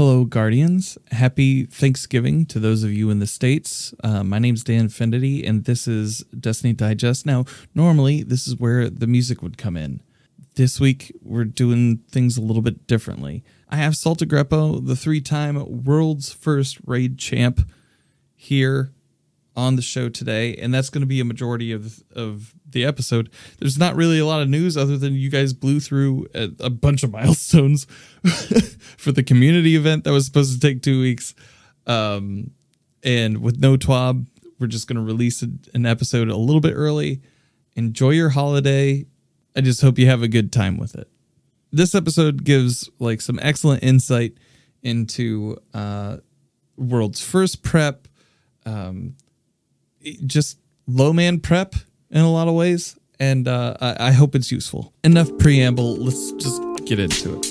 Hello, 0.00 0.24
Guardians. 0.24 0.96
Happy 1.10 1.66
Thanksgiving 1.66 2.46
to 2.46 2.58
those 2.58 2.84
of 2.84 2.90
you 2.90 3.10
in 3.10 3.18
the 3.18 3.26
States. 3.26 3.92
Uh, 4.02 4.24
my 4.24 4.38
name's 4.38 4.64
Danfinity, 4.64 5.46
and 5.46 5.66
this 5.66 5.86
is 5.86 6.24
Destiny 6.40 6.72
Digest. 6.72 7.26
Now, 7.26 7.44
normally, 7.74 8.22
this 8.22 8.48
is 8.48 8.56
where 8.56 8.88
the 8.88 9.06
music 9.06 9.42
would 9.42 9.58
come 9.58 9.76
in. 9.76 10.00
This 10.54 10.80
week, 10.80 11.14
we're 11.20 11.44
doing 11.44 11.98
things 12.10 12.38
a 12.38 12.40
little 12.40 12.62
bit 12.62 12.86
differently. 12.86 13.44
I 13.68 13.76
have 13.76 13.92
Saltagreppo, 13.92 14.86
the 14.86 14.96
three 14.96 15.20
time 15.20 15.84
world's 15.84 16.32
first 16.32 16.78
raid 16.86 17.18
champ, 17.18 17.70
here 18.34 18.92
on 19.56 19.76
the 19.76 19.82
show 19.82 20.08
today, 20.08 20.54
and 20.56 20.72
that's 20.72 20.90
going 20.90 21.02
to 21.02 21.06
be 21.06 21.20
a 21.20 21.24
majority 21.24 21.72
of 21.72 22.02
of 22.14 22.54
the 22.68 22.84
episode. 22.84 23.30
There's 23.58 23.78
not 23.78 23.96
really 23.96 24.18
a 24.18 24.26
lot 24.26 24.42
of 24.42 24.48
news 24.48 24.76
other 24.76 24.96
than 24.96 25.14
you 25.14 25.30
guys 25.30 25.52
blew 25.52 25.80
through 25.80 26.28
a, 26.34 26.50
a 26.60 26.70
bunch 26.70 27.02
of 27.02 27.10
milestones 27.12 27.84
for 28.96 29.12
the 29.12 29.22
community 29.22 29.76
event 29.76 30.04
that 30.04 30.12
was 30.12 30.26
supposed 30.26 30.54
to 30.54 30.60
take 30.60 30.82
two 30.82 31.00
weeks. 31.00 31.34
Um, 31.86 32.52
and 33.02 33.38
with 33.38 33.58
no 33.58 33.76
TWAB, 33.76 34.26
we're 34.58 34.66
just 34.66 34.86
going 34.86 34.96
to 34.96 35.02
release 35.02 35.42
a, 35.42 35.48
an 35.74 35.86
episode 35.86 36.28
a 36.28 36.36
little 36.36 36.60
bit 36.60 36.74
early. 36.74 37.22
Enjoy 37.74 38.10
your 38.10 38.30
holiday. 38.30 39.06
I 39.56 39.62
just 39.62 39.80
hope 39.80 39.98
you 39.98 40.06
have 40.06 40.22
a 40.22 40.28
good 40.28 40.52
time 40.52 40.76
with 40.76 40.94
it. 40.94 41.08
This 41.72 41.94
episode 41.94 42.44
gives 42.44 42.90
like 42.98 43.20
some 43.20 43.38
excellent 43.42 43.82
insight 43.82 44.34
into 44.82 45.56
uh, 45.72 46.18
world's 46.76 47.20
first 47.20 47.62
prep, 47.62 48.08
um, 48.66 49.16
just 50.26 50.58
low 50.86 51.12
man 51.12 51.40
prep 51.40 51.74
in 52.10 52.20
a 52.20 52.30
lot 52.30 52.48
of 52.48 52.54
ways, 52.54 52.96
and 53.18 53.46
uh, 53.46 53.76
I, 53.80 54.08
I 54.08 54.10
hope 54.12 54.34
it's 54.34 54.50
useful. 54.50 54.92
Enough 55.04 55.38
preamble. 55.38 55.96
Let's 55.96 56.32
just 56.32 56.62
get 56.86 56.98
into 56.98 57.38
it. 57.38 57.44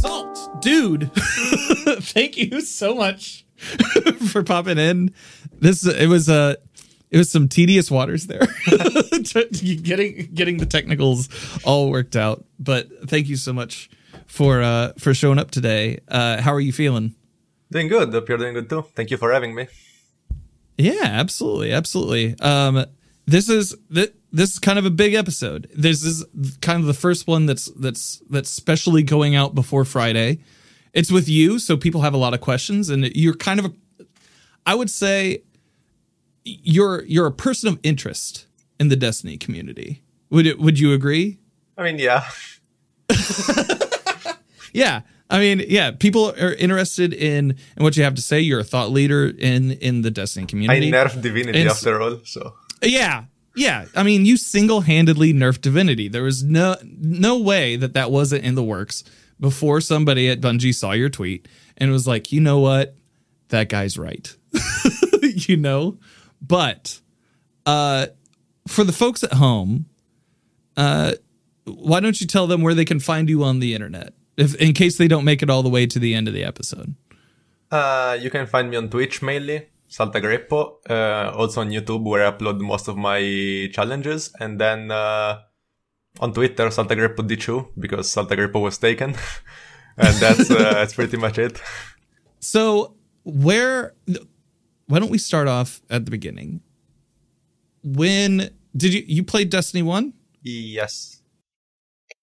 Salt, 0.00 0.62
dude. 0.62 1.10
Thank 2.00 2.36
you 2.36 2.60
so 2.60 2.94
much 2.94 3.44
for 4.32 4.42
popping 4.42 4.78
in. 4.78 5.12
This 5.60 5.84
it 5.86 6.08
was 6.08 6.28
a. 6.28 6.56
It 7.10 7.16
was 7.16 7.30
some 7.30 7.48
tedious 7.48 7.90
waters 7.90 8.26
there. 8.26 8.46
Getting 9.82 10.28
getting 10.34 10.58
the 10.58 10.66
technicals 10.66 11.28
all 11.64 11.90
worked 11.90 12.16
out. 12.16 12.44
But 12.58 13.08
thank 13.08 13.28
you 13.28 13.36
so 13.36 13.52
much 13.52 13.90
for 14.26 14.62
uh 14.62 14.92
for 14.98 15.14
showing 15.14 15.38
up 15.38 15.50
today. 15.50 16.00
Uh 16.08 16.40
how 16.40 16.52
are 16.52 16.60
you 16.60 16.72
feeling? 16.72 17.14
Doing 17.70 17.88
good. 17.88 18.12
Hope 18.12 18.28
you're 18.28 18.38
doing 18.38 18.54
good 18.54 18.68
too. 18.70 18.84
Thank 18.94 19.10
you 19.10 19.16
for 19.16 19.32
having 19.32 19.54
me. 19.54 19.68
Yeah 20.76 21.02
absolutely. 21.02 21.72
Absolutely. 21.72 22.38
Um 22.40 22.84
this 23.26 23.48
is 23.48 23.74
this, 23.90 24.10
this 24.32 24.52
is 24.52 24.58
kind 24.58 24.78
of 24.78 24.86
a 24.86 24.90
big 24.90 25.14
episode. 25.14 25.68
This 25.74 26.02
is 26.02 26.24
kind 26.60 26.80
of 26.80 26.86
the 26.86 26.94
first 26.94 27.26
one 27.26 27.46
that's 27.46 27.66
that's 27.72 28.22
that's 28.30 28.50
specially 28.50 29.02
going 29.02 29.34
out 29.34 29.54
before 29.54 29.84
friday. 29.84 30.40
It's 30.92 31.10
with 31.10 31.28
you 31.28 31.58
so 31.58 31.76
people 31.76 32.02
have 32.02 32.14
a 32.14 32.18
lot 32.18 32.34
of 32.34 32.40
questions 32.40 32.88
and 32.90 33.04
you're 33.14 33.34
kind 33.34 33.60
of 33.60 33.66
a 33.66 33.72
i 34.66 34.74
would 34.74 34.90
say 34.90 35.42
you're 36.44 37.04
you're 37.04 37.26
a 37.26 37.32
person 37.32 37.68
of 37.68 37.78
interest 37.82 38.46
in 38.80 38.88
the 38.88 38.96
Destiny 38.96 39.36
community. 39.36 40.02
Would 40.30 40.46
it 40.46 40.58
would 40.58 40.78
you 40.78 40.92
agree? 40.92 41.38
I 41.76 41.84
mean, 41.84 41.98
yeah. 41.98 42.24
yeah. 44.72 45.02
I 45.30 45.38
mean, 45.38 45.62
yeah, 45.68 45.90
people 45.90 46.30
are 46.40 46.54
interested 46.54 47.12
in 47.12 47.56
in 47.76 47.82
what 47.82 47.96
you 47.96 48.04
have 48.04 48.14
to 48.14 48.22
say. 48.22 48.40
You're 48.40 48.60
a 48.60 48.64
thought 48.64 48.90
leader 48.90 49.26
in 49.26 49.72
in 49.72 50.02
the 50.02 50.10
Destiny 50.10 50.46
community. 50.46 50.88
I 50.88 50.90
nerfed 50.90 51.22
divinity 51.22 51.60
and 51.60 51.70
after 51.70 52.00
all, 52.00 52.20
so. 52.24 52.54
Yeah. 52.82 53.24
Yeah, 53.54 53.86
I 53.96 54.04
mean, 54.04 54.24
you 54.24 54.36
single-handedly 54.36 55.34
nerfed 55.34 55.62
divinity. 55.62 56.06
There 56.06 56.22
was 56.22 56.44
no 56.44 56.76
no 56.84 57.38
way 57.38 57.74
that 57.74 57.92
that 57.94 58.12
wasn't 58.12 58.44
in 58.44 58.54
the 58.54 58.62
works 58.62 59.02
before 59.40 59.80
somebody 59.80 60.28
at 60.28 60.40
Bungie 60.40 60.72
saw 60.72 60.92
your 60.92 61.08
tweet 61.08 61.48
and 61.76 61.90
was 61.90 62.06
like, 62.06 62.30
"You 62.30 62.40
know 62.40 62.60
what? 62.60 62.94
That 63.48 63.68
guy's 63.68 63.98
right." 63.98 64.32
you 65.22 65.56
know? 65.56 65.98
But 66.40 67.00
uh, 67.66 68.06
for 68.66 68.84
the 68.84 68.92
folks 68.92 69.22
at 69.24 69.34
home, 69.34 69.86
uh, 70.76 71.14
why 71.64 72.00
don't 72.00 72.20
you 72.20 72.26
tell 72.26 72.46
them 72.46 72.62
where 72.62 72.74
they 72.74 72.84
can 72.84 73.00
find 73.00 73.28
you 73.28 73.44
on 73.44 73.60
the 73.60 73.74
internet, 73.74 74.14
if 74.36 74.54
in 74.56 74.72
case 74.72 74.96
they 74.96 75.08
don't 75.08 75.24
make 75.24 75.42
it 75.42 75.50
all 75.50 75.62
the 75.62 75.68
way 75.68 75.86
to 75.86 75.98
the 75.98 76.14
end 76.14 76.28
of 76.28 76.34
the 76.34 76.44
episode? 76.44 76.94
Uh, 77.70 78.16
you 78.20 78.30
can 78.30 78.46
find 78.46 78.70
me 78.70 78.76
on 78.76 78.88
Twitch 78.88 79.20
mainly, 79.20 79.68
Saltagreppo, 79.90 80.88
uh, 80.88 81.36
also 81.36 81.60
on 81.60 81.70
YouTube 81.70 82.04
where 82.04 82.26
I 82.26 82.30
upload 82.30 82.60
most 82.60 82.88
of 82.88 82.96
my 82.96 83.68
challenges, 83.72 84.32
and 84.40 84.58
then 84.58 84.90
uh, 84.90 85.40
on 86.20 86.32
Twitter, 86.32 86.68
Saltagreppo 86.68 87.28
D2 87.28 87.72
because 87.78 88.08
Saltagreppo 88.08 88.62
was 88.62 88.78
taken, 88.78 89.14
and 89.98 90.16
that's 90.16 90.50
uh, 90.50 90.72
that's 90.72 90.94
pretty 90.94 91.16
much 91.16 91.38
it. 91.38 91.60
So 92.40 92.94
where 93.24 93.94
why 94.88 94.98
don't 94.98 95.10
we 95.10 95.18
start 95.18 95.48
off 95.48 95.80
at 95.88 96.04
the 96.04 96.10
beginning? 96.10 96.60
When 97.84 98.50
did 98.76 98.94
you 98.94 99.04
you 99.06 99.22
played 99.22 99.50
Destiny 99.50 99.82
1? 99.82 100.12
Yes. 100.42 101.22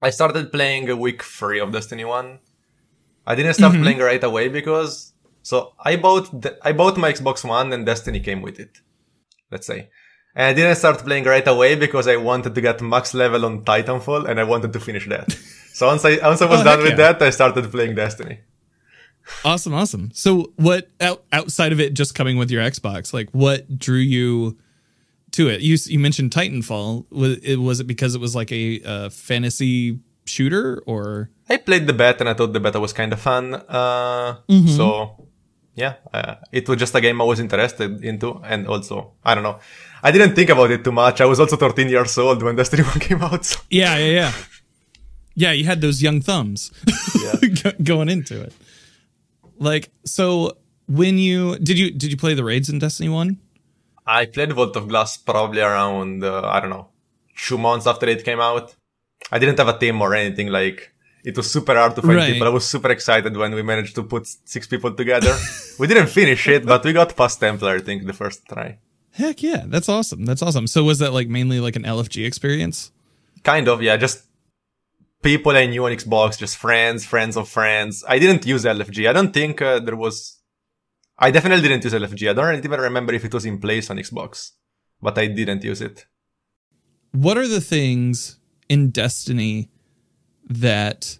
I 0.01 0.09
started 0.09 0.51
playing 0.51 0.89
a 0.89 0.95
week 0.95 1.23
free 1.23 1.59
of 1.59 1.71
Destiny 1.71 2.05
1. 2.05 2.39
I 3.27 3.35
didn't 3.35 3.53
start 3.53 3.73
mm-hmm. 3.73 3.83
playing 3.83 3.99
right 3.99 4.23
away 4.23 4.49
because 4.49 5.13
so 5.41 5.73
I 5.79 5.95
bought 5.95 6.41
the, 6.41 6.57
I 6.63 6.73
bought 6.73 6.97
my 6.97 7.11
Xbox 7.13 7.43
One 7.47 7.71
and 7.71 7.85
Destiny 7.85 8.19
came 8.19 8.41
with 8.41 8.59
it. 8.59 8.81
Let's 9.51 9.67
say. 9.67 9.89
And 10.35 10.47
I 10.47 10.53
didn't 10.53 10.75
start 10.75 10.99
playing 10.99 11.23
right 11.23 11.47
away 11.47 11.75
because 11.75 12.07
I 12.07 12.17
wanted 12.17 12.55
to 12.55 12.61
get 12.61 12.81
max 12.81 13.13
level 13.13 13.45
on 13.45 13.63
Titanfall 13.63 14.27
and 14.27 14.39
I 14.39 14.43
wanted 14.43 14.73
to 14.73 14.79
finish 14.79 15.07
that. 15.07 15.31
so 15.73 15.87
once 15.87 16.03
I 16.03 16.17
once 16.27 16.41
I 16.41 16.47
was 16.47 16.61
oh, 16.61 16.63
done 16.63 16.79
with 16.79 16.99
yeah. 16.99 17.13
that, 17.13 17.21
I 17.21 17.29
started 17.29 17.71
playing 17.71 17.95
Destiny. 17.95 18.39
Awesome, 19.43 19.73
awesome. 19.73 20.11
So, 20.13 20.53
what 20.55 20.89
out, 21.01 21.23
outside 21.31 21.71
of 21.71 21.79
it 21.79 21.93
just 21.93 22.15
coming 22.15 22.37
with 22.37 22.51
your 22.51 22.61
Xbox, 22.63 23.13
like 23.13 23.29
what 23.31 23.77
drew 23.77 23.97
you 23.97 24.57
to 25.31 25.49
it? 25.49 25.61
You 25.61 25.77
you 25.85 25.99
mentioned 25.99 26.31
Titanfall. 26.31 27.05
Was 27.09 27.37
it 27.37 27.57
was 27.57 27.79
it 27.79 27.85
because 27.85 28.15
it 28.15 28.21
was 28.21 28.35
like 28.35 28.51
a, 28.51 28.81
a 28.85 29.09
fantasy 29.09 29.99
shooter, 30.25 30.83
or 30.85 31.29
I 31.49 31.57
played 31.57 31.87
the 31.87 31.93
beta 31.93 32.21
and 32.21 32.29
I 32.29 32.33
thought 32.33 32.53
the 32.53 32.59
beta 32.59 32.79
was 32.79 32.93
kind 32.93 33.13
of 33.13 33.19
fun. 33.19 33.55
Uh, 33.55 34.37
mm-hmm. 34.47 34.67
So 34.67 35.27
yeah, 35.75 35.95
uh, 36.13 36.35
it 36.51 36.67
was 36.69 36.77
just 36.77 36.95
a 36.95 37.01
game 37.01 37.21
I 37.21 37.25
was 37.25 37.39
interested 37.39 38.03
into, 38.03 38.41
and 38.43 38.67
also 38.67 39.13
I 39.23 39.35
don't 39.35 39.43
know, 39.43 39.59
I 40.01 40.11
didn't 40.11 40.35
think 40.35 40.49
about 40.49 40.71
it 40.71 40.83
too 40.83 40.91
much. 40.91 41.19
I 41.19 41.25
was 41.25 41.39
also 41.39 41.57
13 41.57 41.89
years 41.89 42.17
old 42.17 42.41
when 42.43 42.55
Destiny 42.55 42.83
1 42.95 42.99
came 42.99 43.21
out. 43.21 43.43
So. 43.43 43.59
Yeah, 43.69 43.97
yeah, 43.97 44.11
yeah. 44.11 44.31
Yeah, 45.37 45.51
you 45.51 45.65
had 45.65 45.81
those 45.81 46.01
young 46.01 46.21
thumbs 46.21 46.71
yeah. 47.21 47.71
going 47.83 48.07
into 48.07 48.41
it. 48.41 48.53
Like, 49.57 49.89
so 50.05 50.57
when 50.87 51.17
you 51.17 51.57
did 51.59 51.77
you 51.77 51.91
did 51.91 52.11
you 52.11 52.17
play 52.17 52.33
the 52.33 52.43
raids 52.43 52.69
in 52.69 52.79
Destiny 52.79 53.09
One? 53.09 53.39
I 54.05 54.25
played 54.25 54.53
Vault 54.53 54.75
of 54.75 54.87
Glass 54.87 55.17
probably 55.17 55.61
around 55.61 56.23
uh, 56.23 56.41
I 56.45 56.59
don't 56.59 56.69
know 56.69 56.89
two 57.35 57.57
months 57.57 57.87
after 57.87 58.07
it 58.07 58.23
came 58.23 58.39
out. 58.39 58.75
I 59.31 59.39
didn't 59.39 59.57
have 59.57 59.67
a 59.67 59.77
team 59.77 60.01
or 60.01 60.13
anything 60.13 60.47
like. 60.47 60.91
It 61.23 61.35
was 61.35 61.49
super 61.49 61.73
hard 61.73 61.95
to 61.95 62.03
find 62.03 62.17
right. 62.17 62.33
people. 62.33 62.47
I 62.47 62.51
was 62.51 62.67
super 62.67 62.91
excited 62.91 63.35
when 63.35 63.55
we 63.55 63.63
managed 63.63 63.95
to 63.95 64.03
put 64.03 64.27
six 64.27 64.67
people 64.67 64.93
together. 64.93 65.35
we 65.79 65.87
didn't 65.87 66.07
finish 66.07 66.47
it, 66.47 66.67
but 66.67 66.83
we 66.83 66.93
got 66.93 67.15
past 67.15 67.39
Templar, 67.39 67.77
I 67.77 67.79
think, 67.79 68.05
the 68.05 68.13
first 68.13 68.45
try. 68.47 68.77
Heck 69.11 69.41
yeah, 69.41 69.63
that's 69.65 69.89
awesome. 69.89 70.25
That's 70.25 70.43
awesome. 70.43 70.67
So 70.67 70.83
was 70.83 70.99
that 70.99 71.13
like 71.13 71.27
mainly 71.27 71.59
like 71.59 71.75
an 71.75 71.81
LFG 71.81 72.27
experience? 72.27 72.91
Kind 73.43 73.67
of, 73.67 73.81
yeah. 73.81 73.97
Just 73.97 74.23
people 75.25 75.57
I 75.57 75.65
knew 75.65 75.83
on 75.85 75.91
Xbox, 75.91 76.37
just 76.37 76.55
friends, 76.55 77.03
friends 77.03 77.35
of 77.35 77.49
friends. 77.49 78.03
I 78.07 78.19
didn't 78.19 78.45
use 78.45 78.63
LFG. 78.63 79.09
I 79.09 79.13
don't 79.13 79.33
think 79.33 79.61
uh, 79.61 79.79
there 79.79 79.95
was. 79.95 80.39
I 81.17 81.31
definitely 81.31 81.67
didn't 81.67 81.83
use 81.83 81.93
LFG. 81.93 82.29
I 82.29 82.33
don't 82.33 82.63
even 82.63 82.79
remember 82.79 83.11
if 83.13 83.25
it 83.25 83.33
was 83.33 83.45
in 83.45 83.57
place 83.59 83.89
on 83.89 83.97
Xbox, 83.97 84.51
but 85.01 85.17
I 85.17 85.25
didn't 85.27 85.63
use 85.63 85.81
it. 85.81 86.05
What 87.11 87.37
are 87.37 87.47
the 87.47 87.61
things 87.61 88.37
in 88.69 88.91
Destiny 88.91 89.69
that 90.47 91.17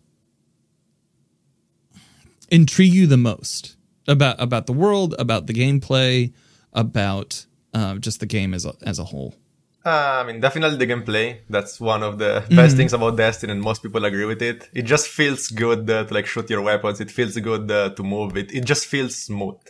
intrigue 2.50 2.94
you 2.94 3.08
the 3.08 3.18
most 3.18 3.76
about 4.08 4.40
about 4.40 4.68
the 4.68 4.74
world, 4.74 5.16
about 5.18 5.48
the 5.48 5.54
gameplay, 5.54 6.32
about 6.74 7.48
uh, 7.74 7.96
just 7.96 8.20
the 8.20 8.28
game 8.28 8.54
as 8.54 8.66
a, 8.66 8.74
as 8.84 9.00
a 9.00 9.06
whole? 9.06 9.36
Uh, 9.86 10.24
I 10.24 10.26
mean, 10.26 10.40
definitely 10.40 10.78
the 10.84 10.88
gameplay. 10.92 11.42
That's 11.48 11.80
one 11.80 12.02
of 12.02 12.18
the 12.18 12.42
mm-hmm. 12.42 12.56
best 12.56 12.76
things 12.76 12.92
about 12.92 13.18
Destiny, 13.18 13.52
and 13.54 13.62
most 13.62 13.84
people 13.84 14.04
agree 14.04 14.26
with 14.26 14.42
it. 14.42 14.68
It 14.74 14.82
just 14.82 15.08
feels 15.08 15.50
good 15.50 15.88
uh, 15.88 16.06
to 16.06 16.14
like 16.14 16.26
shoot 16.26 16.50
your 16.50 16.62
weapons. 16.64 17.00
It 17.00 17.12
feels 17.12 17.38
good 17.38 17.70
uh, 17.70 17.90
to 17.92 18.04
move 18.04 18.36
it. 18.36 18.52
It 18.52 18.66
just 18.66 18.88
feels 18.88 19.16
smooth. 19.16 19.62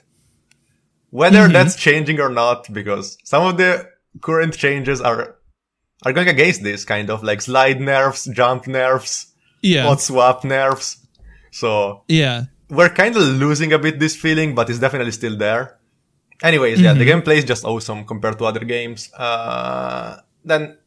Whether 1.10 1.40
mm-hmm. 1.40 1.54
that's 1.54 1.76
changing 1.76 2.22
or 2.22 2.30
not, 2.30 2.72
because 2.72 3.18
some 3.26 3.46
of 3.46 3.58
the 3.58 3.90
current 4.22 4.56
changes 4.58 5.02
are 5.02 5.36
are 6.06 6.14
going 6.14 6.30
against 6.30 6.64
this 6.64 6.86
kind 6.86 7.10
of 7.10 7.22
like 7.22 7.42
slide 7.42 7.82
nerfs, 7.82 8.24
jump 8.26 8.68
nerfs, 8.68 9.34
yeah, 9.62 9.84
hot 9.84 10.00
swap 10.00 10.46
nerfs. 10.46 11.06
So 11.52 12.04
yeah, 12.08 12.46
we're 12.70 12.90
kind 12.90 13.18
of 13.18 13.22
losing 13.22 13.74
a 13.74 13.80
bit 13.80 14.00
this 14.00 14.16
feeling, 14.16 14.56
but 14.56 14.70
it's 14.70 14.80
definitely 14.80 15.12
still 15.12 15.36
there. 15.36 15.78
Anyways, 16.44 16.82
yeah, 16.82 16.94
the 16.94 17.06
gameplay 17.06 17.38
is 17.38 17.46
just 17.46 17.64
awesome 17.64 18.06
compared 18.06 18.38
to 18.40 18.46
other 18.46 18.60
games. 18.60 19.12
Uh, 19.14 20.18
then 20.44 20.78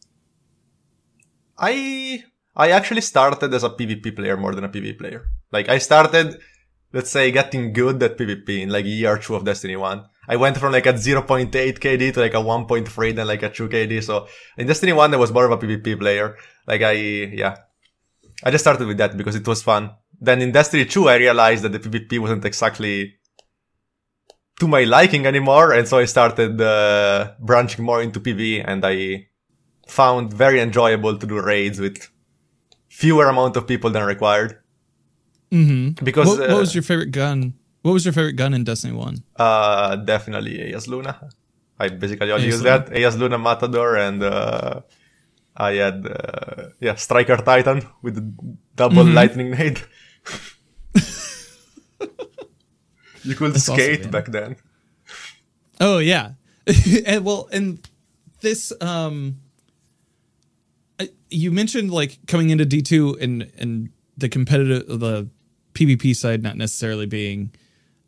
I 1.59 2.23
I 2.55 2.71
actually 2.71 3.01
started 3.01 3.53
as 3.55 3.65
a 3.65 3.71
PvP 3.71 4.15
player 4.15 4.37
more 4.37 4.55
than 4.55 4.65
a 4.65 4.69
PvP 4.69 4.99
player. 4.99 5.31
Like 5.51 5.69
I 5.69 5.79
started, 5.79 6.39
let's 6.93 7.11
say, 7.11 7.31
getting 7.31 7.73
good 7.73 8.03
at 8.03 8.19
PvP 8.19 8.61
in 8.61 8.71
like 8.71 8.85
year 8.85 9.17
two 9.19 9.35
of 9.35 9.45
Destiny 9.45 9.77
One. 9.77 10.05
I 10.29 10.37
went 10.37 10.59
from 10.59 10.73
like 10.73 10.85
a 10.87 10.93
0.8 10.93 11.51
KD 11.51 12.13
to 12.13 12.21
like 12.21 12.35
a 12.35 12.37
1.3, 12.37 13.15
then 13.15 13.27
like 13.27 13.43
a 13.43 13.49
2 13.49 13.69
KD. 13.69 14.03
So 14.05 14.29
in 14.59 14.67
Destiny 14.67 14.93
1, 14.93 15.15
I 15.15 15.17
was 15.17 15.33
more 15.33 15.47
of 15.47 15.53
a 15.53 15.57
PvP 15.57 15.99
player. 15.99 16.37
Like 16.67 16.83
I, 16.83 16.93
yeah, 16.93 17.57
I 18.45 18.51
just 18.51 18.63
started 18.63 18.87
with 18.87 18.99
that 18.99 19.17
because 19.17 19.35
it 19.35 19.47
was 19.47 19.63
fun. 19.63 19.91
Then 20.21 20.43
in 20.43 20.53
Destiny 20.53 20.85
2, 20.85 21.09
I 21.09 21.17
realized 21.17 21.65
that 21.65 21.73
the 21.73 21.79
PvP 21.79 22.19
wasn't 22.19 22.45
exactly 22.45 23.15
to 24.61 24.69
my 24.69 24.85
liking 24.85 25.27
anymore. 25.27 25.73
And 25.73 25.87
so 25.87 25.99
I 25.99 26.05
started 26.07 26.61
uh, 26.61 27.33
branching 27.41 27.85
more 27.85 28.03
into 28.03 28.21
PvE 28.21 28.65
and 28.67 28.85
I 28.85 29.29
found 29.87 30.33
very 30.33 30.61
enjoyable 30.61 31.17
to 31.19 31.27
do 31.27 31.41
raids 31.41 31.79
with 31.81 32.09
fewer 32.89 33.27
amount 33.29 33.57
of 33.57 33.67
people 33.67 33.91
than 33.91 34.05
required. 34.05 34.59
Mm-hmm. 35.53 36.05
Because 36.05 36.29
what, 36.29 36.41
what 36.41 36.51
uh, 36.51 36.57
was 36.59 36.75
your 36.75 36.83
favorite 36.83 37.13
gun? 37.13 37.55
What 37.83 37.93
was 37.93 38.05
your 38.05 38.13
favorite 38.13 38.35
gun 38.35 38.53
in 38.53 38.65
Destiny 38.65 38.93
One? 38.95 39.23
Uh, 39.37 39.97
definitely 39.97 40.59
Eyasluna. 40.73 41.31
I 41.79 41.89
basically 41.89 42.33
only 42.33 42.47
use 42.47 42.61
Luna. 42.63 42.79
that. 42.81 42.91
Eyasluna 42.91 43.41
Matador 43.41 43.97
and, 43.97 44.23
uh, 44.23 44.81
I 45.57 45.73
had, 45.75 46.07
uh, 46.07 46.69
yeah, 46.81 46.95
Striker 46.97 47.37
Titan 47.37 47.83
with 48.03 48.17
double 48.77 49.05
Mm-hmm. 49.05 49.15
lightning 49.15 49.51
nade. 49.53 49.81
You 53.29 53.35
could 53.35 53.53
That's 53.55 53.69
awesome, 53.69 53.83
skate 53.83 54.01
man. 54.03 54.11
back 54.11 54.27
then. 54.27 54.57
Oh 55.81 55.99
yeah, 55.99 56.33
and 57.07 57.25
well, 57.25 57.49
and 57.53 57.79
this 58.41 58.73
um, 58.81 59.41
I- 61.01 61.11
you 61.31 61.51
mentioned 61.53 61.91
like 61.91 62.19
coming 62.27 62.51
into 62.51 62.65
D 62.65 62.83
two 62.83 63.17
and 63.21 63.51
and 63.59 63.91
the 64.17 64.29
competitive 64.29 64.87
the 65.01 65.29
PvP 65.75 66.17
side 66.17 66.43
not 66.43 66.57
necessarily 66.57 67.07
being 67.07 67.53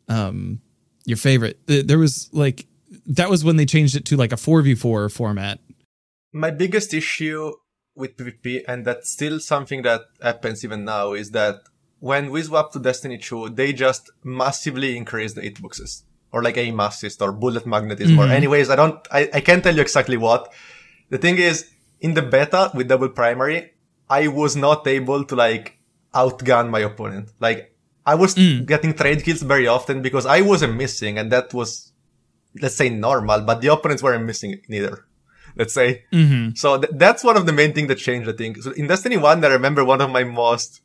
um 0.09 0.61
your 1.05 1.17
favorite. 1.17 1.59
There 1.67 1.97
was 1.99 2.29
like 2.33 2.65
that 3.05 3.29
was 3.29 3.43
when 3.43 3.55
they 3.55 3.65
changed 3.65 3.95
it 3.95 4.05
to 4.05 4.17
like 4.17 4.31
a 4.33 4.37
four 4.37 4.61
v 4.61 4.75
four 4.75 5.07
format. 5.09 5.59
My 6.33 6.51
biggest 6.51 6.93
issue 6.93 7.53
with 7.95 8.15
PvP, 8.17 8.63
and 8.67 8.85
that's 8.85 9.11
still 9.11 9.39
something 9.39 9.81
that 9.83 10.01
happens 10.21 10.63
even 10.63 10.85
now, 10.85 11.13
is 11.13 11.31
that 11.31 11.55
when 12.01 12.31
we 12.31 12.41
swap 12.41 12.73
to 12.73 12.79
Destiny 12.79 13.17
2, 13.17 13.49
they 13.49 13.71
just 13.71 14.09
massively 14.23 14.97
increase 14.97 15.33
the 15.33 15.41
hitboxes. 15.41 16.03
Or 16.33 16.41
like 16.41 16.57
aim 16.57 16.79
assist 16.79 17.21
or 17.21 17.31
bullet 17.31 17.67
magnetism 17.67 18.17
or 18.17 18.23
mm-hmm. 18.23 18.31
anyways, 18.31 18.69
I 18.69 18.75
don't, 18.75 19.07
I, 19.11 19.29
I 19.33 19.41
can't 19.41 19.63
tell 19.63 19.75
you 19.75 19.81
exactly 19.81 20.17
what. 20.17 20.51
The 21.09 21.17
thing 21.17 21.37
is, 21.37 21.69
in 21.99 22.13
the 22.13 22.21
beta 22.21 22.71
with 22.73 22.87
double 22.87 23.09
primary, 23.09 23.73
I 24.09 24.27
was 24.29 24.55
not 24.55 24.87
able 24.87 25.25
to 25.25 25.35
like 25.35 25.77
outgun 26.13 26.69
my 26.69 26.79
opponent. 26.79 27.31
Like, 27.39 27.75
I 28.05 28.15
was 28.15 28.33
mm. 28.33 28.65
getting 28.65 28.93
trade 28.93 29.23
kills 29.23 29.41
very 29.41 29.67
often 29.67 30.01
because 30.01 30.25
I 30.25 30.41
wasn't 30.41 30.75
missing 30.75 31.17
and 31.19 31.31
that 31.31 31.53
was, 31.53 31.91
let's 32.61 32.75
say 32.75 32.89
normal, 32.89 33.41
but 33.41 33.61
the 33.61 33.67
opponents 33.67 34.01
weren't 34.01 34.25
missing 34.25 34.59
neither. 34.67 35.05
Let's 35.55 35.73
say. 35.73 36.05
Mm-hmm. 36.13 36.55
So 36.55 36.79
th- 36.79 36.93
that's 36.95 37.23
one 37.23 37.37
of 37.37 37.45
the 37.45 37.53
main 37.53 37.73
things 37.73 37.89
that 37.89 37.97
changed, 37.97 38.27
I 38.29 38.33
think. 38.33 38.63
So 38.63 38.71
in 38.71 38.87
Destiny 38.87 39.17
1, 39.17 39.43
I 39.43 39.47
remember 39.49 39.83
one 39.83 40.01
of 40.01 40.09
my 40.09 40.23
most, 40.23 40.81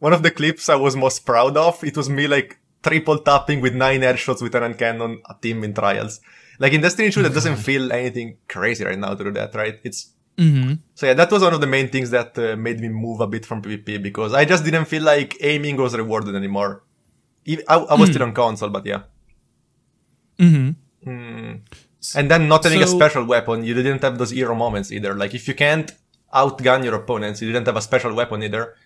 one 0.00 0.12
of 0.12 0.22
the 0.22 0.30
clips 0.30 0.68
I 0.68 0.74
was 0.74 0.96
most 0.96 1.24
proud 1.24 1.56
of, 1.56 1.82
it 1.84 1.96
was 1.96 2.10
me 2.10 2.26
like 2.26 2.58
triple 2.82 3.18
tapping 3.18 3.60
with 3.60 3.74
nine 3.74 4.00
airshots 4.00 4.42
with 4.42 4.54
an 4.54 4.74
cannon 4.74 5.22
a 5.28 5.34
team 5.40 5.62
in 5.62 5.72
trials. 5.72 6.20
Like 6.58 6.72
in 6.72 6.80
Destiny 6.80 7.10
2, 7.10 7.22
that 7.22 7.34
doesn't 7.34 7.56
feel 7.68 7.92
anything 7.92 8.38
crazy 8.48 8.84
right 8.84 8.98
now 8.98 9.14
to 9.14 9.24
do 9.24 9.32
that, 9.32 9.54
right? 9.54 9.78
It's, 9.84 10.12
Mm-hmm. 10.38 10.74
so 10.94 11.04
yeah, 11.04 11.12
that 11.12 11.30
was 11.30 11.42
one 11.42 11.52
of 11.52 11.60
the 11.60 11.66
main 11.66 11.88
things 11.88 12.08
that 12.10 12.38
uh, 12.38 12.56
made 12.56 12.80
me 12.80 12.88
move 12.88 13.20
a 13.20 13.26
bit 13.26 13.44
from 13.44 13.60
PvP 13.60 14.02
because 14.02 14.32
I 14.32 14.46
just 14.46 14.64
didn't 14.64 14.86
feel 14.86 15.02
like 15.02 15.36
aiming 15.40 15.76
was 15.76 15.94
rewarded 15.94 16.34
anymore. 16.34 16.82
I, 17.68 17.76
I 17.76 17.94
was 17.94 18.08
still 18.08 18.22
on 18.22 18.32
console, 18.32 18.70
but 18.70 18.86
yeah. 18.86 19.02
mm-hmm 20.38 20.70
And 22.16 22.30
then 22.30 22.48
not 22.48 22.64
having 22.64 22.82
a 22.82 22.86
special 22.86 23.24
weapon, 23.24 23.64
you 23.64 23.74
didn't 23.74 24.00
have 24.00 24.16
those 24.16 24.30
hero 24.30 24.54
moments 24.54 24.90
either. 24.90 25.14
Like 25.14 25.34
if 25.34 25.46
you 25.46 25.54
can't 25.54 25.92
outgun 26.32 26.84
your 26.84 26.94
opponents, 26.94 27.42
you 27.42 27.52
didn't 27.52 27.66
have 27.66 27.76
a 27.76 27.82
special 27.82 28.14
weapon 28.14 28.42
either. 28.42 28.76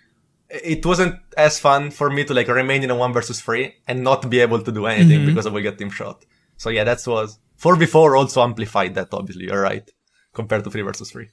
It 0.63 0.87
wasn't 0.87 1.17
as 1.37 1.59
fun 1.59 1.91
for 1.91 2.11
me 2.11 2.25
to 2.25 2.35
like 2.35 2.49
remain 2.49 2.83
in 2.83 2.91
a 2.91 2.95
one 2.95 3.13
versus 3.13 3.41
three 3.41 3.75
and 3.89 4.05
not 4.05 4.29
be 4.31 4.41
able 4.41 4.63
to 4.63 4.73
do 4.73 4.87
anything 4.87 5.27
because 5.27 5.47
I 5.47 5.51
will 5.51 5.63
get 5.63 5.79
team 5.79 5.91
shot. 5.91 6.25
So 6.57 6.71
yeah, 6.71 6.85
that 6.85 7.03
was 7.07 7.39
four 7.57 7.77
before 7.77 8.17
also 8.17 8.43
amplified 8.43 8.95
that. 8.95 9.09
Obviously, 9.13 9.45
you're 9.47 9.61
right 9.61 9.89
compared 10.33 10.65
to 10.65 10.71
three 10.71 10.83
versus 10.83 11.11
three. 11.11 11.29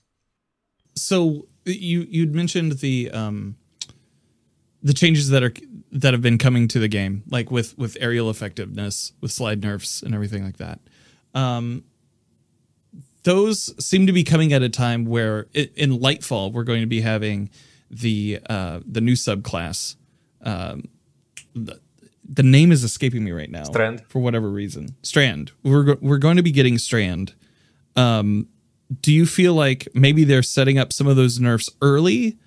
So 0.96 1.48
you 1.66 2.08
you'd 2.10 2.34
mentioned 2.34 2.80
the 2.80 3.12
um 3.12 3.58
the 4.84 4.94
changes 4.94 5.30
that 5.30 5.44
are 5.44 5.54
that 5.92 6.14
have 6.14 6.22
been 6.22 6.38
coming 6.38 6.68
to 6.70 6.80
the 6.80 6.88
game, 6.88 7.24
like 7.30 7.52
with 7.52 7.78
with 7.78 7.98
aerial 8.00 8.30
effectiveness, 8.30 9.14
with 9.22 9.32
slide 9.32 9.62
nerfs 9.62 10.02
and 10.02 10.16
everything 10.16 10.44
like 10.44 10.58
that. 10.58 10.80
Um, 11.34 11.84
those 13.24 13.74
seem 13.84 14.08
to 14.08 14.14
be 14.14 14.24
coming 14.24 14.52
at 14.54 14.64
a 14.64 14.70
time 14.70 15.06
where 15.06 15.48
i 15.56 15.70
in 15.76 16.00
Lightfall 16.00 16.52
we're 16.52 16.64
going 16.64 16.82
to 16.82 16.88
be 16.88 17.02
having 17.02 17.50
the 17.92 18.40
uh, 18.50 18.80
the 18.86 19.02
new 19.02 19.14
subclass. 19.14 19.96
Um, 20.42 20.86
the, 21.54 21.80
the 22.28 22.44
name 22.44 22.72
is 22.72 22.84
escaping 22.84 23.24
me 23.24 23.32
right 23.32 23.50
now. 23.52 23.64
Strand. 23.64 24.04
for 24.08 24.20
whatever 24.20 24.50
reason. 24.50 24.96
Strand. 25.04 25.52
We're 25.64 25.84
go- 25.84 25.98
we're 26.02 26.18
going 26.18 26.38
to 26.38 26.44
be 26.44 26.52
getting 26.52 26.78
Strand. 26.78 27.34
Um, 27.96 28.48
do 29.02 29.12
you 29.12 29.26
feel 29.26 29.54
like 29.54 29.88
maybe 29.94 30.24
they're 30.24 30.44
setting 30.44 30.78
up 30.78 30.94
some 30.94 31.08
of 31.08 31.16
those 31.16 31.40
nerfs 31.40 31.70
early, 31.82 32.38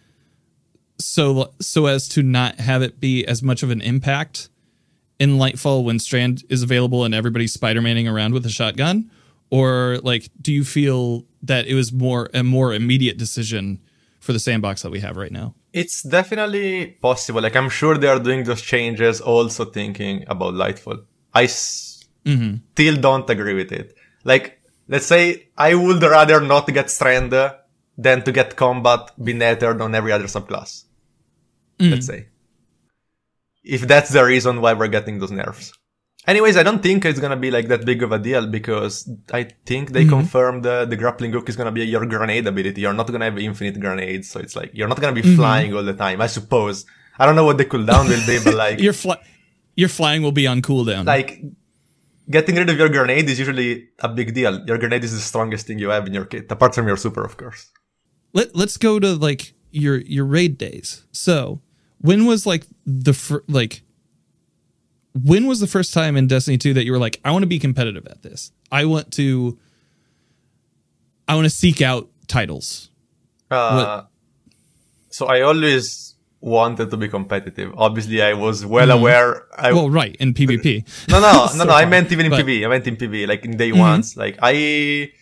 so 0.99 1.53
so 1.61 1.87
as 1.87 2.09
to 2.09 2.23
not 2.23 2.61
have 2.61 2.83
it 2.83 2.99
be 3.01 3.27
as 3.27 3.43
much 3.43 3.63
of 3.63 3.71
an 3.71 3.81
impact 3.81 4.49
in 5.19 5.37
Lightfall 5.37 5.85
when 5.85 5.99
Strand 5.99 6.43
is 6.49 6.63
available 6.63 7.05
and 7.05 7.15
everybody's 7.15 7.53
Spider-Maning 7.53 8.09
around 8.09 8.35
with 8.35 8.45
a 8.47 8.51
shotgun? 8.51 9.11
Or 9.51 9.99
like, 10.03 10.31
do 10.41 10.53
you 10.53 10.65
feel 10.65 11.25
that 11.43 11.67
it 11.67 11.75
was 11.75 11.93
more 11.93 12.31
a 12.35 12.43
more 12.43 12.75
immediate 12.75 13.19
decision 13.19 13.81
for 14.25 14.33
the 14.33 14.39
sandbox 14.39 14.83
that 14.83 14.91
we 14.91 15.01
have 15.01 15.17
right 15.17 15.31
now? 15.31 15.55
It's 15.73 16.03
definitely 16.03 16.97
possible. 17.03 17.43
Like 17.43 17.57
I'm 17.57 17.69
sure 17.69 17.99
they 17.99 18.09
are 18.09 18.19
doing 18.19 18.45
those 18.45 18.63
changes, 18.63 19.21
also 19.21 19.65
thinking 19.67 20.25
about 20.27 20.55
Lightfall. 20.55 21.05
I 21.35 21.45
s- 21.45 22.05
mm-hmm. 22.25 22.57
still 22.73 22.97
don't 22.97 23.29
agree 23.29 23.55
with 23.55 23.71
it. 23.71 23.95
Like, 24.25 24.61
let's 24.89 25.07
say 25.07 25.49
I 25.59 25.75
would 25.75 26.03
rather 26.03 26.41
not 26.41 26.67
get 26.73 26.91
Strand 26.91 27.33
than 27.97 28.23
to 28.25 28.33
get 28.33 28.57
combat 28.57 29.11
be 29.23 29.35
nettered 29.35 29.81
on 29.81 29.95
every 29.95 30.13
other 30.13 30.25
subclass. 30.25 30.85
Mm-hmm. 31.79 31.93
Let's 31.93 32.07
say. 32.07 32.29
If 33.63 33.83
that's 33.87 34.11
the 34.11 34.25
reason 34.25 34.61
why 34.61 34.73
we're 34.73 34.89
getting 34.89 35.19
those 35.19 35.31
nerfs. 35.31 35.73
Anyways, 36.27 36.57
I 36.57 36.63
don't 36.63 36.83
think 36.83 37.05
it's 37.05 37.21
gonna 37.21 37.37
be 37.37 37.51
like 37.51 37.69
that 37.69 37.85
big 37.85 38.03
of 38.03 38.13
a 38.13 38.19
deal 38.19 38.47
because 38.47 39.09
I 39.33 39.49
think 39.67 39.91
they 39.91 40.03
mm-hmm. 40.03 40.11
confirmed 40.11 40.63
the, 40.65 40.87
the 40.87 40.97
grappling 40.97 41.33
hook 41.33 41.49
is 41.49 41.57
gonna 41.57 41.73
be 41.73 41.85
your 41.85 42.07
grenade 42.07 42.47
ability. 42.47 42.81
You're 42.81 42.95
not 42.95 43.11
gonna 43.11 43.27
have 43.27 43.39
infinite 43.39 43.79
grenades, 43.79 44.31
so 44.31 44.41
it's 44.41 44.57
like 44.57 44.71
you're 44.73 44.89
not 44.89 45.01
gonna 45.01 45.13
be 45.13 45.23
mm-hmm. 45.23 45.37
flying 45.37 45.75
all 45.75 45.83
the 45.83 45.95
time. 45.95 46.21
I 46.21 46.27
suppose. 46.27 46.87
I 47.19 47.27
don't 47.27 47.37
know 47.37 47.45
what 47.45 47.59
the 47.59 47.67
cooldown 47.67 48.09
will 48.09 48.27
be, 48.27 48.43
but 48.43 48.55
like 48.55 48.81
Your 48.87 48.95
fly, 48.95 49.19
your 49.77 49.89
flying 49.89 50.23
will 50.23 50.33
be 50.33 50.47
on 50.47 50.63
cooldown. 50.63 51.05
like 51.05 51.43
getting 52.31 52.57
rid 52.57 52.71
of 52.71 52.79
your 52.79 52.89
grenade 52.89 53.29
is 53.29 53.39
usually 53.39 53.89
a 54.01 54.09
big 54.09 54.35
deal. 54.35 54.65
Your 54.67 54.79
grenade 54.79 55.05
is 55.05 55.13
the 55.13 55.21
strongest 55.21 55.67
thing 55.67 55.79
you 55.79 55.91
have 55.91 56.07
in 56.07 56.15
your 56.15 56.25
kit, 56.25 56.51
apart 56.51 56.75
from 56.75 56.89
your 56.89 56.97
super, 56.97 57.23
of 57.23 57.37
course. 57.37 57.71
Let 58.33 58.57
Let's 58.57 58.79
go 58.79 58.99
to 58.99 59.15
like 59.15 59.53
your 59.71 59.99
your 59.99 60.25
raid 60.25 60.57
days. 60.57 61.05
So 61.13 61.61
when 61.99 62.25
was 62.25 62.47
like 62.47 62.67
the 62.87 63.13
fir- 63.13 63.45
like 63.47 63.83
when 65.15 65.47
was 65.47 65.61
the 65.61 65.67
first 65.67 65.95
time 65.95 66.17
in 66.17 66.27
Destiny 66.27 66.59
2 66.59 66.75
that 66.75 66.85
you 66.85 66.93
were 66.93 66.99
like, 66.99 67.21
I 67.25 67.31
want 67.31 67.43
to 67.43 67.47
be 67.47 67.59
competitive 67.59 68.07
at 68.07 68.23
this. 68.23 68.51
I 68.73 68.85
want 68.85 69.13
to 69.15 69.59
I 71.29 71.35
want 71.37 71.45
to 71.47 71.51
seek 71.51 71.81
out 71.81 72.09
titles. 72.27 72.91
Uh, 73.51 74.03
so 75.11 75.27
I 75.27 75.43
always 75.43 76.15
wanted 76.41 76.91
to 76.91 76.97
be 76.97 77.09
competitive. 77.09 77.73
Obviously, 77.77 78.21
I 78.21 78.35
was 78.35 78.67
well 78.67 78.91
aware. 78.91 79.45
I, 79.57 79.73
Well, 79.73 79.89
right, 79.89 80.15
in 80.17 80.35
PvP. 80.35 80.85
no, 81.09 81.21
no, 81.21 81.33
no, 81.33 81.47
So 81.53 81.65
no. 81.65 81.73
I 81.73 81.83
far. 81.83 81.91
meant 81.91 82.13
even 82.13 82.27
in 82.27 82.31
But- 82.31 82.41
Mm-hmm. 82.41 82.49
PV. 82.49 82.65
I 82.67 82.69
meant 82.69 82.87
in 82.87 82.97
PV, 82.97 83.27
like 83.29 83.45
in 83.45 83.57
day 83.57 83.73
ones. 83.73 84.17
Like 84.17 84.39
I, 84.43 85.13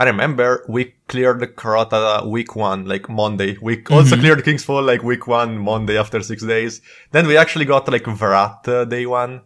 I 0.00 0.04
remember 0.04 0.64
we 0.68 0.94
cleared 1.08 1.40
the 1.40 1.48
Crota 1.48 2.24
week 2.24 2.54
one, 2.54 2.86
like 2.86 3.08
Monday. 3.08 3.58
We 3.60 3.84
also 3.90 4.14
Mm-hmm. 4.14 4.20
cleared 4.20 4.44
King's 4.44 4.64
Fall 4.64 4.82
like 4.82 5.02
week 5.02 5.26
one, 5.26 5.58
Monday 5.58 5.98
after 5.98 6.22
six 6.22 6.42
days. 6.44 6.80
Then 7.10 7.26
we 7.26 7.36
actually 7.36 7.64
got 7.64 7.88
like 7.90 8.04
Varat 8.04 8.68
uh, 8.68 8.84
day 8.84 9.06
one. 9.06 9.42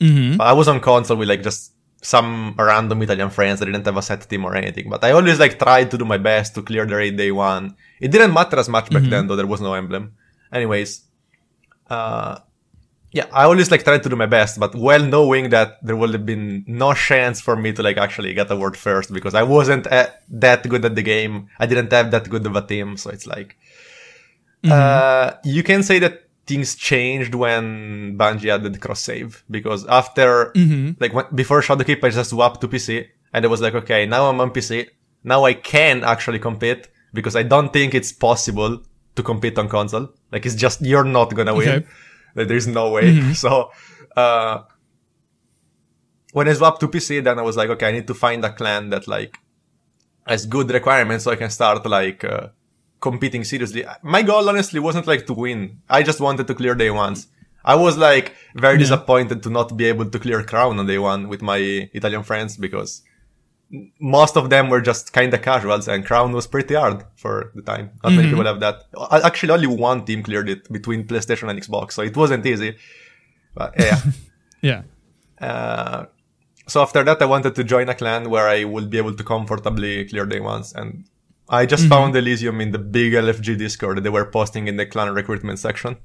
Mhm. 0.00 0.40
I 0.40 0.52
was 0.52 0.68
on 0.68 0.78
console 0.80 1.16
with 1.18 1.28
like 1.28 1.42
just 1.42 1.72
some 2.02 2.54
random 2.56 3.02
Italian 3.02 3.28
friends 3.28 3.58
that 3.60 3.66
didn't 3.66 3.84
have 3.84 3.96
a 3.96 4.02
set 4.02 4.22
team 4.30 4.44
or 4.44 4.54
anything. 4.54 4.88
But 4.88 5.02
I 5.04 5.10
always 5.12 5.38
like 5.38 5.58
tried 5.58 5.90
to 5.90 5.98
do 5.98 6.04
my 6.06 6.16
best 6.16 6.54
to 6.54 6.62
clear 6.62 6.86
the 6.86 6.96
raid 6.96 7.16
day 7.16 7.32
one. 7.32 7.76
It 8.00 8.10
didn't 8.12 8.32
matter 8.32 8.58
as 8.58 8.68
much 8.68 8.88
back 8.88 9.02
then, 9.02 9.26
though 9.26 9.36
there 9.36 9.46
was 9.54 9.60
no 9.60 9.74
emblem. 9.74 10.14
Anyways, 10.52 11.02
uh, 11.90 12.38
yeah, 13.12 13.26
I 13.32 13.44
always 13.44 13.70
like 13.70 13.82
tried 13.82 14.02
to 14.04 14.08
do 14.08 14.14
my 14.14 14.26
best, 14.26 14.60
but 14.60 14.74
well 14.74 15.04
knowing 15.04 15.50
that 15.50 15.84
there 15.84 15.96
would 15.96 16.12
have 16.12 16.24
been 16.24 16.64
no 16.66 16.94
chance 16.94 17.40
for 17.40 17.56
me 17.56 17.72
to 17.72 17.82
like 17.82 17.96
actually 17.96 18.32
get 18.34 18.50
a 18.50 18.56
word 18.56 18.76
first 18.76 19.12
because 19.12 19.34
I 19.34 19.42
wasn't 19.42 19.86
uh, 19.88 20.10
that 20.28 20.68
good 20.68 20.84
at 20.84 20.94
the 20.94 21.02
game. 21.02 21.48
I 21.58 21.66
didn't 21.66 21.92
have 21.92 22.12
that 22.12 22.28
good 22.28 22.46
of 22.46 22.54
a 22.54 22.62
team, 22.62 22.96
so 22.96 23.10
it's 23.10 23.26
like 23.26 23.56
mm-hmm. 24.62 24.70
uh, 24.72 25.32
you 25.44 25.64
can 25.64 25.82
say 25.82 25.98
that 25.98 26.24
things 26.46 26.76
changed 26.76 27.34
when 27.34 28.16
Bungie 28.16 28.54
added 28.54 28.80
cross 28.80 29.00
save 29.00 29.42
because 29.50 29.86
after 29.86 30.52
mm-hmm. 30.54 30.92
like 31.00 31.12
when, 31.12 31.24
before 31.34 31.62
Shadowkeep, 31.62 32.04
I 32.04 32.10
just 32.10 32.30
swapped 32.30 32.60
to 32.60 32.68
PC 32.68 33.08
and 33.32 33.44
it 33.44 33.48
was 33.48 33.60
like 33.60 33.74
okay, 33.74 34.06
now 34.06 34.30
I'm 34.30 34.40
on 34.40 34.50
PC. 34.50 34.88
Now 35.24 35.44
I 35.44 35.54
can 35.54 36.04
actually 36.04 36.38
compete 36.38 36.88
because 37.12 37.34
I 37.34 37.42
don't 37.42 37.72
think 37.72 37.92
it's 37.92 38.12
possible 38.12 38.82
to 39.16 39.22
compete 39.24 39.58
on 39.58 39.68
console. 39.68 40.10
Like 40.30 40.46
it's 40.46 40.54
just 40.54 40.80
you're 40.80 41.04
not 41.04 41.34
gonna 41.34 41.56
win. 41.56 41.88
That 42.34 42.48
there's 42.48 42.66
no 42.66 42.90
way. 42.90 43.14
Mm-hmm. 43.14 43.32
So, 43.44 43.70
uh, 44.16 44.62
when 46.32 46.48
I 46.48 46.52
swapped 46.52 46.80
to 46.80 46.88
PC, 46.88 47.22
then 47.22 47.38
I 47.38 47.42
was 47.42 47.56
like, 47.56 47.70
okay, 47.70 47.88
I 47.88 47.92
need 47.92 48.06
to 48.06 48.14
find 48.14 48.44
a 48.44 48.52
clan 48.52 48.90
that 48.90 49.08
like 49.08 49.38
has 50.26 50.46
good 50.46 50.70
requirements 50.70 51.24
so 51.24 51.32
I 51.32 51.36
can 51.36 51.50
start 51.50 51.84
like 51.86 52.24
uh, 52.24 52.48
competing 53.00 53.44
seriously. 53.44 53.84
My 54.02 54.22
goal 54.22 54.48
honestly 54.48 54.80
wasn't 54.80 55.06
like 55.06 55.26
to 55.26 55.34
win. 55.34 55.80
I 55.88 56.02
just 56.02 56.20
wanted 56.20 56.46
to 56.46 56.54
clear 56.54 56.74
day 56.74 56.90
ones. 56.90 57.28
I 57.64 57.74
was 57.74 57.98
like 57.98 58.34
very 58.54 58.74
yeah. 58.74 58.80
disappointed 58.80 59.42
to 59.42 59.50
not 59.50 59.76
be 59.76 59.86
able 59.86 60.08
to 60.08 60.18
clear 60.18 60.42
crown 60.42 60.78
on 60.78 60.86
day 60.86 60.98
one 60.98 61.28
with 61.28 61.42
my 61.42 61.58
Italian 61.92 62.22
friends 62.22 62.56
because 62.56 63.02
most 64.00 64.36
of 64.36 64.50
them 64.50 64.68
were 64.68 64.80
just 64.80 65.12
kind 65.12 65.32
of 65.32 65.42
casuals 65.42 65.86
and 65.86 66.04
crown 66.04 66.32
was 66.32 66.46
pretty 66.46 66.74
hard 66.74 67.04
for 67.14 67.52
the 67.54 67.62
time. 67.62 67.90
Not 68.02 68.10
mm-hmm. 68.10 68.16
many 68.16 68.28
people 68.30 68.44
have 68.44 68.60
that. 68.60 68.84
Actually 69.24 69.52
only 69.52 69.68
one 69.68 70.04
team 70.04 70.22
cleared 70.22 70.48
it 70.48 70.70
between 70.72 71.06
playstation 71.06 71.48
and 71.48 71.60
xbox 71.60 71.92
so 71.92 72.02
it 72.02 72.16
wasn't 72.16 72.44
easy. 72.46 72.76
But 73.54 73.74
yeah. 73.78 74.00
Yeah. 74.62 74.82
Uh, 75.40 76.04
so 76.68 76.82
after 76.82 77.02
that 77.02 77.22
i 77.22 77.24
wanted 77.24 77.54
to 77.54 77.64
join 77.64 77.88
a 77.88 77.94
clan 77.94 78.28
where 78.28 78.46
i 78.46 78.62
would 78.62 78.90
be 78.90 78.98
able 78.98 79.14
to 79.14 79.24
comfortably 79.24 80.04
clear 80.04 80.26
day 80.26 80.38
ones 80.38 80.74
and 80.74 81.06
i 81.48 81.64
just 81.64 81.84
mm-hmm. 81.84 81.92
found 81.92 82.14
elysium 82.14 82.60
in 82.60 82.70
the 82.70 82.78
big 82.78 83.14
lfg 83.14 83.56
discord. 83.56 83.96
That 83.96 84.02
they 84.02 84.10
were 84.10 84.26
posting 84.26 84.68
in 84.68 84.76
the 84.76 84.84
clan 84.84 85.14
recruitment 85.14 85.58
section. 85.58 85.96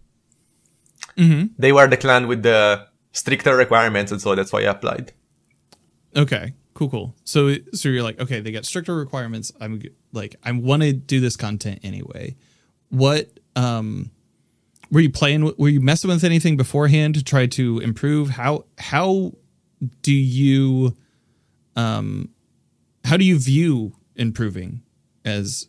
Mm-hmm. 1.17 1.47
they 1.57 1.73
were 1.73 1.87
the 1.87 1.97
clan 1.97 2.27
with 2.27 2.43
the 2.43 2.87
stricter 3.11 3.55
requirements 3.57 4.13
and 4.13 4.21
so 4.21 4.35
that's 4.35 4.53
why 4.53 4.61
i 4.61 4.71
applied. 4.71 5.11
Okay 6.15 6.53
cool 6.75 6.89
cool. 6.89 7.15
So 7.23 7.55
so 7.73 7.89
you're 7.89 8.03
like 8.03 8.19
okay 8.19 8.39
they 8.41 8.51
got 8.51 8.65
stricter 8.65 8.95
requirements. 8.95 9.51
I'm 9.59 9.81
like 10.11 10.35
i 10.43 10.51
want 10.51 10.83
to 10.83 10.93
do 10.93 11.19
this 11.19 11.35
content 11.35 11.79
anyway. 11.83 12.35
What 12.89 13.39
um 13.55 14.11
were 14.91 14.99
you 14.99 15.09
playing 15.09 15.53
were 15.57 15.69
you 15.69 15.81
messing 15.81 16.09
with 16.09 16.23
anything 16.23 16.57
beforehand 16.57 17.15
to 17.15 17.23
try 17.23 17.47
to 17.47 17.79
improve? 17.79 18.29
How 18.29 18.65
how 18.77 19.33
do 20.01 20.13
you 20.13 20.95
um 21.75 22.29
how 23.05 23.17
do 23.17 23.25
you 23.25 23.39
view 23.39 23.93
improving 24.15 24.81
as 25.23 25.67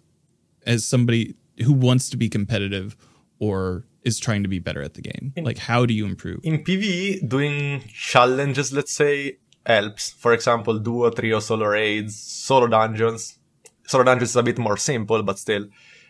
as 0.66 0.84
somebody 0.84 1.36
who 1.64 1.72
wants 1.72 2.10
to 2.10 2.16
be 2.16 2.28
competitive 2.28 2.96
or 3.38 3.86
is 4.02 4.18
trying 4.18 4.42
to 4.42 4.48
be 4.48 4.58
better 4.58 4.82
at 4.82 4.94
the 4.94 5.02
game? 5.02 5.32
In, 5.36 5.44
like 5.44 5.58
how 5.58 5.86
do 5.86 5.94
you 5.94 6.04
improve? 6.04 6.40
in 6.42 6.64
pve 6.64 7.28
doing 7.28 7.82
challenges 7.92 8.72
let's 8.72 8.92
say 8.92 9.38
helps. 9.66 10.12
For 10.12 10.32
example, 10.32 10.78
duo, 10.78 11.10
trio, 11.10 11.40
solo 11.40 11.66
raids, 11.66 12.16
solo 12.18 12.66
dungeons. 12.66 13.38
Solo 13.86 14.04
dungeons 14.04 14.30
is 14.30 14.36
a 14.36 14.42
bit 14.42 14.58
more 14.58 14.76
simple, 14.76 15.22
but 15.22 15.38
still, 15.38 15.66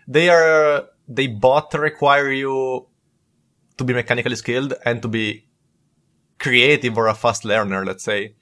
they 0.09 0.29
are 0.29 0.89
they 1.09 1.27
both 1.27 1.75
require 1.75 2.31
you 2.31 2.87
to 3.77 3.85
be 3.85 3.95
mechanically 3.95 4.37
skilled 4.37 4.75
and 4.85 5.03
to 5.03 5.09
be 5.09 5.47
creative 6.39 6.97
or 6.97 7.09
a 7.09 7.15
fast 7.15 7.45
learner. 7.45 7.85
Let's 7.85 8.05
say. 8.05 8.35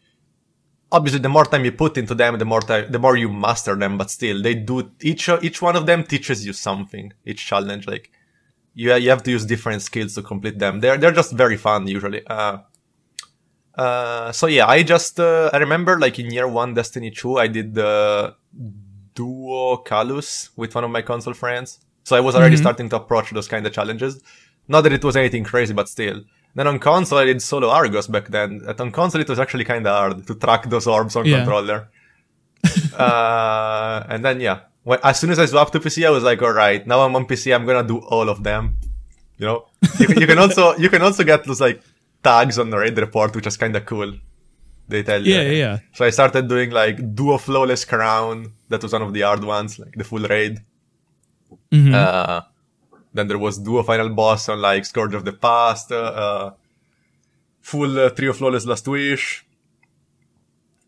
Obviously, 0.92 1.18
the 1.18 1.28
more 1.28 1.44
time 1.44 1.64
you 1.64 1.72
put 1.72 1.98
into 1.98 2.14
them, 2.14 2.38
the 2.38 2.44
more 2.44 2.60
time, 2.60 2.92
the 2.92 3.00
more 3.00 3.16
you 3.16 3.28
master 3.28 3.74
them. 3.74 3.98
But 3.98 4.10
still, 4.10 4.40
they 4.40 4.54
do 4.54 4.92
each 5.00 5.28
each 5.42 5.60
one 5.60 5.74
of 5.74 5.86
them 5.86 6.04
teaches 6.04 6.46
you 6.46 6.52
something. 6.52 7.12
Each 7.24 7.44
challenge, 7.44 7.88
like 7.88 8.12
you 8.74 8.94
you 8.94 9.10
have 9.10 9.22
to 9.24 9.30
use 9.30 9.44
different 9.44 9.82
skills 9.82 10.14
to 10.14 10.22
complete 10.22 10.58
them. 10.58 10.80
They're 10.80 10.96
they're 10.96 11.12
just 11.12 11.32
very 11.32 11.56
fun 11.56 11.88
usually. 11.88 12.24
Uh, 12.26 12.58
uh, 13.76 14.32
so 14.32 14.46
yeah, 14.46 14.66
I 14.66 14.82
just 14.82 15.18
uh, 15.18 15.50
I 15.52 15.58
remember 15.58 15.98
like 15.98 16.18
in 16.18 16.30
year 16.30 16.46
one 16.46 16.74
Destiny 16.74 17.10
2, 17.10 17.38
I 17.38 17.46
did 17.48 17.74
the 17.74 18.34
duo 19.14 19.82
Calus 19.84 20.50
with 20.56 20.74
one 20.74 20.84
of 20.84 20.90
my 20.90 21.02
console 21.02 21.34
friends. 21.34 21.80
So 22.04 22.16
I 22.16 22.20
was 22.20 22.34
already 22.34 22.56
mm-hmm. 22.56 22.62
starting 22.62 22.88
to 22.90 22.96
approach 22.96 23.30
those 23.30 23.48
kind 23.48 23.66
of 23.66 23.72
challenges. 23.72 24.22
Not 24.68 24.82
that 24.82 24.92
it 24.92 25.02
was 25.02 25.16
anything 25.16 25.44
crazy, 25.44 25.72
but 25.72 25.88
still. 25.88 26.22
Then 26.54 26.66
on 26.66 26.78
console, 26.78 27.18
I 27.18 27.24
did 27.24 27.42
solo 27.42 27.68
Argos 27.68 28.06
back 28.06 28.28
then. 28.28 28.62
And 28.66 28.80
on 28.80 28.90
console, 28.92 29.20
it 29.20 29.28
was 29.28 29.38
actually 29.38 29.64
kind 29.64 29.86
of 29.86 29.96
hard 29.96 30.26
to 30.26 30.34
track 30.34 30.68
those 30.68 30.86
orbs 30.86 31.16
on 31.16 31.24
yeah. 31.24 31.38
controller. 31.38 31.88
uh, 32.96 34.04
and 34.08 34.24
then 34.24 34.40
yeah, 34.40 34.60
when, 34.84 34.98
as 35.02 35.18
soon 35.18 35.30
as 35.30 35.38
I 35.38 35.46
swapped 35.46 35.72
to 35.72 35.80
PC, 35.80 36.06
I 36.06 36.10
was 36.10 36.22
like, 36.22 36.40
all 36.42 36.52
right, 36.52 36.86
now 36.86 37.00
I'm 37.00 37.16
on 37.16 37.26
PC. 37.26 37.54
I'm 37.54 37.66
gonna 37.66 37.86
do 37.86 37.98
all 37.98 38.28
of 38.28 38.42
them. 38.44 38.78
You 39.38 39.46
know, 39.46 39.66
you, 39.98 40.06
you 40.16 40.26
can 40.26 40.38
also 40.38 40.76
you 40.76 40.88
can 40.88 41.02
also 41.02 41.24
get 41.24 41.44
those 41.44 41.60
like 41.60 41.82
tags 42.24 42.58
on 42.58 42.70
the 42.70 42.78
raid 42.78 42.98
report, 42.98 43.34
which 43.36 43.46
is 43.46 43.56
kind 43.56 43.76
of 43.76 43.84
cool. 43.86 44.14
They 44.88 45.02
tell 45.02 45.24
you. 45.24 45.34
Yeah, 45.34 45.42
yeah, 45.42 45.50
yeah. 45.50 45.78
So 45.92 46.04
I 46.04 46.10
started 46.10 46.48
doing 46.48 46.70
like 46.70 47.14
duo 47.14 47.38
flawless 47.38 47.84
crown. 47.84 48.52
That 48.68 48.82
was 48.82 48.92
one 48.92 49.02
of 49.02 49.12
the 49.14 49.22
hard 49.22 49.44
ones, 49.44 49.78
like 49.78 49.94
the 49.94 50.04
full 50.04 50.26
raid. 50.34 50.60
Mm-hmm. 51.70 51.94
Uh, 51.94 52.40
then 53.12 53.28
there 53.28 53.38
was 53.38 53.58
duo 53.58 53.82
final 53.82 54.10
boss 54.10 54.48
on 54.48 54.60
like 54.60 54.84
Scourge 54.84 55.14
of 55.14 55.24
the 55.24 55.32
Past, 55.32 55.92
uh, 55.92 56.12
uh 56.24 56.50
full 57.60 57.98
uh, 57.98 58.10
trio 58.10 58.32
flawless 58.32 58.66
last 58.66 58.86
wish. 58.88 59.46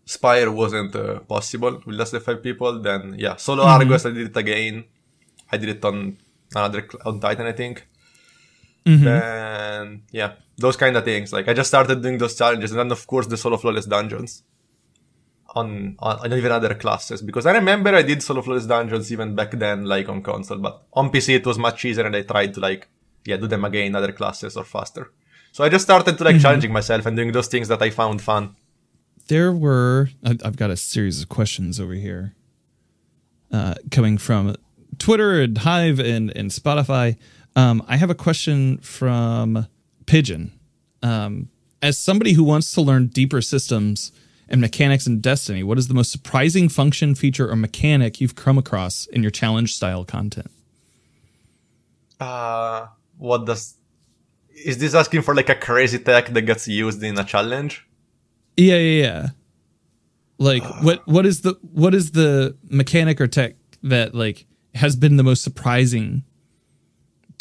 Spire 0.05 0.52
wasn't 0.52 0.95
uh, 0.95 1.21
possible 1.21 1.83
with 1.85 1.97
less 1.97 2.11
than 2.11 2.21
five 2.21 2.43
people. 2.43 2.81
Then 2.81 3.16
yeah, 3.19 3.37
solo 3.37 3.64
mm-hmm. 3.64 3.81
Argos 3.81 4.07
I 4.07 4.11
did 4.11 4.26
it 4.31 4.37
again. 4.37 4.85
I 5.50 5.57
did 5.57 5.71
it 5.71 5.85
on 5.85 6.19
another 6.55 6.87
on 7.07 7.19
Titan 7.21 7.47
I 7.47 7.52
think. 7.52 7.87
Mm-hmm. 8.87 9.05
Then 9.05 10.02
yeah, 10.12 10.35
those 10.57 10.76
kind 10.76 10.97
of 10.97 11.05
things. 11.05 11.33
Like 11.33 11.49
I 11.49 11.55
just 11.55 11.69
started 11.69 12.02
doing 12.02 12.19
those 12.19 12.37
challenges, 12.37 12.71
and 12.71 12.78
then 12.78 12.93
of 12.93 13.07
course 13.07 13.26
the 13.26 13.37
solo 13.37 13.57
flawless 13.57 13.87
dungeons 13.87 14.45
on, 15.55 15.97
on 15.99 16.33
even 16.33 16.52
other 16.52 16.75
classes 16.75 17.23
because 17.23 17.47
I 17.47 17.52
remember 17.52 17.95
I 17.95 18.02
did 18.02 18.23
solo 18.23 18.43
flawless 18.43 18.66
dungeons 18.66 19.11
even 19.12 19.35
back 19.35 19.50
then, 19.52 19.85
like 19.85 20.09
on 20.09 20.23
console, 20.23 20.59
but 20.59 20.83
on 20.93 21.11
PC 21.11 21.37
it 21.37 21.47
was 21.47 21.59
much 21.59 21.85
easier, 21.85 22.07
and 22.07 22.14
I 22.14 22.23
tried 22.23 22.55
to 22.55 22.61
like 22.61 22.88
yeah 23.25 23.37
do 23.37 23.49
them 23.49 23.64
again 23.64 23.97
other 23.97 24.12
classes 24.12 24.57
or 24.57 24.64
faster. 24.64 25.11
So 25.52 25.64
I 25.64 25.69
just 25.69 25.85
started 25.85 26.19
to 26.19 26.25
like 26.25 26.37
mm-hmm. 26.37 26.43
challenging 26.43 26.73
myself 26.73 27.07
and 27.07 27.16
doing 27.16 27.33
those 27.33 27.49
things 27.49 27.69
that 27.69 27.83
I 27.83 27.90
found 27.90 28.23
fun. 28.23 28.55
There 29.28 29.52
were 29.52 30.11
I've 30.25 30.57
got 30.57 30.71
a 30.71 30.76
series 30.76 31.23
of 31.23 31.28
questions 31.28 31.81
over 31.81 31.95
here 31.95 32.37
uh, 33.50 33.75
coming 33.90 34.19
from 34.19 34.55
Twitter 34.99 35.40
and 35.40 35.59
Hive 35.59 35.99
and 35.99 36.31
and 36.37 36.50
Spotify. 36.50 37.16
Um, 37.57 37.83
I 37.89 37.97
have 37.97 38.11
a 38.11 38.15
question 38.15 38.79
from 38.79 39.67
Pigeon. 40.05 40.53
Um, 41.03 41.49
as 41.83 41.99
somebody 41.99 42.33
who 42.33 42.45
wants 42.45 42.71
to 42.73 42.83
learn 42.83 43.07
deeper 43.07 43.41
systems 43.41 44.13
and 44.49 44.61
mechanics 44.61 45.07
in 45.07 45.21
Destiny, 45.21 45.63
what 45.63 45.79
is 45.79 45.89
the 45.89 45.95
most 45.95 46.13
surprising 46.13 46.69
function, 46.69 47.15
feature, 47.15 47.51
or 47.51 47.57
mechanic 47.57 48.21
you've 48.21 48.35
come 48.35 48.59
across 48.59 49.07
in 49.07 49.23
your 49.23 49.31
challenge 49.31 49.75
style 49.75 50.05
content? 50.05 50.51
Uh, 52.21 52.87
what 53.17 53.47
does 53.47 53.75
is 54.65 54.79
this 54.79 54.95
asking 54.95 55.23
for 55.23 55.35
like 55.35 55.49
a 55.49 55.55
crazy 55.55 55.99
tech 55.99 56.29
that 56.29 56.43
gets 56.43 56.67
used 56.67 57.03
in 57.03 57.19
a 57.19 57.25
challenge? 57.25 57.87
Yeah, 58.57 58.77
yeah, 58.77 59.03
yeah. 59.03 59.29
Like 60.39 60.63
what 60.83 61.07
what 61.07 61.25
is 61.27 61.43
the 61.43 61.59
what 61.61 61.95
is 61.95 62.13
the 62.13 62.57
mechanic 62.69 63.21
or 63.21 63.27
tech 63.27 63.55
that 63.83 64.15
like 64.15 64.47
has 64.75 64.97
been 64.97 65.17
the 65.17 65.23
most 65.23 65.43
surprising 65.43 66.25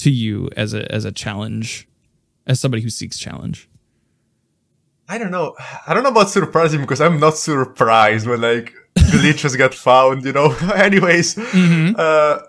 to 0.05 0.11
you 0.11 0.49
as 0.55 0.73
a 0.73 0.89
as 0.91 1.03
a 1.03 1.11
challenge 1.11 1.87
as 2.45 2.59
somebody 2.59 2.83
who 2.83 2.91
seeks 2.91 3.17
challenge? 3.17 3.67
I 5.09 5.17
don't 5.17 5.31
know. 5.31 5.55
I 5.87 5.93
don't 5.93 6.03
know 6.03 6.15
about 6.17 6.29
surprising 6.29 6.81
because 6.81 7.01
I'm 7.01 7.19
not 7.19 7.37
surprised 7.37 8.25
when 8.27 8.41
like 8.41 8.73
glitches 8.97 9.57
get 9.57 9.73
found, 9.73 10.23
you 10.25 10.33
know. 10.33 10.55
Anyways, 10.75 11.35
mm-hmm. 11.35 11.95
uh, 11.97 12.39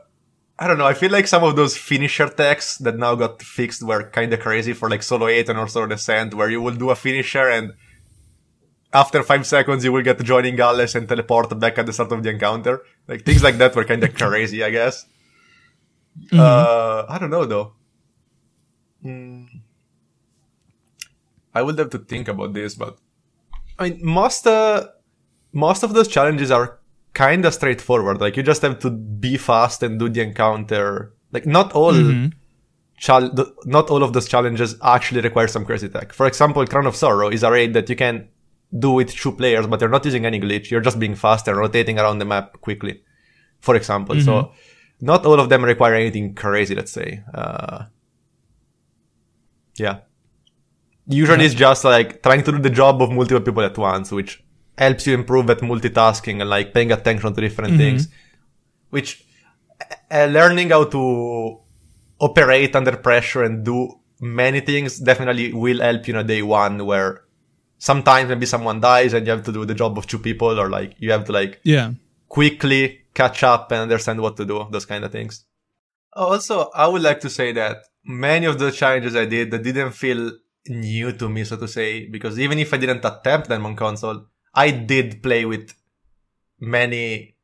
I 0.59 0.67
don't 0.67 0.79
know. 0.79 0.87
I 0.87 0.95
feel 0.95 1.11
like 1.11 1.27
some 1.27 1.45
of 1.45 1.57
those 1.57 1.77
finisher 1.77 2.29
techs 2.29 2.79
that 2.79 2.97
now 2.99 3.15
got 3.15 3.43
fixed 3.43 3.83
were 3.83 4.05
kind 4.11 4.33
of 4.33 4.41
crazy 4.41 4.73
for 4.75 4.89
like 4.89 5.03
solo 5.03 5.27
8 5.27 5.49
and 5.51 5.59
also 5.59 5.87
descent, 5.87 6.35
where 6.35 6.51
you 6.51 6.61
will 6.63 6.75
do 6.75 6.91
a 6.91 6.97
finisher 6.97 7.49
and 7.49 7.75
after 8.93 9.23
five 9.23 9.47
seconds 9.47 9.85
you 9.85 9.93
will 9.93 10.03
get 10.03 10.23
joining 10.23 10.57
Gallus 10.57 10.95
and 10.95 11.09
teleport 11.09 11.59
back 11.59 11.79
at 11.79 11.87
the 11.87 11.93
start 11.93 12.13
of 12.13 12.23
the 12.23 12.31
encounter. 12.31 12.83
Like 13.09 13.25
things 13.25 13.43
like 13.43 13.59
that 13.59 13.75
were 13.77 13.85
kind 13.85 14.03
of 14.05 14.15
crazy, 14.23 14.63
I 14.63 14.71
guess. 14.71 15.07
Mm-hmm. 16.19 16.41
Uh, 16.41 17.05
I 17.09 17.19
don't 17.19 17.31
know 17.31 17.45
though. 17.45 17.73
Mm. 19.05 19.47
I 21.55 21.63
would 21.63 21.79
have 21.79 21.91
to 21.91 21.99
think 21.99 22.29
about 22.29 22.53
this, 22.53 22.75
but 22.75 22.99
I 23.79 23.91
mean, 23.91 24.01
most 24.03 24.47
uh, 24.47 24.89
most 25.53 25.83
of 25.83 25.95
those 25.95 26.09
challenges 26.09 26.51
are 26.51 26.79
kind 27.15 27.45
of 27.45 27.55
straightforward. 27.55 28.21
Like 28.21 28.37
you 28.37 28.43
just 28.43 28.63
have 28.63 28.79
to 28.81 28.91
be 28.91 29.37
fast 29.37 29.83
and 29.83 29.99
do 29.99 30.09
the 30.09 30.21
encounter. 30.21 31.15
Like 31.33 31.47
not 31.47 31.73
all 31.73 31.93
mm-hmm. 31.93 32.29
chal- 32.99 33.35
not 33.65 33.91
all 33.91 34.03
of 34.03 34.13
those 34.13 34.29
challenges 34.29 34.77
actually 34.83 35.23
require 35.23 35.49
some 35.49 35.65
crazy 35.65 35.89
tech. 35.89 36.13
For 36.13 36.27
example, 36.27 36.67
Crown 36.67 36.87
of 36.87 36.97
Sorrow 36.97 37.29
is 37.29 37.43
a 37.43 37.51
raid 37.51 37.75
that 37.75 37.89
you 37.89 37.97
can 37.97 38.29
do 38.79 38.91
with 38.91 39.15
two 39.15 39.33
players, 39.33 39.67
but 39.67 39.81
you're 39.81 39.91
not 39.91 40.05
using 40.05 40.27
any 40.27 40.41
glitch. 40.41 40.71
You're 40.71 40.81
just 40.81 40.99
being 40.99 41.15
fast 41.15 41.49
and 41.49 41.57
rotating 41.57 41.99
around 41.99 42.19
the 42.19 42.25
map 42.25 42.61
quickly. 42.61 43.03
For 43.61 43.75
example, 43.75 44.21
so 44.21 44.53
not 45.01 45.27
all 45.27 45.39
of 45.41 45.49
them 45.49 45.65
require 45.65 45.95
anything 45.95 46.35
crazy. 46.35 46.75
Let's 46.75 46.93
say, 46.93 47.23
uh, 47.35 47.85
yeah. 49.77 49.99
Usually 51.09 51.45
it's 51.45 51.55
just 51.55 51.85
like 51.85 52.23
trying 52.23 52.43
to 52.45 52.53
do 52.53 52.59
the 52.59 52.71
job 52.71 53.01
of 53.01 53.11
multiple 53.13 53.41
people 53.41 53.63
at 53.63 53.79
once, 53.79 54.11
which 54.11 54.43
helps 54.77 55.07
you 55.07 55.15
improve 55.15 55.49
at 55.51 55.59
multitasking 55.59 56.41
and 56.41 56.51
like 56.51 56.75
paying 56.75 56.93
attention 56.93 57.33
to 57.33 57.41
different 57.41 57.77
things, 57.79 58.09
which 58.91 59.25
uh, 60.11 60.27
learning 60.27 60.71
how 60.71 60.85
to 60.85 61.61
operate 62.19 62.75
under 62.75 62.97
pressure 62.97 63.43
and 63.45 63.65
do 63.65 64.01
many 64.21 64.61
things 64.61 64.99
definitely 64.99 65.53
will 65.53 65.81
help 65.81 66.09
you 66.09 66.15
in 66.15 66.21
a 66.21 66.25
day 66.25 66.43
one 66.43 66.85
where 66.87 67.23
sometimes 67.79 68.29
maybe 68.31 68.47
someone 68.47 68.81
dies 68.81 69.13
and 69.13 69.27
you 69.27 69.31
have 69.33 69.45
to 69.45 69.53
do 69.53 69.65
the 69.67 69.75
job 69.75 69.99
of 69.99 70.07
two 70.07 70.19
people 70.19 70.59
or 70.59 70.71
like 70.71 70.95
you 70.99 71.13
have 71.13 71.25
to 71.27 71.33
like 71.33 71.61
Yeah. 71.63 71.93
quickly 72.29 73.03
catch 73.17 73.43
up 73.43 73.73
and 73.73 73.81
understand 73.81 74.21
what 74.21 74.37
to 74.37 74.45
do, 74.45 74.67
those 74.71 74.87
kind 74.93 75.05
of 75.05 75.11
things. 75.11 75.45
Also, 76.13 76.71
I 76.75 76.87
would 76.87 77.03
like 77.03 77.21
to 77.21 77.31
say 77.31 77.53
that 77.53 77.79
many 78.05 78.47
of 78.47 78.59
the 78.59 78.71
challenges 78.71 79.17
I 79.17 79.27
did 79.27 79.51
that 79.51 79.63
didn't 79.63 79.93
feel 79.93 80.33
new 80.69 81.13
to 81.13 81.29
me, 81.29 81.45
so 81.45 81.57
to 81.57 81.69
say, 81.69 82.07
because 82.07 82.39
even 82.39 82.59
if 82.59 82.73
I 82.75 82.77
didn't 82.77 83.05
attempt 83.05 83.49
them 83.49 83.67
on 83.67 83.75
console, 83.77 84.27
I 84.55 84.71
did 84.71 85.23
play 85.23 85.45
with 85.45 85.75
many 86.61 87.37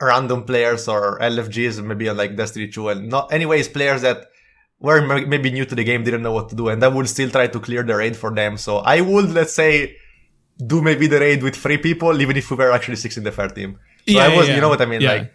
random 0.00 0.44
players 0.44 0.88
or 0.88 1.18
LFGs, 1.18 1.84
maybe 1.84 2.10
like 2.10 2.36
Destiny 2.36 2.68
2, 2.68 2.88
and 2.90 3.08
not 3.08 3.32
anyways 3.32 3.68
players 3.68 4.02
that 4.02 4.26
were 4.80 5.00
maybe 5.26 5.50
new 5.50 5.64
to 5.64 5.74
the 5.74 5.84
game, 5.84 6.04
didn't 6.04 6.22
know 6.22 6.32
what 6.32 6.48
to 6.50 6.56
do, 6.56 6.68
and 6.68 6.82
I 6.84 6.88
would 6.88 7.08
still 7.08 7.30
try 7.30 7.46
to 7.48 7.60
clear 7.60 7.82
the 7.82 7.96
raid 7.96 8.16
for 8.16 8.34
them. 8.34 8.56
So 8.56 8.78
I 8.78 9.00
would, 9.00 9.30
let's 9.32 9.54
say, 9.54 9.96
do 10.64 10.82
maybe 10.82 11.06
the 11.08 11.20
raid 11.20 11.42
with 11.42 11.56
three 11.56 11.78
people, 11.78 12.20
even 12.20 12.36
if 12.36 12.50
we 12.50 12.56
were 12.56 12.70
actually 12.70 12.96
six 12.96 13.16
in 13.16 13.24
the 13.24 13.32
third 13.32 13.54
team. 13.54 13.78
So 14.08 14.14
Yeah, 14.14 14.24
I 14.24 14.36
was, 14.36 14.48
yeah, 14.48 14.54
you 14.56 14.60
know 14.60 14.68
what 14.70 14.80
I 14.80 14.86
mean? 14.86 15.00
yeah. 15.02 15.12
Like, 15.12 15.32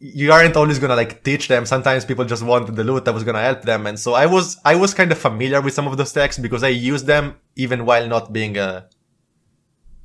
you 0.00 0.32
aren't 0.32 0.56
always 0.56 0.78
gonna 0.78 0.96
like 0.96 1.22
teach 1.22 1.48
them. 1.48 1.66
Sometimes 1.66 2.04
people 2.04 2.24
just 2.24 2.42
wanted 2.42 2.74
the 2.74 2.84
loot. 2.84 3.04
that 3.04 3.12
was 3.14 3.22
gonna 3.24 3.42
help 3.42 3.62
them, 3.62 3.86
and 3.86 3.98
so 4.00 4.14
I 4.14 4.26
was, 4.26 4.56
I 4.64 4.74
was 4.76 4.94
kind 4.94 5.12
of 5.12 5.18
familiar 5.18 5.60
with 5.60 5.74
some 5.74 5.86
of 5.86 5.96
those 5.98 6.12
techs 6.12 6.38
because 6.38 6.62
I 6.64 6.68
used 6.68 7.06
them 7.06 7.36
even 7.56 7.84
while 7.84 8.06
not 8.08 8.32
being 8.32 8.56
a, 8.56 8.86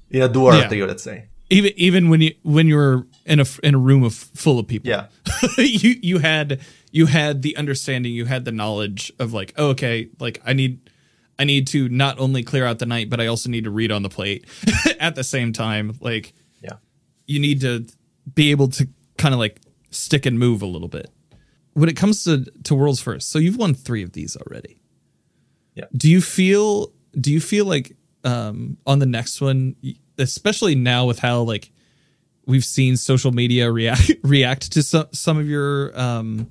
in 0.09 0.21
a 0.21 0.27
duo 0.29 0.51
Yeah. 0.57 0.67
trio, 0.67 0.85
let's 0.87 1.03
say. 1.03 1.29
Even 1.49 1.71
even 1.77 2.09
when 2.09 2.21
you 2.21 2.33
when 2.43 2.67
you 2.67 2.75
were 2.75 3.07
in 3.25 3.39
a 3.39 3.45
in 3.63 3.73
a 3.73 3.77
room 3.79 4.03
of 4.03 4.13
full 4.13 4.59
of 4.59 4.67
people. 4.67 4.87
Yeah. 4.89 5.07
you 5.57 5.95
you 6.01 6.19
had 6.19 6.59
you 6.91 7.05
had 7.07 7.41
the 7.41 7.55
understanding, 7.57 8.11
you 8.13 8.25
had 8.25 8.43
the 8.45 8.51
knowledge 8.51 9.11
of 9.17 9.33
like, 9.33 9.53
oh, 9.57 9.69
okay, 9.69 10.09
like 10.19 10.41
I 10.45 10.53
need 10.53 10.89
I 11.39 11.45
need 11.45 11.65
to 11.67 11.87
not 11.89 12.19
only 12.19 12.43
clear 12.43 12.65
out 12.65 12.77
the 12.79 12.85
night, 12.85 13.09
but 13.09 13.19
I 13.21 13.27
also 13.27 13.49
need 13.49 13.63
to 13.63 13.71
read 13.71 13.91
on 13.91 14.03
the 14.03 14.09
plate 14.09 14.45
at 14.99 15.15
the 15.15 15.23
same 15.23 15.53
time. 15.53 15.97
Like. 16.01 16.33
You 17.29 17.39
need 17.39 17.61
to 17.61 17.85
be 18.33 18.51
able 18.51 18.67
to 18.69 18.87
kind 19.17 19.33
of 19.33 19.39
like 19.39 19.61
stick 19.91 20.25
and 20.25 20.39
move 20.39 20.61
a 20.61 20.65
little 20.65 20.87
bit. 20.87 21.11
When 21.73 21.87
it 21.87 21.95
comes 21.95 22.23
to 22.23 22.45
to 22.63 22.75
worlds 22.75 22.99
first, 22.99 23.29
so 23.29 23.39
you've 23.39 23.57
won 23.57 23.73
three 23.73 24.03
of 24.03 24.13
these 24.13 24.35
already. 24.35 24.81
Yeah. 25.75 25.85
Do 25.95 26.09
you 26.09 26.21
feel 26.21 26.91
do 27.19 27.31
you 27.31 27.39
feel 27.39 27.65
like 27.65 27.95
um 28.23 28.77
on 28.87 28.99
the 28.99 29.05
next 29.05 29.39
one, 29.39 29.75
especially 30.17 30.75
now 30.75 31.05
with 31.05 31.19
how 31.19 31.41
like 31.41 31.71
we've 32.45 32.65
seen 32.65 32.97
social 32.97 33.31
media 33.31 33.71
react 33.71 34.11
react 34.23 34.71
to 34.73 34.83
some 34.83 35.07
some 35.13 35.37
of 35.37 35.47
your 35.47 35.97
um 35.97 36.49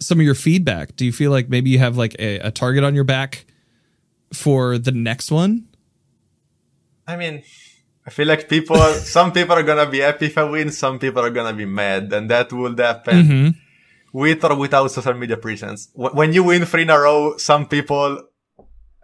some 0.00 0.18
of 0.20 0.24
your 0.24 0.36
feedback. 0.36 0.96
Do 0.96 1.04
you 1.04 1.12
feel 1.12 1.32
like 1.32 1.48
maybe 1.48 1.70
you 1.70 1.78
have 1.80 1.96
like 1.96 2.14
a, 2.18 2.38
a 2.38 2.50
target 2.50 2.84
on 2.84 2.94
your 2.94 3.04
back 3.04 3.44
for 4.32 4.78
the 4.78 4.92
next 4.92 5.30
one? 5.30 5.66
I 7.06 7.16
mean, 7.16 7.42
I 8.10 8.12
feel 8.12 8.26
like 8.26 8.48
people, 8.48 8.76
some 9.16 9.30
people 9.30 9.54
are 9.54 9.62
gonna 9.62 9.88
be 9.88 10.00
happy 10.00 10.26
if 10.26 10.36
I 10.36 10.42
win, 10.42 10.72
some 10.72 10.98
people 10.98 11.22
are 11.22 11.30
gonna 11.30 11.52
be 11.54 11.64
mad, 11.64 12.12
and 12.12 12.28
that 12.28 12.52
will 12.52 12.76
happen 12.76 13.16
with 14.12 14.42
or 14.44 14.56
without 14.56 14.90
social 14.90 15.14
media 15.14 15.36
presence. 15.36 15.88
Wh- 15.94 16.14
When 16.18 16.32
you 16.32 16.42
win 16.42 16.64
three 16.66 16.82
in 16.82 16.90
a 16.90 16.98
row, 16.98 17.36
some 17.36 17.66
people 17.66 18.10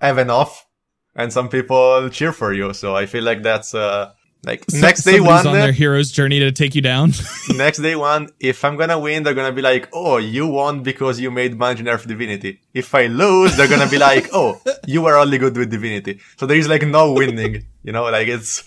have 0.01 0.19
enough, 0.19 0.67
and 1.15 1.33
some 1.33 1.49
people 1.49 2.09
cheer 2.11 2.33
for 2.33 2.53
you. 2.53 2.73
So 2.75 2.97
I 2.97 3.07
feel 3.07 3.23
like 3.23 3.43
that's 3.45 3.75
uh 3.75 4.11
like 4.45 4.65
next 4.73 5.03
day 5.05 5.19
one. 5.19 5.47
on 5.47 5.53
their 5.55 5.73
hero's 5.73 6.13
journey 6.13 6.39
to 6.41 6.53
take 6.53 6.75
you 6.77 6.83
down. 6.83 7.13
next 7.57 7.79
day 7.79 7.97
one, 7.97 8.29
if 8.39 8.65
I'm 8.65 8.77
gonna 8.77 8.99
win, 8.99 9.23
they're 9.25 9.35
gonna 9.35 9.53
be 9.53 9.63
like, 9.63 9.89
"Oh, 9.93 10.19
you 10.19 10.47
won 10.47 10.83
because 10.83 11.19
you 11.19 11.31
made 11.31 11.59
Bungie 11.59 11.83
nerf 11.83 12.07
Divinity." 12.07 12.61
If 12.73 12.95
I 12.95 13.07
lose, 13.07 13.57
they're 13.57 13.69
gonna 13.69 13.89
be 13.89 13.99
like, 13.99 14.29
"Oh, 14.33 14.61
you 14.87 15.03
were 15.03 15.17
only 15.17 15.39
good 15.39 15.57
with 15.57 15.71
Divinity." 15.71 16.21
So 16.37 16.47
there 16.47 16.57
is 16.57 16.69
like 16.69 16.83
no 16.87 17.13
winning, 17.13 17.65
you 17.83 17.93
know. 17.93 18.05
Like 18.05 18.29
it's 18.29 18.63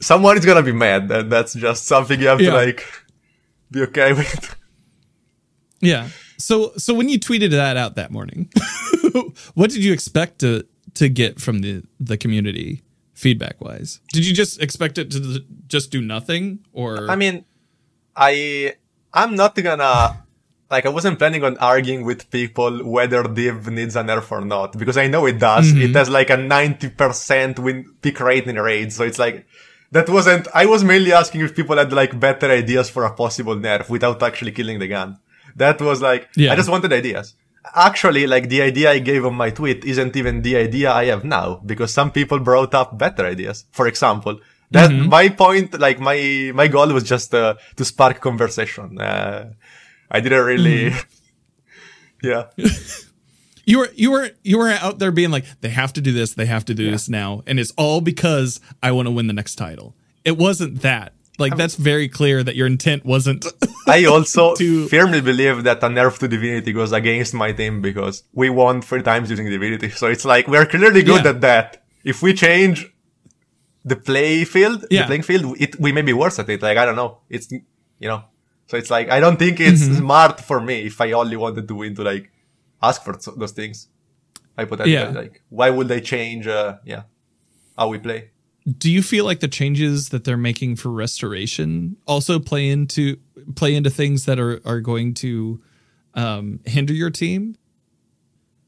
someone 0.00 0.36
is 0.36 0.44
gonna 0.44 0.62
be 0.62 0.72
mad, 0.72 1.10
and 1.10 1.32
that's 1.32 1.54
just 1.54 1.86
something 1.86 2.20
you 2.20 2.28
have 2.28 2.40
Yeah. 2.40 2.50
to 2.50 2.56
like 2.56 2.84
be 3.70 3.82
okay 3.82 4.12
with. 4.12 4.54
Yeah. 5.80 6.08
So 6.38 6.72
so 6.76 6.92
when 6.92 7.08
you 7.08 7.18
tweeted 7.18 7.50
that 7.52 7.76
out 7.76 7.96
that 7.96 8.10
morning, 8.10 8.50
what 9.54 9.70
did 9.70 9.82
you 9.82 9.92
expect 9.92 10.40
to 10.40 10.64
to 10.94 11.08
get 11.08 11.40
from 11.40 11.60
the 11.60 11.82
the 12.00 12.16
community 12.16 12.82
feedback 13.18 13.60
wise? 13.60 14.00
Did 14.12 14.26
you 14.26 14.32
just 14.32 14.62
expect 14.62 14.96
it 14.96 15.10
to 15.10 15.44
just 15.66 15.90
do 15.90 16.00
nothing 16.00 16.60
or 16.72 17.10
I 17.10 17.16
mean, 17.16 17.44
I 18.16 18.74
I'm 19.12 19.34
not 19.34 19.54
gonna 19.56 20.24
like 20.70 20.86
I 20.86 20.90
wasn't 20.90 21.18
planning 21.18 21.42
on 21.42 21.56
arguing 21.58 22.04
with 22.04 22.30
people 22.30 22.84
whether 22.84 23.22
Div 23.24 23.68
needs 23.68 23.96
a 23.96 24.02
nerf 24.02 24.30
or 24.30 24.44
not 24.44 24.78
because 24.78 24.96
I 24.96 25.08
know 25.08 25.26
it 25.26 25.38
does. 25.38 25.70
It 25.70 25.74
mm-hmm. 25.74 25.94
has 25.94 26.08
like 26.08 26.30
a 26.30 26.36
ninety 26.36 26.90
percent 26.90 27.58
win 27.58 27.92
pick 28.02 28.20
rate 28.20 28.46
in 28.46 28.56
raids, 28.56 28.94
so 28.96 29.04
it's 29.04 29.18
like 29.18 29.46
that 29.90 30.08
wasn't. 30.08 30.46
I 30.54 30.66
was 30.66 30.84
mainly 30.84 31.12
asking 31.12 31.40
if 31.40 31.56
people 31.56 31.76
had 31.76 31.92
like 31.92 32.18
better 32.20 32.50
ideas 32.50 32.88
for 32.88 33.04
a 33.04 33.12
possible 33.12 33.56
nerf 33.56 33.88
without 33.88 34.22
actually 34.22 34.52
killing 34.52 34.78
the 34.78 34.88
gun. 34.88 35.18
That 35.56 35.80
was 35.80 36.00
like 36.00 36.28
Yeah. 36.36 36.52
I 36.52 36.56
just 36.56 36.68
wanted 36.68 36.92
ideas. 36.92 37.34
Actually, 37.74 38.26
like 38.26 38.48
the 38.48 38.62
idea 38.62 38.90
I 38.90 38.98
gave 38.98 39.24
on 39.24 39.34
my 39.34 39.50
tweet 39.50 39.84
isn't 39.84 40.16
even 40.16 40.42
the 40.42 40.56
idea 40.56 40.92
I 40.92 41.06
have 41.06 41.24
now 41.24 41.60
because 41.66 41.92
some 41.92 42.10
people 42.10 42.38
brought 42.38 42.74
up 42.74 42.98
better 42.98 43.26
ideas. 43.26 43.64
For 43.72 43.86
example, 43.86 44.40
that 44.70 44.90
my 44.90 45.28
point, 45.28 45.78
like 45.78 45.98
my 45.98 46.52
my 46.54 46.68
goal 46.68 46.92
was 46.92 47.04
just 47.04 47.34
uh, 47.34 47.54
to 47.76 47.84
spark 47.84 48.20
conversation. 48.20 49.00
Uh, 49.00 49.52
I 50.10 50.20
didn't 50.20 50.44
really, 50.44 50.92
yeah, 52.22 52.46
you 53.64 53.78
were 53.78 53.90
you 53.94 54.10
were 54.10 54.30
you 54.42 54.58
were 54.58 54.70
out 54.70 54.98
there 54.98 55.12
being 55.12 55.30
like 55.30 55.44
they 55.60 55.70
have 55.70 55.92
to 55.94 56.00
do 56.00 56.12
this, 56.12 56.34
they 56.34 56.46
have 56.46 56.64
to 56.66 56.74
do 56.74 56.90
this 56.90 57.08
now, 57.08 57.42
and 57.46 57.58
it's 57.58 57.72
all 57.76 58.00
because 58.00 58.60
I 58.82 58.92
want 58.92 59.06
to 59.06 59.12
win 59.12 59.26
the 59.26 59.32
next 59.32 59.56
title. 59.56 59.94
It 60.24 60.36
wasn't 60.36 60.82
that. 60.82 61.14
Like 61.38 61.56
that's 61.56 61.76
very 61.76 62.08
clear 62.08 62.42
that 62.42 62.56
your 62.56 62.66
intent 62.66 63.04
wasn't. 63.04 63.46
I 63.86 64.04
also 64.06 64.54
To- 64.60 64.88
firmly 64.88 65.20
believe 65.20 65.64
that 65.64 65.78
a 65.82 65.88
nerf 65.88 66.18
to 66.18 66.28
Divinity 66.28 66.72
goes 66.72 66.92
against 66.92 67.32
my 67.34 67.52
team 67.52 67.80
because 67.80 68.24
we 68.32 68.50
won 68.50 68.82
three 68.82 69.02
times 69.02 69.30
using 69.30 69.46
Divinity. 69.48 69.90
So 69.90 70.08
it's 70.08 70.24
like 70.24 70.48
we're 70.48 70.66
clearly 70.66 71.02
good 71.02 71.24
Yeah. 71.24 71.30
at 71.30 71.40
that. 71.42 71.82
If 72.04 72.22
we 72.22 72.34
change 72.34 72.92
the 73.84 73.96
play 73.96 74.44
field, 74.44 74.84
Yeah. 74.90 75.02
the 75.02 75.06
playing 75.06 75.22
field, 75.22 75.56
it 75.60 75.78
we 75.80 75.92
may 75.92 76.02
be 76.02 76.12
worse 76.12 76.38
at 76.38 76.48
it. 76.48 76.60
Like 76.62 76.76
I 76.76 76.84
don't 76.84 76.96
know. 76.96 77.18
It's 77.30 77.50
you 77.52 78.08
know. 78.08 78.24
So 78.66 78.76
it's 78.76 78.90
like 78.90 79.08
I 79.10 79.20
don't 79.20 79.38
think 79.38 79.60
it's 79.60 79.82
Mm-hmm. 79.84 79.98
smart 80.02 80.40
for 80.40 80.60
me 80.60 80.86
if 80.86 81.00
I 81.00 81.12
only 81.12 81.36
wanted 81.36 81.66
to 81.68 81.74
win 81.74 81.94
to 81.94 82.02
like 82.02 82.30
ask 82.82 83.02
for 83.04 83.14
those 83.36 83.52
things. 83.52 83.88
Hypothetically, 84.58 84.92
Yeah. 84.92 85.10
like 85.22 85.42
why 85.50 85.70
would 85.70 85.86
they 85.88 86.00
change? 86.00 86.48
Uh, 86.48 86.76
yeah, 86.84 87.02
how 87.78 87.88
we 87.88 87.98
play. 87.98 88.30
Do 88.76 88.90
you 88.90 89.02
feel 89.02 89.24
like 89.24 89.40
the 89.40 89.48
changes 89.48 90.10
that 90.10 90.24
they're 90.24 90.36
making 90.36 90.76
for 90.76 90.90
restoration 90.90 91.96
also 92.06 92.38
play 92.38 92.68
into 92.68 93.16
play 93.54 93.74
into 93.74 93.90
things 93.90 94.24
that 94.26 94.38
are 94.38 94.60
are 94.64 94.80
going 94.80 95.14
to 95.14 95.60
um, 96.14 96.60
hinder 96.64 96.92
your 96.92 97.10
team? 97.10 97.56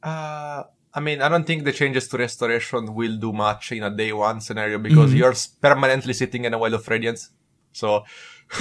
Uh, 0.02 0.64
I 0.94 1.00
mean, 1.00 1.20
I 1.22 1.28
don't 1.28 1.46
think 1.46 1.64
the 1.64 1.72
changes 1.72 2.08
to 2.08 2.18
restoration 2.18 2.94
will 2.94 3.16
do 3.16 3.32
much 3.32 3.72
in 3.72 3.82
a 3.82 3.90
day 3.90 4.12
one 4.12 4.40
scenario 4.40 4.78
because 4.78 5.14
you're 5.14 5.34
permanently 5.60 6.14
sitting 6.14 6.44
in 6.44 6.54
a 6.54 6.58
well 6.58 6.74
of 6.74 6.88
radiance. 6.88 7.30
So 7.72 8.04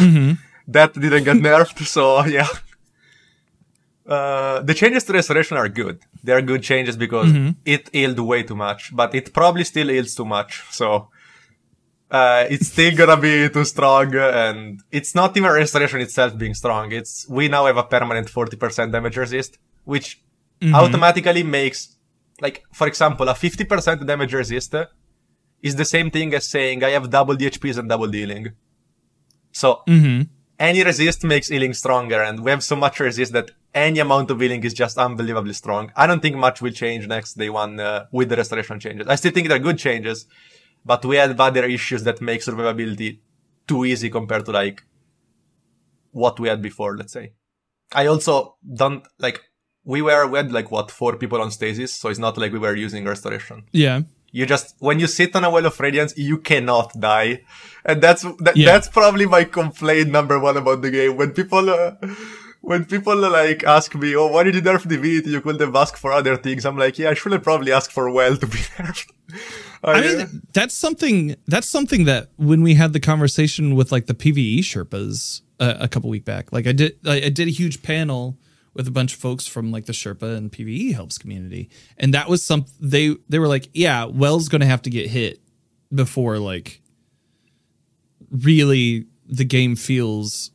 that 0.68 0.94
didn't 0.94 1.24
get 1.24 1.38
nerfed. 1.38 1.86
So 1.96 2.26
yeah. 2.26 2.48
Uh, 4.06 4.62
the 4.62 4.74
changes 4.74 5.04
to 5.04 5.14
restoration 5.14 5.56
are 5.56 5.70
good. 5.70 6.00
They're 6.24 6.42
good 6.42 6.64
changes 6.64 6.98
because 6.98 7.32
it 7.64 7.90
healed 7.94 8.20
way 8.20 8.42
too 8.42 8.56
much, 8.56 8.96
but 8.96 9.14
it 9.14 9.32
probably 9.34 9.64
still 9.64 9.88
heals 9.88 10.16
too 10.16 10.26
much. 10.26 10.64
So 10.72 11.10
uh, 12.12 12.46
it's 12.50 12.68
still 12.68 12.96
gonna 12.96 13.18
be 13.18 13.50
too 13.50 13.64
strong, 13.66 14.16
and 14.16 14.82
it's 14.92 15.14
not 15.14 15.36
even 15.38 15.52
restoration 15.52 16.02
itself 16.02 16.38
being 16.38 16.54
strong. 16.54 16.92
It's 16.92 17.28
we 17.30 17.48
now 17.48 17.66
have 17.66 17.78
a 17.78 17.84
permanent 17.84 18.28
40% 18.28 18.92
damage 18.92 19.18
resist, 19.18 19.58
which 19.86 20.22
automatically 20.74 21.44
makes, 21.44 21.96
like, 22.42 22.64
for 22.74 22.88
example, 22.88 23.30
a 23.30 23.34
50% 23.34 24.06
damage 24.06 24.34
resist 24.34 24.76
is 25.62 25.76
the 25.76 25.86
same 25.86 26.10
thing 26.12 26.34
as 26.34 26.48
saying 26.48 26.84
I 26.84 26.90
have 26.92 27.10
double 27.10 27.36
the 27.36 27.46
HPs 27.50 27.78
and 27.78 27.88
double 27.88 28.08
the 28.10 28.20
healing. 28.20 28.54
So 29.52 29.84
any 30.60 30.84
resist 30.84 31.24
makes 31.24 31.48
healing 31.48 31.74
stronger, 31.74 32.22
and 32.22 32.44
we 32.44 32.52
have 32.52 32.64
so 32.64 32.76
much 32.76 33.00
resist 33.00 33.32
that 33.34 33.52
any 33.74 34.00
amount 34.00 34.32
of 34.32 34.40
healing 34.42 34.64
is 34.64 34.74
just 34.74 34.98
unbelievably 34.98 35.54
strong. 35.54 35.92
I 35.96 36.08
don't 36.08 36.22
think 36.22 36.36
much 36.36 36.62
will 36.62 36.72
change 36.72 37.08
next 37.08 37.36
day 37.38 37.50
one 37.50 37.80
uh, 37.80 38.08
with 38.12 38.30
the 38.30 38.36
restoration 38.36 38.80
changes. 38.80 39.08
I 39.08 39.16
still 39.16 39.32
think 39.32 39.48
they're 39.48 39.60
good 39.60 39.78
changes, 39.78 40.26
but 40.86 41.06
we 41.06 41.16
have 41.18 41.40
other 41.40 41.66
issues 41.66 42.04
that 42.04 42.22
make 42.22 42.42
survivability 42.42 43.20
too 43.68 43.86
easy 43.86 44.10
compared 44.10 44.46
to 44.46 44.52
like 44.52 44.84
what 46.12 46.40
we 46.40 46.48
had 46.50 46.62
before, 46.62 46.98
let's 46.98 47.14
say. 47.14 47.34
I 47.94 48.06
also 48.08 48.56
don't 48.82 49.06
like 49.20 49.42
we 49.84 50.02
were 50.02 50.28
we 50.28 50.38
had 50.38 50.52
like 50.52 50.72
what 50.72 50.92
four 50.92 51.16
people 51.18 51.42
on 51.42 51.52
stasis, 51.52 51.94
so 51.94 52.10
it's 52.10 52.20
not 52.20 52.38
like 52.38 52.52
we 52.52 52.60
were 52.60 52.76
using 52.76 53.06
restoration. 53.06 53.64
Yeah. 53.72 54.02
You 54.32 54.46
just 54.46 54.76
when 54.80 55.00
you 55.00 55.08
sit 55.08 55.36
on 55.36 55.44
a 55.44 55.50
well 55.50 55.66
of 55.66 55.80
radiance, 55.80 56.14
you 56.16 56.38
cannot 56.38 56.94
die, 57.00 57.42
and 57.84 58.00
that's 58.02 58.22
that, 58.40 58.56
Yeah. 58.56 58.72
that's 58.72 58.88
probably 58.88 59.26
my 59.26 59.44
complaint 59.44 60.10
number 60.10 60.38
one 60.40 60.56
about 60.58 60.84
the 60.84 60.92
game. 60.92 61.18
When 61.18 61.32
people 61.32 61.68
uh, 61.70 61.94
when 62.62 62.86
people 62.86 63.26
uh, 63.26 63.32
like 63.32 63.64
ask 63.64 63.96
me, 63.96 64.16
"Oh, 64.16 64.28
why 64.28 64.44
did 64.44 64.54
you 64.54 64.62
nerf 64.62 64.88
divinity? 64.88 65.32
You 65.32 65.42
could 65.42 65.60
have 65.60 65.76
asked 65.76 65.98
for 65.98 66.12
other 66.12 66.38
things." 66.38 66.64
I'm 66.66 66.78
like, 66.78 67.00
yeah, 67.00 67.10
I 67.10 67.16
should 67.16 67.32
have 67.32 67.42
probably 67.42 67.72
asked 67.72 67.92
for 67.92 68.12
well 68.12 68.38
to 68.38 68.46
be 68.46 68.60
nerfed. 68.78 69.10
I 69.84 70.02
mean, 70.02 70.42
that's 70.54 70.74
something. 70.74 71.36
That's 71.48 71.68
something 71.68 72.06
that 72.06 72.30
when 72.38 72.62
we 72.62 72.74
had 72.74 72.94
the 72.94 73.00
conversation 73.00 73.76
with 73.76 73.92
like 73.92 74.08
the 74.08 74.14
PVE 74.14 74.60
Sherpas 74.60 75.42
uh, 75.60 75.76
a 75.80 75.88
couple 75.88 76.10
week 76.10 76.26
back, 76.26 76.52
like 76.52 76.68
I 76.68 76.72
did, 76.74 76.98
I, 77.06 77.16
I 77.24 77.30
did 77.30 77.48
a 77.48 77.52
huge 77.52 77.82
panel 77.82 78.38
with 78.74 78.88
a 78.88 78.92
bunch 78.92 79.14
of 79.14 79.20
folks 79.20 79.48
from 79.48 79.72
like 79.72 79.86
the 79.86 79.94
Sherpa 79.94 80.36
and 80.38 80.52
PVE 80.52 80.94
helps 80.94 81.18
community, 81.18 81.70
and 81.98 82.14
that 82.14 82.28
was 82.30 82.44
some. 82.44 82.66
They 82.80 83.16
they 83.30 83.40
were 83.40 83.48
like, 83.48 83.70
yeah, 83.74 84.06
Well's 84.06 84.50
going 84.50 84.62
to 84.62 84.68
have 84.68 84.82
to 84.84 84.90
get 84.90 85.10
hit 85.10 85.40
before 85.94 86.38
like 86.40 86.82
really 88.32 89.06
the 89.28 89.46
game 89.46 89.76
feels 89.76 90.52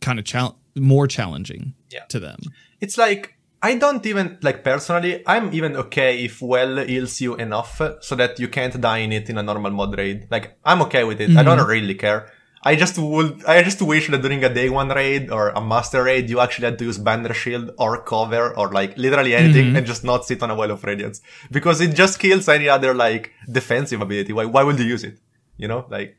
kind 0.00 0.18
of 0.18 0.24
chal- 0.24 0.58
more 0.76 1.06
challenging 1.06 1.74
Yeah. 1.90 2.04
to 2.10 2.20
them. 2.20 2.38
it's 2.80 2.98
like 2.98 3.36
I 3.62 3.76
don't 3.76 4.04
even 4.06 4.38
like 4.42 4.64
personally. 4.64 5.22
I'm 5.26 5.54
even 5.54 5.76
okay 5.76 6.24
if 6.24 6.42
well 6.42 6.78
heals 6.78 7.20
you 7.20 7.36
enough 7.36 7.80
so 8.00 8.16
that 8.16 8.40
you 8.40 8.48
can't 8.48 8.78
die 8.80 8.98
in 8.98 9.12
it 9.12 9.30
in 9.30 9.38
a 9.38 9.42
normal 9.42 9.70
mod 9.70 9.96
raid. 9.96 10.26
Like 10.30 10.58
I'm 10.64 10.82
okay 10.82 11.04
with 11.04 11.20
it. 11.20 11.30
I 11.36 11.42
don't 11.44 11.64
really 11.66 11.94
care. 11.94 12.28
I 12.64 12.76
just 12.76 12.96
would. 12.98 13.44
I 13.44 13.62
just 13.62 13.80
wish 13.82 14.08
that 14.08 14.22
during 14.22 14.42
a 14.44 14.52
day 14.52 14.68
one 14.68 14.88
raid 14.88 15.30
or 15.30 15.50
a 15.50 15.60
master 15.60 16.02
raid, 16.04 16.30
you 16.30 16.38
actually 16.40 16.66
had 16.66 16.78
to 16.78 16.84
use 16.84 16.98
banner 16.98 17.34
shield 17.34 17.70
or 17.78 18.02
cover 18.02 18.56
or 18.56 18.70
like 18.72 18.96
literally 18.96 19.34
anything 19.34 19.66
and 19.76 19.86
just 19.86 20.04
not 20.04 20.24
sit 20.24 20.42
on 20.42 20.50
a 20.50 20.54
well 20.54 20.70
of 20.70 20.82
radiance 20.84 21.20
because 21.50 21.80
it 21.80 21.94
just 21.94 22.18
kills 22.20 22.48
any 22.48 22.68
other 22.68 22.94
like 22.94 23.32
defensive 23.50 24.00
ability. 24.00 24.32
Why? 24.32 24.44
Why 24.44 24.62
would 24.64 24.78
you 24.78 24.86
use 24.86 25.04
it? 25.04 25.18
You 25.56 25.68
know, 25.68 25.86
like. 25.88 26.16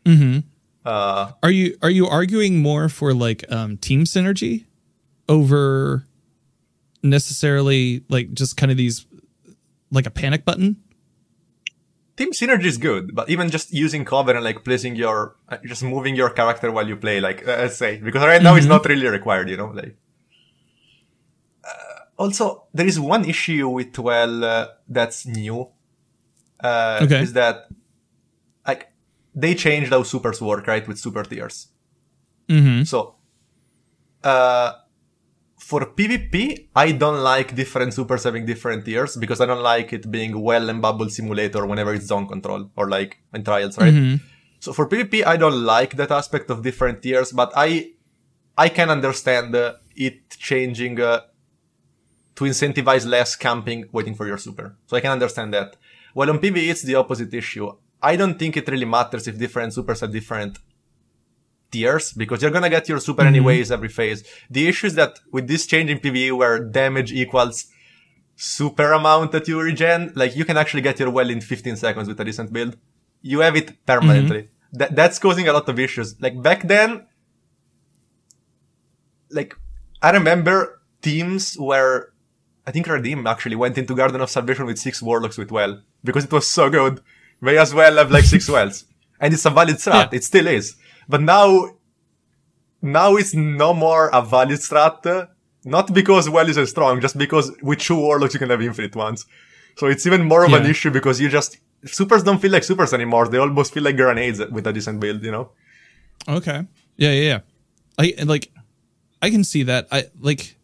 Uh, 0.85 1.31
Are 1.41 1.51
you 1.51 1.77
are 1.81 1.89
you 1.89 2.07
arguing 2.07 2.59
more 2.61 2.89
for 2.89 3.13
like 3.13 3.45
um, 3.49 3.77
team 3.77 4.03
synergy 4.03 4.65
over 5.29 6.05
necessarily 7.03 8.03
like 8.09 8.33
just 8.33 8.57
kind 8.57 8.71
of 8.71 8.77
these 8.77 9.05
like 9.91 10.05
a 10.05 10.11
panic 10.11 10.45
button? 10.45 10.77
Team 12.15 12.31
synergy 12.31 12.65
is 12.65 12.77
good, 12.77 13.15
but 13.15 13.29
even 13.29 13.49
just 13.49 13.73
using 13.73 14.05
cover 14.05 14.33
and 14.33 14.43
like 14.43 14.63
placing 14.63 14.95
your, 14.95 15.35
uh, 15.49 15.57
just 15.65 15.83
moving 15.83 16.15
your 16.15 16.29
character 16.29 16.71
while 16.71 16.87
you 16.87 16.95
play, 16.95 17.19
like 17.19 17.41
uh, 17.47 17.57
let's 17.57 17.77
say, 17.77 17.97
because 17.97 18.21
right 18.23 18.41
now 18.41 18.55
it's 18.55 18.67
not 18.67 18.85
really 18.85 19.07
required, 19.07 19.49
you 19.49 19.57
know, 19.57 19.67
like. 19.67 19.95
Uh, 21.63 22.05
also, 22.17 22.65
there 22.73 22.85
is 22.85 22.99
one 22.99 23.25
issue 23.25 23.67
with 23.67 23.97
well 23.97 24.43
uh, 24.43 24.67
that's 24.87 25.25
new. 25.25 25.69
Uh, 26.59 26.99
Okay. 27.01 27.21
Is 27.23 27.33
that 27.33 27.67
like 28.67 28.93
they 29.33 29.55
changed 29.55 29.89
how 29.91 30.03
supers 30.03 30.39
work, 30.39 30.67
right, 30.67 30.87
with 30.87 30.99
super 30.99 31.23
tiers. 31.23 31.67
Mm-hmm. 32.47 32.83
So, 32.83 33.15
uh, 34.23 34.73
for 35.63 35.81
PvP, 35.85 36.67
I 36.75 36.91
don't 36.91 37.21
like 37.23 37.55
different 37.55 37.93
supers 37.93 38.23
having 38.25 38.45
different 38.45 38.83
tiers 38.83 39.15
because 39.15 39.39
I 39.39 39.45
don't 39.45 39.63
like 39.63 39.93
it 39.93 40.11
being 40.11 40.41
well 40.41 40.69
and 40.69 40.81
bubble 40.81 41.09
simulator 41.09 41.65
whenever 41.65 41.93
it's 41.93 42.07
zone 42.07 42.27
control 42.27 42.69
or 42.75 42.89
like 42.89 43.19
in 43.33 43.43
trials, 43.45 43.77
right? 43.77 43.93
So 44.59 44.73
for 44.73 44.87
PvP, 44.89 45.25
I 45.25 45.37
don't 45.37 45.63
like 45.63 45.95
that 45.95 46.11
aspect 46.11 46.49
of 46.49 46.63
different 46.63 47.01
tiers, 47.01 47.31
but 47.31 47.53
I 47.55 47.93
I 48.57 48.67
can 48.69 48.89
understand 48.89 49.55
uh, 49.55 49.75
it 49.95 50.17
changing 50.31 50.99
uh, 50.99 51.21
to 52.35 52.43
incentivize 52.43 53.05
less 53.05 53.35
camping 53.37 53.85
waiting 53.93 54.15
for 54.15 54.27
your 54.27 54.37
super. 54.37 54.75
So 54.87 54.97
I 54.97 55.01
can 55.01 55.11
understand 55.11 55.53
that. 55.53 55.77
Well, 56.13 56.29
on 56.29 56.39
PvE, 56.39 56.69
it's 56.71 56.83
the 56.83 56.95
opposite 56.95 57.33
issue. 57.33 57.71
I 58.01 58.17
don't 58.17 58.37
think 58.37 58.57
it 58.57 58.67
really 58.67 58.89
matters 58.97 59.27
if 59.29 59.37
different 59.37 59.73
supers 59.73 60.01
have 60.01 60.11
different 60.11 60.59
tiers 61.73 62.13
because 62.13 62.41
you're 62.41 62.55
gonna 62.57 62.69
get 62.77 62.87
your 62.89 62.99
super 62.99 63.23
mm-hmm. 63.23 63.35
anyways 63.35 63.71
every 63.77 63.89
phase. 63.99 64.19
The 64.49 64.63
issue 64.69 64.87
is 64.87 64.95
that 64.95 65.19
with 65.35 65.45
this 65.47 65.65
change 65.65 65.89
in 65.89 65.99
PvE 65.99 66.37
where 66.39 66.57
damage 66.81 67.11
equals 67.11 67.57
super 68.35 68.91
amount 68.93 69.31
that 69.33 69.47
you 69.47 69.61
regen, 69.61 70.11
like 70.15 70.35
you 70.35 70.45
can 70.45 70.57
actually 70.57 70.81
get 70.81 70.99
your 70.99 71.09
well 71.09 71.29
in 71.29 71.41
15 71.41 71.75
seconds 71.75 72.07
with 72.07 72.19
a 72.19 72.25
decent 72.25 72.51
build. 72.53 72.77
You 73.21 73.39
have 73.39 73.55
it 73.55 73.85
permanently. 73.85 74.43
Mm-hmm. 74.43 74.77
That, 74.79 74.95
that's 74.95 75.19
causing 75.19 75.47
a 75.47 75.53
lot 75.53 75.67
of 75.69 75.79
issues. 75.79 76.19
Like 76.19 76.41
back 76.41 76.63
then, 76.63 77.05
like 79.29 79.55
I 80.01 80.11
remember 80.11 80.81
teams 81.01 81.55
where 81.55 82.13
I 82.65 82.71
think 82.71 82.87
Redeem 82.87 83.27
actually 83.27 83.55
went 83.55 83.77
into 83.77 83.95
Garden 83.95 84.21
of 84.21 84.29
Salvation 84.29 84.65
with 84.65 84.79
six 84.79 85.01
warlocks 85.01 85.37
with 85.37 85.51
well 85.51 85.81
because 86.03 86.25
it 86.25 86.31
was 86.31 86.47
so 86.47 86.69
good. 86.69 87.01
May 87.41 87.57
as 87.57 87.73
well 87.73 87.97
have 87.97 88.11
like 88.11 88.23
six 88.23 88.49
wells, 88.53 88.85
and 89.19 89.33
it's 89.33 89.45
a 89.45 89.49
valid 89.49 89.75
strat. 89.75 90.11
Yeah. 90.11 90.17
It 90.17 90.23
still 90.23 90.47
is. 90.47 90.75
But 91.07 91.21
now, 91.21 91.71
now 92.81 93.15
it's 93.15 93.33
no 93.33 93.73
more 93.73 94.09
a 94.13 94.21
valid 94.21 94.59
strat. 94.59 95.29
Not 95.65 95.93
because 95.93 96.29
well 96.29 96.49
isn't 96.49 96.67
strong, 96.67 96.99
just 96.99 97.17
because 97.17 97.51
with 97.61 97.79
two 97.79 97.95
warlocks 97.95 98.33
you 98.33 98.39
can 98.39 98.49
have 98.49 98.61
infinite 98.61 98.95
ones. 98.95 99.25
So 99.77 99.87
it's 99.87 100.05
even 100.05 100.25
more 100.25 100.45
of 100.45 100.53
an 100.53 100.65
issue 100.65 100.91
because 100.91 101.19
you 101.21 101.29
just 101.29 101.57
supers 101.85 102.23
don't 102.23 102.39
feel 102.39 102.51
like 102.51 102.63
supers 102.63 102.93
anymore. 102.93 103.27
They 103.27 103.37
almost 103.37 103.73
feel 103.73 103.83
like 103.83 103.95
grenades 103.95 104.39
with 104.51 104.67
a 104.67 104.73
decent 104.73 104.99
build. 104.99 105.23
You 105.23 105.31
know. 105.31 105.51
Okay. 106.27 106.65
Yeah, 106.97 107.11
yeah, 107.11 107.21
yeah. 107.21 107.39
I 107.97 108.23
like 108.23 108.51
I 109.21 109.29
can 109.29 109.43
see 109.43 109.63
that. 109.63 109.87
I 109.91 110.05
like 110.19 110.57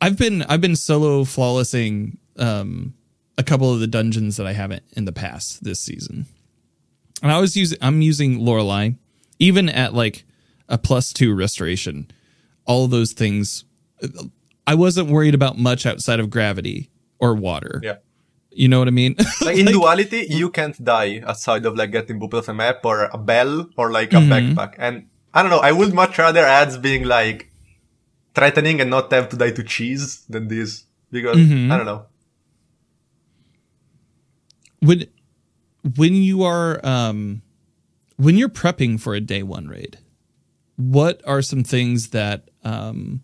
I've 0.00 0.16
been 0.16 0.42
I've 0.42 0.60
been 0.60 0.76
solo 0.76 1.24
flawlessing 1.24 2.18
um 2.36 2.94
a 3.36 3.42
couple 3.42 3.72
of 3.72 3.80
the 3.80 3.86
dungeons 3.86 4.36
that 4.36 4.46
I 4.46 4.52
haven't 4.52 4.84
in 4.92 5.04
the 5.04 5.12
past 5.12 5.64
this 5.64 5.80
season. 5.80 6.26
And 7.22 7.32
I 7.32 7.40
was 7.40 7.56
using 7.56 7.78
I'm 7.80 8.00
using 8.00 8.40
Loreley 8.40 8.96
even 9.48 9.68
at 9.68 9.90
like 9.92 10.24
a 10.68 10.78
plus 10.78 11.12
2 11.12 11.34
restoration. 11.34 12.06
All 12.64 12.84
of 12.86 12.90
those 12.90 13.12
things 13.12 13.64
I 14.66 14.74
wasn't 14.74 15.08
worried 15.10 15.34
about 15.34 15.58
much 15.58 15.82
outside 15.86 16.20
of 16.20 16.30
gravity 16.30 16.88
or 17.18 17.34
water. 17.34 17.80
Yeah. 17.82 17.96
You 18.54 18.68
know 18.68 18.78
what 18.78 18.88
I 18.88 18.92
mean? 19.02 19.16
Like 19.40 19.56
in 19.62 19.66
duality, 19.66 20.26
you 20.30 20.50
can't 20.50 20.76
die 20.84 21.22
outside 21.26 21.64
of 21.66 21.74
like 21.76 21.90
getting 21.90 22.20
booped 22.20 22.34
off 22.38 22.48
a 22.48 22.54
map 22.54 22.84
or 22.84 23.06
a 23.12 23.18
bell 23.18 23.66
or 23.76 23.90
like 23.90 24.12
a 24.12 24.16
Mm-hmm. 24.16 24.32
backpack. 24.32 24.74
And 24.78 25.06
I 25.34 25.42
don't 25.42 25.50
know, 25.50 25.64
I 25.70 25.72
would 25.72 25.92
much 25.94 26.18
rather 26.18 26.44
ads 26.44 26.76
being 26.78 27.04
like 27.04 27.50
threatening 28.34 28.80
and 28.80 28.90
not 28.90 29.10
have 29.12 29.28
to 29.30 29.36
die 29.36 29.50
to 29.58 29.62
cheese 29.64 30.24
than 30.28 30.48
this. 30.48 30.84
Because 31.10 31.36
Mm-hmm. 31.38 31.72
I 31.72 31.76
don't 31.78 31.86
know. 31.92 32.06
when 34.80 35.06
when 35.96 36.14
you 36.14 36.42
are 36.42 36.80
um 36.86 37.42
when 38.16 38.36
you're 38.36 38.48
prepping 38.48 39.00
for 39.00 39.14
a 39.14 39.20
day 39.20 39.42
one 39.42 39.68
raid 39.68 39.98
what 40.76 41.20
are 41.26 41.42
some 41.42 41.62
things 41.64 42.08
that 42.10 42.50
um 42.64 43.20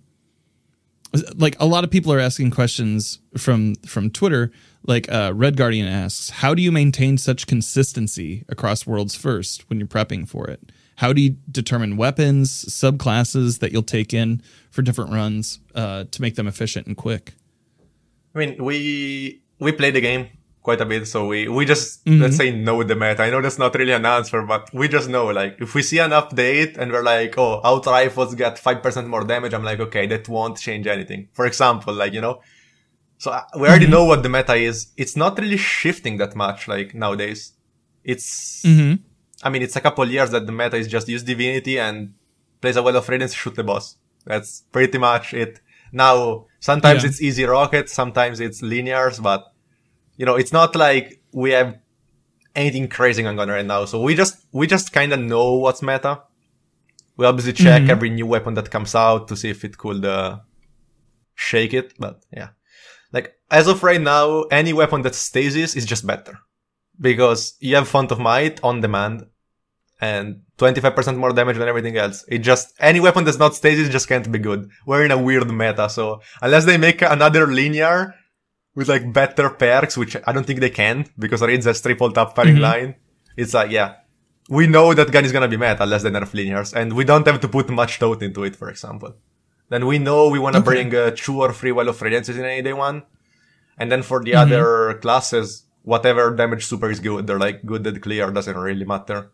like 1.36 1.56
a 1.58 1.66
lot 1.66 1.84
of 1.84 1.90
people 1.90 2.12
are 2.12 2.20
asking 2.20 2.50
questions 2.50 3.18
from 3.36 3.74
from 3.86 4.10
twitter 4.10 4.50
like 4.86 5.10
uh 5.10 5.32
red 5.34 5.56
guardian 5.56 5.86
asks 5.88 6.30
how 6.30 6.54
do 6.54 6.62
you 6.62 6.70
maintain 6.72 7.16
such 7.18 7.46
consistency 7.46 8.44
across 8.48 8.86
worlds 8.86 9.14
first 9.14 9.68
when 9.68 9.78
you're 9.78 9.88
prepping 9.88 10.28
for 10.28 10.48
it? 10.48 10.72
How 10.96 11.12
do 11.12 11.20
you 11.20 11.36
determine 11.50 11.96
weapons 11.96 12.64
subclasses 12.64 13.60
that 13.60 13.70
you'll 13.70 13.82
take 13.84 14.12
in 14.12 14.42
for 14.70 14.82
different 14.82 15.12
runs 15.12 15.60
uh 15.74 16.04
to 16.10 16.22
make 16.22 16.34
them 16.34 16.46
efficient 16.46 16.86
and 16.86 16.96
quick? 16.96 17.34
I 18.34 18.38
mean, 18.38 18.64
we 18.64 19.42
we 19.58 19.72
play 19.72 19.90
the 19.90 20.00
game 20.00 20.28
quite 20.68 20.82
a 20.86 20.88
bit, 20.92 21.04
so 21.14 21.18
we 21.32 21.38
we 21.58 21.62
just 21.74 21.86
Mm-hmm. 22.04 22.22
let's 22.22 22.36
say 22.40 22.48
know 22.66 22.78
the 22.90 22.96
meta. 23.02 23.22
I 23.26 23.30
know 23.32 23.40
that's 23.44 23.60
not 23.64 23.72
really 23.80 23.94
an 24.00 24.06
answer, 24.18 24.40
but 24.52 24.62
we 24.80 24.84
just 24.96 25.08
know 25.14 25.26
like 25.40 25.54
if 25.66 25.70
we 25.76 25.82
see 25.90 25.98
an 26.06 26.12
update 26.22 26.72
and 26.78 26.86
we're 26.92 27.06
like, 27.14 27.32
oh, 27.44 27.52
auto 27.70 27.90
rifles 28.00 28.30
get 28.42 28.54
five 28.66 28.78
percent 28.84 29.06
more 29.14 29.24
damage, 29.32 29.52
I'm 29.56 29.66
like, 29.70 29.80
okay, 29.86 30.04
that 30.12 30.24
won't 30.36 30.56
change 30.66 30.86
anything. 30.96 31.20
For 31.38 31.44
example, 31.50 31.92
like 32.02 32.12
you 32.16 32.22
know, 32.26 32.34
so 33.22 33.28
uh, 33.38 33.42
we 33.60 33.64
already 33.68 33.90
know 33.96 34.04
what 34.10 34.20
the 34.26 34.28
meta 34.36 34.54
is. 34.70 34.76
It's 35.02 35.16
not 35.24 35.32
really 35.42 35.60
shifting 35.80 36.14
that 36.22 36.32
much 36.44 36.60
like 36.72 36.88
nowadays. 37.04 37.40
It's 38.12 38.28
mm-hmm. 38.70 38.94
I 39.46 39.48
mean, 39.52 39.62
it's 39.66 39.76
a 39.80 39.80
couple 39.86 40.04
years 40.16 40.30
that 40.34 40.44
the 40.48 40.52
meta 40.60 40.76
is 40.82 40.88
just 40.96 41.06
use 41.14 41.22
divinity 41.32 41.74
and 41.86 41.96
plays 42.60 42.76
a 42.80 42.82
well 42.86 42.96
of 43.00 43.08
radiance, 43.12 43.34
shoot 43.40 43.54
the 43.60 43.64
boss. 43.72 43.86
That's 44.30 44.50
pretty 44.76 44.98
much 45.08 45.26
it. 45.44 45.52
Now, 45.92 46.46
sometimes 46.70 47.00
Yeah. 47.02 47.08
it's 47.10 47.20
easy 47.28 47.44
rockets, 47.56 47.90
sometimes 48.00 48.36
it's 48.46 48.60
linears, 48.72 49.16
but 49.30 49.40
you 50.18 50.26
know, 50.26 50.34
it's 50.34 50.52
not 50.52 50.76
like 50.76 51.22
we 51.32 51.52
have 51.52 51.78
anything 52.54 52.88
crazy 52.88 53.22
going 53.22 53.38
on 53.38 53.48
right 53.48 53.64
now. 53.64 53.86
So 53.86 54.02
we 54.02 54.14
just 54.14 54.44
we 54.52 54.66
just 54.66 54.92
kind 54.92 55.12
of 55.14 55.20
know 55.20 55.54
what's 55.54 55.80
meta. 55.80 56.22
We 57.16 57.24
obviously 57.24 57.54
check 57.54 57.88
every 57.88 58.10
new 58.10 58.26
weapon 58.26 58.54
that 58.54 58.70
comes 58.70 58.94
out 58.94 59.28
to 59.28 59.36
see 59.36 59.48
if 59.48 59.64
it 59.64 59.78
could 59.78 60.04
uh, 60.04 60.40
shake 61.34 61.72
it. 61.72 61.94
But 61.98 62.22
yeah, 62.32 62.50
like 63.12 63.34
as 63.50 63.66
of 63.68 63.82
right 63.82 64.00
now, 64.00 64.42
any 64.50 64.72
weapon 64.72 65.02
that 65.02 65.14
stasis 65.14 65.74
is 65.74 65.86
just 65.86 66.06
better 66.06 66.38
because 67.00 67.56
you 67.60 67.76
have 67.76 67.88
font 67.88 68.12
of 68.12 68.18
might 68.18 68.62
on 68.62 68.80
demand 68.80 69.26
and 70.00 70.42
25% 70.58 71.16
more 71.16 71.32
damage 71.32 71.58
than 71.58 71.68
everything 71.68 71.96
else. 71.96 72.24
It 72.28 72.38
just, 72.38 72.72
any 72.78 73.00
weapon 73.00 73.24
that's 73.24 73.38
not 73.38 73.54
stasis 73.54 73.88
just 73.88 74.08
can't 74.08 74.30
be 74.30 74.38
good. 74.38 74.70
We're 74.86 75.04
in 75.04 75.10
a 75.10 75.18
weird 75.18 75.50
meta, 75.50 75.88
so 75.88 76.20
unless 76.40 76.64
they 76.66 76.76
make 76.76 77.02
another 77.02 77.46
linear 77.46 78.14
with 78.78 78.88
like 78.88 79.12
better 79.12 79.50
perks, 79.62 79.96
which 80.00 80.14
I 80.26 80.30
don't 80.32 80.46
think 80.48 80.60
they 80.60 80.70
can 80.82 80.96
because 81.18 81.42
Reed's 81.42 81.66
has 81.66 81.80
triple 81.82 82.10
tap 82.12 82.34
firing 82.36 82.54
Mm-hmm. 82.54 82.62
line, 82.70 82.90
it's 83.36 83.52
like, 83.58 83.70
yeah, 83.78 83.90
we 84.48 84.66
know 84.74 84.94
that 84.94 85.10
gun 85.14 85.24
is 85.28 85.32
gonna 85.32 85.48
be 85.54 85.56
meta 85.64 85.82
unless 85.86 86.02
they 86.04 86.10
nerf 86.10 86.32
linears, 86.38 86.70
and 86.78 86.92
we 86.98 87.04
don't 87.10 87.26
have 87.26 87.40
to 87.44 87.48
put 87.56 87.68
much 87.80 87.98
thought 87.98 88.22
into 88.22 88.44
it, 88.48 88.54
for 88.60 88.68
example. 88.70 89.12
Then 89.72 89.82
we 89.90 89.98
know 89.98 90.28
we 90.28 90.38
wanna 90.38 90.60
Okay. 90.60 90.70
bring 90.72 90.94
uh, 90.94 91.10
two 91.24 91.36
or 91.44 91.52
three 91.52 91.72
Well 91.72 91.88
of 91.92 91.98
Radiances 91.98 92.36
in 92.40 92.44
any 92.52 92.62
day 92.62 92.72
one. 92.88 93.02
And 93.80 93.92
then 93.92 94.02
for 94.02 94.18
the 94.24 94.32
Mm-hmm. 94.32 94.52
other 94.52 94.98
classes, 95.04 95.64
whatever 95.82 96.34
damage 96.34 96.64
super 96.70 96.90
is 96.90 97.00
good, 97.00 97.26
they're 97.26 97.38
like 97.48 97.58
good 97.66 97.86
and 97.86 98.00
clear, 98.06 98.30
doesn't 98.30 98.56
really 98.68 98.84
matter. 98.94 99.30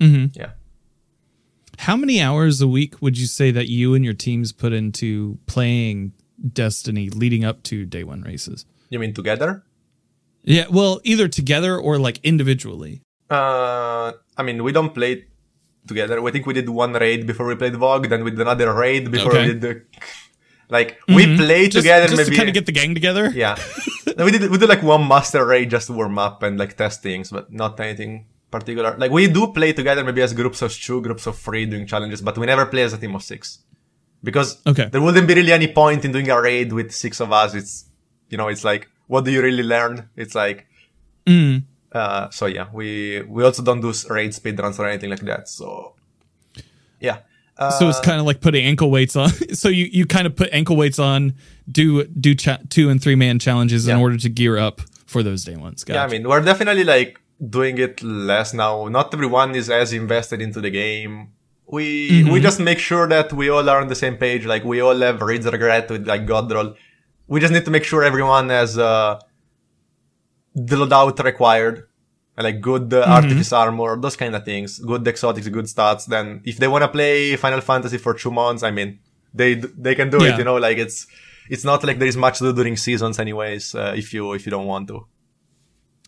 Mm-hmm. 0.00 0.26
Yeah. 0.40 0.52
How 1.78 1.96
many 1.96 2.20
hours 2.20 2.60
a 2.60 2.68
week 2.68 3.00
would 3.02 3.16
you 3.18 3.26
say 3.26 3.50
that 3.52 3.68
you 3.68 3.94
and 3.94 4.04
your 4.04 4.14
teams 4.14 4.52
put 4.52 4.72
into 4.72 5.38
playing 5.46 6.12
Destiny 6.52 7.10
leading 7.10 7.44
up 7.44 7.62
to 7.64 7.84
day 7.84 8.04
one 8.04 8.22
races? 8.22 8.64
You 8.88 8.98
mean 8.98 9.14
together? 9.14 9.62
Yeah, 10.42 10.66
well, 10.70 11.00
either 11.04 11.28
together 11.28 11.76
or 11.76 11.98
like 11.98 12.18
individually. 12.22 13.02
Uh, 13.30 14.12
I 14.36 14.42
mean, 14.42 14.64
we 14.64 14.72
don't 14.72 14.94
play 14.94 15.26
together. 15.86 16.20
We 16.22 16.30
think 16.30 16.46
we 16.46 16.54
did 16.54 16.68
one 16.68 16.92
raid 16.94 17.26
before 17.26 17.46
we 17.46 17.54
played 17.56 17.74
VoG, 17.74 18.08
then 18.08 18.24
we 18.24 18.30
did 18.30 18.40
another 18.40 18.72
raid 18.74 19.10
before 19.10 19.32
Okay. 19.32 19.40
we 19.42 19.46
did 19.52 19.60
the. 19.60 19.82
Like 20.72 21.00
we 21.08 21.26
play 21.36 21.64
Just, 21.66 21.78
together, 21.82 22.06
just 22.06 22.16
maybe 22.16 22.30
to 22.30 22.36
kind 22.36 22.48
of 22.48 22.54
get 22.54 22.64
the 22.64 22.70
gang 22.70 22.94
together. 22.94 23.28
yeah. 23.34 23.56
We 24.16 24.30
did 24.30 24.48
we 24.52 24.56
did 24.56 24.68
like 24.68 24.84
one 24.84 25.08
master 25.08 25.44
raid 25.44 25.68
just 25.68 25.88
to 25.88 25.92
warm 25.92 26.16
up 26.16 26.44
and 26.44 26.60
like 26.60 26.76
test 26.76 27.02
things, 27.02 27.32
but 27.32 27.52
not 27.52 27.80
anything 27.80 28.26
particular. 28.52 28.94
Like 28.96 29.10
we 29.10 29.26
do 29.26 29.48
play 29.48 29.72
together, 29.72 30.04
maybe 30.04 30.22
as 30.22 30.32
groups 30.32 30.62
of 30.62 30.72
two, 30.72 31.02
groups 31.02 31.26
of 31.26 31.36
three 31.36 31.66
doing 31.66 31.88
challenges, 31.88 32.22
but 32.22 32.38
we 32.38 32.46
never 32.46 32.66
play 32.66 32.84
as 32.84 32.92
a 32.92 32.98
team 32.98 33.16
of 33.16 33.24
six 33.24 33.64
because 34.22 34.58
Okay. 34.66 34.88
there 34.90 35.00
wouldn't 35.00 35.26
be 35.28 35.34
really 35.34 35.52
any 35.52 35.68
point 35.68 36.04
in 36.04 36.12
doing 36.12 36.30
a 36.30 36.40
raid 36.40 36.72
with 36.72 36.92
six 36.92 37.20
of 37.20 37.32
us. 37.32 37.54
It's 37.54 37.84
you 38.28 38.36
know, 38.38 38.48
it's 38.48 38.64
like 38.64 38.88
what 39.06 39.24
do 39.24 39.30
you 39.32 39.42
really 39.42 39.62
learn? 39.64 40.08
It's 40.16 40.34
like 40.34 40.66
Mm. 41.26 41.64
uh, 41.92 42.30
so 42.30 42.46
yeah, 42.46 42.66
we 42.72 43.22
we 43.28 43.44
also 43.44 43.62
don't 43.62 43.80
do 43.80 43.92
raid 44.08 44.30
speedruns 44.32 44.78
or 44.78 44.86
anything 44.86 45.10
like 45.10 45.20
that. 45.20 45.48
So 45.48 45.94
yeah, 47.00 47.18
uh, 47.58 47.70
So 47.70 47.88
it's 47.88 48.00
kind 48.00 48.20
of 48.20 48.26
like 48.26 48.40
putting 48.40 48.64
ankle 48.64 48.90
weights 48.90 49.16
on. 49.16 49.28
so 49.54 49.68
you, 49.68 49.86
you 49.92 50.06
kind 50.06 50.26
of 50.26 50.34
put 50.36 50.48
ankle 50.52 50.76
weights 50.76 50.98
on, 50.98 51.34
do 51.70 52.04
do 52.04 52.34
cha- 52.34 52.58
two 52.68 52.88
and 52.90 53.02
three 53.02 53.16
man 53.16 53.38
challenges 53.38 53.86
in 53.88 53.96
order 53.98 54.16
to 54.18 54.28
gear 54.28 54.56
up 54.58 54.80
for 55.06 55.22
those 55.22 55.44
day 55.44 55.56
ones. 55.56 55.84
yeah. 55.88 56.04
I 56.04 56.08
mean, 56.08 56.28
we're 56.28 56.40
definitely 56.40 56.84
like 56.84 57.20
doing 57.48 57.78
it 57.78 58.02
less 58.02 58.54
now. 58.54 58.86
Not 58.88 59.12
everyone 59.12 59.54
is 59.54 59.68
as 59.70 59.92
invested 59.92 60.40
into 60.40 60.60
the 60.60 60.70
game. 60.70 61.32
We 61.72 62.24
we 62.32 62.40
just 62.40 62.58
make 62.60 62.78
sure 62.78 63.06
that 63.08 63.32
we 63.32 63.48
all 63.48 63.68
are 63.68 63.80
on 63.80 63.88
the 63.88 63.94
same 63.94 64.16
page. 64.16 64.44
Like 64.46 64.64
we 64.64 64.80
all 64.80 64.98
have 65.00 65.20
Reed's 65.22 65.46
Regret 65.46 65.88
with 65.90 66.06
like 66.06 66.26
Godroll. 66.26 66.74
We 67.28 67.38
just 67.40 67.52
need 67.52 67.64
to 67.64 67.70
make 67.70 67.84
sure 67.84 68.02
everyone 68.02 68.48
has 68.48 68.76
uh, 68.76 69.20
the 70.54 70.76
loadout 70.76 71.22
required. 71.24 71.86
Like 72.36 72.60
good 72.62 72.94
uh, 72.94 73.04
artifice 73.06 73.52
armor, 73.52 74.00
those 74.00 74.16
kind 74.16 74.34
of 74.34 74.44
things, 74.46 74.78
good 74.78 75.06
exotics, 75.06 75.46
good 75.48 75.66
stats. 75.66 76.06
Then, 76.06 76.40
if 76.46 76.56
they 76.56 76.68
want 76.68 76.82
to 76.82 76.88
play 76.88 77.36
Final 77.36 77.60
Fantasy 77.60 77.98
for 77.98 78.14
two 78.14 78.30
months, 78.30 78.62
I 78.62 78.70
mean, 78.70 78.98
they 79.34 79.54
they 79.54 79.94
can 79.94 80.08
do 80.08 80.18
Yeah. 80.24 80.32
it. 80.34 80.38
You 80.38 80.44
know, 80.44 80.56
like 80.56 80.78
it's 80.78 81.06
it's 81.50 81.64
not 81.64 81.84
like 81.84 81.98
there 81.98 82.08
is 82.08 82.16
much 82.16 82.38
to 82.38 82.44
do 82.44 82.52
during 82.54 82.76
seasons, 82.78 83.18
anyways. 83.18 83.74
Uh, 83.74 83.92
if 83.94 84.14
you 84.14 84.32
if 84.32 84.46
you 84.46 84.50
don't 84.50 84.66
want 84.66 84.88
to. 84.88 85.06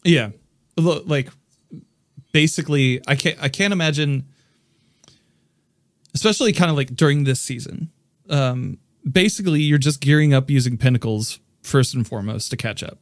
Yeah. 0.04 0.30
Look, 0.78 1.04
like 1.06 1.28
basically 2.32 3.00
I 3.06 3.14
can't 3.14 3.36
I 3.42 3.48
can't 3.50 3.72
imagine 3.72 4.24
especially 6.14 6.52
kind 6.52 6.70
of 6.70 6.76
like 6.76 6.94
during 6.94 7.24
this 7.24 7.40
season. 7.40 7.90
Um 8.28 8.78
basically 9.10 9.60
you're 9.62 9.78
just 9.78 10.00
gearing 10.00 10.32
up 10.32 10.48
using 10.50 10.78
pinnacles 10.78 11.40
first 11.62 11.94
and 11.94 12.06
foremost 12.06 12.50
to 12.50 12.56
catch 12.56 12.82
up 12.82 12.98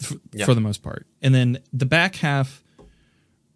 f- 0.00 0.14
Yeah. 0.32 0.46
for 0.46 0.54
the 0.54 0.60
most 0.60 0.82
part. 0.82 1.06
And 1.22 1.34
then 1.34 1.58
the 1.72 1.86
back 1.86 2.16
half 2.16 2.62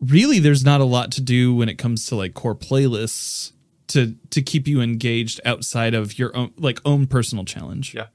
really 0.00 0.38
there's 0.38 0.64
not 0.64 0.80
a 0.80 0.84
lot 0.84 1.10
to 1.12 1.20
do 1.20 1.54
when 1.54 1.68
it 1.68 1.76
comes 1.78 2.06
to 2.06 2.14
like 2.16 2.34
core 2.34 2.54
playlists 2.54 3.52
to 3.88 4.14
to 4.30 4.42
keep 4.42 4.68
you 4.68 4.80
engaged 4.80 5.40
outside 5.44 5.94
of 5.94 6.18
your 6.18 6.36
own 6.36 6.52
like 6.58 6.80
own 6.84 7.06
personal 7.06 7.44
challenge. 7.44 7.94
Yeah. 7.94 8.06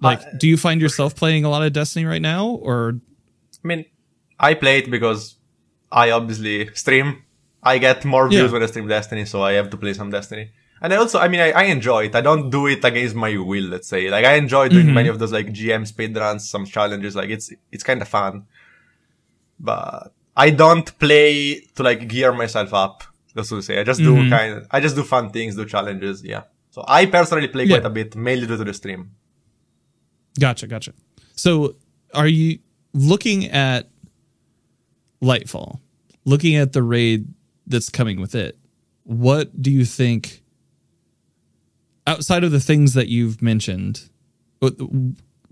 Like 0.00 0.38
do 0.38 0.48
you 0.48 0.56
find 0.56 0.80
yourself 0.80 1.14
playing 1.14 1.44
a 1.44 1.50
lot 1.50 1.62
of 1.62 1.72
Destiny 1.72 2.06
right 2.06 2.22
now 2.22 2.46
or 2.48 3.00
I 3.62 3.68
mean, 3.68 3.84
I 4.38 4.54
play 4.54 4.78
it 4.78 4.90
because 4.90 5.36
I 5.92 6.10
obviously 6.12 6.70
stream. 6.74 7.22
I 7.62 7.78
get 7.78 8.04
more 8.04 8.28
views 8.28 8.42
Yeah. 8.42 8.52
when 8.52 8.62
I 8.62 8.66
stream 8.66 8.88
Destiny, 8.88 9.24
so 9.24 9.42
I 9.42 9.52
have 9.52 9.70
to 9.70 9.76
play 9.76 9.92
some 9.92 10.10
Destiny. 10.10 10.50
And 10.82 10.94
I 10.94 10.96
also, 10.96 11.18
I 11.18 11.28
mean, 11.28 11.40
I, 11.40 11.50
I 11.52 11.62
enjoy 11.64 12.06
it. 12.06 12.14
I 12.14 12.22
don't 12.22 12.48
do 12.48 12.66
it 12.66 12.82
against 12.84 13.14
my 13.14 13.36
will, 13.36 13.64
let's 13.64 13.86
say. 13.86 14.08
Like, 14.08 14.24
I 14.24 14.34
enjoy 14.34 14.70
doing 14.70 14.86
mm-hmm. 14.86 14.94
many 14.94 15.08
of 15.10 15.18
those, 15.18 15.30
like, 15.30 15.48
GM 15.48 15.86
speedruns, 15.90 16.40
some 16.40 16.64
challenges. 16.64 17.14
Like, 17.14 17.28
it's, 17.28 17.52
it's 17.70 17.82
kind 17.82 18.00
of 18.00 18.08
fun. 18.08 18.46
But 19.58 20.14
I 20.34 20.48
don't 20.50 20.98
play 20.98 21.60
to, 21.74 21.82
like, 21.82 22.08
gear 22.08 22.32
myself 22.32 22.72
up. 22.72 23.04
That's 23.34 23.50
to 23.50 23.62
say. 23.62 23.78
I 23.78 23.84
just 23.84 24.00
do 24.00 24.14
mm-hmm. 24.14 24.30
kind 24.30 24.54
of, 24.54 24.66
I 24.70 24.80
just 24.80 24.96
do 24.96 25.02
fun 25.02 25.30
things, 25.30 25.54
do 25.54 25.66
challenges, 25.66 26.24
yeah. 26.24 26.44
So 26.70 26.82
I 26.88 27.06
personally 27.06 27.48
play 27.48 27.64
Yeah. 27.64 27.76
quite 27.76 27.86
a 27.86 27.90
bit, 27.90 28.16
mainly 28.16 28.46
due 28.46 28.56
to 28.56 28.64
the 28.64 28.74
stream. 28.74 29.10
Gotcha, 30.38 30.66
gotcha. 30.66 30.94
So, 31.36 31.76
are 32.14 32.26
you 32.26 32.58
looking 32.94 33.46
at 33.50 33.90
Lightfall, 35.22 35.80
looking 36.24 36.56
at 36.56 36.72
the 36.72 36.82
raid 36.82 37.28
that's 37.70 37.88
coming 37.88 38.20
with 38.20 38.34
it? 38.34 38.58
What 39.04 39.62
do 39.62 39.70
you 39.70 39.84
think, 39.86 40.42
outside 42.06 42.44
of 42.44 42.50
the 42.50 42.60
things 42.60 42.92
that 42.94 43.08
you've 43.08 43.40
mentioned, 43.40 44.10
but 44.60 44.74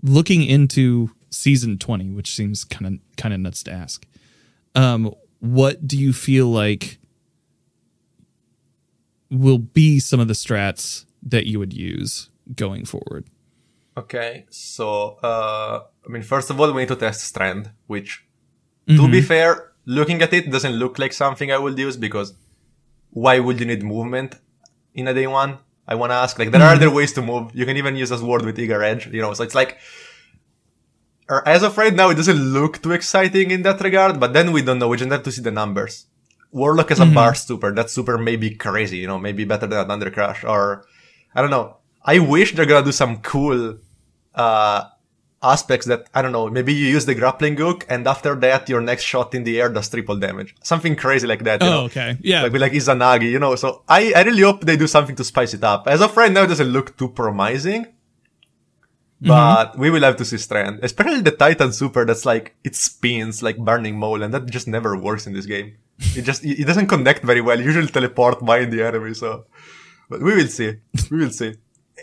looking 0.03 0.43
into 0.43 1.09
season 1.31 1.77
twenty, 1.77 2.09
which 2.09 2.35
seems 2.35 2.63
kind 2.63 2.85
of 2.85 3.15
kind 3.17 3.33
of 3.33 3.39
nuts 3.39 3.63
to 3.63 3.71
ask, 3.71 4.05
um, 4.75 5.13
what 5.39 5.87
do 5.87 5.97
you 5.97 6.13
feel 6.13 6.47
like 6.47 6.99
will 9.31 9.57
be 9.57 9.99
some 9.99 10.19
of 10.19 10.27
the 10.27 10.33
strats 10.33 11.05
that 11.23 11.45
you 11.45 11.59
would 11.59 11.73
use 11.73 12.29
going 12.55 12.85
forward? 12.85 13.25
Okay, 13.97 14.45
so 14.49 15.17
uh, 15.21 15.81
I 16.05 16.09
mean, 16.09 16.21
first 16.21 16.49
of 16.49 16.59
all, 16.59 16.71
we 16.71 16.83
need 16.83 16.87
to 16.87 16.95
test 16.95 17.21
Strand, 17.21 17.71
which, 17.87 18.23
to 18.87 19.09
be 19.09 19.21
fair, 19.21 19.68
looking 19.85 20.21
at 20.21 20.33
it 20.33 20.51
doesn't 20.51 20.73
look 20.73 20.99
like 20.99 21.13
something 21.13 21.51
I 21.51 21.57
would 21.57 21.77
use 21.77 21.97
because 21.97 22.33
why 23.11 23.39
would 23.39 23.59
you 23.59 23.65
need 23.65 23.83
movement 23.83 24.35
in 24.93 25.07
a 25.07 25.13
day 25.13 25.27
one? 25.27 25.59
I 25.87 25.95
want 25.95 26.11
to 26.11 26.15
ask. 26.15 26.37
Like, 26.37 26.51
there 26.51 26.61
are 26.61 26.75
other 26.75 26.87
mm-hmm. 26.87 26.95
ways 26.95 27.13
to 27.13 27.21
move. 27.21 27.51
You 27.55 27.65
can 27.65 27.75
even 27.77 27.95
use 27.95 28.11
a 28.11 28.17
sword 28.17 28.45
with 28.45 28.59
eager 28.59 28.83
edge, 28.83 29.07
you 29.07 29.21
know. 29.21 29.33
So 29.33 29.43
it's 29.43 29.55
like, 29.55 29.79
er, 31.29 31.41
as 31.47 31.63
of 31.63 31.75
right 31.79 31.93
now, 31.93 32.09
it 32.09 32.15
doesn't 32.15 32.37
look 32.37 32.81
too 32.81 32.91
exciting 32.91 33.49
in 33.49 33.63
that 33.63 33.81
regard. 33.81 34.19
But 34.19 34.33
then 34.33 34.51
we 34.51 34.61
don't 34.61 34.77
know. 34.77 34.87
We 34.87 34.97
just 34.97 35.11
have 35.11 35.23
to 35.23 35.31
see 35.31 35.41
the 35.41 35.49
numbers. 35.49 36.05
Warlock 36.51 36.91
is 36.91 36.99
a 36.99 37.05
mm-hmm. 37.05 37.15
bar 37.15 37.33
super. 37.35 37.73
That 37.73 37.89
super 37.89 38.17
may 38.17 38.35
be 38.35 38.55
crazy, 38.55 38.97
you 38.97 39.07
know, 39.07 39.19
maybe 39.19 39.45
better 39.45 39.67
than 39.67 39.79
a 39.79 39.85
Thunder 39.85 40.11
Crash 40.11 40.43
or 40.43 40.85
I 41.33 41.41
don't 41.41 41.51
know. 41.51 41.77
I 42.03 42.19
wish 42.19 42.55
they're 42.55 42.65
gonna 42.65 42.85
do 42.85 42.91
some 42.91 43.17
cool 43.21 43.77
uh 44.33 44.83
aspects 45.41 45.85
that 45.87 46.07
I 46.13 46.21
don't 46.21 46.31
know. 46.31 46.49
Maybe 46.49 46.73
you 46.73 46.87
use 46.87 47.05
the 47.05 47.15
grappling 47.15 47.55
hook, 47.57 47.85
and 47.89 48.07
after 48.07 48.35
that, 48.35 48.67
your 48.69 48.81
next 48.81 49.03
shot 49.03 49.33
in 49.33 49.43
the 49.43 49.59
air 49.61 49.69
does 49.69 49.89
triple 49.89 50.17
damage. 50.17 50.55
Something 50.63 50.95
crazy 50.95 51.27
like 51.27 51.43
that. 51.45 51.61
You 51.61 51.67
Oh, 51.67 51.71
know? 51.71 51.83
okay. 51.85 52.17
Yeah. 52.21 52.43
Like 52.43 52.51
with 52.53 52.61
like 52.61 52.73
Izanagi, 52.73 53.29
you 53.31 53.39
know. 53.39 53.55
So 53.55 53.83
I 53.87 54.11
I 54.15 54.23
really 54.23 54.41
hope 54.43 54.61
they 54.65 54.77
do 54.77 54.87
something 54.87 55.15
to 55.15 55.23
spice 55.23 55.53
it 55.53 55.63
up. 55.63 55.87
As 55.87 56.01
of 56.01 56.15
right 56.17 56.31
now, 56.31 56.43
it 56.43 56.47
doesn't 56.47 56.67
look 56.67 56.97
too 56.97 57.09
promising. 57.09 57.85
Mm-hmm. 59.21 59.27
But 59.27 59.77
we 59.77 59.89
will 59.89 60.01
have 60.03 60.15
to 60.17 60.23
see 60.25 60.37
Strand, 60.37 60.79
especially 60.81 61.19
the 61.21 61.31
Titan 61.31 61.73
Super. 61.73 62.05
That's 62.05 62.25
like 62.25 62.55
it 62.63 62.73
spins 62.75 63.43
like 63.43 63.57
Burning 63.57 63.97
Maul, 63.99 64.23
and 64.23 64.33
that 64.33 64.45
just 64.45 64.65
never 64.67 64.95
works 64.97 65.27
in 65.27 65.33
this 65.33 65.45
game. 65.45 65.75
It 66.15 66.21
just 66.21 66.45
it 66.45 66.65
doesn't 66.65 66.87
connect 66.87 67.23
very 67.25 67.41
well. 67.41 67.59
You 67.59 67.65
usually 67.65 67.87
teleport 67.87 68.39
behind 68.45 68.71
the 68.71 68.81
enemy, 68.85 69.13
so. 69.13 69.45
But 70.09 70.21
we 70.23 70.35
will 70.35 70.47
see. 70.47 70.77
We 71.11 71.17
will 71.17 71.31
see. 71.31 71.53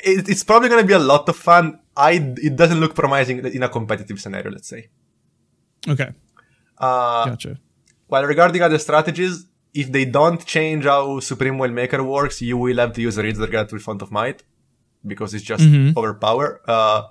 It, 0.05 0.29
it's 0.29 0.44
probably 0.44 0.68
gonna 0.68 0.85
be 0.85 0.92
a 0.92 0.99
lot 0.99 1.27
of 1.31 1.37
fun. 1.37 1.81
I 1.97 2.13
it 2.37 2.57
doesn't 2.57 2.81
look 2.81 2.95
promising 2.95 3.45
in 3.45 3.63
a 3.63 3.69
competitive 3.69 4.21
scenario. 4.21 4.51
Let's 4.51 4.69
say. 4.69 4.89
Okay. 5.89 6.13
Uh, 6.79 7.27
Gotcha. 7.27 7.59
while 8.07 8.25
regarding 8.25 8.61
other 8.63 8.79
strategies, 8.79 9.47
if 9.73 9.91
they 9.91 10.05
don't 10.05 10.45
change 10.45 10.85
how 10.85 11.21
Supreme 11.21 11.57
Waymaker 11.57 12.05
works, 12.05 12.43
you 12.43 12.59
will 12.59 12.77
have 12.77 12.93
to 12.95 13.01
use 13.01 13.17
Reads 13.17 13.39
the 13.39 13.47
Guard 13.47 13.73
with 13.73 13.83
Font 13.83 14.03
of 14.03 14.11
Might 14.11 14.43
because 15.07 15.33
it's 15.33 15.45
just 15.45 15.65
overpower. 15.97 16.61
Uh, 16.67 17.03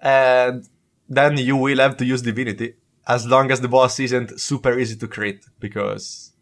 and 0.00 0.68
then 1.08 1.36
you 1.38 1.56
will 1.56 1.78
have 1.78 1.96
to 1.96 2.04
use 2.04 2.22
Divinity 2.22 2.74
as 3.06 3.26
long 3.26 3.50
as 3.50 3.60
the 3.60 3.68
boss 3.68 3.98
isn't 4.00 4.38
super 4.40 4.78
easy 4.78 4.96
to 4.96 5.06
crit 5.06 5.44
because 5.60 6.32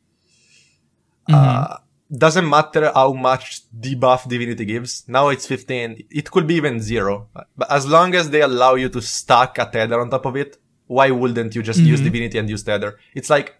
uh, 1.32 1.76
doesn't 2.10 2.48
matter 2.48 2.92
how 2.94 3.12
much 3.12 3.62
debuff 3.72 4.28
divinity 4.28 4.64
gives. 4.64 5.04
Now 5.08 5.28
it's 5.30 5.46
15. 5.46 6.06
It 6.10 6.30
could 6.30 6.46
be 6.46 6.54
even 6.54 6.80
zero. 6.80 7.28
But 7.56 7.70
as 7.70 7.86
long 7.86 8.14
as 8.14 8.30
they 8.30 8.42
allow 8.42 8.74
you 8.74 8.88
to 8.90 9.00
stack 9.02 9.58
a 9.58 9.66
tether 9.66 10.00
on 10.00 10.10
top 10.10 10.26
of 10.26 10.36
it, 10.36 10.58
why 10.86 11.10
wouldn't 11.10 11.54
you 11.54 11.62
just 11.62 11.80
use 11.80 12.00
divinity 12.00 12.38
and 12.38 12.48
use 12.48 12.62
tether? 12.62 12.98
It's 13.14 13.30
like 13.30 13.54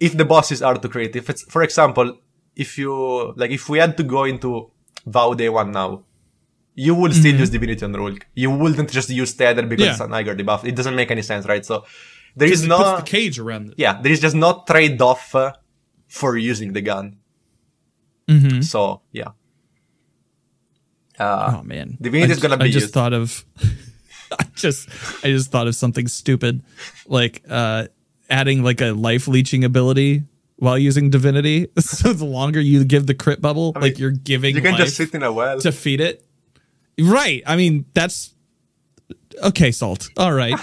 if 0.00 0.16
the 0.16 0.24
bosses 0.24 0.60
are 0.62 0.74
to 0.74 0.88
create. 0.88 1.14
If 1.16 1.30
it's, 1.30 1.42
for 1.44 1.62
example, 1.62 2.18
if 2.56 2.76
you 2.78 3.32
like, 3.36 3.52
if 3.52 3.68
we 3.68 3.78
had 3.78 3.96
to 3.96 4.02
go 4.02 4.24
into 4.24 4.70
Vow 5.06 5.34
Day 5.34 5.48
One 5.48 5.70
now, 5.72 6.04
you 6.74 6.94
would 6.94 7.14
still 7.14 7.34
use 7.36 7.50
divinity 7.50 7.84
on 7.84 7.92
Rulk. 7.92 8.24
You 8.34 8.50
wouldn't 8.50 8.90
just 8.90 9.08
use 9.10 9.34
tether 9.34 9.62
because 9.66 9.84
Yeah. 9.86 9.92
it's 9.92 10.00
an 10.00 10.10
Iger 10.10 10.36
debuff. 10.38 10.64
It 10.64 10.74
doesn't 10.76 10.94
make 10.96 11.10
any 11.12 11.22
sense, 11.22 11.46
right? 11.46 11.64
So 11.64 11.84
there 12.36 12.50
is 12.50 12.66
no 12.66 12.96
the 12.96 13.02
cage 13.02 13.38
around 13.38 13.70
it. 13.70 13.74
yeah, 13.78 14.00
there 14.02 14.12
is 14.12 14.20
just 14.20 14.34
no 14.36 14.64
trade 14.66 15.00
off 15.00 15.34
uh, 15.34 15.52
for 16.08 16.36
using 16.36 16.72
the 16.72 16.80
gun. 16.80 17.17
Mhm. 18.28 18.62
So 18.64 19.00
yeah. 19.12 19.28
Uh, 21.18 21.56
Oh 21.58 21.62
man, 21.64 21.98
Divinity 22.00 22.30
I, 22.32 22.34
is 22.36 22.40
gonna 22.40 22.56
be. 22.56 22.64
I 22.64 22.66
be 22.68 22.72
just 22.72 22.84
used. 22.84 22.94
thought 22.94 23.12
of. 23.12 23.44
I 24.38 24.44
just, 24.54 24.88
I 25.24 25.28
just 25.28 25.50
thought 25.50 25.66
of 25.66 25.74
something 25.74 26.06
stupid, 26.06 26.62
like 27.06 27.42
uh, 27.48 27.86
adding 28.28 28.62
like 28.62 28.80
a 28.82 28.92
life 28.92 29.26
leeching 29.26 29.64
ability 29.64 30.24
while 30.56 30.76
using 30.78 31.08
divinity. 31.10 31.68
So 31.80 32.12
the 32.12 32.26
longer 32.26 32.60
you 32.60 32.84
give 32.84 33.06
the 33.06 33.14
crit 33.14 33.40
bubble, 33.40 33.72
mean, 33.74 33.82
like 33.82 33.98
you're 33.98 34.10
giving 34.10 34.54
you 34.54 34.60
can 34.62 34.76
just 34.76 34.96
sit 34.96 35.14
in 35.14 35.22
a 35.22 35.32
well. 35.32 35.58
to 35.60 35.72
feed 35.72 36.00
it. 36.02 36.24
Right. 37.00 37.42
I 37.46 37.56
mean, 37.56 37.86
that's 37.94 38.34
okay. 39.42 39.70
Salt. 39.72 40.10
All 40.18 40.32
right. 40.32 40.54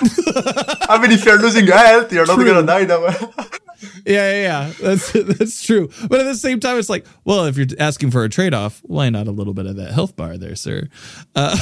I 0.88 1.00
mean, 1.02 1.12
if 1.12 1.26
you're 1.26 1.42
losing 1.42 1.66
your 1.66 1.78
health, 1.78 2.14
you're 2.14 2.28
not 2.28 2.38
gonna 2.38 2.64
die 2.66 2.86
that 2.86 3.02
way. 3.02 3.60
Yeah, 4.06 4.32
yeah, 4.32 4.42
yeah. 4.42 4.74
That's 4.82 5.12
that's 5.38 5.64
true. 5.64 5.90
But 6.10 6.20
at 6.22 6.26
the 6.26 6.36
same 6.36 6.60
time, 6.60 6.78
it's 6.78 6.90
like, 6.90 7.06
well, 7.24 7.46
if 7.46 7.58
you're 7.58 7.68
asking 7.80 8.12
for 8.12 8.24
a 8.24 8.30
trade 8.30 8.54
off, 8.54 8.82
why 8.84 9.10
not 9.10 9.28
a 9.28 9.32
little 9.32 9.54
bit 9.54 9.66
of 9.66 9.76
that 9.78 9.92
health 9.92 10.16
bar 10.16 10.38
there, 10.38 10.56
sir? 10.56 10.88
Uh, 11.36 11.58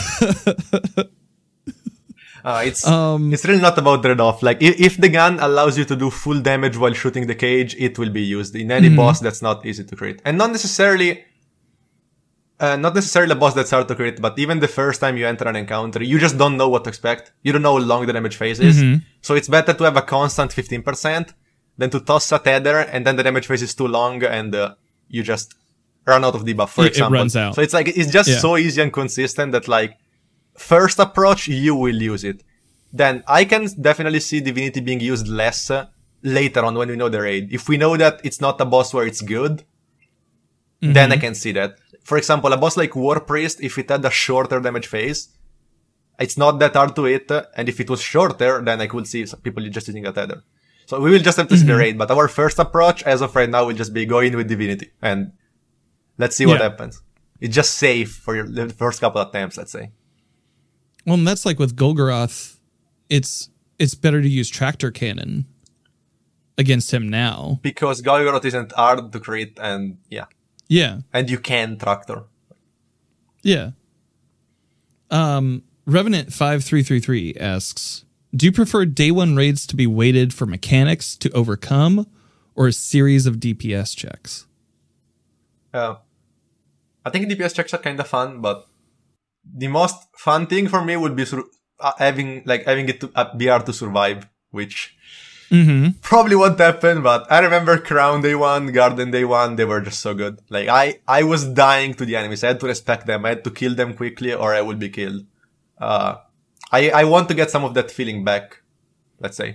it's 2.68 2.86
Um, 2.88 3.34
it's 3.34 3.46
really 3.46 3.62
not 3.62 3.78
about 3.78 4.04
trade 4.04 4.20
off. 4.20 4.44
Like 4.44 4.62
if, 4.62 4.80
if 4.80 4.98
the 4.98 5.10
gun 5.10 5.40
allows 5.40 5.78
you 5.78 5.86
to 5.86 5.96
do 5.96 6.10
full 6.10 6.42
damage 6.42 6.78
while 6.78 6.94
shooting 6.94 7.28
the 7.28 7.36
cage, 7.36 7.76
it 7.80 7.98
will 7.98 8.10
be 8.10 8.22
used 8.22 8.56
in 8.56 8.72
any 8.72 8.90
boss 8.96 9.20
that's 9.20 9.42
not 9.42 9.66
easy 9.66 9.84
to 9.84 9.96
create, 9.96 10.22
and 10.26 10.38
not 10.38 10.52
necessarily. 10.52 11.26
Uh, 12.60 12.78
not 12.78 12.96
necessarily 12.96 13.32
a 13.34 13.36
boss 13.36 13.54
that's 13.56 13.72
hard 13.72 13.88
to 13.90 13.96
create, 13.96 14.22
but 14.22 14.40
even 14.40 14.60
the 14.60 14.68
first 14.70 15.02
time 15.02 15.18
you 15.18 15.28
enter 15.28 15.46
an 15.50 15.56
encounter, 15.56 16.02
you 16.02 16.18
just 16.18 16.38
don't 16.38 16.56
know 16.56 16.70
what 16.70 16.84
to 16.86 16.90
expect. 16.90 17.34
You 17.42 17.52
don't 17.52 17.62
know 17.62 17.78
how 17.78 17.84
long 17.84 18.06
the 18.06 18.14
damage 18.14 18.38
phase 18.38 18.60
is. 18.62 18.78
So 19.22 19.34
it's 19.36 19.50
better 19.50 19.74
to 19.74 19.84
have 19.84 19.98
a 19.98 20.02
constant 20.02 20.52
15% 20.52 21.34
than 21.78 21.90
to 21.90 22.00
toss 22.00 22.32
a 22.32 22.40
tether 22.40 22.80
and 22.80 23.06
then 23.06 23.16
the 23.16 23.24
damage 23.24 23.48
phase 23.48 23.62
is 23.64 23.74
too 23.74 23.88
long 23.88 24.24
and 24.24 24.54
uh, 24.56 24.76
you 25.08 25.24
just 25.24 25.56
run 26.06 26.24
out 26.26 26.36
of 26.36 26.44
debuff, 26.44 26.70
for 26.70 26.82
It- 26.84 26.88
it 26.88 26.92
example. 26.92 27.14
runs 27.20 27.36
out. 27.36 27.56
So 27.56 27.62
it's 27.62 27.74
like, 27.74 27.88
it's 27.88 28.12
just 28.12 28.30
Yeah. 28.30 28.40
so 28.40 28.58
easy 28.58 28.82
and 28.82 28.92
consistent 28.92 29.52
that 29.54 29.68
like, 29.68 29.98
first 30.58 31.00
approach, 31.00 31.48
you 31.48 31.76
will 31.76 32.00
use 32.02 32.24
it. 32.24 32.44
Then 32.92 33.24
I 33.28 33.46
can 33.46 33.68
definitely 33.82 34.20
see 34.20 34.40
divinity 34.40 34.80
being 34.82 35.00
used 35.00 35.28
less 35.28 35.72
uh, 35.72 35.88
later 36.22 36.64
on 36.64 36.76
when 36.76 36.90
we 36.90 36.96
know 36.96 37.10
the 37.10 37.22
raid. 37.22 37.52
If 37.52 37.68
we 37.68 37.78
know 37.78 37.98
that 37.98 38.22
it's 38.24 38.40
not 38.40 38.62
a 38.62 38.66
boss 38.66 38.94
where 38.94 39.06
it's 39.08 39.22
good, 39.22 39.64
then 40.82 41.12
I 41.12 41.18
can 41.18 41.34
see 41.34 41.54
that. 41.54 41.78
For 42.04 42.18
example, 42.18 42.52
a 42.52 42.58
boss 42.58 42.76
like 42.76 42.96
War 42.96 43.20
Priest, 43.22 43.62
if 43.62 43.78
it 43.78 43.90
had 43.90 44.04
a 44.06 44.10
shorter 44.12 44.60
damage 44.60 44.88
phase, 44.88 45.30
it's 46.20 46.38
not 46.38 46.60
that 46.60 46.74
hard 46.76 46.96
to 46.98 47.06
hit, 47.06 47.32
and 47.56 47.70
if 47.70 47.80
it 47.80 47.90
was 47.90 48.02
shorter, 48.02 48.62
then 48.62 48.82
I 48.82 48.88
could 48.88 49.08
see 49.08 49.26
people 49.42 49.64
just 49.70 49.88
using 49.88 50.06
a 50.06 50.12
tether. 50.12 50.44
So 50.86 51.00
we 51.00 51.12
will 51.12 51.20
just 51.20 51.38
have 51.38 51.48
to 51.48 51.58
see 51.58 51.66
the 51.66 51.76
raid, 51.76 51.98
but 51.98 52.12
our 52.12 52.28
first 52.28 52.60
approach, 52.60 53.04
as 53.04 53.22
of 53.22 53.36
right 53.36 53.50
now, 53.50 53.66
will 53.66 53.74
just 53.76 53.94
be 53.94 54.06
going 54.06 54.36
with 54.36 54.48
divinity, 54.48 54.92
and 55.02 55.32
let's 56.18 56.36
see 56.36 56.46
what 56.46 56.60
Yeah. 56.60 56.70
happens. 56.70 57.02
It's 57.40 57.56
just 57.56 57.76
safe 57.76 58.14
for 58.16 58.36
your 58.36 58.48
the 58.48 58.70
first 58.70 59.00
couple 59.02 59.22
of 59.22 59.30
attempts, 59.30 59.58
let's 59.58 59.72
say. 59.72 59.92
Well, 61.06 61.16
and 61.16 61.28
that's 61.28 61.46
like 61.46 61.60
with 61.60 61.76
Golgoroth. 61.76 62.58
It's 63.10 63.50
it's 63.80 63.96
better 63.96 64.22
to 64.22 64.28
use 64.30 64.50
tractor 64.50 64.92
cannon 64.92 65.46
against 66.58 66.94
him 66.94 67.10
now. 67.10 67.60
Because 67.62 68.02
Golgoroth 68.02 68.46
isn't 68.46 68.72
hard 68.74 69.12
to 69.12 69.20
create, 69.20 69.58
and 69.62 69.98
yeah, 70.10 70.26
Yeah, 70.70 71.00
and 71.14 71.30
you 71.30 71.40
can 71.40 71.78
tractor. 71.78 72.24
yeah. 73.42 73.72
Um, 75.12 75.64
Revenant 75.86 76.32
five 76.32 76.64
three 76.64 76.82
three 76.84 77.00
three 77.02 77.36
asks, 77.40 78.06
"Do 78.36 78.46
you 78.46 78.52
prefer 78.52 78.86
day 78.86 79.12
one 79.12 79.36
raids 79.36 79.66
to 79.68 79.76
be 79.76 79.88
weighted 79.88 80.34
for 80.34 80.46
mechanics 80.46 81.16
to 81.18 81.30
overcome, 81.32 82.08
or 82.56 82.68
a 82.68 82.74
series 82.74 83.26
of 83.26 83.38
DPS 83.40 83.96
checks?" 83.96 84.46
Uh, 85.74 85.96
I 87.06 87.10
think 87.10 87.28
DPS 87.30 87.54
checks 87.56 87.74
are 87.74 87.78
kind 87.80 88.00
of 88.00 88.08
fun, 88.08 88.42
but 88.42 88.68
the 89.44 89.68
most 89.68 89.96
fun 90.18 90.48
thing 90.48 90.68
for 90.68 90.84
me 90.84 90.96
would 90.96 91.16
be 91.16 91.26
sur- 91.26 91.44
uh, 91.80 91.94
having 91.98 92.44
like 92.46 92.66
having 92.66 92.88
it 92.90 93.02
to 93.02 93.12
uh, 93.16 93.36
be 93.36 93.48
hard 93.48 93.66
to 93.66 93.74
survive, 93.74 94.28
which 94.52 94.96
Mm-hmm. 95.52 96.00
probably 96.02 96.36
won't 96.36 96.58
happen. 96.58 97.04
But 97.04 97.32
I 97.32 97.38
remember 97.40 97.78
Crown 97.78 98.22
Day 98.24 98.34
One, 98.34 98.72
Garden 98.72 99.12
Day 99.12 99.24
One, 99.24 99.56
they 99.56 99.66
were 99.66 99.82
just 99.82 100.00
so 100.00 100.16
good. 100.16 100.40
Like 100.50 100.68
I, 100.68 101.00
I 101.08 101.22
was 101.24 101.46
dying 101.46 101.94
to 101.96 102.06
the 102.06 102.16
enemies. 102.16 102.44
I 102.44 102.48
had 102.48 102.60
to 102.62 102.66
respect 102.66 103.06
them. 103.06 103.24
I 103.26 103.30
had 103.30 103.44
to 103.44 103.52
kill 103.52 103.76
them 103.76 103.94
quickly, 103.94 104.34
or 104.34 104.56
I 104.56 104.62
would 104.62 104.80
be 104.80 104.90
killed. 104.90 105.26
Uh, 105.78 106.16
I, 106.74 106.90
I 106.90 107.04
want 107.06 107.28
to 107.30 107.36
get 107.36 107.50
some 107.52 107.64
of 107.64 107.74
that 107.76 107.90
feeling 107.92 108.24
back. 108.26 108.62
Let's 109.20 109.38
say. 109.38 109.50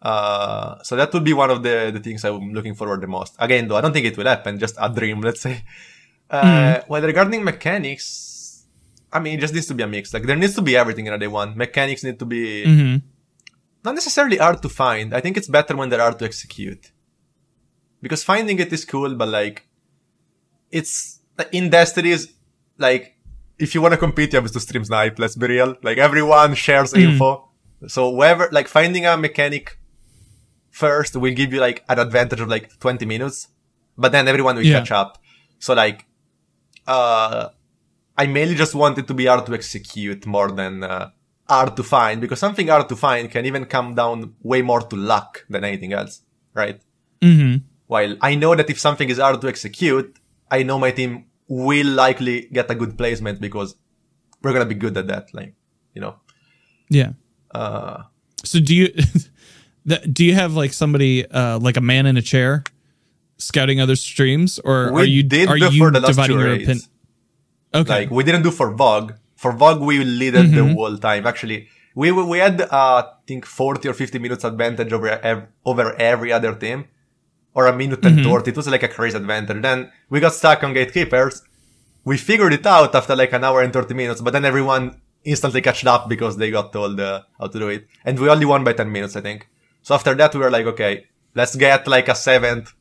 Uh, 0.00 0.82
so 0.82 0.96
that 0.96 1.12
would 1.12 1.24
be 1.24 1.32
one 1.32 1.50
of 1.50 1.62
the, 1.62 1.90
the 1.94 2.00
things 2.00 2.24
I'm 2.24 2.52
looking 2.52 2.74
forward 2.74 3.00
the 3.00 3.06
most. 3.06 3.34
Again, 3.38 3.68
though, 3.68 3.76
I 3.76 3.80
don't 3.80 3.92
think 3.92 4.06
it 4.06 4.16
will 4.18 4.26
happen. 4.26 4.58
Just 4.58 4.76
a 4.78 4.88
dream, 4.88 5.20
let's 5.28 5.40
say. 5.40 5.64
Uh, 6.30 6.80
Well, 6.88 7.02
regarding 7.02 7.42
mechanics, 7.44 8.66
I 9.12 9.20
mean, 9.20 9.38
it 9.38 9.40
just 9.40 9.54
needs 9.54 9.66
to 9.68 9.74
be 9.74 9.82
a 9.84 9.86
mix. 9.86 10.12
Like, 10.12 10.24
there 10.24 10.36
needs 10.36 10.54
to 10.56 10.62
be 10.62 10.76
everything 10.76 11.06
in 11.06 11.12
a 11.12 11.18
day 11.18 11.28
one. 11.28 11.56
Mechanics 11.56 12.02
need 12.04 12.18
to 12.18 12.26
be 12.26 12.64
Mm-hmm. 12.66 12.96
not 13.84 13.94
necessarily 13.94 14.38
hard 14.38 14.60
to 14.62 14.68
find. 14.68 15.14
I 15.14 15.20
think 15.20 15.36
it's 15.36 15.48
better 15.48 15.76
when 15.76 15.88
they're 15.88 16.00
hard 16.00 16.18
to 16.18 16.24
execute. 16.24 16.90
Because 18.00 18.24
finding 18.24 18.58
it 18.58 18.72
is 18.72 18.84
cool, 18.84 19.14
but 19.14 19.28
like, 19.28 19.66
it's 20.70 21.20
in 21.52 21.70
Destiny 21.70 22.10
is 22.10 22.32
like, 22.78 23.11
if 23.64 23.74
you 23.74 23.80
want 23.84 23.92
to 23.96 24.00
compete, 24.06 24.28
you 24.32 24.40
have 24.40 24.50
to 24.50 24.60
stream 24.66 24.84
snipe. 24.90 25.14
Let's 25.22 25.36
be 25.42 25.46
real. 25.56 25.70
Like 25.88 25.98
everyone 26.08 26.50
shares 26.66 26.92
info. 27.06 27.30
So 27.94 28.00
whoever, 28.14 28.44
like 28.56 28.68
finding 28.78 29.04
a 29.06 29.16
mechanic 29.26 29.64
first 30.82 31.12
will 31.22 31.34
give 31.40 31.50
you 31.54 31.60
like 31.68 31.78
an 31.88 31.98
advantage 32.06 32.40
of 32.44 32.48
like 32.48 32.66
20 32.80 33.06
minutes, 33.06 33.48
but 34.02 34.10
then 34.14 34.24
everyone 34.32 34.54
will 34.56 34.64
Yeah. 34.70 34.78
catch 34.78 34.90
up. 35.02 35.10
So 35.58 35.74
like, 35.74 35.98
uh, 36.86 37.48
I 38.22 38.26
mainly 38.26 38.54
just 38.54 38.74
want 38.74 38.98
it 38.98 39.06
to 39.10 39.14
be 39.14 39.26
hard 39.26 39.46
to 39.46 39.54
execute 39.54 40.26
more 40.26 40.50
than 40.60 40.82
uh, 40.84 41.10
hard 41.48 41.76
to 41.76 41.82
find 41.82 42.20
because 42.20 42.38
something 42.46 42.68
hard 42.68 42.88
to 42.88 42.96
find 42.96 43.30
can 43.30 43.44
even 43.50 43.64
come 43.66 43.94
down 43.94 44.34
way 44.42 44.60
more 44.62 44.80
to 44.90 44.96
luck 44.96 45.44
than 45.48 45.64
anything 45.64 45.92
else, 45.92 46.22
right? 46.54 46.78
Mm-hmm. 47.20 47.54
While 47.86 48.16
I 48.20 48.34
know 48.34 48.54
that 48.54 48.68
if 48.70 48.78
something 48.80 49.08
is 49.08 49.18
hard 49.18 49.40
to 49.42 49.48
execute, 49.48 50.16
I 50.50 50.62
know 50.62 50.78
my 50.78 50.90
team 50.90 51.26
will 51.52 51.90
likely 52.04 52.36
get 52.52 52.70
a 52.70 52.74
good 52.74 52.96
placement 52.96 53.40
because 53.46 53.74
we're 54.42 54.52
gonna 54.56 54.70
be 54.74 54.78
good 54.84 54.96
at 54.96 55.06
that. 55.12 55.24
Like, 55.34 55.52
you 55.94 56.00
know, 56.04 56.14
Yeah. 56.88 57.12
uh, 57.54 57.96
So 58.44 58.58
do 58.68 58.74
you 58.74 58.88
do 60.16 60.24
you 60.24 60.34
have 60.34 60.54
like 60.62 60.72
somebody 60.72 61.26
uh 61.40 61.58
like 61.66 61.76
a 61.76 61.84
man 61.92 62.06
in 62.06 62.16
a 62.16 62.22
chair 62.32 62.62
scouting 63.38 63.80
other 63.84 63.96
streams 63.96 64.58
or 64.64 64.76
are 64.94 65.04
you 65.04 65.22
did 65.34 65.48
are 65.48 65.58
you 65.58 65.90
dividing 65.90 66.38
your 66.38 66.54
opinion? 66.54 66.80
Okay. 67.74 67.94
like 68.00 68.10
we 68.10 68.22
didn't 68.24 68.42
do 68.48 68.50
for 68.50 68.68
VoG. 68.76 69.16
For 69.42 69.52
VoG, 69.52 69.80
we 69.90 69.94
lead 70.04 70.34
it 70.40 70.48
the 70.54 70.64
whole 70.74 70.96
time. 70.98 71.26
Actually, 71.26 71.58
we 72.00 72.12
we 72.12 72.38
had 72.38 72.60
uh, 72.60 72.68
I 73.02 73.04
think 73.26 73.46
forty 73.46 73.88
or 73.90 73.94
fifty 74.02 74.18
minutes 74.24 74.44
advantage 74.44 74.92
over 74.92 75.08
ev- 75.32 75.46
over 75.70 75.84
every 76.10 76.30
other 76.36 76.52
team, 76.54 76.84
or 77.54 77.66
a 77.66 77.72
minute 77.76 78.04
and 78.04 78.24
thirty. 78.24 78.50
It 78.50 78.56
was 78.56 78.68
like 78.68 78.82
a 78.82 78.88
crazy 78.88 79.16
adventure. 79.16 79.60
Then 79.60 79.90
we 80.10 80.20
got 80.20 80.32
stuck 80.34 80.62
on 80.64 80.72
gatekeepers. 80.72 81.42
We 82.04 82.16
figured 82.16 82.52
it 82.52 82.66
out 82.66 82.94
after 82.94 83.14
like 83.14 83.32
an 83.32 83.44
hour 83.44 83.62
and 83.62 83.72
thirty 83.72 83.94
minutes, 83.94 84.20
but 84.20 84.32
then 84.32 84.44
everyone 84.44 85.00
instantly 85.24 85.60
catched 85.60 85.86
up 85.86 86.08
because 86.08 86.36
they 86.36 86.50
got 86.50 86.72
told 86.72 86.98
uh, 86.98 87.22
how 87.38 87.46
to 87.46 87.58
do 87.58 87.68
it, 87.68 87.86
and 88.04 88.18
we 88.18 88.28
only 88.28 88.46
won 88.46 88.64
by 88.64 88.72
ten 88.72 88.90
minutes, 88.90 89.16
I 89.16 89.20
think. 89.20 89.48
So 89.82 89.94
after 89.94 90.14
that, 90.14 90.34
we 90.34 90.40
were 90.40 90.50
like, 90.50 90.66
okay, 90.66 91.06
let's 91.34 91.54
get 91.56 91.86
like 91.86 92.08
a 92.08 92.14
seventh 92.14 92.72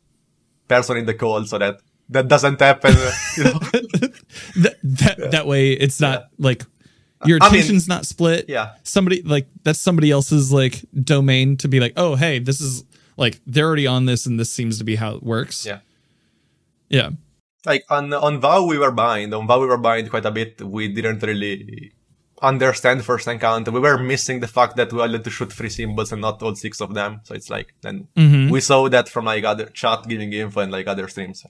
person 0.67 0.97
in 0.97 1.05
the 1.05 1.13
call 1.13 1.43
so 1.45 1.57
that 1.57 1.79
that 2.09 2.27
doesn't 2.27 2.59
happen. 2.59 2.95
You 3.37 3.43
know. 3.45 3.59
that 4.63 4.75
that, 4.83 5.31
that 5.31 5.47
way 5.47 5.71
it's 5.71 5.99
not 5.99 6.25
like 6.37 6.65
your 7.25 7.37
I 7.41 7.45
mean- 7.47 7.59
attention's 7.59 7.87
not 7.87 8.05
split. 8.05 8.45
Yeah. 8.47 8.73
Somebody 8.83 9.21
like 9.21 9.47
that's 9.63 9.79
somebody 9.79 10.11
else's 10.11 10.51
like 10.51 10.83
domain 11.03 11.57
to 11.57 11.67
be 11.67 11.79
like, 11.79 11.93
"Oh, 11.97 12.15
hey, 12.15 12.39
this 12.39 12.61
is 12.61 12.83
like 13.21 13.39
they're 13.47 13.67
already 13.67 13.87
on 13.87 14.05
this 14.05 14.25
and 14.25 14.37
this 14.39 14.51
seems 14.51 14.77
to 14.79 14.83
be 14.83 14.95
how 14.97 15.15
it 15.15 15.23
works." 15.23 15.65
Yeah. 15.65 15.79
Yeah. 16.89 17.11
like 17.65 17.85
on 17.89 18.13
on 18.13 18.41
Vow 18.41 18.65
we 18.65 18.77
were 18.77 18.91
behind. 18.91 19.33
On 19.33 19.47
Vow 19.47 19.61
we 19.61 19.67
were 19.67 19.77
behind 19.77 20.09
quite 20.09 20.25
a 20.25 20.31
bit. 20.31 20.61
We 20.61 20.89
didn't 20.89 21.21
really 21.23 21.93
understand 22.41 23.05
first 23.05 23.27
encounter. 23.27 23.71
We 23.71 23.79
were 23.79 23.97
missing 23.97 24.39
the 24.39 24.47
fact 24.47 24.75
that 24.75 24.91
we 24.91 24.99
all 24.99 25.09
had 25.15 25.23
to 25.23 25.29
shoot 25.29 25.53
three 25.53 25.69
symbols 25.69 26.11
and 26.11 26.21
not 26.21 26.41
all 26.41 26.55
six 26.55 26.81
of 26.81 26.93
them. 26.93 27.21
So 27.23 27.35
it's 27.35 27.49
like 27.49 27.73
then 27.81 28.07
mm-hmm. 28.17 28.49
we 28.49 28.59
saw 28.61 28.89
that 28.89 29.07
from 29.07 29.25
like 29.25 29.43
other 29.43 29.67
chat 29.67 30.07
giving 30.07 30.33
info 30.33 30.61
and 30.61 30.71
like 30.71 30.87
other 30.87 31.07
streams. 31.07 31.45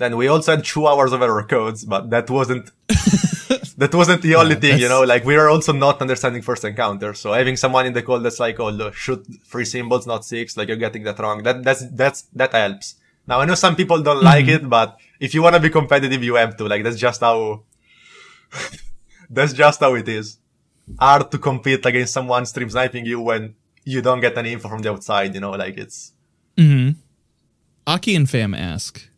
Then 0.00 0.16
we 0.20 0.26
also 0.32 0.48
had 0.56 0.64
two 0.64 0.84
hours 0.90 1.12
of 1.12 1.20
error 1.22 1.44
codes, 1.54 1.80
but 1.84 2.02
that 2.14 2.26
wasn't 2.38 2.66
that 3.82 3.92
wasn't 4.00 4.22
the 4.22 4.34
only 4.40 4.54
Yeah, 4.56 4.60
thing, 4.64 4.76
you 4.84 4.88
know. 4.92 5.02
Like 5.12 5.24
we 5.30 5.36
are 5.36 5.48
also 5.54 5.72
not 5.86 6.00
understanding 6.04 6.42
first 6.50 6.64
encounter. 6.64 7.10
So 7.22 7.26
having 7.40 7.56
someone 7.64 7.84
in 7.88 7.92
the 7.92 8.02
call 8.08 8.18
that's 8.24 8.40
like, 8.46 8.56
"Oh, 8.64 8.70
look, 8.80 8.94
shoot 9.04 9.20
three 9.50 9.66
symbols, 9.74 10.06
not 10.12 10.24
six. 10.24 10.56
Like 10.56 10.68
you're 10.68 10.82
getting 10.86 11.04
that 11.08 11.18
wrong." 11.22 11.42
That 11.46 11.56
that's 11.66 11.82
that's 12.00 12.20
that 12.40 12.52
helps. 12.62 12.86
Now 13.28 13.36
I 13.40 13.44
know 13.44 13.54
some 13.66 13.76
people 13.76 14.00
don't 14.08 14.22
like 14.32 14.46
Mm-hmm. 14.46 14.66
it, 14.66 14.70
but 14.76 14.88
if 15.26 15.30
you 15.34 15.42
want 15.44 15.54
to 15.58 15.60
be 15.66 15.70
competitive, 15.80 16.22
you 16.28 16.34
have 16.42 16.56
to. 16.58 16.64
Like 16.72 16.82
that's 16.84 17.00
just 17.06 17.20
how. 17.20 17.62
that's 19.36 19.52
just 19.52 19.80
how 19.80 19.94
it 19.94 20.08
is. 20.08 20.38
Hard 20.98 21.30
to 21.30 21.38
compete 21.38 21.84
against 21.86 22.12
someone 22.12 22.46
stream 22.46 22.70
sniping 22.70 23.04
you 23.06 23.20
when 23.20 23.54
you 23.84 24.00
don't 24.02 24.20
get 24.20 24.36
any 24.38 24.52
info 24.54 24.68
from 24.68 24.80
the 24.82 24.90
outside. 24.90 25.34
You 25.34 25.40
know, 25.44 25.52
like 25.64 25.76
it's. 25.84 26.12
Aki 27.86 28.14
and 28.14 28.28
Fam 28.28 28.54
ask, 28.54 29.08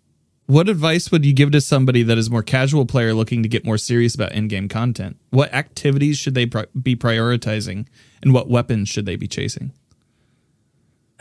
what 0.53 0.69
advice 0.69 1.11
would 1.11 1.25
you 1.25 1.33
give 1.33 1.51
to 1.53 1.61
somebody 1.61 2.03
that 2.03 2.19
is 2.19 2.31
more 2.31 2.43
casual 2.43 2.87
player 2.87 3.15
looking 3.15 3.43
to 3.43 3.49
get 3.49 3.65
more 3.65 3.79
serious 3.79 4.15
about 4.15 4.33
in-game 4.33 4.69
content? 4.69 5.17
What 5.31 5.53
activities 5.55 6.19
should 6.19 6.35
they 6.35 6.47
pri- 6.47 6.67
be 6.81 6.95
prioritizing, 6.97 7.87
and 8.23 8.35
what 8.35 8.49
weapons 8.49 8.89
should 8.89 9.07
they 9.07 9.17
be 9.17 9.29
chasing? 9.29 9.73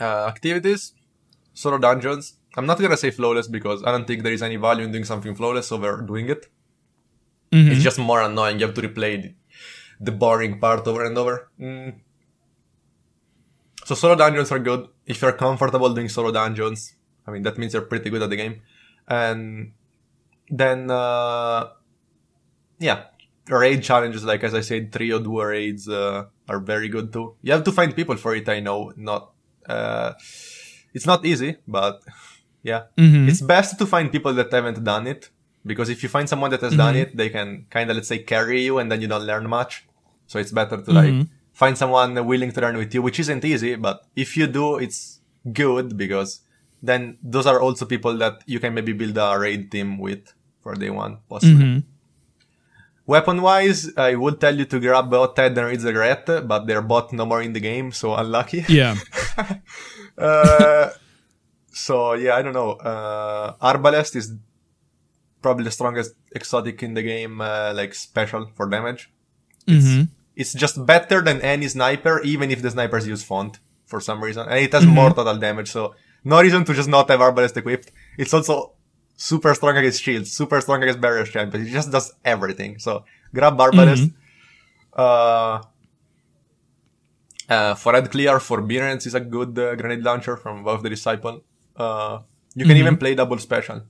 uh, 0.02 0.26
activities, 0.26 0.92
solo 1.54 1.78
dungeons. 1.78 2.34
I'm 2.56 2.66
not 2.66 2.80
gonna 2.80 2.96
say 2.96 3.10
flawless 3.10 3.48
because 3.48 3.82
I 3.84 3.92
don't 3.92 4.06
think 4.06 4.22
there 4.22 4.32
is 4.32 4.42
any 4.42 4.56
value 4.56 4.84
in 4.84 4.92
doing 4.92 5.04
something 5.04 5.34
flawless 5.34 5.72
over 5.72 6.02
doing 6.02 6.28
it. 6.28 6.46
It's 7.54 7.84
just 7.84 7.98
more 7.98 8.22
annoying. 8.22 8.58
You 8.58 8.66
have 8.66 8.74
to 8.76 8.80
replay 8.80 9.22
the, 9.22 9.34
the 10.00 10.10
boring 10.10 10.58
part 10.58 10.86
over 10.88 11.04
and 11.04 11.18
over. 11.18 11.50
Mm. 11.60 11.94
So 13.84 13.94
solo 13.94 14.14
dungeons 14.14 14.50
are 14.50 14.58
good 14.58 14.88
if 15.06 15.20
you're 15.20 15.32
comfortable 15.32 15.92
doing 15.92 16.08
solo 16.08 16.32
dungeons. 16.32 16.94
I 17.26 17.30
mean 17.30 17.42
that 17.42 17.58
means 17.58 17.74
you're 17.74 17.82
pretty 17.82 18.08
good 18.08 18.22
at 18.22 18.30
the 18.30 18.36
game, 18.36 18.62
and 19.12 19.72
then 20.48 20.90
uh, 20.90 21.68
yeah, 22.78 23.04
raid 23.48 23.82
challenges 23.82 24.24
like 24.24 24.42
as 24.44 24.54
I 24.54 24.62
said, 24.62 24.92
trio 24.92 25.18
duo 25.18 25.44
raids 25.44 25.88
uh, 25.88 26.24
are 26.48 26.60
very 26.60 26.88
good 26.88 27.12
too. 27.12 27.36
You 27.42 27.52
have 27.52 27.64
to 27.64 27.72
find 27.72 27.94
people 27.94 28.16
for 28.16 28.34
it. 28.34 28.48
I 28.48 28.60
know, 28.60 28.92
not 28.96 29.32
uh, 29.66 30.12
it's 30.94 31.06
not 31.06 31.24
easy, 31.26 31.56
but 31.68 32.00
yeah, 32.62 32.84
it's 33.28 33.42
best 33.42 33.78
to 33.80 33.86
find 33.86 34.10
people 34.10 34.32
that 34.34 34.50
haven't 34.50 34.82
done 34.82 35.06
it 35.06 35.30
because 35.64 35.88
if 35.88 36.02
you 36.02 36.08
find 36.08 36.28
someone 36.28 36.50
that 36.50 36.62
has 36.62 36.74
done 36.74 36.96
it, 36.96 37.16
they 37.16 37.28
can 37.28 37.66
kind 37.70 37.90
of 37.90 37.96
let's 37.96 38.08
say 38.08 38.18
carry 38.18 38.62
you, 38.62 38.78
and 38.78 38.90
then 38.90 39.00
you 39.02 39.08
don't 39.08 39.26
learn 39.32 39.48
much. 39.48 39.86
So 40.26 40.38
it's 40.38 40.52
better 40.52 40.80
to 40.80 40.90
like 40.90 41.14
find 41.52 41.76
someone 41.76 42.10
willing 42.26 42.52
to 42.52 42.60
learn 42.60 42.76
with 42.78 42.94
you, 42.94 43.02
which 43.02 43.20
isn't 43.20 43.44
easy, 43.44 43.76
but 43.76 44.06
if 44.16 44.36
you 44.38 44.46
do, 44.46 44.78
it's 44.78 45.20
good 45.52 45.96
because 45.98 46.40
then 46.82 47.18
those 47.22 47.46
are 47.46 47.60
also 47.60 47.86
people 47.86 48.16
that 48.18 48.42
you 48.46 48.58
can 48.60 48.74
maybe 48.74 48.92
build 48.92 49.16
a 49.16 49.38
raid 49.38 49.70
team 49.70 49.98
with 49.98 50.32
for 50.62 50.74
day 50.74 50.90
one, 50.90 51.18
possibly. 51.28 51.64
Weapon 53.06 53.42
wise, 53.42 53.90
I 53.96 54.14
would 54.14 54.40
tell 54.40 54.56
you 54.56 54.64
to 54.66 54.78
grab 54.78 55.10
both 55.10 55.34
Ted 55.34 55.58
and 55.58 55.82
Regret, 55.84 56.26
but 56.46 56.66
they're 56.66 56.82
both 56.82 57.12
no 57.12 57.26
more 57.26 57.42
in 57.42 57.52
the 57.52 57.60
game, 57.60 57.92
so 57.92 58.14
unlucky. 58.14 58.64
Yeah. 58.68 58.96
Uh, 60.18 60.90
so 61.72 62.12
yeah, 62.12 62.36
I 62.36 62.42
don't 62.42 62.52
know. 62.52 62.72
Uh, 62.72 63.54
Arbalest 63.62 64.14
is 64.14 64.34
probably 65.40 65.64
the 65.64 65.70
strongest 65.70 66.14
exotic 66.32 66.82
in 66.82 66.92
the 66.94 67.02
game, 67.02 67.40
uh, 67.40 67.72
like 67.74 67.94
special 67.94 68.50
for 68.54 68.68
damage. 68.68 69.10
hmm 69.66 70.02
It's 70.36 70.52
just 70.52 70.84
better 70.86 71.22
than 71.22 71.40
any 71.40 71.66
sniper, 71.68 72.20
even 72.22 72.50
if 72.50 72.60
the 72.62 72.70
snipers 72.70 73.06
use 73.06 73.24
font 73.24 73.58
for 73.86 74.00
some 74.00 74.22
reason, 74.22 74.46
and 74.48 74.58
it 74.60 74.72
has 74.72 74.84
more 74.86 75.10
total 75.12 75.36
damage. 75.38 75.70
So 75.70 75.94
no 76.24 76.40
reason 76.40 76.64
to 76.64 76.74
just 76.74 76.88
not 76.88 77.08
have 77.10 77.20
Arbalest 77.20 77.56
equipped. 77.56 77.92
It's 78.16 78.32
also 78.32 78.72
super 79.16 79.54
strong 79.54 79.76
against 79.76 80.02
shields, 80.02 80.32
super 80.32 80.60
strong 80.60 80.82
against 80.82 81.00
barrier 81.00 81.24
champions. 81.24 81.68
It 81.68 81.70
just 81.70 81.90
does 81.90 82.12
everything. 82.24 82.78
So 82.78 83.04
grab 83.34 83.56
Arbalest. 83.58 84.12
Uh, 84.92 85.62
uh, 87.48 87.74
for 87.74 87.96
ad 87.96 88.10
clear, 88.10 88.38
Forbearance 88.40 89.06
is 89.06 89.14
a 89.14 89.20
good 89.20 89.58
uh, 89.58 89.74
grenade 89.74 90.02
launcher 90.02 90.36
from 90.36 90.66
of 90.66 90.82
the 90.82 90.90
Disciple. 90.90 91.42
Uh, 91.76 92.20
you 92.54 92.64
can 92.66 92.76
even 92.76 92.96
play 92.96 93.14
double 93.14 93.38
special. 93.38 93.82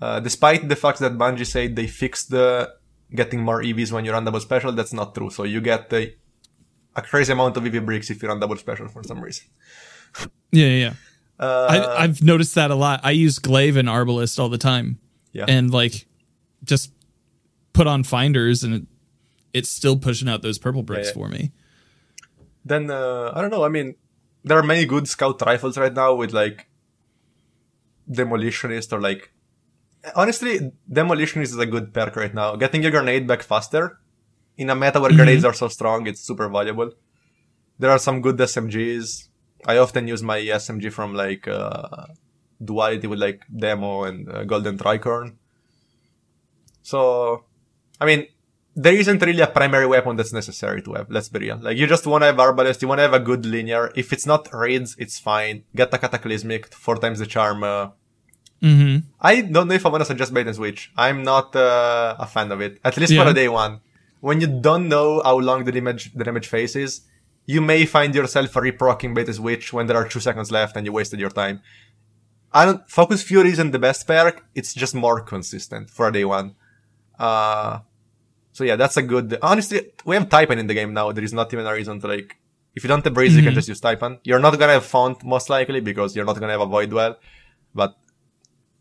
Uh, 0.00 0.18
despite 0.18 0.68
the 0.68 0.74
fact 0.76 0.98
that 0.98 1.12
Bungie 1.16 1.46
said 1.46 1.76
they 1.76 1.86
fixed 1.86 2.30
the 2.30 2.74
getting 3.14 3.40
more 3.40 3.62
EVs 3.62 3.92
when 3.92 4.04
you 4.04 4.12
run 4.12 4.24
double 4.24 4.40
special, 4.40 4.72
that's 4.72 4.92
not 4.92 5.14
true. 5.14 5.30
So 5.30 5.44
you 5.44 5.60
get 5.60 5.92
a, 5.92 6.14
a 6.96 7.02
crazy 7.02 7.32
amount 7.32 7.56
of 7.56 7.64
EV 7.64 7.84
bricks 7.86 8.10
if 8.10 8.22
you 8.22 8.28
run 8.28 8.40
double 8.40 8.56
special 8.56 8.88
for 8.88 9.02
some 9.04 9.20
reason. 9.20 9.46
Yeah, 10.50 10.66
yeah. 10.66 10.94
Yeah. 11.38 11.46
Uh, 11.46 11.66
I, 11.98 12.04
I've 12.04 12.22
noticed 12.22 12.54
that 12.54 12.70
a 12.70 12.74
lot. 12.74 13.00
I 13.02 13.10
use 13.10 13.38
Glaive 13.38 13.76
and 13.76 13.88
Arbalest 13.88 14.38
all 14.38 14.48
the 14.48 14.58
time, 14.58 14.98
yeah. 15.32 15.46
and 15.48 15.70
like 15.70 16.06
just 16.64 16.92
put 17.72 17.86
on 17.86 18.04
finders, 18.04 18.62
and 18.62 18.74
it, 18.74 18.82
it's 19.52 19.68
still 19.68 19.96
pushing 19.96 20.28
out 20.28 20.42
those 20.42 20.58
purple 20.58 20.82
bricks 20.82 21.08
yeah. 21.08 21.14
for 21.14 21.28
me. 21.28 21.52
then 22.64 22.90
uh, 22.90 23.32
I 23.34 23.40
don't 23.40 23.50
know. 23.50 23.64
I 23.64 23.68
mean, 23.68 23.96
there 24.44 24.58
are 24.58 24.62
many 24.62 24.86
good 24.86 25.08
scout 25.08 25.40
rifles 25.42 25.76
right 25.76 25.92
now 25.92 26.14
with 26.14 26.32
like 26.32 26.68
demolitionist 28.10 28.92
or 28.92 29.00
like 29.00 29.32
honestly, 30.14 30.72
demolitionist 30.90 31.52
is 31.54 31.58
a 31.58 31.66
good 31.66 31.92
perk 31.92 32.16
right 32.16 32.34
now. 32.34 32.56
Getting 32.56 32.82
your 32.82 32.90
grenade 32.90 33.26
back 33.26 33.42
faster 33.42 33.98
in 34.56 34.70
a 34.70 34.74
meta 34.74 35.00
where 35.00 35.12
grenades 35.12 35.44
are 35.44 35.52
so 35.52 35.68
strong, 35.68 36.06
it's 36.06 36.20
super 36.20 36.48
valuable. 36.48 36.90
There 37.78 37.90
are 37.90 37.98
some 37.98 38.20
good 38.20 38.36
SMGs. 38.36 39.28
I 39.66 39.78
often 39.78 40.08
use 40.08 40.22
my 40.22 40.40
SMG 40.40 40.92
from 40.92 41.14
like 41.14 41.46
uh, 41.48 42.06
duality 42.62 43.06
with 43.06 43.18
like 43.20 43.42
demo 43.54 44.04
and 44.04 44.28
uh, 44.28 44.44
golden 44.44 44.76
tricorn. 44.78 45.34
So, 46.82 47.44
I 48.00 48.06
mean, 48.06 48.26
there 48.74 48.94
isn't 48.94 49.20
really 49.22 49.40
a 49.42 49.46
primary 49.46 49.86
weapon 49.86 50.16
that's 50.16 50.32
necessary 50.32 50.82
to 50.82 50.94
have. 50.94 51.10
Let's 51.10 51.28
be 51.28 51.40
real. 51.40 51.58
Like 51.60 51.76
you 51.76 51.86
just 51.86 52.06
want 52.06 52.22
to 52.22 52.26
have 52.26 52.36
arbalest. 52.36 52.82
You 52.82 52.88
want 52.88 52.98
to 52.98 53.02
have 53.02 53.14
a 53.14 53.20
good 53.20 53.44
linear. 53.46 53.92
If 53.94 54.12
it's 54.12 54.26
not 54.26 54.48
raids, 54.52 54.96
it's 54.98 55.18
fine. 55.18 55.64
Get 55.76 55.92
a 55.94 55.98
cataclysmic 55.98 56.72
four 56.74 56.96
times 56.96 57.18
the 57.18 57.26
charm. 57.26 57.62
Uh, 57.64 57.88
Mm-hmm. 58.62 58.98
I 59.20 59.40
don't 59.40 59.66
know 59.66 59.74
if 59.74 59.84
I 59.84 59.88
want 59.88 60.02
to 60.02 60.04
suggest 60.04 60.32
bait 60.32 60.46
and 60.46 60.54
switch. 60.54 60.92
I'm 60.96 61.24
not 61.24 61.56
uh, 61.56 62.14
a 62.16 62.26
fan 62.26 62.52
of 62.52 62.60
it. 62.60 62.78
At 62.84 62.96
least 62.96 63.10
Yeah. 63.12 63.24
for 63.24 63.30
a 63.30 63.34
day 63.34 63.48
one. 63.48 63.80
When 64.20 64.40
you 64.40 64.46
don't 64.46 64.86
know 64.88 65.20
how 65.24 65.36
long 65.40 65.64
the 65.64 65.72
damage 65.72 66.14
the 66.14 66.22
damage 66.22 66.46
phase 66.46 66.76
is, 66.76 67.00
you 67.46 67.60
may 67.60 67.84
find 67.86 68.14
yourself 68.14 68.52
reprocking 68.52 69.14
bait 69.14 69.26
and 69.26 69.36
switch 69.36 69.72
when 69.72 69.86
there 69.86 69.96
are 69.96 70.08
two 70.08 70.20
seconds 70.20 70.50
left 70.50 70.76
and 70.76 70.86
you 70.86 70.92
wasted 70.92 71.20
your 71.20 71.30
time. 71.30 71.60
I 72.52 72.64
don't 72.66 72.88
focus 72.88 73.22
fury 73.22 73.50
isn't 73.50 73.70
the 73.70 73.78
best 73.78 74.06
perk. 74.06 74.44
It's 74.54 74.74
just 74.74 74.94
more 74.94 75.20
consistent 75.20 75.90
for 75.90 76.08
a 76.08 76.12
day 76.12 76.24
one. 76.24 76.54
Uh, 77.18 77.80
so 78.52 78.64
yeah, 78.64 78.76
that's 78.76 78.96
a 78.96 79.02
good. 79.02 79.38
Honestly, 79.42 79.92
we 80.04 80.16
have 80.16 80.28
Taipan 80.28 80.58
in 80.58 80.66
the 80.66 80.74
game 80.74 80.92
now. 80.92 81.12
There 81.12 81.24
is 81.24 81.32
not 81.32 81.52
even 81.52 81.66
a 81.66 81.72
reason 81.72 82.00
to 82.00 82.06
like. 82.06 82.36
If 82.74 82.84
you 82.84 82.88
don't 82.88 83.04
have 83.04 83.16
Reed's, 83.16 83.36
you 83.36 83.42
can 83.42 83.52
just 83.52 83.68
use 83.68 83.80
Taipan. 83.80 84.20
You're 84.24 84.38
not 84.38 84.58
gonna 84.58 84.72
have 84.72 84.84
Font 84.84 85.24
most 85.24 85.50
likely 85.50 85.80
because 85.80 86.16
you're 86.16 86.24
not 86.24 86.38
gonna 86.38 86.52
have 86.52 86.62
a 86.62 86.66
Void 86.66 86.92
Well, 86.92 87.18
but 87.74 87.96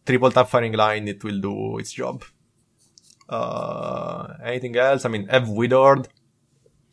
triple 0.05 0.31
tap 0.31 0.47
firing 0.49 0.73
line, 0.73 1.07
it 1.07 1.23
will 1.23 1.39
do 1.39 1.77
its 1.77 1.91
job. 1.91 2.23
Uh, 3.27 4.33
anything 4.43 4.75
else? 4.77 5.05
I 5.05 5.09
mean, 5.09 5.27
have 5.27 5.49
Witherhoard. 5.49 6.07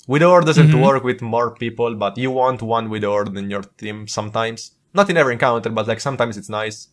Witherhoard 0.08 0.44
doesn't 0.46 0.72
work 0.80 1.04
with 1.04 1.20
more 1.22 1.54
people, 1.54 1.94
but 1.94 2.18
you 2.18 2.30
want 2.32 2.60
one 2.62 2.90
Witherhoard 2.90 3.36
in 3.36 3.50
your 3.50 3.62
team 3.62 4.08
sometimes. 4.08 4.72
Not 4.94 5.08
in 5.10 5.16
every 5.16 5.34
encounter, 5.34 5.70
but 5.70 5.86
like 5.86 6.00
sometimes 6.00 6.36
it's 6.36 6.48
nice. 6.48 6.88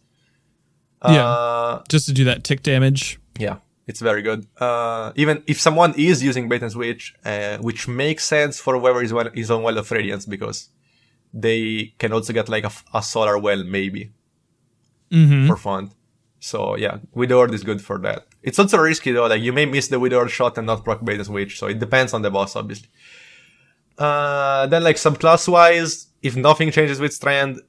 Yeah. 1.03 1.25
Uh, 1.25 1.83
Just 1.89 2.05
to 2.07 2.13
do 2.13 2.23
that 2.25 2.43
tick 2.43 2.61
damage. 2.61 3.19
yeah, 3.39 3.57
it's 3.87 4.01
very 4.01 4.21
good. 4.21 4.45
Uh, 4.59 5.11
even 5.15 5.43
if 5.47 5.59
someone 5.61 5.93
is 5.97 6.21
using 6.23 6.49
bait 6.49 6.61
and 6.61 6.71
switch, 6.71 7.13
uh, 7.23 7.57
which 7.59 7.87
makes 7.87 8.25
sense 8.25 8.59
for 8.59 8.77
whoever 8.77 9.01
is, 9.01 9.13
well, 9.13 9.29
is 9.33 9.49
on 9.49 9.63
Well 9.63 9.77
of 9.77 9.89
Radiance 9.91 10.25
because 10.25 10.69
they 11.33 11.93
can 11.99 12.11
also 12.13 12.33
get 12.33 12.49
like 12.49 12.65
a 12.93 13.01
solar 13.01 13.37
well 13.37 13.63
maybe 13.63 14.11
Mm-hmm. 15.11 15.47
for 15.47 15.55
fun. 15.57 15.91
So 16.39 16.75
yeah, 16.75 16.97
Witherhoard 17.13 17.53
is 17.53 17.63
good 17.63 17.81
for 17.81 17.97
that. 17.99 18.25
It's 18.45 18.59
also 18.59 18.77
risky 18.77 19.11
though, 19.11 19.27
like 19.27 19.41
you 19.41 19.51
may 19.51 19.65
miss 19.65 19.87
the 19.87 19.99
Witherhoard 19.99 20.29
shot 20.29 20.57
and 20.59 20.67
not 20.67 20.83
proc 20.85 21.03
bait 21.03 21.15
and 21.15 21.25
switch, 21.25 21.57
so 21.59 21.65
it 21.67 21.79
depends 21.79 22.13
on 22.13 22.21
the 22.21 22.29
boss 22.29 22.55
obviously. 22.55 22.89
Uh, 23.97 24.67
then 24.67 24.83
like 24.83 24.97
subclass 24.97 25.47
wise, 25.47 26.07
if 26.21 26.35
nothing 26.35 26.69
changes 26.71 26.99
with 26.99 27.11
Strand, 27.13 27.59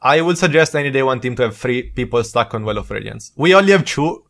I 0.00 0.20
would 0.20 0.38
suggest 0.38 0.76
any 0.76 0.90
day 0.90 1.02
one 1.02 1.20
team 1.20 1.34
to 1.36 1.42
have 1.42 1.56
three 1.56 1.82
people 1.82 2.22
stuck 2.22 2.54
on 2.54 2.64
Well 2.64 2.78
of 2.78 2.90
Radiance. 2.90 3.32
We 3.36 3.54
only 3.54 3.72
have 3.72 3.84
two, 3.84 4.24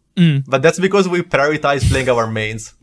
but 0.49 0.63
that's 0.63 0.81
because 0.81 1.07
we 1.09 1.21
prioritize 1.21 1.83
playing 1.91 2.09
our 2.09 2.27
mains. 2.27 2.75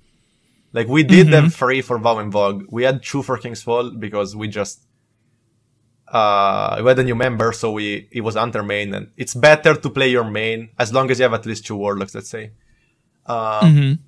Like 0.74 0.88
we 0.88 1.02
did 1.04 1.28
have 1.30 1.54
three 1.56 1.82
for 1.82 1.98
Vow 1.98 2.20
and 2.20 2.32
VoG. 2.32 2.66
We 2.70 2.84
had 2.84 3.02
two 3.02 3.24
for 3.24 3.38
King's 3.38 3.64
Fall 3.64 3.90
because 3.92 4.36
we 4.36 4.48
just 4.48 4.84
uh 6.08 6.76
we 6.84 6.88
had 6.88 7.00
a 7.00 7.04
new 7.04 7.16
member, 7.16 7.52
so 7.52 7.72
we 7.72 8.08
it 8.12 8.22
was 8.22 8.36
under 8.36 8.62
main, 8.62 8.94
and 8.94 9.10
it's 9.18 9.34
better 9.34 9.74
to 9.74 9.90
play 9.90 10.10
your 10.10 10.30
main 10.30 10.70
as 10.78 10.94
long 10.94 11.10
as 11.10 11.18
you 11.18 11.24
have 11.24 11.34
at 11.34 11.46
least 11.48 11.66
two 11.66 11.78
warlocks. 11.78 12.14
Let's 12.14 12.30
say. 12.30 12.52
Um, 13.26 14.00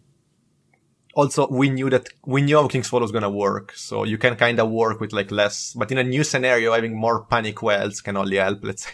Also, 1.16 1.48
we 1.50 1.70
knew 1.72 1.90
that 1.90 2.10
we 2.26 2.42
knew 2.44 2.58
how 2.62 2.68
King's 2.68 2.88
Fall 2.90 3.02
was 3.02 3.12
gonna 3.12 3.30
work, 3.30 3.74
so 3.76 4.04
you 4.04 4.20
can 4.20 4.36
kind 4.36 4.60
of 4.60 4.70
work 4.70 5.00
with 5.02 5.14
like 5.14 5.32
less. 5.32 5.74
But 5.74 5.92
in 5.92 5.98
a 5.98 6.04
new 6.04 6.24
scenario, 6.24 6.74
having 6.74 6.96
more 6.96 7.24
panic 7.26 7.64
wells 7.64 8.02
can 8.02 8.16
only 8.18 8.38
help. 8.38 8.60
Let's 8.64 8.84
say. 8.86 8.92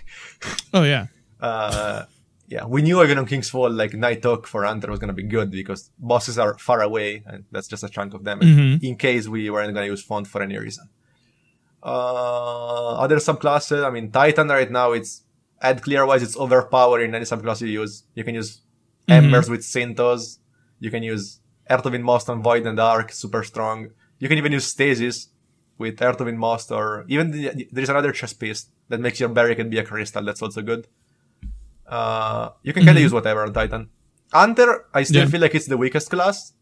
Oh 0.73 0.83
yeah. 0.83 1.07
Uh, 1.43 2.05
yeah, 2.47 2.63
we 2.65 2.81
knew 2.81 3.03
even 3.03 3.17
on 3.17 3.25
King's 3.25 3.49
Fall, 3.49 3.69
like 3.69 3.93
Nighthawk 3.93 4.47
for 4.47 4.63
Hunter 4.63 4.89
was 4.89 4.99
gonna 4.99 5.11
be 5.11 5.23
good 5.23 5.51
because 5.51 5.91
bosses 5.99 6.39
are 6.39 6.57
far 6.57 6.79
away 6.81 7.21
and 7.27 7.43
that's 7.51 7.67
just 7.67 7.83
a 7.83 7.89
chunk 7.89 8.13
of 8.13 8.23
damage 8.23 8.47
Mhm. 8.47 8.81
in 8.81 8.95
case 8.95 9.27
we 9.27 9.49
weren't 9.49 9.73
gonna 9.73 9.87
use 9.87 10.01
font 10.01 10.25
for 10.25 10.41
any 10.41 10.57
reason. 10.57 10.87
Uh, 11.83 12.95
other 13.03 13.17
subclasses, 13.17 13.83
I 13.85 13.89
mean, 13.89 14.09
Titan 14.11 14.47
right 14.47 14.71
now, 14.71 14.93
it's 14.93 15.23
ad 15.61 15.81
clear 15.83 16.05
wise, 16.05 16.23
it's 16.23 16.37
overpowering 16.37 17.13
any 17.13 17.25
subclass 17.25 17.59
you 17.61 17.67
use. 17.81 18.03
You 18.15 18.23
can 18.23 18.35
use 18.35 18.61
Embers 19.07 19.49
with 19.49 19.61
Synthos. 19.61 20.39
You 20.79 20.89
can 20.91 21.03
use 21.03 21.39
Heart 21.69 21.85
of 21.85 21.93
Inmost 21.93 22.29
on 22.29 22.41
Void 22.41 22.65
and 22.65 22.77
Dark, 22.77 23.11
super 23.11 23.43
strong. 23.43 23.89
You 24.19 24.27
can 24.29 24.37
even 24.37 24.51
use 24.51 24.65
Stasis 24.65 25.29
with 25.77 25.99
Heart 25.99 26.21
of 26.21 26.27
Inmost 26.27 26.71
or 26.71 27.05
even 27.07 27.31
the, 27.31 27.67
there 27.71 27.83
is 27.83 27.89
another 27.89 28.11
chest 28.11 28.39
piece 28.39 28.67
that 28.89 28.99
makes 28.99 29.19
your 29.19 29.29
barricade 29.29 29.69
be 29.69 29.77
a 29.79 29.83
crystal. 29.83 30.23
That's 30.23 30.41
also 30.41 30.61
good. 30.61 30.87
Uh, 31.87 32.49
you 32.63 32.73
can 32.73 32.85
kind 32.85 32.97
of 32.97 33.01
use 33.03 33.13
whatever 33.13 33.43
on 33.43 33.53
Titan. 33.53 33.89
Hunter, 34.31 34.85
I 34.93 35.03
still 35.03 35.23
Yeah. 35.23 35.29
feel 35.29 35.41
like 35.41 35.53
it's 35.55 35.67
the 35.67 35.77
weakest 35.77 36.09
class 36.09 36.53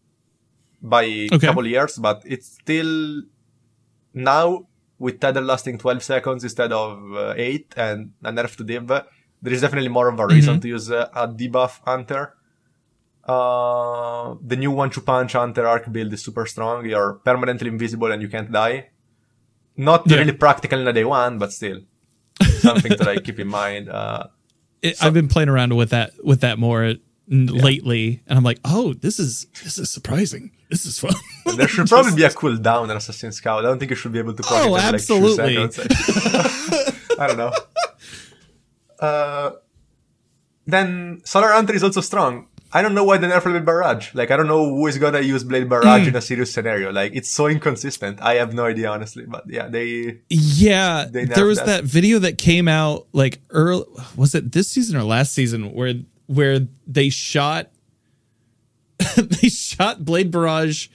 by 0.82 1.04
a 1.04 1.28
Okay. 1.32 1.48
couple 1.48 1.66
years, 1.68 1.98
but 1.98 2.22
it's 2.26 2.48
still 2.62 3.22
now 4.14 4.68
with 5.00 5.20
tether 5.20 5.42
lasting 5.42 5.78
12 5.78 6.04
seconds 6.04 6.44
instead 6.44 6.72
of 6.72 7.00
uh, 7.14 7.34
8 7.38 7.74
and 7.78 8.12
a 8.24 8.32
nerf 8.32 8.56
to 8.58 8.64
div, 8.64 8.92
there 9.42 9.54
is 9.54 9.62
definitely 9.62 9.90
more 9.90 10.08
of 10.08 10.20
a 10.20 10.28
reason 10.28 10.60
to 10.62 10.68
use 10.68 10.92
uh, 10.92 11.10
a 11.14 11.28
debuff 11.28 11.80
Hunter. 11.86 12.34
Uh, 13.24 14.36
the 14.42 14.56
new 14.56 14.72
one 14.72 14.90
two 14.90 15.02
punch 15.02 15.34
Hunter 15.34 15.68
arc 15.68 15.92
build 15.92 16.12
is 16.14 16.24
super 16.24 16.46
strong. 16.46 16.86
You're 16.86 17.14
permanently 17.26 17.68
invisible 17.70 18.12
and 18.12 18.22
you 18.22 18.28
can't 18.30 18.52
die. 18.52 18.90
Not 19.78 20.10
Yeah. 20.10 20.18
really 20.18 20.34
practical 20.34 20.80
in 20.80 20.88
a 20.88 20.94
day 20.94 21.06
one, 21.06 21.38
but 21.38 21.52
still 21.54 21.82
something 22.60 22.92
to 22.98 23.04
like 23.04 23.24
keep 23.24 23.40
in 23.40 23.48
mind. 23.48 23.90
Uh, 23.90 24.28
It, 24.82 24.98
I've 25.04 25.14
been 25.14 25.28
playing 25.28 25.50
around 25.50 25.76
with 25.76 25.92
that 25.92 26.12
with 26.24 26.42
that 26.42 26.58
more 26.58 26.96
lately, 27.28 28.22
and 28.28 28.38
I'm 28.38 28.44
like, 28.44 28.60
oh, 28.66 28.94
this 28.94 29.20
is 29.20 29.46
this 29.64 29.78
is 29.78 29.92
surprising. 29.94 30.52
This 30.72 30.86
is 30.86 30.98
fun. 31.00 31.14
there 31.58 31.68
should 31.68 31.88
probably 31.94 32.16
be 32.16 32.24
a 32.24 32.30
cooldown 32.30 32.90
on 32.90 32.98
Assassin's 32.98 33.40
Cowl. 33.40 33.60
I 33.60 33.62
don't 33.62 33.78
think 33.80 33.92
you 33.92 33.96
should 33.96 34.12
be 34.12 34.20
able 34.20 34.34
to 34.34 34.44
Oh, 34.50 34.56
it 34.56 34.60
every, 34.60 34.72
like, 34.72 34.82
two 34.82 34.96
absolutely. 34.96 35.72
seconds. 35.72 37.00
I 37.22 37.28
don't 37.28 37.38
know. 37.38 37.52
Uh, 39.02 39.52
then 40.68 41.22
Solar 41.26 41.50
Hunter 41.52 41.74
is 41.74 41.84
also 41.84 42.02
strong. 42.02 42.48
I 42.74 42.82
don't 42.82 42.94
know 42.94 43.04
why 43.04 43.18
they 43.18 43.28
nerfed 43.28 43.44
Blade 43.52 43.66
Barrage. 43.66 44.14
Like, 44.14 44.32
I 44.32 44.38
don't 44.38 44.48
know 44.48 44.64
who 44.70 44.88
is 44.88 44.98
gonna 44.98 45.20
use 45.20 45.44
Blade 45.44 45.68
Barrage 45.68 46.04
Hmm. 46.04 46.10
in 46.10 46.16
a 46.16 46.22
serious 46.22 46.54
scenario. 46.54 46.90
Like, 46.92 47.14
it's 47.14 47.30
so 47.30 47.48
inconsistent. 47.48 48.22
I 48.22 48.36
have 48.36 48.54
no 48.54 48.66
idea, 48.66 48.90
honestly. 48.90 49.26
But 49.28 49.44
yeah, 49.50 49.68
they. 49.68 50.20
Yeah, 50.30 51.06
They 51.12 51.26
there 51.26 51.46
was 51.46 51.58
that. 51.58 51.66
that. 51.66 51.84
video 51.84 52.20
that 52.20 52.38
came 52.38 52.70
out 52.70 53.08
like 53.12 53.42
early. 53.50 53.84
Was 54.16 54.34
it 54.36 54.54
this 54.54 54.70
season 54.70 54.96
or 54.96 55.04
last 55.04 55.34
season 55.34 55.74
where 55.74 55.96
where 56.28 56.68
they 56.88 57.10
shot 57.10 57.72
they 59.18 59.50
shot 59.50 60.06
Blade 60.06 60.32
Barrage 60.32 60.88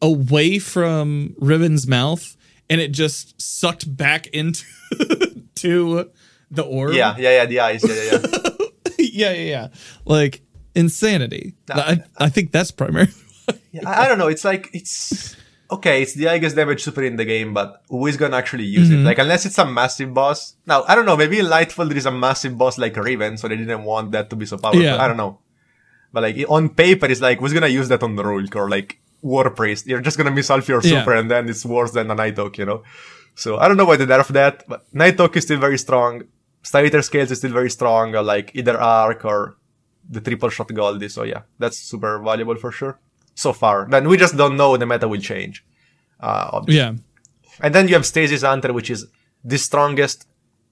away 0.00 0.58
from 0.58 1.34
Riven's 1.38 1.86
mouth, 1.86 2.36
and 2.70 2.80
it 2.80 2.92
just 2.92 3.38
sucked 3.40 3.94
back 3.98 4.28
into 4.28 4.64
to 5.56 6.10
the 6.50 6.62
orb. 6.62 6.92
Yeah, 6.94 7.16
yeah, 7.18 7.30
yeah, 7.42 7.46
the 7.46 7.60
eyes. 7.60 7.82
Yeah, 7.86 7.94
yeah, 7.94 8.10
yeah. 8.12 8.66
yeah, 8.98 9.32
yeah, 9.32 9.50
yeah. 9.50 9.68
Like 10.04 10.42
insanity. 10.74 11.54
I, 11.70 12.02
I 12.18 12.28
think 12.28 12.52
that's 12.52 12.70
primary. 12.70 13.08
Yeah, 13.72 13.88
I, 13.88 14.04
I 14.04 14.08
don't 14.08 14.18
know. 14.18 14.28
It's 14.28 14.44
like 14.44 14.68
it's 14.72 15.34
okay. 15.72 16.02
It's 16.02 16.14
the 16.14 16.26
highest 16.26 16.54
damage 16.54 16.84
super 16.84 17.02
in 17.02 17.16
the 17.16 17.24
game, 17.24 17.52
but 17.52 17.82
who 17.88 18.06
is 18.06 18.16
gonna 18.16 18.36
actually 18.36 18.64
use 18.64 18.88
Mm-hmm. 18.90 19.00
it? 19.00 19.04
Like 19.04 19.18
unless 19.18 19.44
it's 19.44 19.58
a 19.58 19.66
massive 19.66 20.14
boss. 20.14 20.54
Now 20.66 20.84
I 20.86 20.94
don't 20.94 21.04
know. 21.06 21.16
Maybe 21.16 21.40
in 21.40 21.46
Lightfall 21.46 21.88
there 21.88 21.96
is 21.96 22.06
a 22.06 22.12
massive 22.12 22.56
boss 22.56 22.78
like 22.78 22.96
Riven, 22.96 23.38
so 23.38 23.48
they 23.48 23.56
didn't 23.56 23.82
want 23.82 24.12
that 24.12 24.30
to 24.30 24.36
be 24.36 24.46
so 24.46 24.56
powerful. 24.56 24.80
Yeah. 24.82 25.02
I 25.02 25.08
don't 25.08 25.16
know. 25.16 25.40
But 26.12 26.22
like 26.24 26.36
on 26.48 26.68
paper, 26.68 27.06
it's 27.06 27.20
like 27.20 27.40
who's 27.40 27.52
gonna 27.52 27.66
use 27.68 27.88
that 27.88 28.04
on 28.04 28.14
the 28.14 28.22
Rhulk 28.24 28.54
or 28.54 28.68
like 28.70 29.00
War 29.22 29.50
Priest? 29.50 29.86
You're 29.88 30.00
just 30.00 30.16
gonna 30.16 30.30
miss 30.30 30.46
half 30.48 30.68
your 30.68 30.80
Yeah. 30.84 31.00
super, 31.00 31.14
and 31.14 31.28
then 31.28 31.48
it's 31.48 31.64
worse 31.66 31.90
than 31.90 32.08
a 32.10 32.14
Nighthawk, 32.14 32.56
you 32.58 32.66
know. 32.66 32.84
So 33.34 33.58
I 33.58 33.66
don't 33.66 33.76
know 33.76 33.84
why 33.84 33.96
they 33.96 34.06
nerf 34.06 34.28
that, 34.28 34.64
but 34.68 34.86
Nighthawk 34.92 35.36
is 35.36 35.42
still 35.44 35.58
very 35.58 35.78
strong. 35.78 36.22
Star-Eater 36.62 37.02
Scales 37.02 37.30
is 37.30 37.38
still 37.38 37.52
very 37.52 37.70
strong, 37.70 38.14
or 38.14 38.22
like 38.22 38.52
either 38.54 38.78
Arc 38.78 39.24
or 39.24 39.56
the 40.08 40.20
triple 40.20 40.50
shot 40.50 40.72
Goldie. 40.72 41.08
So 41.08 41.22
yeah, 41.22 41.42
that's 41.58 41.78
super 41.78 42.18
valuable 42.18 42.56
for 42.56 42.72
sure. 42.72 42.98
So 43.34 43.52
far, 43.52 43.86
then 43.88 44.08
we 44.08 44.16
just 44.16 44.36
don't 44.36 44.56
know 44.56 44.76
the 44.76 44.86
meta 44.86 45.08
will 45.08 45.20
change. 45.20 45.64
Uh, 46.20 46.50
obviously. 46.52 46.80
yeah. 46.80 46.92
And 47.60 47.74
then 47.74 47.88
you 47.88 47.94
have 47.94 48.04
Stasis 48.06 48.42
Hunter, 48.42 48.72
which 48.72 48.90
is 48.90 49.06
the 49.44 49.58
strongest 49.58 50.26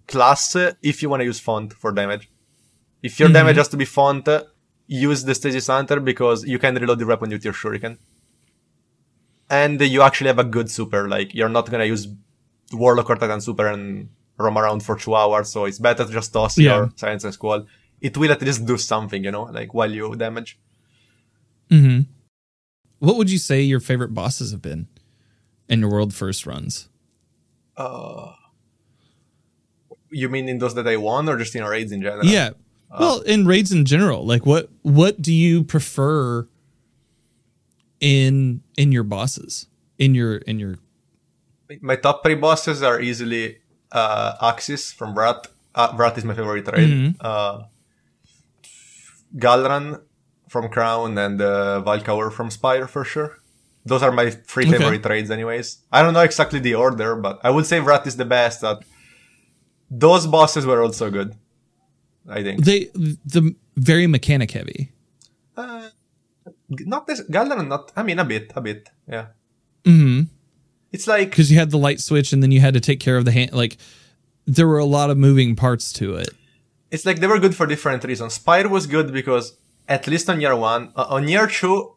class 0.07 0.55
uh, 0.57 0.72
if 0.82 1.03
you 1.03 1.09
want 1.09 1.20
to 1.20 1.24
use 1.24 1.41
font 1.41 1.72
for 1.72 1.93
damage. 1.93 2.30
If 3.03 3.20
your 3.20 3.28
damage 3.28 3.57
has 3.57 3.68
to 3.68 3.76
be 3.76 3.84
font, 3.84 4.26
uh, 4.28 4.45
use 4.86 5.24
the 5.24 5.34
Stasis 5.34 5.68
Hunter 5.68 6.01
because 6.01 6.45
you 6.45 6.59
can 6.59 6.74
reload 6.74 6.99
the 6.99 7.07
weapon 7.07 7.30
with 7.30 7.45
your 7.45 7.55
Shuriken. 7.55 7.99
And 9.49 9.80
you 9.80 10.03
actually 10.03 10.28
have 10.28 10.39
a 10.39 10.45
good 10.45 10.70
super. 10.70 11.09
Like 11.09 11.34
you're 11.34 11.49
not 11.49 11.70
gonna 11.70 11.84
use 11.84 12.09
Warlock 12.72 13.09
or 13.09 13.16
Titan 13.16 13.41
super 13.41 13.66
and 13.66 14.11
roam 14.39 14.57
around 14.59 14.82
for 14.82 14.97
two 14.97 15.14
hours. 15.14 15.51
So 15.51 15.64
it's 15.64 15.78
better 15.78 16.05
to 16.05 16.12
just 16.12 16.32
toss 16.32 16.57
Yeah. 16.59 16.76
your 16.76 16.93
Silence 16.97 17.24
and 17.24 17.34
Squall. 17.34 17.66
It 18.01 18.16
will 18.16 18.30
at 18.30 18.41
least 18.43 18.64
do 18.64 18.76
something, 18.78 19.24
you 19.24 19.30
know, 19.30 19.45
like 19.45 19.74
while 19.74 19.91
you 19.91 20.14
damage. 20.16 20.59
hmm 21.70 22.01
What 23.01 23.16
would 23.16 23.30
you 23.30 23.39
say 23.39 23.62
your 23.62 23.80
favorite 23.80 24.14
bosses 24.14 24.51
have 24.53 24.62
been 24.62 24.86
in 25.68 25.80
your 25.80 25.91
world 25.91 26.14
first 26.14 26.47
runs? 26.47 26.89
Uh, 27.76 28.32
you 30.11 30.28
mean 30.28 30.49
in 30.49 30.59
those 30.59 30.74
that 30.74 30.86
I 30.89 30.97
won 30.97 31.28
or 31.28 31.36
just 31.36 31.55
in 31.55 31.64
raids 31.64 31.93
in 31.93 32.01
general? 32.03 32.24
Yeah. 32.26 32.51
Well, 32.99 33.20
in 33.20 33.47
raids 33.47 33.70
in 33.70 33.84
general, 33.84 34.24
like 34.24 34.47
what 34.47 34.70
what 34.82 35.20
do 35.20 35.32
you 35.32 35.62
prefer 35.62 36.49
in 38.01 38.62
in 38.76 38.93
your 38.93 39.05
bosses? 39.05 39.66
In 39.99 40.14
your 40.14 40.36
in 40.39 40.59
your 40.59 40.76
My 41.82 41.97
top 41.97 42.22
three 42.24 42.34
bosses 42.36 42.82
are 42.82 42.99
easily 43.01 43.59
uh, 43.93 44.51
Aksis 44.53 44.93
from 44.95 45.14
Vrat. 45.14 45.47
Uh, 45.74 45.93
Vrat 45.97 46.16
is 46.18 46.24
my 46.24 46.34
favorite 46.34 46.66
raid. 46.72 47.14
Uh, 47.20 47.62
Gahlran 49.36 50.01
from 50.49 50.68
Crown 50.68 51.16
and 51.18 51.41
uh, 51.41 51.80
Val 51.80 52.01
Ca'uor 52.01 52.32
from 52.32 52.51
Spire 52.51 52.86
for 52.86 53.05
sure. 53.05 53.39
Those 53.84 54.03
are 54.03 54.12
my 54.12 54.30
three 54.30 54.66
Okay. 54.66 54.78
favorite 54.78 55.05
raids, 55.07 55.30
anyways. 55.30 55.78
I 55.93 56.03
don't 56.03 56.14
know 56.14 56.20
exactly 56.22 56.59
the 56.59 56.74
order, 56.74 57.16
but 57.16 57.41
I 57.43 57.51
would 57.51 57.66
say 57.66 57.78
Vrat 57.80 58.07
is 58.07 58.16
the 58.16 58.24
best. 58.24 58.61
That 58.61 58.82
those 59.91 60.26
bosses 60.26 60.66
were 60.66 60.82
also 60.82 61.11
good. 61.11 61.34
I 62.28 62.43
think. 62.43 62.64
they 62.64 62.91
the 62.95 63.55
very 63.76 64.07
mechanic 64.07 64.51
heavy. 64.51 64.93
Uh, 65.57 65.89
not 66.68 67.07
this 67.07 67.22
Gahlran, 67.22 67.66
not. 67.68 67.93
I 67.97 68.03
mean, 68.03 68.18
a 68.18 68.24
bit, 68.24 68.53
a 68.55 68.61
bit. 68.61 68.91
Yeah. 69.09 69.26
Mm-hmm. 69.84 70.20
It's 70.93 71.07
like 71.07 71.30
Because 71.30 71.51
you 71.51 71.59
had 71.59 71.70
the 71.70 71.78
light 71.78 72.01
switch 72.01 72.32
and 72.32 72.43
then 72.43 72.51
you 72.51 72.61
had 72.61 72.74
to 72.74 72.80
take 72.80 73.01
care 73.01 73.16
of 73.16 73.24
the 73.24 73.32
hand 73.32 73.53
like 73.53 73.76
there 74.47 74.66
were 74.66 74.78
a 74.78 74.84
lot 74.99 75.11
of 75.11 75.16
moving 75.18 75.55
parts 75.57 75.93
to 75.95 76.14
it. 76.14 76.30
it's 76.91 77.05
like 77.05 77.20
they 77.20 77.26
were 77.26 77.39
good 77.39 77.55
for 77.55 77.66
different 77.66 78.03
reasons. 78.05 78.34
Spire 78.34 78.68
was 78.68 78.86
good 78.86 79.12
because 79.12 79.57
at 79.89 80.07
least 80.07 80.28
on 80.30 80.41
year 80.41 80.57
one, 80.57 80.93
uh, 80.97 81.07
on 81.16 81.28
year 81.28 81.47
two, 81.47 81.95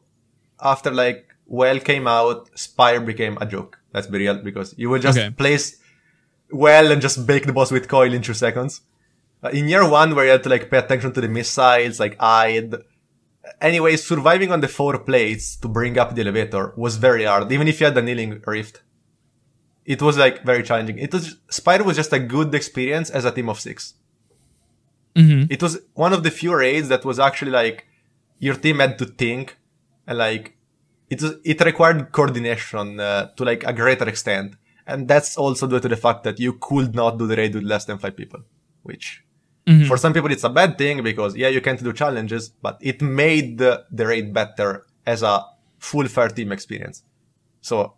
after 0.62 0.92
like 0.92 1.20
Well 1.46 1.80
came 1.80 2.08
out, 2.08 2.50
Spire 2.60 3.00
became 3.12 3.38
a 3.42 3.46
joke. 3.46 3.80
Let's 3.94 4.08
be 4.08 4.18
real, 4.20 4.38
because 4.50 4.74
you 4.78 4.89
would 4.89 5.02
just 5.02 5.18
Okay. 5.18 5.30
place 5.32 5.66
Well 6.52 6.92
and 6.92 7.02
just 7.02 7.26
bake 7.26 7.46
the 7.46 7.54
boss 7.54 7.72
with 7.72 7.88
coil 7.88 8.14
in 8.14 8.22
two 8.22 8.34
seconds. 8.34 8.82
Uh, 9.44 9.50
in 9.50 9.68
year 9.68 9.86
one, 9.89 10.14
where 10.16 10.26
you 10.26 10.32
had 10.32 10.44
to 10.44 10.50
like 10.50 10.70
pay 10.70 10.78
attention 10.78 11.12
to 11.14 11.22
the 11.22 11.28
missiles, 11.30 12.00
like 12.04 12.16
hide. 12.20 12.76
Anyway, 13.60 13.95
surviving 13.97 14.52
on 14.52 14.62
the 14.62 14.68
four 14.68 14.97
plates 14.99 15.56
to 15.58 15.68
bring 15.68 15.97
up 15.97 16.16
the 16.16 16.22
elevator 16.22 16.74
was 16.78 16.97
very 16.97 17.26
hard, 17.26 17.52
even 17.52 17.68
if 17.68 17.80
you 17.80 17.86
had 17.86 17.95
the 17.95 18.04
healing 18.04 18.41
rift. 18.45 18.82
It 19.86 20.02
was 20.02 20.18
like 20.18 20.43
very 20.43 20.64
challenging. 20.64 20.99
It 20.99 21.12
was 21.14 21.38
Spire 21.49 21.84
was 21.84 21.95
just 21.95 22.14
a 22.14 22.20
good 22.20 22.54
experience 22.54 23.10
as 23.10 23.26
a 23.26 23.32
team 23.32 23.49
of 23.49 23.60
six. 23.60 23.95
It 25.49 25.62
was 25.62 25.80
one 25.93 26.14
of 26.14 26.24
the 26.24 26.32
few 26.32 26.56
raids 26.56 26.88
that 26.89 27.04
was 27.04 27.20
actually 27.20 27.52
like 27.52 27.88
your 28.39 28.56
team 28.56 28.80
had 28.80 28.97
to 28.99 29.06
think 29.06 29.58
and 30.08 30.18
like 30.18 30.56
it 31.10 31.22
was 31.22 31.34
it 31.43 31.60
required 31.62 32.12
coordination 32.12 32.99
uh, 32.99 33.28
to 33.36 33.43
like 33.43 33.64
a 33.66 33.74
greater 33.74 34.08
extent, 34.08 34.56
and 34.88 35.08
that's 35.08 35.38
also 35.38 35.68
due 35.68 35.80
to 35.80 35.89
the 35.89 35.97
fact 35.97 36.24
that 36.24 36.39
you 36.39 36.54
could 36.54 36.95
not 36.95 37.18
do 37.18 37.28
the 37.28 37.36
raid 37.36 37.54
with 37.54 37.64
less 37.64 37.86
than 37.86 37.97
five 37.97 38.16
people, 38.16 38.41
which 38.84 39.24
for 39.88 39.97
some 39.97 40.12
people 40.12 40.32
it's 40.32 40.43
a 40.43 40.49
bad 40.49 40.78
thing 40.78 41.03
because 41.03 41.36
yeah 41.36 41.47
you 41.47 41.62
can't 41.62 41.82
do 41.84 41.93
challenges, 41.93 42.49
but 42.49 42.78
it 42.82 43.01
made 43.01 43.57
the, 43.57 43.86
the 43.91 44.05
raid 44.05 44.34
better 44.34 44.86
as 45.05 45.24
a 45.24 45.45
full 45.80 46.05
fireteam 46.05 46.51
experience. 46.51 47.03
So 47.62 47.93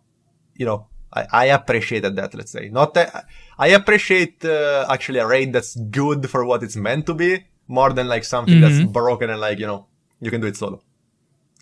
you 0.54 0.66
know, 0.66 0.86
I, 1.12 1.26
I 1.32 1.44
appreciated 1.46 2.16
that, 2.16 2.34
let's 2.34 2.50
say. 2.50 2.68
Not 2.68 2.94
that, 2.94 3.26
I 3.58 3.68
appreciate 3.68 4.44
uh, 4.44 4.86
actually 4.90 5.18
a 5.18 5.26
raid 5.26 5.52
that's 5.52 5.76
good 5.76 6.30
for 6.30 6.44
what 6.44 6.62
it's 6.62 6.76
meant 6.76 7.06
to 7.06 7.14
be 7.14 7.44
more 7.68 7.92
than 7.92 8.08
like 8.08 8.24
something 8.24 8.60
that's 8.60 8.82
broken 8.92 9.30
and 9.30 9.40
like, 9.40 9.58
you 9.58 9.66
know, 9.66 9.86
you 10.20 10.30
can 10.30 10.40
do 10.40 10.46
it 10.46 10.56
solo. 10.56 10.82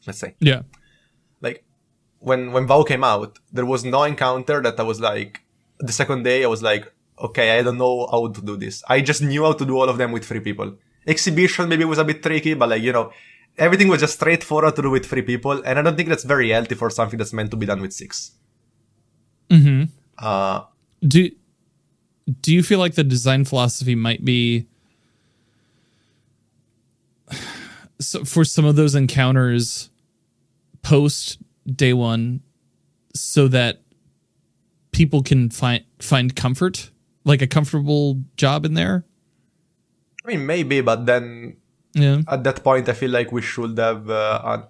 Let's 0.06 0.18
say. 0.18 0.34
Yeah. 0.40 0.62
Like 1.40 1.64
when 2.18 2.52
when 2.52 2.66
VOW 2.66 2.84
came 2.84 3.04
out, 3.04 3.38
there 3.52 3.66
was 3.66 3.84
no 3.84 4.02
encounter 4.04 4.60
that 4.62 4.78
I 4.78 4.82
was 4.82 5.00
like 5.00 5.42
the 5.78 5.92
second 5.92 6.22
day 6.22 6.44
I 6.44 6.46
was 6.46 6.62
like, 6.62 6.92
okay, 7.18 7.58
I 7.58 7.62
don't 7.62 7.78
know 7.78 8.06
how 8.10 8.28
to 8.28 8.40
do 8.40 8.56
this. 8.56 8.82
I 8.88 9.00
just 9.00 9.22
knew 9.22 9.44
how 9.44 9.52
to 9.52 9.64
do 9.64 9.78
all 9.78 9.88
of 9.88 9.98
them 9.98 10.12
with 10.12 10.24
three 10.24 10.40
people. 10.40 10.76
exhibition 11.06 11.68
maybe 11.68 11.84
was 11.84 11.98
a 11.98 12.04
bit 12.04 12.22
tricky, 12.22 12.54
but 12.54 12.68
like 12.68 12.82
you 12.82 12.92
know, 12.92 13.12
everything 13.58 13.88
was 13.88 14.00
just 14.00 14.14
straightforward 14.14 14.76
to 14.76 14.82
do 14.82 14.90
with 14.90 15.06
three 15.06 15.22
people, 15.22 15.62
and 15.64 15.78
I 15.78 15.82
don't 15.82 15.96
think 15.96 16.08
that's 16.08 16.24
very 16.24 16.50
healthy 16.50 16.74
for 16.74 16.90
something 16.90 17.18
that's 17.18 17.32
meant 17.32 17.50
to 17.50 17.56
be 17.56 17.66
done 17.66 17.80
with 17.80 17.92
6 17.92 18.32
Mm-hmm. 19.50 19.84
Uh, 20.16 20.62
Do 21.06 21.30
do 22.40 22.54
you 22.54 22.62
feel 22.62 22.78
like 22.78 22.94
the 22.94 23.04
design 23.04 23.44
philosophy 23.44 23.94
might 23.94 24.24
be 24.24 24.66
so 28.00 28.24
for 28.24 28.44
some 28.44 28.64
of 28.64 28.76
those 28.76 28.94
encounters 28.94 29.90
post 30.82 31.38
day 31.66 31.92
one 31.92 32.40
so 33.14 33.48
that 33.48 33.82
people 34.92 35.22
can 35.22 35.50
find 35.50 35.84
find 35.98 36.34
comfort 36.36 36.91
like 37.24 37.42
a 37.42 37.46
comfortable 37.46 38.20
job 38.36 38.64
in 38.64 38.74
there 38.74 39.04
I 40.24 40.28
mean, 40.28 40.46
maybe, 40.46 40.80
but 40.80 41.06
then 41.06 41.56
yeah 41.94 42.22
at 42.28 42.42
that 42.44 42.62
point, 42.64 42.88
I 42.88 42.94
feel 42.94 43.10
like 43.10 43.32
we 43.32 43.42
should 43.42 43.76
have 43.78 44.08
uh, 44.08 44.62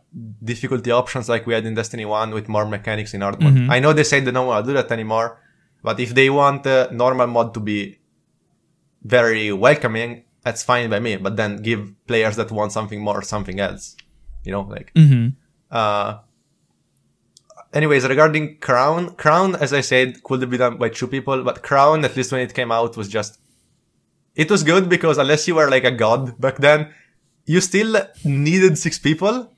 difficulty 0.43 0.91
options 0.91 1.29
like 1.29 1.47
we 1.47 1.55
had 1.55 1.65
in 1.67 1.75
Destiny 1.75 2.05
1 2.05 2.31
with 2.33 2.49
more 2.49 2.67
mechanics 2.67 3.15
in 3.15 3.21
hard 3.21 3.41
mode. 3.41 3.55
Mhm. 3.55 3.71
I 3.71 3.79
know 3.79 3.93
they 3.93 4.03
say 4.03 4.21
they 4.21 4.33
don't 4.33 4.47
want 4.47 4.65
to 4.65 4.71
do 4.71 4.75
that 4.75 4.91
anymore, 4.91 5.39
but 5.83 6.01
if 6.01 6.15
they 6.15 6.31
want 6.31 6.67
uh, 6.67 6.89
normal 6.91 7.27
mod 7.27 7.55
to 7.55 7.61
be 7.61 7.99
very 9.05 9.53
welcoming, 9.53 10.25
that's 10.43 10.63
fine 10.63 10.91
by 10.91 11.01
me. 11.01 11.17
But 11.17 11.37
then 11.37 11.51
give 11.63 11.93
players 12.07 12.37
that 12.37 12.51
want 12.51 12.73
something 12.73 13.01
more 13.01 13.23
something 13.23 13.61
else. 13.61 13.97
You 14.45 14.53
know, 14.53 14.63
like. 14.63 14.93
mm-hmm. 14.95 15.29
Uh, 15.71 16.19
anyways, 17.73 18.07
regarding 18.09 18.59
Crown, 18.59 19.15
Crown, 19.17 19.57
as 19.57 19.73
I 19.73 19.81
said, 19.81 20.23
could 20.23 20.49
be 20.51 20.57
done 20.59 20.77
by 20.79 20.89
two 20.89 21.07
people, 21.07 21.43
but 21.43 21.63
Crown, 21.63 22.05
at 22.05 22.17
least 22.17 22.33
when 22.33 22.41
it 22.41 22.55
came 22.55 22.73
out, 22.73 22.97
was 22.97 23.09
just. 23.09 23.39
It 24.35 24.51
was 24.51 24.63
good 24.65 24.89
because 24.89 25.19
unless 25.19 25.47
you 25.47 25.55
were 25.57 25.69
like 25.69 25.85
a 25.85 25.91
god 25.91 26.41
back 26.41 26.57
then, 26.57 26.93
you 27.45 27.61
still 27.61 27.97
needed 28.25 28.79
six 28.79 28.99
people. 28.99 29.51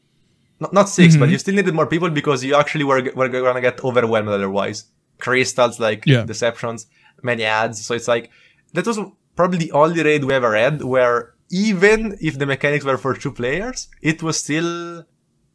Not, 0.60 0.72
not 0.72 0.88
6 0.88 1.16
but 1.16 1.28
you 1.28 1.38
still 1.38 1.54
needed 1.54 1.74
more 1.74 1.86
people 1.86 2.10
because 2.10 2.42
you 2.44 2.54
actually 2.54 2.84
were, 2.84 3.02
were 3.14 3.28
gonna 3.28 3.60
get 3.60 3.82
overwhelmed 3.84 4.28
otherwise. 4.28 4.84
Crystals, 5.18 5.78
like 5.80 6.04
Yeah. 6.06 6.24
deceptions, 6.24 6.86
many 7.22 7.44
ads. 7.44 7.84
So 7.84 7.94
it's 7.94 8.08
like, 8.08 8.30
that 8.72 8.86
was 8.86 8.98
probably 9.36 9.58
the 9.58 9.72
only 9.72 10.02
raid 10.02 10.24
we 10.24 10.32
ever 10.34 10.56
had 10.56 10.82
where 10.82 11.34
even 11.50 12.16
if 12.20 12.38
the 12.38 12.46
mechanics 12.46 12.84
were 12.84 12.96
for 12.98 13.14
two 13.14 13.32
players, 13.32 13.88
it 14.00 14.22
was 14.22 14.38
still 14.38 15.04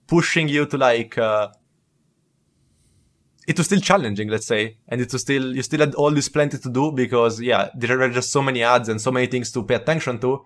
pushing 0.08 0.48
you 0.48 0.66
to 0.66 0.78
like 0.78 1.18
uh, 1.18 1.50
it 3.50 3.58
was 3.58 3.66
still 3.66 3.82
challenging 3.82 4.30
let's 4.30 4.46
say 4.46 4.78
and 4.88 5.02
it 5.02 5.12
was 5.12 5.22
still 5.22 5.56
you 5.56 5.64
still 5.64 5.80
had 5.80 5.96
all 5.96 6.12
this 6.12 6.30
plenty 6.30 6.58
to 6.58 6.70
do 6.70 6.92
because 6.92 7.42
yeah 7.42 7.70
there 7.76 7.98
were 7.98 8.10
just 8.10 8.32
so 8.32 8.42
many 8.44 8.62
ads 8.62 8.90
and 8.90 9.02
so 9.02 9.12
many 9.12 9.26
things 9.26 9.52
to 9.52 9.64
pay 9.64 9.76
attention 9.76 10.20
to 10.20 10.46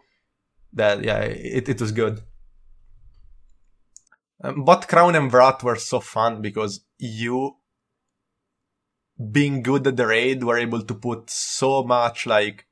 that 0.71 1.03
yeah 1.03 1.19
it, 1.59 1.67
it 1.67 1.81
was 1.81 1.91
good 1.91 2.21
um, 4.43 4.63
but 4.63 4.87
crown 4.87 5.15
and 5.15 5.29
vrat 5.29 5.61
were 5.63 5.75
so 5.75 5.99
fun 5.99 6.41
because 6.41 6.79
you 6.97 7.57
being 9.37 9.61
good 9.61 9.85
at 9.85 9.97
the 9.97 10.07
raid 10.07 10.43
were 10.43 10.57
able 10.57 10.81
to 10.81 10.95
put 10.95 11.29
so 11.29 11.83
much 11.83 12.25
like 12.25 12.65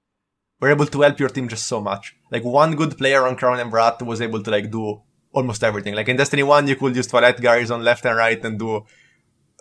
were 0.61 0.71
able 0.71 0.87
to 0.87 1.01
help 1.01 1.19
your 1.19 1.29
team 1.29 1.49
just 1.49 1.67
so 1.67 1.81
much 1.81 2.15
like 2.31 2.45
one 2.45 2.75
good 2.75 2.97
player 2.97 3.27
on 3.27 3.35
crown 3.35 3.59
and 3.59 3.71
vrat 3.71 4.01
was 4.05 4.21
able 4.21 4.41
to 4.41 4.49
like 4.49 4.71
do 4.71 5.01
almost 5.33 5.63
everything. 5.63 5.95
Like 5.95 6.09
in 6.09 6.17
Destiny 6.17 6.43
1, 6.43 6.67
you 6.67 6.75
could 6.75 6.95
use 6.95 7.07
toilet 7.07 7.41
guys 7.41 7.71
on 7.71 7.83
left 7.83 8.05
and 8.05 8.17
right 8.17 8.43
and 8.43 8.59
do 8.59 8.85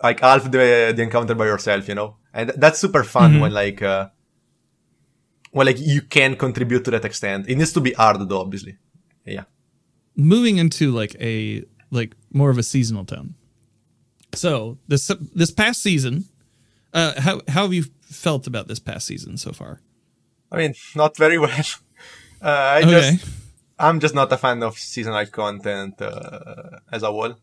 like 0.03 0.19
half 0.21 0.43
the, 0.45 0.93
the 0.95 1.01
encounter 1.01 1.35
by 1.35 1.45
yourself, 1.45 1.87
you 1.87 1.95
know? 1.95 2.17
And 2.33 2.49
that's 2.57 2.79
super 2.79 3.03
fun 3.03 3.39
when 3.39 3.53
like, 3.53 3.81
uh, 3.81 4.09
when 5.51 5.67
like 5.67 5.79
you 5.79 6.01
can 6.01 6.35
contribute 6.35 6.83
to 6.85 6.91
that 6.91 7.05
extent. 7.05 7.47
It 7.49 7.55
needs 7.57 7.73
to 7.73 7.81
be 7.81 7.93
hard 7.93 8.27
though, 8.29 8.39
obviously. 8.41 8.77
Yeah. 9.25 9.43
moving 10.15 10.57
into 10.57 10.91
like 10.91 11.15
a 11.19 11.63
like 11.91 12.15
more 12.33 12.49
of 12.49 12.57
a 12.57 12.63
seasonal 12.63 13.05
tone. 13.05 13.35
So 14.33 14.77
this 14.87 15.11
this 15.35 15.51
past 15.51 15.81
season, 15.83 16.25
uh, 16.93 17.19
how 17.21 17.41
how 17.47 17.63
have 17.63 17.73
you 17.73 17.83
felt 18.01 18.47
about 18.47 18.67
this 18.67 18.79
past 18.79 19.05
season 19.07 19.37
so 19.37 19.51
far? 19.51 19.81
I 20.51 20.57
mean, 20.57 20.73
not 20.95 21.17
very 21.17 21.37
well. 21.37 21.51
Uh, 22.43 22.47
I 22.77 22.79
Okay. 22.81 22.91
just, 23.11 23.25
I'm 23.77 23.99
just 23.99 24.15
not 24.15 24.33
a 24.33 24.37
fan 24.37 24.63
of 24.63 24.75
seasonal 24.75 25.27
content, 25.27 26.01
uh, 26.01 26.79
as 26.91 27.03
a 27.03 27.11
whole. 27.11 27.35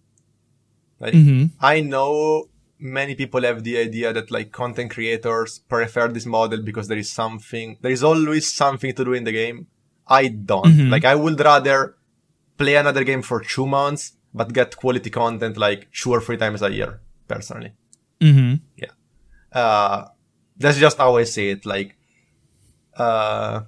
Like, 1.01 1.15
Mm-hmm. 1.15 1.45
I 1.61 1.81
know 1.81 2.49
many 2.79 3.15
people 3.15 3.43
have 3.43 3.65
the 3.65 3.77
idea 3.79 4.13
that 4.13 4.31
like 4.31 4.53
content 4.53 4.91
creators 4.91 5.59
prefer 5.59 6.09
this 6.09 6.27
model 6.27 6.63
because 6.63 6.87
there 6.89 6.99
is 6.99 7.11
something, 7.11 7.77
there 7.81 7.91
is 7.93 8.05
always 8.05 8.47
something 8.53 8.93
to 8.95 9.05
do 9.05 9.13
in 9.13 9.25
the 9.25 9.33
game. 9.33 9.67
I 10.07 10.29
don't. 10.29 10.65
Mhm. 10.67 10.91
Like 10.91 11.05
I 11.05 11.15
would 11.15 11.39
rather 11.41 11.97
play 12.57 12.77
another 12.77 13.05
game 13.05 13.23
for 13.23 13.41
two 13.41 13.67
months, 13.67 14.13
but 14.35 14.53
get 14.53 14.77
quality 14.77 15.11
content 15.11 15.57
like 15.57 15.89
two 15.93 16.11
or 16.13 16.21
three 16.21 16.37
times 16.37 16.63
a 16.63 16.71
year, 16.73 17.01
personally. 17.27 17.73
Mm-hmm. 18.21 18.55
Yeah. 18.77 18.93
Uh, 19.53 20.09
that's 20.57 20.79
just 20.79 20.99
how 20.99 21.17
I 21.17 21.25
see 21.25 21.51
it. 21.51 21.65
Like, 21.67 21.97
uh, 22.97 23.63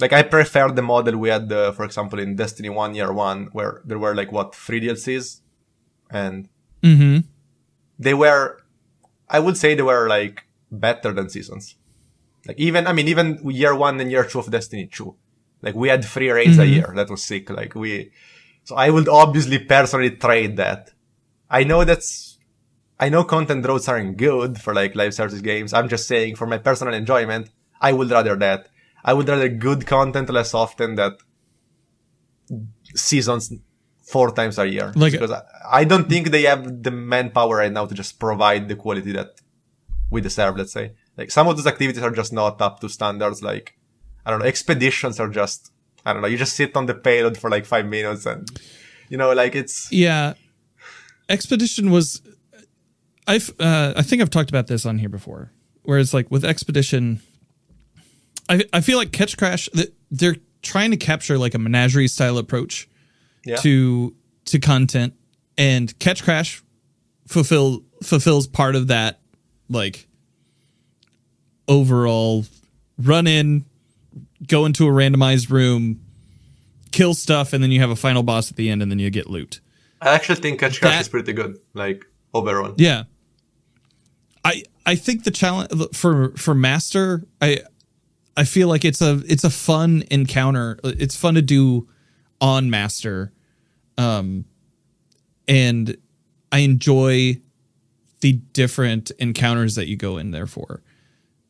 like 0.00 0.12
I 0.12 0.22
prefer 0.22 0.70
the 0.70 0.82
model 0.82 1.16
we 1.18 1.28
had, 1.28 1.50
uh, 1.52 1.72
for 1.72 1.84
example, 1.84 2.18
in 2.18 2.36
Destiny 2.36 2.68
1 2.68 2.94
Year 2.94 3.12
1, 3.12 3.48
where 3.52 3.82
there 3.84 3.98
were 3.98 4.14
like 4.14 4.32
what, 4.32 4.54
three 4.54 4.80
DLCs? 4.80 5.40
And 6.10 6.48
Mm-hmm. 6.82 7.26
they 7.98 8.14
were 8.14 8.58
i 9.28 9.38
would 9.40 9.56
say 9.56 9.74
they 9.74 9.82
were 9.82 10.08
like 10.08 10.44
better 10.70 11.12
than 11.12 11.28
seasons. 11.28 11.74
Like 12.46 12.58
even 12.58 12.86
i 12.86 12.92
mean 12.92 13.08
even 13.08 13.40
year 13.50 13.74
one 13.74 14.00
and 14.00 14.10
year 14.10 14.24
two 14.24 14.38
of 14.38 14.50
destiny 14.50 14.86
2 14.86 15.14
like 15.62 15.74
we 15.74 15.88
had 15.88 16.04
three 16.04 16.30
raids 16.30 16.58
a 16.58 16.62
Mhm. 16.62 16.70
year. 16.74 16.92
That 16.94 17.10
was 17.10 17.24
sick. 17.24 17.50
Like 17.50 17.74
we 17.74 18.12
so 18.64 18.76
i 18.76 18.88
would 18.90 19.08
obviously 19.08 19.58
personally 19.58 20.10
trade 20.12 20.56
that. 20.56 20.92
I 21.50 21.64
know 21.64 21.84
that's 21.84 22.38
i 23.00 23.08
know 23.08 23.24
content 23.24 23.66
roads 23.66 23.88
aren't 23.88 24.16
good 24.16 24.60
for 24.60 24.72
like 24.74 24.94
live 24.94 25.14
service 25.14 25.40
games. 25.40 25.72
I'm 25.74 25.88
just 25.88 26.06
saying 26.06 26.36
for 26.36 26.46
my 26.46 26.58
personal 26.58 26.94
enjoyment 26.94 27.50
i 27.80 27.92
would 27.92 28.10
rather 28.10 28.36
that. 28.36 28.68
I 29.04 29.14
would 29.14 29.28
rather 29.28 29.48
good 29.48 29.86
content 29.86 30.28
less 30.30 30.54
often 30.54 30.94
that 30.96 31.14
seasons 32.94 33.52
four 34.12 34.28
times 34.38 34.58
a 34.58 34.66
year 34.74 34.92
Like- 34.96 35.12
because 35.12 35.30
I, 35.30 35.42
I 35.80 35.84
don't 35.84 36.08
think 36.08 36.30
they 36.30 36.42
have 36.52 36.82
the 36.82 36.90
manpower 36.90 37.56
right 37.62 37.72
now 37.78 37.84
to 37.86 37.94
just 37.94 38.18
provide 38.18 38.62
the 38.68 38.76
quality 38.76 39.12
that 39.12 39.30
we 40.10 40.20
deserve 40.28 40.56
let's 40.56 40.72
say 40.72 40.92
like 41.18 41.30
some 41.30 41.46
of 41.48 41.56
those 41.56 41.66
activities 41.66 42.02
are 42.02 42.10
just 42.22 42.32
not 42.32 42.60
up 42.66 42.80
to 42.80 42.88
standards 42.88 43.42
like 43.42 43.66
i 44.24 44.30
don't 44.30 44.40
know 44.40 44.46
expeditions 44.46 45.20
are 45.20 45.28
just 45.28 45.60
i 46.06 46.12
don't 46.12 46.22
know 46.22 46.28
you 46.28 46.38
just 46.38 46.56
sit 46.56 46.74
on 46.76 46.86
the 46.86 46.94
payload 46.94 47.36
for 47.36 47.50
like 47.50 47.66
five 47.66 47.86
minutes 47.86 48.24
and 48.24 48.48
you 49.10 49.16
know 49.18 49.32
like 49.42 49.54
it's 49.54 49.76
Yeah, 49.92 50.34
Expedition 51.28 51.90
was. 51.90 52.22
I've 53.26 53.50
uh, 53.60 53.92
I 53.96 54.02
think 54.02 54.22
I've 54.22 54.30
talked 54.30 54.48
about 54.48 54.66
this 54.66 54.86
on 54.86 54.98
here 54.98 55.10
before. 55.10 55.52
Whereas 55.82 56.14
like 56.14 56.30
with 56.30 56.44
Expedition, 56.44 57.20
I 58.48 58.64
I 58.72 58.80
feel 58.80 58.96
like 58.96 59.10
Ketchcrash 59.10 59.68
they're 60.10 60.36
trying 60.62 60.90
to 60.90 60.96
capture 60.96 61.36
like 61.38 61.54
a 61.54 61.58
menagerie 61.58 62.08
style 62.08 62.38
approach 62.38 62.88
yeah 63.48 63.56
to 63.56 64.14
to 64.46 64.58
content, 64.58 65.14
and 65.56 65.98
Ketchcrash 65.98 66.62
fulfill 67.26 67.82
fulfills 68.02 68.46
part 68.46 68.76
of 68.76 68.86
that 68.88 69.20
like 69.68 70.06
overall 71.66 72.44
run 72.98 73.26
in, 73.26 73.64
go 74.46 74.64
into 74.64 74.86
a 74.86 74.90
randomized 74.90 75.50
room, 75.50 76.00
kill 76.90 77.14
stuff, 77.14 77.52
and 77.52 77.62
then 77.62 77.70
you 77.70 77.80
have 77.80 77.90
a 77.90 77.96
final 77.96 78.22
boss 78.22 78.50
at 78.50 78.56
the 78.56 78.70
end, 78.70 78.82
and 78.82 78.90
then 78.90 78.98
you 78.98 79.10
get 79.10 79.28
loot. 79.28 79.60
i 80.00 80.10
actually 80.14 80.36
think 80.40 80.60
Ketchcrash 80.60 80.80
That- 80.80 81.00
is 81.00 81.08
pretty 81.08 81.32
good 81.32 81.58
like 81.74 82.04
overall 82.34 82.74
Yeah. 82.76 83.04
I 84.44 84.62
I 84.86 84.94
think 84.94 85.24
the 85.24 85.30
challenge 85.30 85.70
for 85.92 86.30
for 86.36 86.54
master 86.54 87.24
I 87.42 87.60
I 88.36 88.44
feel 88.44 88.68
like 88.68 88.84
it's 88.84 89.02
a 89.02 89.20
it's 89.26 89.42
a 89.44 89.50
fun 89.50 90.04
encounter. 90.10 90.78
It's 90.84 91.16
fun 91.16 91.34
to 91.34 91.42
do 91.42 91.88
on 92.40 92.70
master. 92.70 93.32
Um 93.98 94.46
and 95.46 95.96
I 96.50 96.60
enjoy 96.60 97.40
the 98.20 98.32
different 98.32 99.10
encounters 99.18 99.74
that 99.74 99.86
you 99.88 99.96
go 99.96 100.16
in 100.16 100.30
there 100.30 100.46
for. 100.46 100.82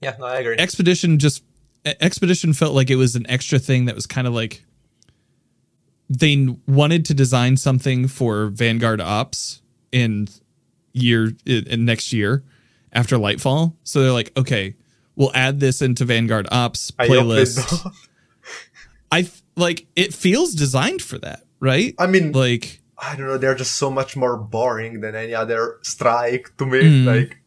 yeah 0.00 0.16
no, 0.18 0.26
i 0.26 0.38
agree 0.38 0.56
Expedition 0.56 1.18
just 1.18 1.44
Expedition 1.84 2.52
felt 2.52 2.74
like 2.74 2.90
it 2.90 2.96
was 2.96 3.14
an 3.16 3.24
extra 3.30 3.58
thing 3.58 3.84
that 3.86 3.94
was 3.94 4.06
kind 4.06 4.26
of 4.26 4.34
like 4.34 4.64
they 6.10 6.48
wanted 6.66 7.04
to 7.06 7.14
design 7.14 7.56
something 7.56 8.08
for 8.08 8.46
Vanguard 8.48 9.00
Ops 9.00 9.62
in 9.92 10.28
year 10.92 11.32
in, 11.44 11.84
next 11.84 12.12
year 12.12 12.42
after 12.92 13.16
Lightfall. 13.16 13.74
So 13.84 14.02
they're 14.02 14.12
like, 14.12 14.32
okay, 14.36 14.74
we'll 15.16 15.32
add 15.34 15.60
this 15.60 15.82
into 15.82 16.04
Vanguard 16.04 16.48
Ops 16.50 16.92
I 16.98 17.08
playlist. 17.08 17.92
I 19.12 19.20
f- 19.20 19.42
like 19.56 19.86
it 19.96 20.14
feels 20.14 20.54
designed 20.54 21.02
for 21.02 21.18
that, 21.18 21.44
right? 21.60 21.94
I 21.98 22.06
mean, 22.06 22.32
like 22.32 22.80
I 22.98 23.14
don't 23.16 23.26
know, 23.26 23.38
they're 23.38 23.54
just 23.54 23.76
so 23.76 23.90
much 23.90 24.16
more 24.16 24.36
boring 24.36 25.00
than 25.00 25.14
any 25.14 25.34
other 25.34 25.78
strike 25.82 26.56
to 26.58 26.66
me. 26.66 26.80
Mm. 26.80 27.04
Like, 27.06 27.38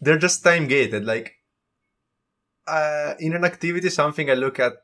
they're 0.00 0.18
just 0.18 0.44
time 0.44 0.66
gated. 0.68 1.04
Like, 1.06 1.36
uh, 2.66 3.14
in 3.18 3.34
an 3.34 3.44
activity, 3.44 3.88
something 3.88 4.30
I 4.30 4.34
look 4.34 4.60
at 4.60 4.74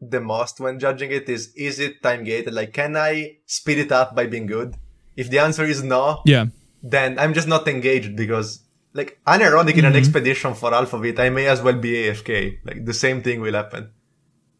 the 0.00 0.20
most 0.20 0.58
when 0.58 0.80
judging 0.80 1.12
it 1.12 1.28
is 1.28 1.52
is 1.54 1.78
it 1.78 2.02
time 2.02 2.24
gated? 2.24 2.52
Like, 2.52 2.72
can 2.72 2.96
I 2.96 3.38
speed 3.46 3.78
it 3.78 3.92
up 3.92 4.14
by 4.16 4.26
being 4.26 4.46
good? 4.46 4.74
If 5.16 5.30
the 5.30 5.38
answer 5.38 5.64
is 5.64 5.82
no, 5.82 6.22
Yeah. 6.24 6.46
then 6.82 7.18
I'm 7.18 7.34
just 7.34 7.46
not 7.46 7.68
engaged 7.68 8.16
because, 8.16 8.64
like, 8.92 9.20
unironic 9.26 9.76
in 9.76 9.84
an 9.84 9.94
expedition 9.94 10.54
for 10.54 10.72
half 10.72 10.92
of 10.94 11.04
it, 11.04 11.20
I 11.20 11.28
may 11.30 11.46
as 11.46 11.62
well 11.62 11.78
be 11.78 11.92
AFK. 11.92 12.58
Like, 12.64 12.84
the 12.84 12.94
same 12.94 13.22
thing 13.22 13.40
will 13.40 13.54
happen. 13.54 13.90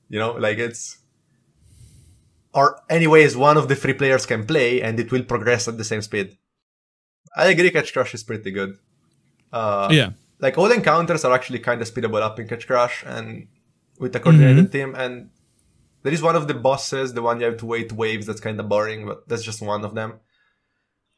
You 0.09 0.19
know, 0.21 0.33
like 0.33 0.59
it's. 0.59 0.99
Or, 2.55 2.81
anyways, 2.91 3.37
one 3.37 3.57
of 3.57 3.69
the 3.69 3.77
three 3.77 3.95
players 3.95 4.27
can 4.27 4.47
play 4.47 4.83
and 4.83 5.01
it 5.01 5.11
will 5.11 5.23
progress 5.25 5.69
at 5.69 5.79
the 5.79 5.85
same 5.85 6.03
speed. 6.03 6.37
I 7.37 7.47
agree, 7.47 7.71
Ketchcrash 7.71 8.13
is 8.15 8.23
pretty 8.23 8.51
good. 8.51 8.79
Uh, 9.53 9.89
Yeah. 9.91 10.11
like 10.39 10.59
all 10.59 10.71
encounters 10.71 11.25
are 11.25 11.33
actually 11.33 11.61
kind 11.61 11.81
of 11.81 11.89
speedable 11.91 12.21
up 12.21 12.39
in 12.39 12.47
Ketchcrash 12.49 13.05
and 13.07 13.49
with 13.99 14.15
a 14.17 14.21
coordinated 14.21 14.71
team. 14.73 14.95
And 14.95 15.31
there 16.03 16.13
is 16.13 16.21
one 16.21 16.37
of 16.37 16.47
the 16.49 16.55
bosses, 16.55 17.15
the 17.15 17.23
one 17.23 17.39
you 17.41 17.47
have 17.47 17.59
to 17.59 17.67
wait 17.67 17.93
waves. 17.93 18.27
That's 18.27 18.41
kind 18.41 18.59
of 18.61 18.69
boring, 18.69 19.07
but 19.07 19.29
that's 19.29 19.43
just 19.45 19.63
one 19.63 19.85
of 19.85 19.95
them. 19.95 20.21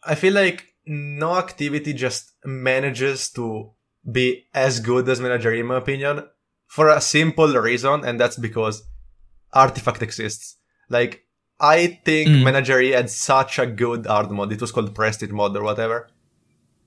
I 0.04 0.14
feel 0.14 0.34
like 0.34 0.74
no 0.86 1.36
activity 1.36 1.94
just 1.94 2.32
manages 2.44 3.30
to 3.30 3.70
be 4.12 4.44
as 4.52 4.80
good 4.80 5.08
as 5.08 5.20
Menagerie, 5.20 5.60
in 5.60 5.66
my 5.66 5.78
opinion, 5.78 6.28
for 6.66 6.90
a 6.90 7.00
simple 7.00 7.54
reason, 7.54 8.04
and 8.04 8.20
that's 8.20 8.36
because 8.36 8.82
Artifact 9.54 10.02
exists. 10.02 10.58
Like, 10.90 11.23
I 11.60 12.00
think 12.04 12.28
mm. 12.28 12.42
Menagerie 12.42 12.92
had 12.92 13.10
such 13.10 13.58
a 13.58 13.66
good 13.66 14.06
hard 14.06 14.30
mode. 14.30 14.52
It 14.52 14.60
was 14.60 14.72
called 14.72 14.94
Prestige 14.94 15.30
mod 15.30 15.56
or 15.56 15.62
whatever. 15.62 16.08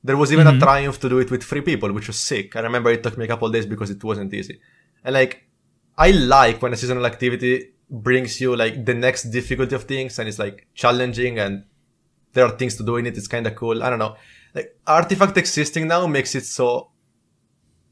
There 0.03 0.18
was 0.18 0.32
even 0.32 0.47
a 0.47 0.51
mm-hmm. 0.51 0.59
triumph 0.59 0.99
to 0.99 1.09
do 1.09 1.20
it 1.20 1.32
with 1.32 1.43
three 1.43 1.61
people, 1.61 1.91
which 1.91 2.07
was 2.07 2.20
sick. 2.20 2.55
I 2.55 2.61
remember 2.61 2.91
it 2.91 3.03
took 3.03 3.18
me 3.18 3.26
a 3.26 3.28
couple 3.28 3.49
days 3.49 3.65
because 3.65 3.89
it 3.89 4.03
wasn't 4.03 4.34
easy. 4.34 4.59
And 5.03 5.13
like, 5.13 5.43
I 5.97 6.11
like 6.11 6.61
when 6.61 6.74
a 6.74 6.78
seasonal 6.78 7.05
activity 7.05 7.74
brings 7.89 8.39
you 8.39 8.55
like 8.55 8.86
the 8.86 8.93
next 8.93 9.24
difficulty 9.24 9.74
of 9.76 9.86
things 9.86 10.20
and 10.20 10.28
it's 10.28 10.39
like 10.39 10.68
challenging 10.74 11.39
and 11.39 11.63
there 12.34 12.45
are 12.45 12.51
things 12.51 12.76
to 12.76 12.84
do 12.84 12.97
in 12.97 13.05
it. 13.05 13.18
It's 13.18 13.28
kind 13.28 13.47
of 13.47 13.55
cool. 13.55 13.84
I 13.84 13.89
don't 13.89 13.99
know. 13.99 14.15
Like 14.53 14.78
artifact 14.86 15.38
existing 15.38 15.88
now 15.88 16.05
makes 16.07 16.36
it 16.36 16.45
so 16.45 16.91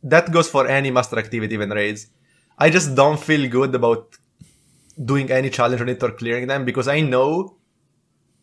that 0.04 0.32
goes 0.32 0.50
for 0.50 0.68
any 0.68 0.92
master 0.92 1.18
activity, 1.18 1.56
even 1.56 1.72
raids. 1.72 2.08
I 2.58 2.70
just 2.70 2.96
don't 2.96 3.20
feel 3.20 3.50
good 3.50 3.74
about 3.74 4.16
doing 5.04 5.32
any 5.32 5.50
challenge 5.50 5.82
on 5.82 5.90
it 5.90 6.02
or 6.04 6.12
clearing 6.12 6.48
them 6.48 6.66
because 6.66 6.88
I 6.88 7.02
know 7.02 7.58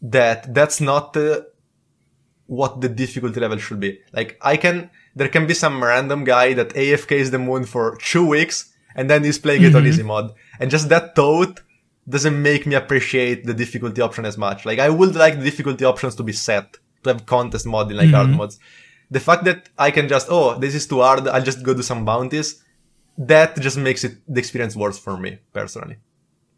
that 0.03 0.53
that's 0.53 0.81
not 0.81 1.17
uh, 1.17 1.43
what 2.47 2.81
the 2.81 2.89
difficulty 2.89 3.41
level 3.41 3.59
should 3.59 3.81
be. 3.81 4.01
Like 4.13 4.39
I 4.43 4.57
can, 4.57 4.91
there 5.15 5.29
can 5.29 5.47
be 5.47 5.55
some 5.55 5.83
random 5.83 6.25
guy 6.25 6.53
that 6.55 6.71
AFKs 6.71 7.31
the 7.31 7.39
moon 7.39 7.65
for 7.65 7.97
two 7.97 8.27
weeks 8.27 8.73
and 8.95 9.09
then 9.09 9.25
he's 9.25 9.39
playing 9.39 9.63
it 9.63 9.75
on 9.75 9.87
easy 9.87 10.03
mode. 10.03 10.33
And 10.61 10.71
just 10.71 10.89
that 10.91 11.15
thought 11.15 11.61
doesn't 12.09 12.43
make 12.43 12.67
me 12.67 12.75
appreciate 12.75 13.47
the 13.47 13.55
difficulty 13.55 14.03
option 14.03 14.25
as 14.25 14.37
much. 14.37 14.67
Like 14.67 14.79
I 14.79 14.91
would 14.91 15.15
like 15.15 15.39
the 15.39 15.45
difficulty 15.45 15.85
options 15.85 16.15
to 16.17 16.23
be 16.23 16.33
set 16.33 16.77
to 17.05 17.11
have 17.11 17.27
contest 17.27 17.67
mode 17.67 17.91
in 17.91 17.97
like 17.97 18.11
hard 18.11 18.31
modes. 18.31 18.59
The 19.11 19.21
fact 19.21 19.45
that 19.45 19.69
I 19.79 19.91
can 19.91 20.09
just, 20.09 20.29
oh, 20.31 20.59
this 20.59 20.75
is 20.75 20.87
too 20.87 21.01
hard, 21.01 21.29
I'll 21.29 21.43
just 21.43 21.63
go 21.63 21.75
do 21.75 21.83
some 21.83 22.05
bounties. 22.05 22.63
That 23.19 23.59
just 23.61 23.77
makes 23.77 24.05
it 24.05 24.19
the 24.27 24.41
experience 24.41 24.75
worse 24.75 24.99
for 24.99 25.17
me 25.17 25.39
personally. 25.53 25.97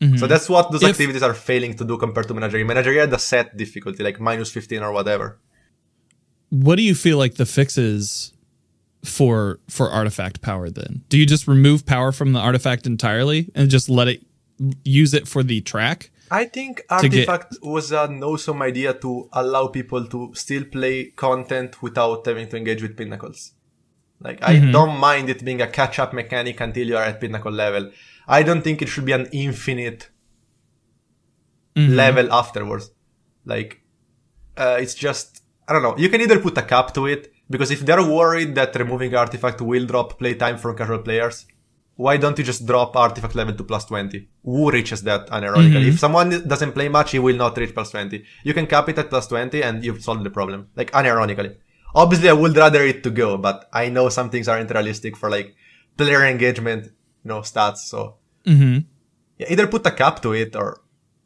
Mm-hmm. 0.01 0.17
So 0.17 0.27
that's 0.27 0.49
what 0.49 0.71
those 0.71 0.83
If- 0.83 0.91
activities 0.91 1.23
are 1.23 1.35
failing 1.35 1.75
to 1.77 1.85
do 1.85 1.97
compared 1.97 2.29
to 2.29 2.35
Menagerie. 2.35 2.65
Menagerie 2.65 2.99
had 2.99 3.13
a 3.13 3.19
set 3.19 3.57
difficulty, 3.57 4.03
like 4.03 4.21
minus 4.21 4.51
15 4.51 4.83
or 4.83 4.93
whatever. 4.93 5.39
What 6.51 6.77
do 6.77 6.83
you 6.83 6.95
feel 6.95 7.19
like 7.19 7.35
the 7.35 7.47
fix 7.47 7.79
is 7.79 8.33
for 9.05 9.61
for 9.69 9.91
artifact 9.91 10.41
power 10.41 10.71
then? 10.71 11.03
Do 11.09 11.19
you 11.19 11.27
just 11.27 11.49
remove 11.49 11.85
power 11.87 12.13
from 12.13 12.33
the 12.33 12.39
artifact 12.39 12.87
entirely 12.87 13.51
and 13.55 13.71
just 13.71 13.89
let 13.89 14.09
it 14.09 14.25
use 14.85 15.15
it 15.15 15.27
for 15.27 15.43
the 15.43 15.61
track? 15.61 16.11
I 16.31 16.45
think 16.47 16.83
To 17.01 17.09
get- 17.09 17.29
Artifact 17.29 17.59
was 17.63 17.93
an 17.93 18.23
awesome 18.23 18.63
idea 18.63 18.95
to 18.95 19.29
allow 19.33 19.69
people 19.69 20.07
to 20.07 20.33
still 20.35 20.65
play 20.65 21.13
content 21.17 21.83
without 21.83 22.27
having 22.27 22.49
to 22.49 22.57
engage 22.57 22.83
with 22.83 22.97
pinnacles. 22.97 23.53
Like, 24.21 24.43
I 24.43 24.57
mm-hmm. 24.57 24.73
don't 24.73 24.99
mind 24.99 25.29
it 25.29 25.45
being 25.45 25.61
a 25.61 25.67
catch 25.67 25.99
up 25.99 26.13
mechanic 26.13 26.61
until 26.61 26.89
you 26.89 26.97
are 26.97 27.03
at 27.05 27.21
pinnacle 27.21 27.53
level. 27.53 27.91
I 28.27 28.43
don't 28.43 28.63
think 28.63 28.83
it 28.83 28.89
should 28.89 29.05
be 29.05 29.13
an 29.13 29.29
infinite 29.33 30.11
level 31.97 32.33
afterwards. 32.33 32.91
Like, 33.45 33.81
uh, 34.57 34.79
it's 34.81 34.95
just, 34.95 35.43
I 35.69 35.73
don't 35.73 35.83
know. 35.83 35.97
You 35.97 36.09
can 36.09 36.21
either 36.21 36.41
put 36.41 36.57
a 36.59 36.63
cap 36.63 36.95
to 36.95 37.07
it, 37.07 37.33
because 37.51 37.71
if 37.71 37.81
they're 37.81 38.03
worried 38.03 38.55
that 38.55 38.75
removing 38.77 39.15
Artifact 39.15 39.61
will 39.61 39.87
drop 39.87 40.19
playtime 40.19 40.57
from 40.59 40.77
casual 40.77 41.01
players, 41.01 41.47
why 41.97 42.17
don't 42.17 42.39
you 42.39 42.45
just 42.45 42.67
drop 42.67 42.97
Artifact 42.97 43.35
level 43.35 43.55
to 43.55 43.63
plus 43.65 43.85
20? 43.85 44.29
Who 44.45 44.71
reaches 44.71 45.03
that 45.03 45.29
unironically? 45.29 45.87
If 45.89 45.99
someone 46.01 46.49
doesn't 46.49 46.73
play 46.73 46.89
much, 46.89 47.13
he 47.13 47.19
will 47.19 47.37
not 47.37 47.57
reach 47.57 47.75
plus 47.75 47.91
20. 47.91 48.25
You 48.43 48.55
can 48.55 48.67
cap 48.67 48.89
it 48.89 48.99
at 48.99 49.11
plus 49.11 49.27
20 49.29 49.63
and 49.63 49.85
you've 49.85 50.03
solved 50.03 50.25
the 50.25 50.31
problem. 50.31 50.69
Like, 50.75 50.91
unironically. 50.93 51.57
Obviously, 51.95 52.29
I 52.29 52.33
would 52.33 52.57
rather 52.57 52.83
it 52.83 53.05
to 53.05 53.11
go, 53.11 53.37
but 53.37 53.69
I 53.73 53.91
know 53.91 54.09
some 54.09 54.31
things 54.31 54.49
aren't 54.49 54.71
realistic 54.71 55.17
for 55.17 55.31
like 55.31 55.55
player 55.97 56.25
engagement, 56.25 56.91
know, 57.25 57.41
stats. 57.41 57.79
So 57.79 58.17
Mm-hmm. 58.47 58.79
yeah, 59.39 59.47
either 59.51 59.67
put 59.67 59.87
a 59.87 59.91
cap 59.91 60.21
to 60.23 60.33
it 60.35 60.55
or 60.55 60.81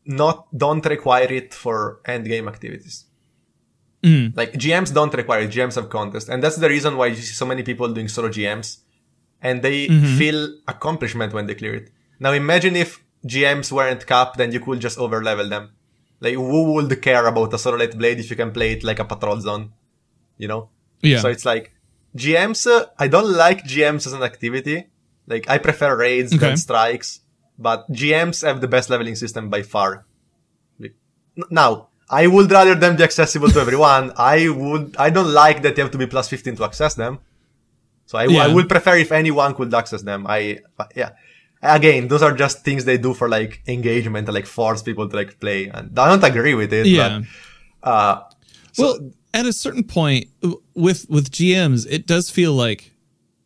not, 0.04 0.46
don't 0.56 0.84
require 0.86 1.30
it 1.32 1.52
for 1.52 2.00
end 2.06 2.24
game 2.26 2.46
activities. 2.48 3.06
Like 4.36 4.52
GMs 4.52 4.94
don't 4.94 5.12
require 5.12 5.42
it. 5.42 5.50
GMs 5.50 5.74
have 5.74 5.88
contest. 5.90 6.28
And 6.28 6.42
that's 6.42 6.56
the 6.56 6.68
reason 6.68 6.96
why 6.96 7.06
you 7.06 7.16
see 7.16 7.34
so 7.34 7.44
many 7.44 7.62
people 7.64 7.88
doing 7.92 8.06
solo 8.08 8.28
GMs 8.28 8.78
and 9.42 9.60
they 9.62 9.88
feel 10.16 10.54
accomplishment 10.68 11.32
when 11.32 11.46
they 11.46 11.56
clear 11.56 11.74
it. 11.74 11.90
Now 12.20 12.32
imagine 12.32 12.76
if 12.76 13.02
GMs 13.26 13.72
weren't 13.72 14.06
capped, 14.06 14.36
then 14.38 14.52
you 14.52 14.60
could 14.60 14.78
just 14.80 14.98
overlevel 14.98 15.48
them. 15.50 15.70
Like 16.20 16.34
who 16.34 16.72
would 16.74 17.02
care 17.02 17.26
about 17.26 17.52
a 17.52 17.58
solo 17.58 17.76
light 17.78 17.98
blade 17.98 18.20
if 18.20 18.30
you 18.30 18.36
can 18.36 18.52
play 18.52 18.72
it 18.72 18.84
like 18.84 19.00
a 19.00 19.04
patrol 19.04 19.40
zone? 19.40 19.72
You 20.36 20.46
know? 20.48 20.70
Yeah. 21.02 21.18
So 21.20 21.28
it's 21.28 21.44
like 21.44 21.72
GMs. 22.16 22.66
Uh, 22.70 22.86
I 22.98 23.08
don't 23.08 23.32
like 23.32 23.64
GMs 23.64 24.06
as 24.06 24.12
an 24.12 24.22
activity. 24.22 24.86
Like 25.28 25.48
I 25.48 25.58
prefer 25.58 25.96
raids 25.96 26.32
Okay. 26.32 26.40
than 26.48 26.56
strikes, 26.56 27.20
but 27.58 27.90
GMs 27.92 28.42
have 28.46 28.60
the 28.60 28.68
best 28.68 28.88
leveling 28.90 29.14
system 29.14 29.50
by 29.50 29.62
far. 29.62 30.06
Like, 30.80 30.94
Now 31.50 31.88
I 32.10 32.26
would 32.26 32.50
rather 32.50 32.74
them 32.74 32.96
be 32.96 33.02
accessible 33.04 33.50
to 33.50 33.60
everyone. 33.60 34.12
I 34.16 34.48
would. 34.48 34.96
I 34.98 35.10
don't 35.10 35.32
like 35.32 35.60
that 35.62 35.76
you 35.76 35.82
have 35.84 35.92
to 35.92 35.98
be 35.98 36.06
plus 36.06 36.28
fifteen 36.28 36.56
to 36.56 36.64
access 36.64 36.94
them. 36.94 37.18
So 38.06 38.16
I, 38.18 38.24
Yeah. 38.24 38.44
I 38.44 38.48
would 38.48 38.68
prefer 38.68 38.96
if 38.96 39.12
anyone 39.12 39.54
could 39.54 39.72
access 39.74 40.02
them. 40.02 40.26
I 40.26 40.60
yeah. 40.96 41.10
Again, 41.60 42.06
those 42.08 42.22
are 42.22 42.32
just 42.32 42.64
things 42.64 42.84
they 42.84 42.96
do 42.98 43.12
for 43.14 43.28
like 43.28 43.62
engagement, 43.66 44.26
to, 44.26 44.32
like 44.32 44.46
force 44.46 44.80
people 44.80 45.08
to 45.08 45.16
like 45.16 45.40
play, 45.40 45.66
and 45.68 45.98
I 45.98 46.08
don't 46.08 46.22
agree 46.24 46.54
with 46.54 46.72
it. 46.72 46.86
Yeah. 46.86 47.22
But, 47.82 47.88
uh, 47.90 48.22
well, 48.78 49.10
at 49.34 49.44
a 49.44 49.52
certain 49.52 49.82
point 49.84 50.26
with 50.74 51.04
with 51.10 51.30
GMs, 51.32 51.84
it 51.90 52.06
does 52.06 52.30
feel 52.30 52.52
like 52.54 52.92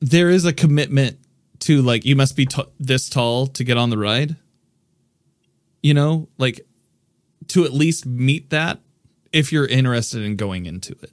there 0.00 0.28
is 0.28 0.44
a 0.44 0.52
commitment 0.52 1.18
to 1.62 1.82
like 1.82 2.04
you 2.04 2.16
must 2.16 2.36
be 2.36 2.46
t- 2.46 2.72
this 2.78 3.08
tall 3.08 3.46
to 3.46 3.64
get 3.64 3.76
on 3.76 3.90
the 3.90 3.98
ride. 3.98 4.36
You 5.82 5.94
know, 5.94 6.28
like 6.38 6.60
to 7.48 7.64
at 7.64 7.72
least 7.72 8.06
meet 8.06 8.50
that 8.50 8.80
if 9.32 9.52
you're 9.52 9.66
interested 9.66 10.22
in 10.22 10.36
going 10.36 10.66
into 10.66 10.92
it. 11.02 11.12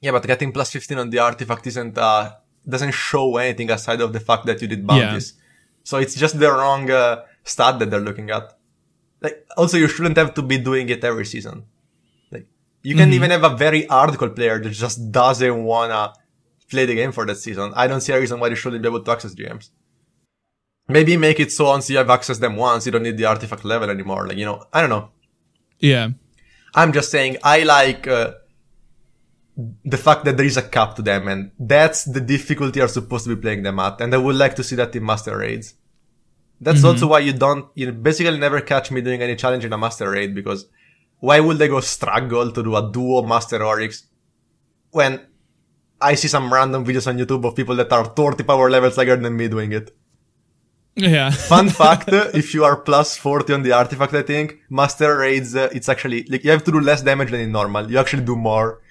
Yeah, 0.00 0.12
but 0.12 0.26
getting 0.26 0.52
plus 0.52 0.70
15 0.70 0.98
on 0.98 1.10
the 1.10 1.18
artifact 1.18 1.66
isn't, 1.66 1.96
uh, 1.96 2.32
doesn't 2.68 2.92
show 2.92 3.36
anything 3.36 3.70
aside 3.70 4.00
of 4.00 4.12
the 4.12 4.20
fact 4.20 4.46
that 4.46 4.60
you 4.62 4.68
did 4.68 4.86
bounties. 4.86 5.34
So 5.82 5.98
it's 5.98 6.14
just 6.14 6.38
the 6.38 6.50
wrong, 6.50 6.90
uh, 6.90 7.22
stat 7.42 7.78
that 7.78 7.90
they're 7.90 8.00
looking 8.00 8.30
at. 8.30 8.56
Like, 9.20 9.46
also 9.56 9.76
you 9.76 9.88
shouldn't 9.88 10.16
have 10.16 10.34
to 10.34 10.42
be 10.42 10.58
doing 10.58 10.88
it 10.88 11.02
every 11.04 11.24
season. 11.24 11.64
Like, 12.30 12.46
you 12.82 12.94
can 12.94 13.12
even 13.12 13.30
have 13.30 13.44
a 13.44 13.56
very 13.56 13.84
hardcore 13.86 14.34
player 14.34 14.58
that 14.62 14.70
just 14.70 15.10
doesn't 15.10 15.64
wanna 15.64 16.12
play 16.70 16.86
the 16.86 16.94
game 16.94 17.12
for 17.12 17.26
that 17.26 17.36
season. 17.36 17.72
I 17.74 17.86
don't 17.86 18.00
see 18.00 18.12
a 18.12 18.20
reason 18.20 18.40
why 18.40 18.48
they 18.48 18.54
shouldn't 18.54 18.82
be 18.82 18.88
able 18.88 19.02
to 19.02 19.10
access 19.10 19.34
GMs. 19.34 19.70
Maybe 20.88 21.16
make 21.16 21.40
it 21.40 21.50
so 21.50 21.66
once 21.66 21.88
you 21.88 21.96
have 21.96 22.08
accessed 22.08 22.40
them 22.40 22.56
once, 22.56 22.84
you 22.84 22.92
don't 22.92 23.02
need 23.02 23.16
the 23.16 23.24
artifact 23.24 23.64
level 23.64 23.88
anymore. 23.88 24.26
Like, 24.28 24.36
you 24.36 24.44
know, 24.44 24.64
I 24.72 24.80
don't 24.80 24.90
know. 24.90 25.10
Yeah. 25.78 26.10
I'm 26.74 26.92
just 26.92 27.10
saying 27.10 27.38
I 27.42 27.62
like 27.62 28.06
uh, 28.06 28.34
the 29.84 29.96
fact 29.96 30.24
that 30.24 30.36
there 30.36 30.44
is 30.44 30.56
a 30.56 30.62
cap 30.62 30.96
to 30.96 31.02
them, 31.02 31.28
and 31.28 31.52
that's 31.58 32.04
the 32.04 32.20
difficulty 32.20 32.80
you're 32.80 32.88
supposed 32.88 33.24
to 33.24 33.34
be 33.34 33.40
playing 33.40 33.62
them 33.62 33.78
at. 33.78 34.00
And 34.00 34.12
I 34.14 34.18
would 34.18 34.36
like 34.36 34.56
to 34.56 34.64
see 34.64 34.76
that 34.76 34.94
in 34.94 35.06
master 35.06 35.38
raids. 35.38 35.74
That's 36.60 36.84
also 36.84 37.08
why 37.08 37.18
you 37.18 37.32
don't, 37.32 37.68
you 37.74 37.92
basically 37.92 38.38
never 38.38 38.60
catch 38.60 38.90
me 38.90 39.00
doing 39.00 39.20
any 39.20 39.36
challenge 39.36 39.64
in 39.64 39.72
a 39.72 39.78
master 39.78 40.10
raid 40.10 40.34
because 40.34 40.66
why 41.18 41.40
would 41.40 41.58
they 41.58 41.68
go 41.68 41.80
struggle 41.80 42.50
to 42.52 42.62
do 42.62 42.76
a 42.76 42.90
duo 42.90 43.22
master 43.22 43.62
Oryx 43.62 44.04
when 44.90 45.20
I 46.10 46.14
see 46.16 46.28
some 46.28 46.52
random 46.52 46.84
videos 46.84 47.06
on 47.06 47.16
YouTube 47.16 47.44
of 47.46 47.56
people 47.56 47.76
that 47.76 47.90
are 47.92 48.04
30 48.04 48.44
power 48.44 48.68
levels 48.70 48.96
higher 48.96 49.16
than 49.16 49.36
me 49.36 49.48
doing 49.48 49.72
it? 49.72 49.96
Yeah. 50.96 51.30
Fun 51.52 51.70
fact, 51.70 52.10
if 52.42 52.52
you 52.54 52.64
are 52.64 52.76
plus 52.76 53.16
40 53.16 53.52
on 53.54 53.62
the 53.62 53.72
artifact, 53.72 54.12
I 54.14 54.22
think, 54.22 54.58
master 54.68 55.16
raids, 55.16 55.56
uh, 55.56 55.70
it's 55.72 55.88
actually, 55.88 56.24
like, 56.24 56.44
you 56.44 56.50
have 56.50 56.64
to 56.64 56.72
do 56.72 56.80
less 56.80 57.02
damage 57.02 57.30
than 57.30 57.40
in 57.40 57.52
normal. 57.52 57.90
You 57.90 57.98
actually 57.98 58.24
do 58.24 58.36
more. 58.36 58.80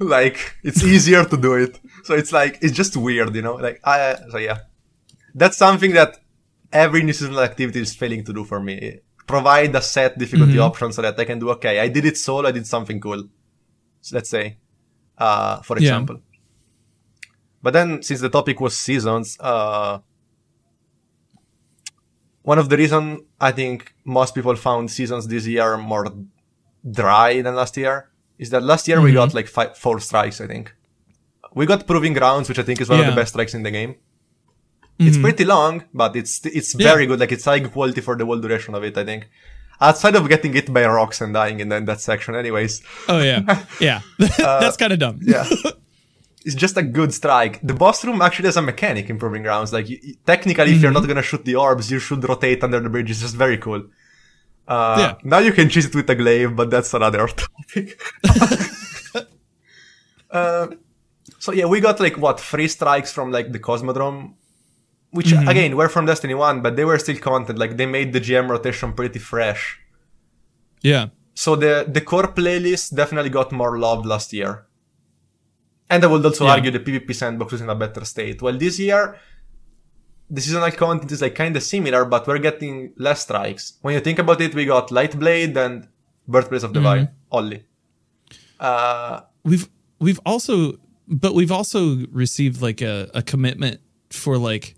Like, 0.00 0.56
it's 0.64 0.82
easier 0.82 1.24
to 1.24 1.36
do 1.36 1.54
it. 1.54 1.78
So 2.02 2.14
it's 2.14 2.32
like, 2.32 2.58
it's 2.60 2.72
just 2.72 2.96
weird, 2.96 3.32
you 3.36 3.42
know? 3.42 3.54
Like, 3.54 3.80
I, 3.84 4.16
so 4.32 4.38
yeah. 4.38 4.58
That's 5.36 5.56
something 5.56 5.92
that 5.92 6.18
every 6.72 7.04
new 7.04 7.12
seasonal 7.12 7.38
activity 7.40 7.80
is 7.80 7.94
failing 7.94 8.24
to 8.24 8.32
do 8.32 8.42
for 8.42 8.58
me. 8.58 8.98
Provide 9.28 9.72
a 9.76 9.80
set 9.80 10.18
difficulty 10.18 10.58
option 10.58 10.92
so 10.92 11.00
that 11.02 11.16
I 11.20 11.24
can 11.24 11.38
do 11.38 11.50
okay. 11.50 11.78
I 11.78 11.86
did 11.86 12.04
it 12.06 12.18
solo. 12.18 12.48
I 12.48 12.52
did 12.52 12.66
something 12.66 13.00
cool. 13.00 13.22
So 14.00 14.16
let's 14.16 14.30
say, 14.30 14.58
uh, 15.16 15.62
for 15.62 15.78
Yeah. 15.78 16.04
But 17.64 17.72
then, 17.76 17.88
since 18.08 18.20
the 18.20 18.28
topic 18.38 18.56
was 18.64 18.76
seasons, 18.76 19.26
uh, 19.40 19.98
one 22.42 22.58
of 22.58 22.68
the 22.68 22.76
reason 22.76 23.24
I 23.40 23.52
think 23.52 23.94
most 24.04 24.34
people 24.34 24.54
found 24.56 24.90
seasons 24.90 25.26
this 25.26 25.46
year 25.46 25.76
more 25.78 26.04
dry 27.00 27.40
than 27.40 27.54
last 27.54 27.76
year 27.76 28.10
is 28.38 28.50
that 28.50 28.62
last 28.62 28.86
year 28.88 29.00
we 29.00 29.10
Mm-hmm. 29.10 29.16
got 29.16 29.34
like 29.38 29.48
five, 29.48 29.76
four 29.78 29.98
strikes. 30.00 30.40
I 30.40 30.46
think 30.46 30.74
we 31.54 31.64
got 31.66 31.86
proving 31.86 32.12
grounds, 32.12 32.48
which 32.48 32.58
I 32.58 32.62
think 32.68 32.80
is 32.82 32.88
one 32.88 32.98
of 32.98 33.04
Yeah. 33.04 33.10
Mm-hmm. 33.10 33.16
the 33.16 33.22
best 33.22 33.32
strikes 33.32 33.54
in 33.54 33.62
the 33.62 33.70
game. 33.70 33.94
It's 34.98 35.18
pretty 35.18 35.44
long, 35.44 35.84
but 35.92 36.14
it's 36.20 36.34
it's 36.46 36.70
Yeah. 36.74 36.88
very 36.92 37.06
good. 37.06 37.18
Like 37.18 37.32
it's 37.32 37.46
high 37.46 37.60
quality 37.60 38.00
for 38.00 38.14
the 38.16 38.24
whole 38.26 38.38
duration 38.44 38.74
of 38.74 38.82
it. 38.84 38.96
I 38.98 39.04
think. 39.04 39.22
Outside 39.80 40.14
of 40.14 40.28
getting 40.28 40.52
hit 40.52 40.72
by 40.72 40.84
rocks 40.86 41.20
and 41.20 41.34
dying 41.34 41.58
in 41.60 41.68
that, 41.70 41.84
that 41.86 42.00
section, 42.00 42.36
anyways, 42.36 42.82
Oh 43.08 43.20
yeah, 43.30 43.40
yeah. 43.80 44.00
That's 44.38 44.76
kind 44.76 44.92
of 44.92 44.98
dumb. 45.00 45.18
yeah. 45.22 45.46
it's 46.44 46.54
just 46.54 46.76
a 46.76 46.82
good 46.82 47.12
strike. 47.14 47.60
The 47.62 47.74
boss 47.74 48.04
room 48.04 48.20
actually 48.22 48.46
has 48.48 48.56
a 48.56 48.62
mechanic 48.62 49.08
in 49.10 49.18
Proving 49.18 49.42
Grounds. 49.42 49.72
Like, 49.72 49.88
you, 49.88 49.98
you- 50.02 50.16
technically, 50.26 50.72
if 50.74 50.82
you're 50.82 50.90
Mm-hmm. 50.92 51.00
not 51.00 51.08
gonna 51.08 51.22
shoot 51.22 51.44
the 51.44 51.56
orbs, 51.56 51.90
you 51.90 51.98
should 51.98 52.22
rotate 52.28 52.62
under 52.64 52.80
the 52.80 52.88
bridge. 52.90 53.10
It's 53.10 53.20
just 53.20 53.36
very 53.36 53.58
cool. 53.58 53.82
Uh, 54.68 54.96
Yeah. 54.98 55.14
Now 55.24 55.38
you 55.38 55.52
can 55.52 55.68
cheese 55.68 55.86
it 55.86 55.94
with 55.94 56.08
a 56.10 56.14
glaive, 56.14 56.54
but 56.56 56.70
that's 56.70 56.92
another 56.94 57.26
topic. 57.44 58.00
uh, 60.30 60.66
so 61.38 61.52
yeah, 61.52 61.66
we 61.66 61.80
got 61.80 62.00
like 62.00 62.16
what 62.18 62.40
three 62.40 62.68
strikes 62.68 63.12
from 63.12 63.30
like 63.30 63.52
the 63.52 63.58
Cosmodrome, 63.58 64.34
which 65.10 65.26
Mm-hmm. 65.32 65.48
again 65.48 65.76
were 65.76 65.88
from 65.88 66.06
Destiny 66.06 66.34
One, 66.34 66.60
but 66.62 66.76
they 66.76 66.84
were 66.84 66.98
still 66.98 67.18
content. 67.18 67.58
Like 67.58 67.76
they 67.76 67.86
made 67.86 68.12
the 68.12 68.20
GM 68.20 68.48
rotation 68.48 68.92
pretty 68.92 69.18
fresh. 69.18 69.78
Yeah, 70.82 71.06
So 71.34 71.56
the 71.56 71.86
the 71.88 72.00
core 72.02 72.28
playlist 72.28 72.94
definitely 72.94 73.30
got 73.30 73.52
more 73.52 73.78
love 73.78 74.04
last 74.04 74.32
year. 74.32 74.66
And 75.94 76.02
I 76.04 76.06
would 76.12 76.24
also 76.26 76.44
Yeah. 76.44 76.54
argue 76.54 76.70
the 76.78 76.80
PvP 76.86 77.14
sandbox 77.14 77.52
is 77.56 77.60
in 77.60 77.70
a 77.70 77.74
better 77.84 78.04
state. 78.04 78.42
Well, 78.42 78.56
this 78.64 78.78
year, 78.86 79.02
the 80.34 80.40
seasonal 80.40 80.70
content 80.72 81.12
is 81.12 81.20
like 81.22 81.34
kind 81.42 81.54
of 81.56 81.62
similar, 81.62 82.04
but 82.14 82.26
we're 82.26 82.38
getting 82.48 82.92
less 83.06 83.20
strikes. 83.22 83.64
When 83.82 83.94
you 83.94 84.00
think 84.00 84.18
about 84.18 84.40
it, 84.40 84.54
we 84.54 84.64
got 84.64 84.88
Lightblade 84.98 85.56
and 85.64 85.76
Birthplace 86.26 86.64
of 86.64 86.72
the 86.74 86.80
Vile 86.80 87.08
only. 87.30 87.60
Uh, 88.58 89.20
we've 89.44 89.68
we've 90.00 90.20
also, 90.26 90.54
but 91.06 91.32
we've 91.34 91.52
also 91.52 92.06
received 92.24 92.60
like 92.68 92.80
a, 92.82 93.10
a 93.14 93.22
commitment 93.22 93.80
for 94.10 94.38
like, 94.38 94.74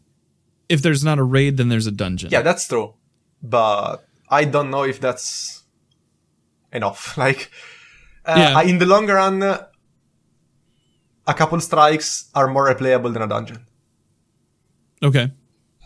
if 0.69 0.83
there's 0.83 1.05
not 1.05 1.19
a 1.19 1.23
raid, 1.37 1.57
then 1.57 1.69
there's 1.69 1.87
a 1.87 1.93
dungeon. 1.93 2.31
yeah, 2.33 2.43
that's 2.43 2.67
true, 2.69 2.95
but 3.43 4.05
I 4.29 4.45
don't 4.45 4.71
know 4.71 4.83
if 4.93 5.01
that's 5.01 5.63
enough. 6.73 7.17
Like, 7.25 7.51
uh, 8.27 8.35
Yeah. 8.37 8.63
in 8.63 8.79
the 8.79 8.87
long 8.87 9.07
run, 9.07 9.39
a 11.27 11.35
couple 11.35 11.61
strikes 11.61 12.31
are 12.35 12.49
more 12.49 12.73
replayable 12.73 13.13
than 13.13 13.23
a 13.23 13.29
dungeon. 13.29 13.67
Okay. 15.03 15.33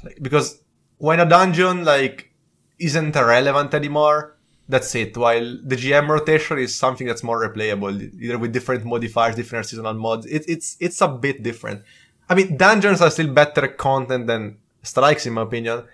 Like, 0.04 0.18
because 0.22 0.60
when 0.98 1.20
a 1.20 1.26
dungeon 1.26 1.84
like 1.84 2.32
isn't 2.78 3.14
relevant 3.14 3.74
anymore, 3.74 4.36
that's 4.68 4.94
it. 4.94 5.16
While 5.16 5.58
the 5.64 5.76
GM 5.76 6.08
rotation 6.08 6.58
is 6.58 6.74
something 6.74 7.06
that's 7.06 7.22
more 7.22 7.46
replayable, 7.46 7.92
either 8.20 8.38
with 8.38 8.52
different 8.52 8.84
modifiers, 8.84 9.34
different 9.34 9.66
seasonal 9.66 9.94
mods. 9.94 10.26
It, 10.26 10.44
it's 10.48 10.76
it's 10.78 11.00
a 11.00 11.08
bit 11.08 11.42
different. 11.42 11.82
I 12.28 12.34
mean, 12.34 12.56
dungeons 12.56 13.00
are 13.00 13.10
still 13.10 13.32
better 13.32 13.66
content 13.66 14.28
than 14.28 14.58
strikes, 14.82 15.26
in 15.26 15.32
my 15.32 15.42
opinion. 15.42 15.84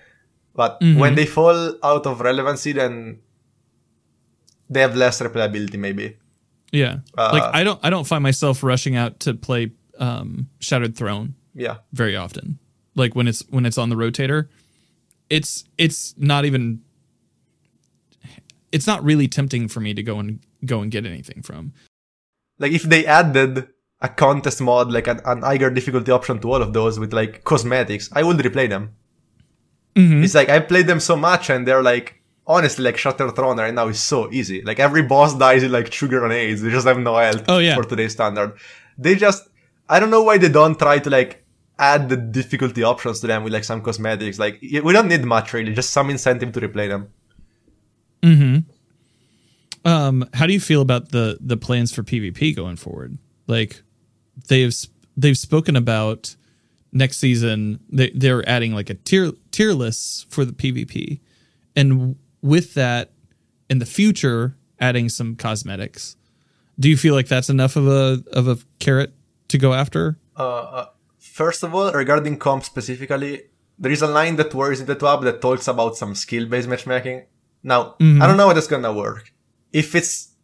But 0.54 0.80
mm-hmm. 0.80 1.00
when 1.00 1.14
they 1.14 1.26
fall 1.26 1.76
out 1.82 2.06
of 2.06 2.20
relevancy, 2.20 2.72
then 2.72 3.20
they 4.68 4.80
have 4.80 4.94
less 4.96 5.20
replayability, 5.20 5.78
maybe. 5.78 6.18
Yeah. 6.72 6.98
Uh, 7.16 7.30
like 7.32 7.54
I 7.54 7.64
don't 7.64 7.80
I 7.82 7.90
don't 7.90 8.06
find 8.06 8.22
myself 8.22 8.62
rushing 8.62 8.96
out 8.96 9.20
to 9.20 9.34
play 9.34 9.72
um 9.98 10.48
Shattered 10.58 10.96
Throne 10.96 11.34
Yeah. 11.54 11.78
very 11.92 12.16
often. 12.16 12.58
Like 12.94 13.14
when 13.14 13.28
it's 13.28 13.42
when 13.50 13.66
it's 13.66 13.78
on 13.78 13.88
the 13.88 13.96
rotator, 13.96 14.48
it's 15.30 15.64
it's 15.78 16.14
not 16.18 16.44
even 16.44 16.82
it's 18.72 18.86
not 18.86 19.02
really 19.04 19.28
tempting 19.28 19.68
for 19.68 19.80
me 19.80 19.94
to 19.94 20.02
go 20.02 20.18
and 20.18 20.40
go 20.64 20.80
and 20.80 20.90
get 20.90 21.06
anything 21.06 21.42
from. 21.42 21.72
Like 22.58 22.72
if 22.72 22.82
they 22.82 23.06
added 23.06 23.68
a 24.00 24.08
contest 24.08 24.60
mod, 24.60 24.90
like 24.92 25.06
an, 25.06 25.20
an 25.24 25.42
higher 25.42 25.70
difficulty 25.70 26.10
option 26.10 26.38
to 26.40 26.52
all 26.52 26.62
of 26.62 26.72
those 26.72 26.98
with 26.98 27.12
like 27.12 27.44
cosmetics, 27.44 28.08
I 28.12 28.22
would 28.22 28.36
replay 28.38 28.68
them. 28.68 28.94
Mm-hmm. 29.94 30.24
It's 30.24 30.34
like 30.34 30.48
I 30.48 30.60
played 30.60 30.86
them 30.86 31.00
so 31.00 31.16
much 31.16 31.48
and 31.48 31.66
they're 31.66 31.82
like 31.82 32.20
honestly 32.46 32.84
like 32.84 32.96
Shattered 32.96 33.34
Throne 33.34 33.58
right 33.58 33.74
now 33.74 33.88
is 33.88 34.00
so 34.00 34.30
easy. 34.32 34.62
Like 34.62 34.78
every 34.78 35.02
boss 35.02 35.34
dies 35.34 35.62
in 35.62 35.72
like 35.72 35.90
two 35.90 36.08
grenades. 36.08 36.62
They 36.62 36.70
just 36.70 36.86
have 36.86 36.98
no 36.98 37.16
health 37.16 37.44
Oh, 37.48 37.58
yeah. 37.58 37.74
for 37.74 37.82
today's 37.84 38.12
standard. 38.12 38.52
They 38.98 39.14
just 39.14 39.48
I 39.88 40.00
don't 40.00 40.10
know 40.10 40.22
why 40.22 40.38
they 40.38 40.48
don't 40.48 40.78
try 40.78 40.98
to 40.98 41.10
like 41.10 41.44
add 41.78 42.08
the 42.08 42.16
difficulty 42.16 42.82
options 42.82 43.20
to 43.20 43.26
them 43.26 43.44
with 43.44 43.52
like 43.52 43.64
some 43.64 43.82
cosmetics. 43.82 44.38
Like 44.38 44.58
we 44.62 44.92
don't 44.92 45.08
need 45.08 45.24
much 45.24 45.52
really, 45.52 45.74
just 45.74 45.90
some 45.90 46.08
incentive 46.10 46.52
to 46.52 46.60
replay 46.60 46.88
them. 46.88 47.08
Hmm. 48.22 48.58
Um, 49.84 50.28
how 50.34 50.46
do 50.46 50.52
you 50.52 50.60
feel 50.60 50.82
about 50.82 51.10
the 51.10 51.38
the 51.40 51.56
plans 51.56 51.92
for 51.92 52.02
PvP 52.02 52.56
going 52.56 52.76
forward? 52.76 53.18
Like 53.46 53.82
they've 54.48 54.74
they've 55.16 55.38
spoken 55.38 55.76
about 55.76 56.34
next 56.92 57.18
season 57.18 57.80
they 57.90 58.10
they're 58.10 58.48
adding 58.48 58.72
like 58.74 58.90
a 58.90 58.94
tier 58.94 59.32
tier 59.52 59.72
lists 59.72 60.26
for 60.28 60.44
the 60.44 60.52
PvP, 60.52 61.20
and 61.76 62.16
with 62.42 62.74
that, 62.74 63.12
in 63.68 63.78
the 63.78 63.86
future, 63.86 64.56
adding 64.78 65.08
some 65.08 65.36
cosmetics. 65.36 66.16
Do 66.78 66.88
you 66.88 66.96
feel 66.96 67.14
like 67.14 67.28
that's 67.28 67.48
enough 67.48 67.76
of 67.76 67.86
a 67.88 68.22
of 68.32 68.48
a 68.48 68.58
carrot 68.78 69.14
to 69.48 69.58
go 69.58 69.72
after? 69.72 70.18
Uh, 70.36 70.42
uh, 70.42 70.86
first 71.18 71.62
of 71.62 71.74
all, 71.74 71.90
regarding 71.92 72.38
comp 72.38 72.64
specifically, 72.64 73.44
there 73.78 73.92
is 73.92 74.02
a 74.02 74.06
line 74.06 74.36
that 74.36 74.54
worries 74.54 74.80
in 74.80 74.86
the 74.86 74.96
TWAB 74.96 75.22
that 75.24 75.40
talks 75.40 75.68
about 75.68 75.96
some 75.96 76.14
skill-based 76.14 76.68
matchmaking. 76.68 77.24
Now, 77.62 77.96
mm-hmm. 77.98 78.20
I 78.22 78.26
don't 78.26 78.36
know 78.36 78.48
how 78.48 78.52
that's 78.52 78.66
gonna 78.66 78.92
work. 78.92 79.32
If 79.72 79.94
it's, 79.94 80.34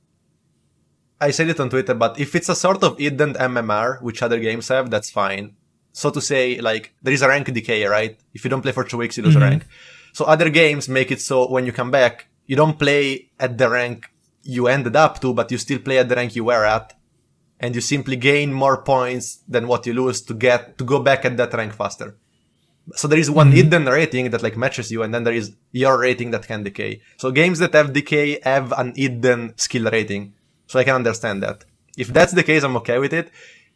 I 1.21 1.31
said 1.31 1.49
it 1.49 1.61
on 1.61 1.71
Twitter, 1.71 1.95
but 1.95 2.19
if 2.19 2.35
it's 2.35 2.49
a 2.49 2.55
sort 2.55 2.83
of 2.83 2.99
hidden 2.99 3.35
MMR, 3.35 4.03
which 4.03 4.23
other 4.23 4.39
games 4.41 4.69
have, 4.69 4.91
that's 4.91 5.11
fine. 5.11 5.55
So 5.93 6.11
to 6.11 6.21
say, 6.21 6.61
like, 6.61 6.95
there 7.03 7.13
is 7.13 7.23
a 7.23 7.29
rank 7.29 7.53
decay, 7.53 7.85
right? 7.85 8.19
If 8.33 8.45
you 8.45 8.51
don't 8.51 8.63
play 8.63 8.73
for 8.73 8.85
two 8.85 8.97
weeks, 8.97 9.17
you 9.17 9.23
lose 9.23 9.37
a 9.37 9.39
mm-hmm. 9.39 9.49
rank. 9.49 9.67
So 10.13 10.25
other 10.25 10.51
games 10.51 10.89
make 10.89 11.11
it 11.11 11.21
so 11.21 11.49
when 11.51 11.67
you 11.67 11.73
come 11.73 11.91
back, 11.91 12.29
you 12.47 12.57
don't 12.57 12.79
play 12.79 13.31
at 13.41 13.59
the 13.59 13.69
rank 13.69 14.11
you 14.43 14.67
ended 14.69 14.97
up 14.97 15.21
to, 15.21 15.33
but 15.33 15.51
you 15.51 15.59
still 15.59 15.79
play 15.79 15.99
at 15.99 16.09
the 16.09 16.17
rank 16.17 16.37
you 16.37 16.45
were 16.45 16.65
at 16.65 16.95
and 17.63 17.75
you 17.75 17.81
simply 17.81 18.17
gain 18.17 18.53
more 18.53 18.83
points 18.83 19.39
than 19.49 19.69
what 19.69 19.87
you 19.87 19.95
lose 19.95 20.21
to 20.23 20.35
get 20.35 20.77
to 20.79 20.85
go 20.85 20.99
back 20.99 21.25
at 21.25 21.37
that 21.37 21.55
rank 21.55 21.73
faster. 21.73 22.17
So 22.97 23.07
there 23.07 23.19
is 23.19 23.31
one 23.31 23.49
mm-hmm. 23.49 23.57
hidden 23.57 23.85
rating 23.87 24.31
that 24.31 24.43
like 24.43 24.57
matches 24.57 24.91
you, 24.91 25.05
and 25.05 25.15
then 25.15 25.23
there 25.23 25.33
is 25.33 25.55
your 25.71 26.01
rating 26.01 26.33
that 26.33 26.49
can 26.49 26.65
decay. 26.65 27.01
So 27.17 27.31
games 27.31 27.61
that 27.61 27.73
have 27.75 27.93
decay 27.93 28.41
have 28.43 28.73
an 28.73 28.93
hidden 28.97 29.55
skill 29.57 29.89
rating. 29.91 30.35
So 30.67 30.81
I 30.81 30.85
can 30.85 30.97
understand 30.97 31.43
that. 31.45 31.65
If 31.97 32.09
that's 32.09 32.33
the 32.33 32.43
case, 32.43 32.65
I'm 32.65 32.77
okay 32.79 32.99
with 32.99 33.13
it. 33.13 33.31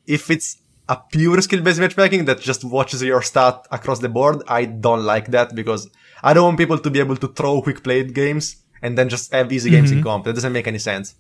If 0.07 0.31
it's 0.31 0.57
a 0.89 0.97
pure 0.97 1.41
skill-based 1.41 1.79
matchmaking 1.79 2.25
that 2.25 2.41
just 2.41 2.65
watches 2.65 3.03
your 3.03 3.23
stat 3.23 3.67
across 3.71 4.01
the 4.01 4.09
board, 4.09 4.43
I 4.49 4.65
don't 4.65 5.05
like 5.05 5.29
that 5.29 5.55
because 5.55 5.89
I 6.23 6.33
don't 6.33 6.45
want 6.45 6.59
people 6.59 6.79
to 6.79 6.91
be 6.91 6.99
able 6.99 7.17
to 7.17 7.29
throw 7.29 7.63
quick 7.63 7.83
played 7.83 8.15
games 8.15 8.57
and 8.83 8.97
then 8.97 9.09
just 9.09 9.33
have 9.33 9.53
easy 9.53 9.71
games 9.71 9.91
in 9.93 10.03
comp. 10.03 10.25
That 10.25 10.35
doesn't 10.35 10.53
make 10.53 10.67
any 10.67 10.79
sense. 10.79 11.15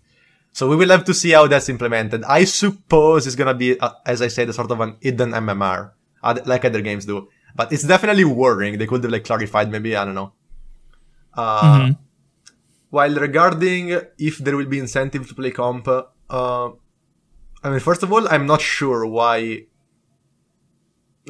So 0.52 0.68
we 0.68 0.76
will 0.76 0.88
have 0.88 1.04
to 1.04 1.14
see 1.14 1.30
how 1.30 1.46
that's 1.46 1.68
implemented. 1.68 2.24
I 2.24 2.44
suppose 2.44 3.26
it's 3.26 3.36
gonna 3.36 3.54
be, 3.54 3.78
uh, 3.78 3.90
as 4.06 4.22
I 4.22 4.28
said, 4.28 4.48
a 4.48 4.52
sort 4.52 4.70
of 4.70 4.80
an 4.80 4.96
hidden 5.00 5.32
MMR, 5.32 5.90
like 6.46 6.64
other 6.64 6.80
games 6.80 7.04
do. 7.04 7.28
But 7.54 7.72
it's 7.72 7.82
definitely 7.84 8.24
worrying. 8.24 8.78
They 8.78 8.86
could 8.86 9.02
have 9.02 9.12
like 9.12 9.24
clarified, 9.24 9.70
maybe 9.70 9.96
I 9.96 10.04
don't 10.04 10.14
know. 10.14 10.32
Uh, 11.34 11.92
While 12.90 13.14
regarding 13.16 13.90
if 14.18 14.38
there 14.38 14.56
will 14.56 14.66
be 14.66 14.78
incentive 14.78 15.28
to 15.28 15.34
play 15.34 15.50
comp, 15.50 15.88
uh, 15.88 16.70
I 17.62 17.70
mean, 17.70 17.80
first 17.80 18.02
of 18.02 18.12
all, 18.12 18.28
I'm 18.28 18.46
not 18.46 18.60
sure 18.60 19.04
why. 19.04 19.64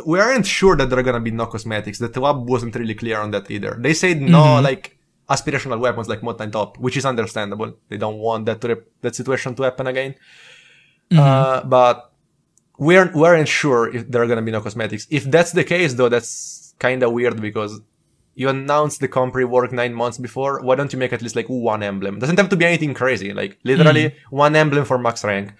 We 0.04 0.20
aren't 0.20 0.46
sure 0.46 0.76
that 0.76 0.90
there 0.90 0.98
are 0.98 1.02
gonna 1.02 1.20
be 1.20 1.30
no 1.30 1.46
cosmetics. 1.46 1.98
The 1.98 2.08
TWAB 2.08 2.44
wasn't 2.44 2.74
really 2.74 2.94
clear 2.94 3.18
on 3.18 3.30
that 3.30 3.50
either. 3.50 3.76
They 3.80 3.94
said 3.94 4.20
no, 4.20 4.42
mm-hmm. 4.42 4.64
like 4.64 4.98
aspirational 5.28 5.80
weapons 5.80 6.08
like 6.08 6.22
Mountain 6.22 6.50
Top, 6.50 6.78
which 6.78 6.96
is 6.96 7.06
understandable. 7.06 7.74
They 7.88 7.96
don't 7.96 8.18
want 8.18 8.46
that 8.46 8.60
to 8.60 8.68
rep- 8.68 8.88
that 9.00 9.14
situation 9.14 9.54
to 9.54 9.62
happen 9.62 9.86
again. 9.86 10.14
Mm-hmm. 11.10 11.18
Uh, 11.18 11.62
but 11.64 12.12
we 12.78 12.96
aren't 12.96 13.14
we 13.14 13.24
aren't 13.24 13.48
sure 13.48 13.94
if 13.94 14.10
there 14.10 14.22
are 14.22 14.26
gonna 14.26 14.42
be 14.42 14.52
no 14.52 14.60
cosmetics. 14.60 15.06
If 15.10 15.24
that's 15.24 15.52
the 15.52 15.64
case, 15.64 15.94
though, 15.94 16.08
that's 16.08 16.74
kind 16.78 17.02
of 17.02 17.12
weird 17.12 17.40
because 17.40 17.80
you 18.34 18.50
announced 18.50 19.00
the 19.00 19.08
comp 19.08 19.34
rework 19.34 19.72
nine 19.72 19.94
months 19.94 20.18
before. 20.18 20.60
Why 20.60 20.74
don't 20.74 20.92
you 20.92 20.98
make 20.98 21.12
at 21.12 21.22
least 21.22 21.36
like 21.36 21.46
one 21.48 21.82
emblem? 21.82 22.18
Doesn't 22.18 22.38
have 22.38 22.50
to 22.50 22.56
be 22.56 22.66
anything 22.66 22.92
crazy. 22.92 23.32
Like 23.32 23.58
literally 23.64 24.10
mm-hmm. 24.10 24.36
one 24.36 24.54
emblem 24.54 24.84
for 24.84 24.98
max 24.98 25.24
rank. 25.24 25.54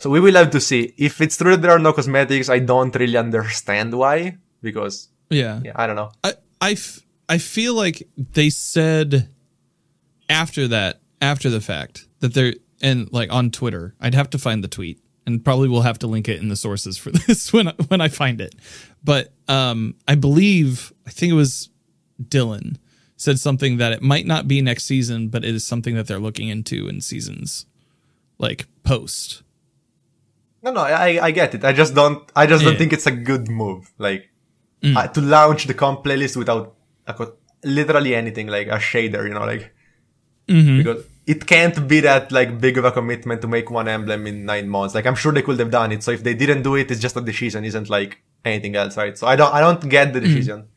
So 0.00 0.10
we 0.10 0.18
will 0.18 0.34
have 0.34 0.50
to 0.50 0.60
see. 0.60 0.94
If 0.96 1.20
it's 1.20 1.36
true 1.36 1.52
that 1.52 1.62
there 1.62 1.70
are 1.70 1.78
no 1.78 1.92
cosmetics, 1.92 2.48
I 2.48 2.58
don't 2.58 2.94
really 2.96 3.16
understand 3.16 3.94
why. 3.94 4.38
Because 4.62 5.08
Yeah. 5.28 5.60
yeah, 5.64 5.72
I 5.76 5.86
don't 5.86 5.96
know. 5.96 6.10
I 6.24 6.32
I, 6.60 6.72
f- 6.72 7.00
I 7.28 7.38
feel 7.38 7.74
like 7.74 8.06
they 8.16 8.50
said 8.50 9.28
after 10.28 10.68
that, 10.68 11.00
after 11.20 11.48
the 11.50 11.60
fact, 11.60 12.06
that 12.20 12.34
they're 12.34 12.54
and 12.82 13.12
like 13.12 13.30
on 13.32 13.50
Twitter, 13.50 13.94
I'd 14.00 14.14
have 14.14 14.30
to 14.30 14.38
find 14.38 14.64
the 14.64 14.68
tweet 14.68 15.00
and 15.26 15.44
probably 15.44 15.68
we'll 15.68 15.82
have 15.82 15.98
to 16.00 16.06
link 16.06 16.28
it 16.28 16.40
in 16.40 16.48
the 16.48 16.56
sources 16.56 16.96
for 16.96 17.10
this 17.26 17.52
when 17.52 17.68
when 17.88 18.00
I 18.00 18.08
find 18.08 18.40
it. 18.40 18.54
But 19.04 19.32
um, 19.48 19.94
I 20.08 20.14
believe 20.14 20.92
I 21.06 21.10
think 21.10 21.30
it 21.30 21.36
was 21.36 21.68
Dylan 22.22 22.76
said 23.16 23.38
something 23.38 23.76
that 23.76 23.92
it 23.92 24.00
might 24.02 24.26
not 24.26 24.48
be 24.48 24.62
next 24.62 24.84
season, 24.84 25.28
but 25.28 25.44
it 25.44 25.54
is 25.54 25.64
something 25.66 25.94
that 25.94 26.06
they're 26.06 26.18
looking 26.18 26.48
into 26.48 26.88
in 26.88 27.00
seasons 27.02 27.66
like 28.38 28.66
post. 28.82 29.42
No, 30.62 30.72
no, 30.72 30.80
I, 30.80 31.26
I 31.26 31.30
get 31.30 31.54
it. 31.54 31.64
I 31.64 31.72
just 31.72 31.94
don't. 31.94 32.30
I 32.36 32.46
just 32.46 32.64
don't 32.64 32.76
think 32.76 32.92
it's 32.92 33.06
a 33.06 33.10
good 33.10 33.48
move. 33.48 33.92
Like 33.98 34.30
mm. 34.82 34.96
uh, 34.96 35.08
to 35.08 35.20
launch 35.20 35.66
the 35.66 35.74
comp 35.74 36.04
playlist 36.04 36.36
without 36.36 36.74
a 37.06 37.14
co- 37.14 37.36
literally 37.64 38.14
anything, 38.14 38.46
like 38.48 38.66
a 38.66 38.76
shader. 38.76 39.26
You 39.26 39.34
know, 39.34 39.46
like 39.46 39.72
mm-hmm. 40.48 40.78
because 40.78 41.06
it 41.26 41.46
can't 41.46 41.88
be 41.88 42.00
that 42.00 42.30
like 42.30 42.60
big 42.60 42.76
of 42.76 42.84
a 42.84 42.92
commitment 42.92 43.40
to 43.40 43.48
make 43.48 43.70
one 43.70 43.88
emblem 43.88 44.26
in 44.26 44.44
nine 44.44 44.68
months. 44.68 44.94
Like 44.94 45.06
I'm 45.06 45.14
sure 45.14 45.32
they 45.32 45.42
could 45.42 45.58
have 45.58 45.70
done 45.70 45.92
it. 45.92 46.02
So 46.02 46.10
if 46.10 46.22
they 46.22 46.34
didn't 46.34 46.62
do 46.62 46.74
it, 46.76 46.90
it's 46.90 47.00
just 47.00 47.16
a 47.16 47.22
decision, 47.22 47.64
isn't 47.64 47.88
like 47.88 48.18
anything 48.44 48.76
else, 48.76 48.98
right? 48.98 49.16
So 49.16 49.26
I 49.26 49.36
don't. 49.36 49.54
I 49.54 49.60
don't 49.60 49.88
get 49.88 50.12
the 50.12 50.20
mm. 50.20 50.24
decision. 50.24 50.68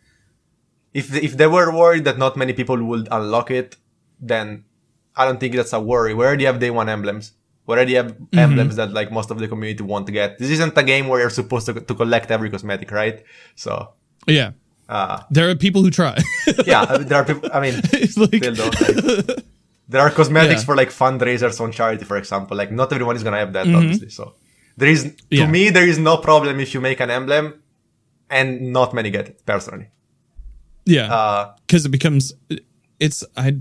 If 0.94 1.14
if 1.14 1.36
they 1.36 1.48
were 1.48 1.76
worried 1.76 2.06
that 2.06 2.18
not 2.18 2.38
many 2.38 2.54
people 2.54 2.82
would 2.82 3.10
unlock 3.12 3.52
it, 3.52 3.76
then 4.22 4.64
I 5.16 5.26
don't 5.26 5.40
think 5.40 5.56
that's 5.56 5.74
a 5.74 5.80
worry. 5.82 6.14
We 6.14 6.24
already 6.24 6.46
have 6.46 6.60
day 6.60 6.70
one 6.70 6.88
emblems. 6.88 7.34
We 7.66 7.74
already 7.76 7.94
have 7.94 8.16
emblems 8.34 8.76
that 8.76 8.92
like 8.92 9.12
most 9.12 9.32
of 9.32 9.40
the 9.40 9.48
community 9.48 9.84
want 9.84 10.06
to 10.08 10.12
get. 10.12 10.38
This 10.38 10.50
isn't 10.50 10.78
a 10.78 10.84
game 10.84 11.08
where 11.08 11.20
you're 11.22 11.30
supposed 11.30 11.66
to, 11.68 11.74
to 11.74 11.96
collect 11.96 12.30
every 12.32 12.50
cosmetic, 12.50 12.92
right? 12.92 13.24
So, 13.56 13.94
Yeah, 14.28 14.52
uh, 14.90 15.22
there 15.32 15.50
are 15.50 15.56
people 15.56 15.82
who 15.82 15.90
try. 15.90 16.18
yeah, 16.66 16.86
there 16.98 17.18
are 17.20 17.26
people, 17.26 17.50
I 17.54 17.60
mean, 17.62 17.76
it's 17.94 18.18
like 18.18 18.34
like, 18.34 19.38
there 19.88 20.02
are 20.02 20.10
cosmetics 20.10 20.62
Yeah. 20.62 20.66
for 20.66 20.76
like 20.76 20.90
fundraisers 20.90 21.62
on 21.62 21.72
charity, 21.72 22.04
for 22.06 22.18
example. 22.18 22.58
Like 22.58 22.72
not 22.72 22.92
everyone 22.92 23.16
is 23.16 23.24
going 23.24 23.34
to 23.34 23.40
have 23.40 23.54
that, 23.54 23.68
obviously. 23.68 24.10
So 24.10 24.34
there 24.78 24.90
is, 24.90 25.04
to 25.04 25.10
Mm-hmm. 25.10 25.36
Yeah. 25.36 25.48
me, 25.48 25.70
there 25.70 25.88
is 25.88 25.98
no 25.98 26.18
problem 26.18 26.60
if 26.60 26.74
you 26.74 26.82
make 26.82 27.00
an 27.00 27.10
emblem 27.10 27.62
and 28.30 28.74
not 28.74 28.94
many 28.94 29.10
get 29.10 29.28
it 29.30 29.46
personally. 29.46 29.88
yeah. 30.86 31.14
Uh, 31.14 31.54
because 31.66 31.86
it 31.86 31.90
becomes 31.92 32.34
it's 33.00 33.24
i 33.38 33.56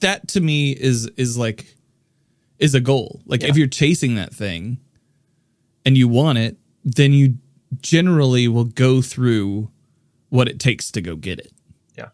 that 0.00 0.28
to 0.28 0.40
me 0.40 0.72
is 0.72 1.06
is 1.16 1.36
like 1.38 1.76
is 2.60 2.74
a 2.74 2.80
goal 2.80 3.20
like 3.26 3.42
if 3.42 3.56
you're 3.56 3.66
chasing 3.66 4.14
that 4.14 4.32
thing 4.32 4.78
and 5.84 5.96
you 5.98 6.06
want 6.06 6.38
it 6.38 6.56
then 6.84 7.12
you 7.12 7.34
generally 7.80 8.46
will 8.48 8.64
go 8.64 9.00
through 9.02 9.70
what 10.28 10.48
it 10.48 10.58
takes 10.60 10.90
to 10.92 11.00
go 11.00 11.16
get 11.16 11.38
it 11.38 11.52
yeah. 11.96 12.08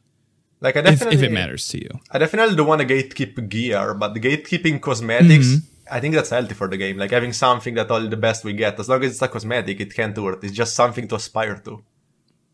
Like 0.60 0.76
I 0.76 0.80
if, 0.80 0.84
definitely, 0.86 1.16
if 1.16 1.22
it 1.22 1.32
matters 1.32 1.68
to 1.68 1.78
you 1.82 1.90
I 2.10 2.18
definitely 2.18 2.56
don't 2.56 2.66
want 2.66 2.80
to 2.80 2.86
gatekeep 2.86 3.48
gear, 3.48 3.92
but 3.94 4.14
the 4.14 4.20
gatekeeping 4.20 4.80
cosmetics, 4.80 5.46
Mm-hmm. 5.46 5.94
I 5.96 6.00
think 6.00 6.14
that's 6.16 6.30
healthy 6.30 6.54
for 6.54 6.66
the 6.66 6.76
game. 6.76 6.96
Like 6.98 7.12
having 7.12 7.32
something 7.32 7.74
that 7.74 7.88
all 7.92 8.00
the 8.08 8.16
best 8.16 8.42
we 8.44 8.52
get, 8.54 8.76
as 8.80 8.88
long 8.88 9.04
as 9.04 9.12
it's 9.12 9.22
a 9.22 9.28
cosmetic, 9.28 9.78
it 9.80 9.94
can't 9.94 10.16
hurt. 10.16 10.42
It's 10.42 10.52
just 10.52 10.74
something 10.74 11.06
to 11.06 11.14
aspire 11.14 11.56
to. 11.64 11.84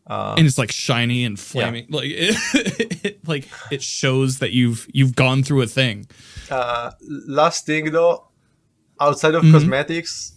and 0.05 0.45
it's 0.45 0.57
like 0.59 0.71
shiny 0.71 1.23
and 1.23 1.39
flaming 1.39 1.85
like 1.89 2.09
it, 2.09 2.35
it 3.05 3.27
like 3.27 3.47
it 3.71 3.81
shows 3.81 4.39
that 4.39 4.51
you've 4.51 4.85
you've 4.93 5.15
gone 5.15 5.41
through 5.43 5.61
a 5.61 5.67
thing 5.67 6.05
Uh, 6.49 6.91
last 7.27 7.65
thing 7.65 7.91
though, 7.91 8.27
outside 8.99 9.35
of 9.35 9.43
Mm-hmm. 9.43 9.53
cosmetics, 9.53 10.33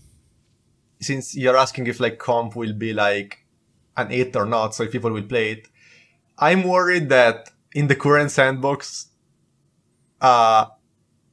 since 1.01 1.37
you're 1.37 1.57
asking 1.57 1.87
if 1.87 2.01
like 2.01 2.19
comp 2.19 2.57
will 2.57 2.73
be 2.73 2.93
like 2.93 3.45
an 3.97 4.11
it 4.11 4.35
or 4.37 4.47
not, 4.47 4.75
so 4.75 4.83
if 4.85 4.93
people 4.93 5.11
will 5.11 5.23
play 5.23 5.53
it, 5.53 5.69
I'm 6.39 6.63
worried 6.65 7.09
that 7.11 7.51
in 7.75 7.87
the 7.89 7.95
current 7.95 8.31
sandbox, 8.31 9.09
uh, 10.21 10.67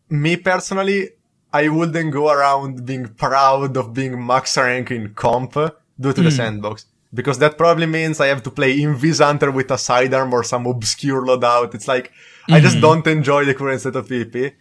me 0.09 0.37
personally, 0.37 1.09
I 1.51 1.69
wouldn't 1.69 2.11
go 2.11 2.29
around 2.29 2.85
being 2.85 3.07
proud 3.07 3.77
of 3.77 3.93
being 3.93 4.25
max 4.25 4.57
rank 4.57 4.91
in 4.91 5.13
comp 5.13 5.53
due 5.99 6.13
to 6.13 6.21
the 6.21 6.31
sandbox. 6.31 6.85
Because 7.13 7.37
that 7.37 7.59
probably 7.59 7.85
means 7.85 8.19
I 8.19 8.27
have 8.27 8.41
to 8.43 8.49
play 8.49 8.75
Invis 8.79 9.23
Hunter 9.23 9.51
with 9.51 9.69
a 9.69 9.77
sidearm 9.77 10.33
or 10.33 10.43
some 10.43 10.65
obscure 10.65 11.21
loadout. 11.23 11.75
It's 11.75 11.87
like, 11.87 12.11
I 12.49 12.59
just 12.59 12.81
don't 12.81 13.05
enjoy 13.05 13.45
the 13.45 13.53
current 13.53 13.81
set 13.81 13.95
of 13.95 14.07
PvP. 14.07 14.53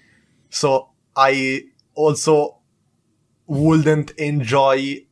So 0.53 0.90
I 1.16 1.64
also 1.94 2.59
wouldn't 3.46 4.11
enjoy 4.12 5.07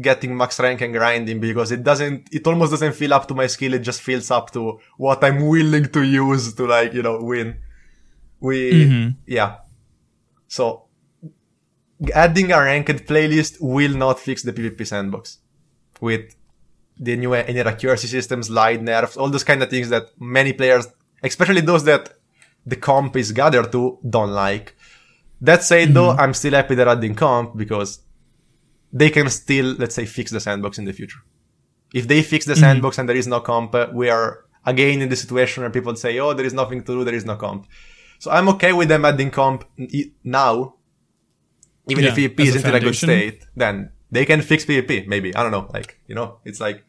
getting 0.00 0.36
max 0.36 0.60
rank 0.60 0.82
and 0.82 0.92
grinding 0.92 1.40
because 1.40 1.72
it 1.72 1.82
doesn't, 1.82 2.28
it 2.30 2.46
almost 2.46 2.70
doesn't 2.70 2.92
feel 2.92 3.14
up 3.14 3.26
to 3.28 3.34
my 3.34 3.46
skill. 3.46 3.72
It 3.74 3.80
just 3.80 4.02
feels 4.02 4.30
up 4.30 4.50
to 4.52 4.80
what 4.98 5.24
I'm 5.24 5.48
willing 5.48 5.86
to 5.86 6.02
use 6.02 6.54
to 6.54 6.66
like, 6.66 6.92
you 6.92 7.02
know, 7.02 7.18
win. 7.22 7.58
We, 8.40 8.72
mm-hmm. 8.72 9.08
yeah. 9.26 9.58
So 10.46 10.84
adding 12.14 12.52
a 12.52 12.60
ranked 12.60 13.06
playlist 13.06 13.56
will 13.60 13.96
not 13.96 14.20
fix 14.20 14.42
the 14.42 14.52
PvP 14.52 14.86
sandbox 14.86 15.38
with 16.00 16.34
the 16.98 17.16
new 17.16 17.34
inner 17.34 17.68
accuracy 17.68 18.08
systems, 18.08 18.50
light 18.50 18.82
nerfs, 18.82 19.16
all 19.16 19.30
those 19.30 19.44
kind 19.44 19.62
of 19.62 19.70
things 19.70 19.88
that 19.88 20.10
many 20.20 20.52
players, 20.52 20.86
especially 21.22 21.62
those 21.62 21.84
that 21.84 22.18
the 22.66 22.76
comp 22.76 23.16
is 23.16 23.32
gathered 23.32 23.72
to, 23.72 23.98
don't 24.08 24.32
like. 24.32 24.76
That 25.42 25.62
said, 25.64 25.92
though, 25.92 26.10
mm-hmm. 26.10 26.20
I'm 26.20 26.34
still 26.34 26.52
happy 26.52 26.74
they're 26.76 26.88
adding 26.88 27.14
comp 27.14 27.56
because 27.56 28.00
they 28.92 29.10
can 29.10 29.28
still, 29.28 29.74
let's 29.78 29.94
say, 29.94 30.06
fix 30.06 30.30
the 30.30 30.40
sandbox 30.40 30.78
in 30.78 30.84
the 30.84 30.92
future. 30.92 31.18
If 31.92 32.08
they 32.08 32.22
fix 32.22 32.46
the 32.46 32.52
mm-hmm. 32.54 32.60
sandbox 32.60 32.98
and 32.98 33.08
there 33.08 33.16
is 33.16 33.26
no 33.26 33.40
comp, 33.40 33.74
uh, 33.74 33.88
we 33.92 34.08
are 34.08 34.44
again 34.64 35.02
in 35.02 35.08
the 35.08 35.16
situation 35.16 35.62
where 35.62 35.70
people 35.70 35.94
say, 35.96 36.18
"Oh, 36.18 36.32
there 36.32 36.46
is 36.46 36.54
nothing 36.54 36.80
to 36.84 36.92
do, 36.96 37.04
there 37.04 37.18
is 37.20 37.26
no 37.26 37.36
comp." 37.36 37.66
So 38.18 38.30
I'm 38.30 38.48
okay 38.54 38.72
with 38.72 38.88
them 38.88 39.04
adding 39.04 39.30
comp 39.30 39.64
now, 40.24 40.76
even 41.88 42.04
if 42.04 42.16
Yeah, 42.16 42.28
PvP 42.28 42.40
isn't 42.40 42.64
in 42.64 42.74
a 42.74 42.80
good 42.80 42.94
state. 42.94 43.44
Then 43.56 43.90
they 44.10 44.24
can 44.24 44.40
fix 44.42 44.64
PvP, 44.64 45.08
maybe. 45.08 45.34
I 45.34 45.42
don't 45.42 45.52
know. 45.52 45.68
Like 45.74 45.98
you 46.06 46.14
know, 46.14 46.38
it's 46.44 46.60
like 46.60 46.84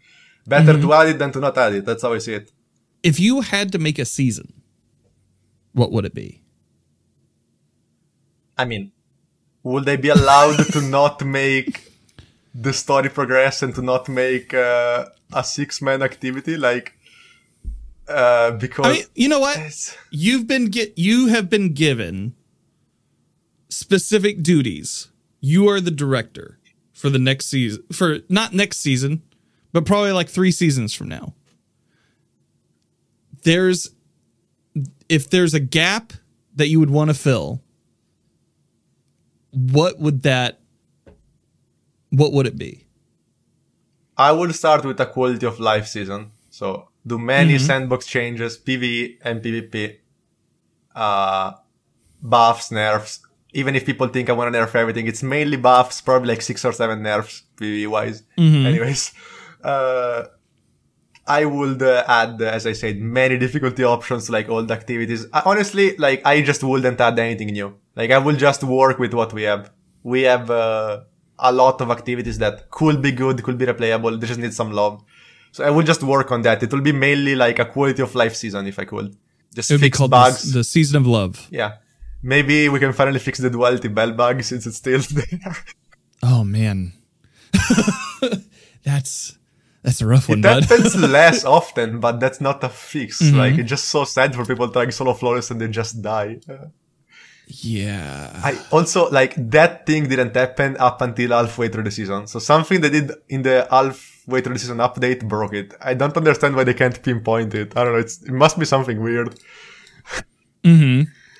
better 0.45 0.73
mm-hmm. 0.73 0.87
to 0.87 0.93
add 0.93 1.07
it 1.07 1.17
than 1.19 1.31
to 1.31 1.39
not 1.39 1.57
add 1.57 1.73
it. 1.73 1.85
That's 1.85 2.03
how 2.03 2.13
I 2.13 2.19
see 2.19 2.35
it. 2.35 2.51
if 3.03 3.19
you 3.19 3.41
had 3.41 3.71
to 3.73 3.77
make 3.77 3.99
a 3.99 4.05
season 4.05 4.53
what 5.73 5.91
would 5.91 6.05
it 6.05 6.15
be 6.15 6.41
I 8.57 8.65
mean, 8.65 8.91
would 9.63 9.85
they 9.85 9.97
be 9.97 10.09
allowed 10.09 10.57
to 10.71 10.81
not 10.81 11.25
make 11.25 11.91
the 12.53 12.73
story 12.73 13.09
progress 13.09 13.63
and 13.63 13.73
to 13.75 13.81
not 13.81 14.09
make 14.09 14.53
uh, 14.53 15.05
a 15.33 15.43
six 15.43 15.81
man 15.81 16.01
activity? 16.01 16.57
Like, 16.57 16.93
uh, 18.07 18.51
because 18.51 18.85
I 18.85 18.91
mean, 18.93 19.03
you 19.15 19.29
know 19.29 19.39
what? 19.39 19.97
You've 20.11 20.47
been 20.47 20.65
get 20.65 20.97
you 20.97 21.27
have 21.27 21.49
been 21.49 21.73
given 21.73 22.35
specific 23.69 24.43
duties. 24.43 25.09
You 25.39 25.67
are 25.69 25.81
the 25.81 25.91
director 25.91 26.59
for 26.93 27.09
the 27.09 27.19
next 27.19 27.47
season 27.47 27.83
for 27.91 28.19
not 28.29 28.53
next 28.53 28.77
season, 28.77 29.23
but 29.71 29.85
probably 29.85 30.11
like 30.11 30.29
3 30.29 30.51
seasons 30.51 30.93
from 30.93 31.09
now. 31.09 31.33
There's 33.43 33.89
if 35.09 35.29
there's 35.29 35.53
a 35.53 35.59
gap 35.59 36.13
that 36.55 36.67
you 36.67 36.79
would 36.79 36.89
want 36.89 37.09
to 37.09 37.13
fill, 37.13 37.61
what 39.53 39.99
would 39.99 40.23
that 40.23 40.59
what 42.09 42.31
would 42.31 42.45
it 42.45 42.57
be? 42.57 42.85
I 44.17 44.31
would 44.31 44.53
start 44.53 44.85
with 44.85 44.99
a 44.99 45.05
quality 45.05 45.45
of 45.45 45.59
life 45.59 45.87
season. 45.87 46.31
So 46.49 46.89
do 47.05 47.17
many 47.17 47.57
sandbox 47.57 48.05
changes, 48.05 48.57
PvE 48.57 49.17
and 49.23 49.41
PvP, 49.41 49.97
uh, 50.95 51.53
buffs, 52.21 52.71
nerfs. 52.71 53.19
Even 53.53 53.75
if 53.75 53.85
people 53.85 54.07
think 54.07 54.29
I 54.29 54.33
want 54.33 54.53
to 54.53 54.59
nerf 54.59 54.75
everything, 54.75 55.07
it's 55.07 55.23
mainly 55.23 55.57
buffs, 55.57 56.01
probably 56.01 56.29
like 56.29 56.41
six 56.41 56.63
or 56.65 56.71
seven 56.71 57.01
nerfs 57.03 57.43
PvE 57.57 57.87
wise. 57.87 58.23
Anyways, 58.65 59.13
uh, 59.63 60.25
I 61.25 61.45
would 61.45 61.81
uh, 61.81 62.03
add, 62.07 62.41
uh, 62.41 62.45
as 62.45 62.67
I 62.67 62.73
said, 62.73 62.99
many 62.99 63.37
difficulty 63.37 63.83
options 63.83 64.29
like 64.29 64.49
old 64.49 64.69
activities. 64.71 65.25
I, 65.31 65.41
honestly, 65.45 65.95
like 65.97 66.21
I 66.25 66.41
just 66.41 66.63
wouldn't 66.63 66.99
add 66.99 67.17
anything 67.17 67.47
new. 67.47 67.75
Like 67.95 68.11
I 68.11 68.17
will 68.17 68.35
just 68.35 68.63
work 68.63 68.99
with 68.99 69.13
what 69.13 69.31
we 69.33 69.43
have. 69.43 69.71
We 70.03 70.23
have 70.23 70.49
uh, 70.51 71.01
a 71.39 71.51
lot 71.53 71.79
of 71.79 71.89
activities 71.91 72.37
that 72.39 72.69
could 72.71 73.01
be 73.01 73.11
good, 73.11 73.41
could 73.43 73.57
be 73.57 73.65
replayable. 73.65 74.19
They 74.19 74.27
just 74.27 74.39
need 74.39 74.53
some 74.53 74.71
love. 74.71 75.01
So 75.51 75.63
I 75.63 75.69
will 75.69 75.83
just 75.83 76.03
work 76.03 76.31
on 76.31 76.41
that. 76.41 76.61
It 76.63 76.73
will 76.73 76.81
be 76.81 76.91
mainly 76.91 77.35
like 77.35 77.59
a 77.59 77.65
quality 77.65 78.01
of 78.01 78.13
life 78.15 78.35
season 78.35 78.67
if 78.67 78.77
I 78.79 78.85
could. 78.85 79.15
Just 79.55 79.69
It 79.69 79.75
would 79.75 79.81
be 79.81 79.85
fix 79.87 79.97
called 79.99 80.11
bugs. 80.11 80.51
the, 80.51 80.59
the 80.59 80.63
season 80.63 80.97
of 80.97 81.07
love. 81.07 81.47
yeah. 81.51 81.77
Maybe 82.25 82.69
we 82.69 82.79
can 82.79 82.93
finally 82.93 83.19
fix 83.19 83.39
the 83.39 83.49
duality 83.49 83.89
bell 83.89 84.11
bug 84.13 84.43
since 84.49 84.65
it's 84.65 84.77
still 84.77 84.99
there. 85.01 85.55
Oh 86.23 86.43
man. 86.43 86.93
that's 88.83 89.37
that's 89.83 90.01
a 90.01 90.07
rough 90.07 90.27
one, 90.29 90.39
It 90.39 90.43
bud. 90.43 90.63
happens 90.63 90.95
less 90.95 91.43
often, 91.59 91.99
but 91.99 92.19
that's 92.19 92.41
not 92.41 92.63
a 92.63 92.69
fix. 92.69 93.21
Mm-hmm. 93.21 93.37
Like 93.37 93.57
it's 93.59 93.69
just 93.69 93.85
so 93.89 94.03
sad 94.05 94.33
for 94.35 94.45
people 94.45 94.67
trying 94.69 94.91
solo 94.91 95.13
flawless 95.13 95.51
and 95.51 95.59
they 95.61 95.67
just 95.67 96.01
die. 96.01 96.39
Yeah. 97.47 98.31
I 98.43 98.57
also 98.71 99.09
like 99.09 99.35
that 99.51 99.85
thing 99.85 100.07
didn't 100.07 100.35
happen 100.35 100.77
up 100.77 101.01
until 101.01 101.31
halfway 101.31 101.67
through 101.67 101.83
the 101.83 101.91
season. 101.91 102.25
So 102.27 102.39
something 102.39 102.79
they 102.81 102.89
did 102.89 103.11
in 103.29 103.41
the 103.43 103.67
half 103.69 104.09
halfway 104.25 104.39
through 104.39 104.53
the 104.53 104.59
season 104.59 104.77
update 104.77 105.27
broke 105.27 105.53
it. 105.53 105.73
I 105.81 105.93
don't 105.93 106.15
understand 106.15 106.55
why 106.55 106.63
they 106.63 106.73
can't 106.73 107.01
pinpoint 107.03 107.53
it. 107.53 107.75
I 107.75 107.83
don't 107.83 107.93
know. 107.93 107.99
It's, 107.99 108.21
it 108.23 108.31
must 108.31 108.57
be 108.57 108.65
something 108.65 109.01
weird. 109.03 109.37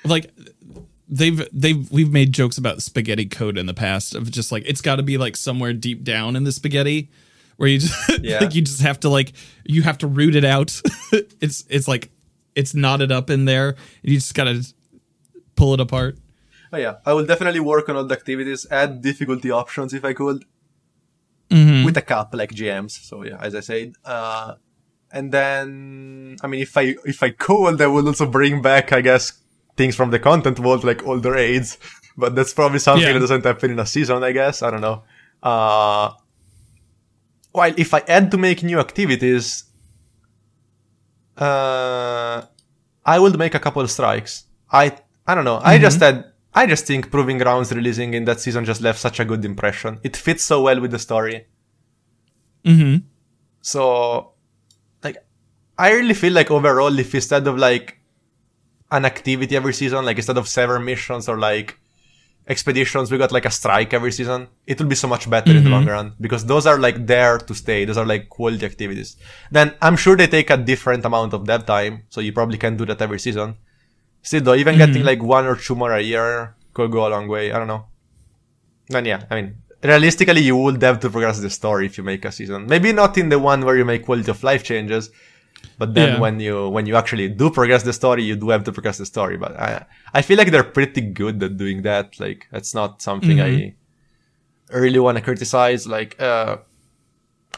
like 0.04 0.30
they've 1.08 1.48
they've 1.52 1.90
we've 1.90 2.12
made 2.12 2.32
jokes 2.32 2.58
about 2.58 2.82
spaghetti 2.82 3.26
code 3.26 3.56
in 3.56 3.66
the 3.66 3.74
past 3.74 4.14
of 4.14 4.30
just 4.30 4.52
like 4.52 4.62
it's 4.66 4.80
got 4.82 4.96
to 4.96 5.02
be 5.02 5.16
like 5.16 5.36
somewhere 5.36 5.72
deep 5.72 6.04
down 6.04 6.36
in 6.36 6.44
the 6.44 6.52
spaghetti 6.52 7.10
where 7.56 7.68
you 7.68 7.78
just 7.78 7.94
Yeah. 8.22 8.40
like 8.40 8.54
you 8.54 8.62
just 8.62 8.80
have 8.82 8.98
to 9.00 9.08
like 9.08 9.32
you 9.64 9.82
have 9.82 9.98
to 9.98 10.06
root 10.06 10.34
it 10.36 10.44
out 10.44 10.80
it's 11.40 11.64
it's 11.68 11.86
like 11.88 12.10
it's 12.54 12.74
knotted 12.74 13.10
up 13.12 13.30
in 13.30 13.44
there 13.46 13.68
and 14.02 14.12
you 14.12 14.16
just 14.18 14.34
gotta 14.34 14.64
pull 15.56 15.74
it 15.74 15.80
apart 15.80 16.16
Oh 16.72 16.76
yeah, 16.76 16.96
I 17.06 17.12
will 17.12 17.24
definitely 17.24 17.60
work 17.60 17.88
on 17.88 17.94
all 17.94 18.04
the 18.04 18.16
activities, 18.16 18.66
add 18.68 19.00
difficulty 19.00 19.48
options 19.52 19.94
if 19.94 20.04
I 20.04 20.12
could, 20.12 20.44
Mm-hmm. 21.50 21.84
with 21.84 21.96
a 21.96 22.02
cap 22.02 22.34
like 22.34 22.50
GMs. 22.50 22.92
So 22.92 23.22
yeah, 23.22 23.36
as 23.40 23.54
I 23.54 23.60
said, 23.60 23.92
uh, 24.04 24.54
and 25.12 25.30
then 25.30 26.36
I 26.42 26.46
mean, 26.48 26.62
if 26.62 26.76
I 26.76 26.96
if 27.04 27.22
I 27.22 27.30
could, 27.30 27.80
I 27.80 27.86
would 27.86 28.06
also 28.06 28.26
bring 28.26 28.60
back, 28.60 28.92
I 28.92 29.02
guess, 29.02 29.32
things 29.76 29.94
from 29.94 30.10
the 30.10 30.18
content 30.18 30.58
vault 30.58 30.82
like 30.82 31.06
older 31.06 31.32
raids, 31.32 31.78
but 32.16 32.34
that's 32.34 32.52
probably 32.52 32.80
something 32.80 33.06
Yeah. 33.06 33.12
that 33.12 33.20
doesn't 33.20 33.44
happen 33.44 33.70
in 33.70 33.78
a 33.78 33.86
season. 33.86 34.24
I 34.24 34.32
guess 34.32 34.60
I 34.62 34.70
don't 34.72 34.80
know. 34.80 35.04
Uh, 35.44 36.10
while 37.54 37.72
if 37.76 37.94
I 37.94 38.02
had 38.06 38.30
to 38.32 38.36
make 38.36 38.62
new 38.64 38.80
activities, 38.80 39.64
uh, 41.38 42.42
I 43.04 43.18
would 43.18 43.38
make 43.38 43.54
a 43.54 43.60
couple 43.60 43.82
of 43.82 43.90
strikes. 43.90 44.44
I 44.70 44.84
I 45.26 45.34
don't 45.34 45.44
know. 45.44 45.60
I 45.62 45.78
just 45.78 46.00
had 46.00 46.32
I 46.52 46.66
just 46.66 46.86
think 46.86 47.10
Proving 47.10 47.38
Grounds 47.38 47.72
releasing 47.72 48.14
in 48.14 48.24
that 48.24 48.40
season 48.40 48.64
just 48.64 48.80
left 48.80 48.98
such 49.00 49.20
a 49.20 49.24
good 49.24 49.44
impression. 49.44 50.00
It 50.02 50.16
fits 50.16 50.42
so 50.44 50.62
well 50.62 50.80
with 50.80 50.90
the 50.90 50.98
story. 50.98 51.46
mm-hmm 52.64 52.96
So 53.62 54.32
like 55.02 55.18
I 55.78 55.92
really 55.92 56.14
feel 56.14 56.32
like 56.32 56.50
overall 56.50 56.98
if 56.98 57.14
instead 57.14 57.46
of 57.46 57.56
like 57.56 58.00
an 58.90 59.04
activity 59.04 59.56
every 59.56 59.74
season, 59.74 60.04
like 60.04 60.16
instead 60.16 60.38
of 60.38 60.48
seven 60.48 60.84
missions 60.84 61.28
or 61.28 61.38
like 61.38 61.78
expeditions, 62.46 63.10
we 63.10 63.18
got 63.18 63.32
like 63.32 63.46
a 63.46 63.50
strike 63.50 63.94
every 63.94 64.12
season, 64.12 64.48
it 64.66 64.78
will 64.78 64.86
be 64.86 64.94
so 64.94 65.08
much 65.08 65.28
better 65.28 65.50
in 65.52 65.64
the 65.64 65.70
long 65.70 65.82
mm-hmm. 65.82 65.90
run 65.90 66.14
because 66.20 66.44
those 66.44 66.66
are 66.66 66.78
like 66.78 67.06
there 67.06 67.38
to 67.38 67.54
stay. 67.54 67.84
Those 67.84 67.96
are 67.96 68.06
like 68.06 68.28
quality 68.28 68.66
activities. 68.66 69.16
Then 69.50 69.74
I'm 69.80 69.96
sure 69.96 70.16
they 70.16 70.26
take 70.26 70.50
a 70.50 70.56
different 70.56 71.04
amount 71.04 71.32
of 71.32 71.46
dev 71.46 71.64
time, 71.66 72.04
so 72.10 72.20
you 72.20 72.32
probably 72.32 72.58
can 72.58 72.76
do 72.76 72.84
that 72.86 73.00
every 73.00 73.18
season. 73.18 73.56
Still 74.22 74.42
though, 74.42 74.54
even 74.54 74.76
getting 74.76 74.96
mm-hmm. 74.96 75.06
like 75.06 75.22
one 75.22 75.46
or 75.46 75.56
two 75.56 75.74
more 75.74 75.92
a 75.92 76.00
year 76.00 76.54
could 76.72 76.90
go 76.90 77.06
a 77.06 77.10
long 77.10 77.28
way. 77.28 77.52
I 77.52 77.58
don't 77.58 77.68
know. 77.68 77.86
Then 78.88 79.06
yeah, 79.06 79.24
I 79.30 79.40
mean, 79.40 79.56
realistically, 79.82 80.42
you 80.42 80.56
would 80.56 80.82
have 80.82 81.00
to 81.00 81.10
progress 81.10 81.40
the 81.40 81.50
story 81.50 81.86
if 81.86 81.96
you 81.96 82.04
make 82.04 82.24
a 82.24 82.32
season. 82.32 82.66
Maybe 82.66 82.92
not 82.92 83.16
in 83.16 83.28
the 83.28 83.38
one 83.38 83.64
where 83.64 83.76
you 83.76 83.84
make 83.84 84.04
quality 84.04 84.30
of 84.30 84.42
life 84.42 84.64
changes, 84.64 85.10
but 85.78 85.94
then 85.94 86.08
Yeah. 86.14 86.20
when 86.20 86.40
you 86.40 86.68
when 86.68 86.86
you 86.86 86.96
actually 86.96 87.28
do 87.28 87.50
progress 87.50 87.82
the 87.82 87.92
story, 87.92 88.22
you 88.24 88.36
do 88.36 88.50
have 88.50 88.64
to 88.64 88.72
progress 88.72 88.98
the 88.98 89.06
story. 89.06 89.36
But 89.36 89.58
I 89.58 89.84
I 90.12 90.22
feel 90.22 90.36
like 90.38 90.50
they're 90.50 90.64
pretty 90.78 91.00
good 91.00 91.42
at 91.42 91.56
doing 91.56 91.82
that. 91.82 92.18
Like 92.20 92.46
that's 92.52 92.74
not 92.74 93.02
something 93.02 93.38
I 93.40 93.74
really 94.70 94.98
want 94.98 95.18
to 95.18 95.22
criticize. 95.24 95.86
Like 95.86 96.20
uh, 96.20 96.58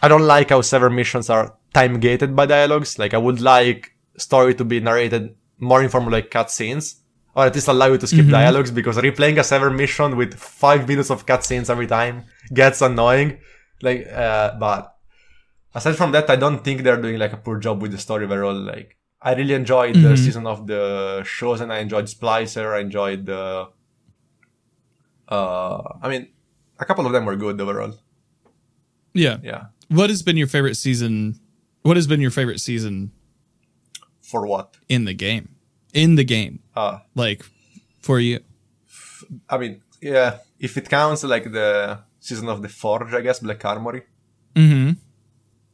I 0.02 0.08
don't 0.08 0.26
like 0.26 0.50
how 0.50 0.60
several 0.60 0.92
missions 0.92 1.30
are 1.30 1.54
time 1.74 2.00
gated 2.00 2.34
by 2.36 2.46
dialogues. 2.46 2.98
Like 2.98 3.14
I 3.14 3.18
would 3.18 3.40
like 3.40 3.92
story 4.16 4.54
to 4.54 4.64
be 4.64 4.80
narrated 4.80 5.34
more 5.58 5.82
in 5.82 5.88
form 5.88 6.06
of 6.06 6.12
like 6.12 6.30
cutscenes. 6.30 6.96
Or 7.34 7.44
at 7.44 7.54
least 7.54 7.68
allow 7.68 7.88
you 7.88 7.98
to 7.98 8.06
skip 8.06 8.28
dialogues 8.30 8.70
because 8.70 8.96
replaying 8.96 9.38
a 9.38 9.44
seasonal 9.44 9.68
mission 9.70 10.16
with 10.16 10.32
five 10.38 10.88
minutes 10.88 11.10
of 11.10 11.26
cutscenes 11.26 11.68
every 11.68 11.86
time 11.86 12.24
gets 12.54 12.80
annoying. 12.80 13.40
Like, 13.82 14.06
uh, 14.08 14.56
but 14.58 14.95
aside 15.78 15.96
from 16.00 16.10
that, 16.12 16.28
I 16.30 16.36
don't 16.36 16.60
think 16.64 16.82
they're 16.82 17.00
doing 17.06 17.18
like 17.18 17.32
a 17.32 17.36
poor 17.44 17.58
job 17.58 17.76
with 17.82 17.92
the 17.92 17.98
story 18.06 18.24
overall. 18.24 18.54
Like, 18.72 18.96
I 19.22 19.34
really 19.34 19.54
enjoyed 19.54 19.94
the 20.04 20.16
season 20.24 20.46
of 20.46 20.66
the 20.66 20.82
Chosen 21.24 21.64
and 21.70 21.72
I 21.72 21.78
enjoyed 21.86 22.06
Splicer. 22.06 22.68
I 22.76 22.80
enjoyed 22.80 23.26
the, 23.26 23.68
uh, 25.28 25.82
I 26.02 26.08
mean, 26.08 26.28
a 26.78 26.84
couple 26.84 27.06
of 27.06 27.12
them 27.12 27.24
were 27.24 27.36
good 27.36 27.60
overall. 27.60 27.94
yeah 29.24 29.36
Yeah. 29.42 29.62
what 29.98 30.08
has 30.10 30.22
been 30.22 30.36
your 30.42 30.46
favorite 30.56 30.76
season 30.76 31.14
what 31.86 31.96
has 31.96 32.06
been 32.12 32.20
your 32.26 32.30
favorite 32.38 32.60
season 32.60 32.94
For 34.30 34.40
what? 34.52 34.76
in 34.94 35.04
the 35.10 35.14
game 35.14 35.46
in 36.02 36.10
the 36.20 36.24
game 36.34 36.54
Uh, 36.82 36.98
like 37.14 37.40
for 38.06 38.16
you 38.20 38.40
I 39.48 39.56
mean, 39.58 39.72
yeah, 40.00 40.30
if 40.66 40.76
it 40.76 40.86
counts 40.98 41.24
like 41.24 41.46
the 41.58 41.98
season 42.20 42.48
of 42.48 42.58
the 42.64 42.68
Forge, 42.68 43.12
I 43.18 43.22
guess, 43.26 43.38
Black 43.40 43.64
Armory. 43.64 44.02
mm-hmm 44.54 44.85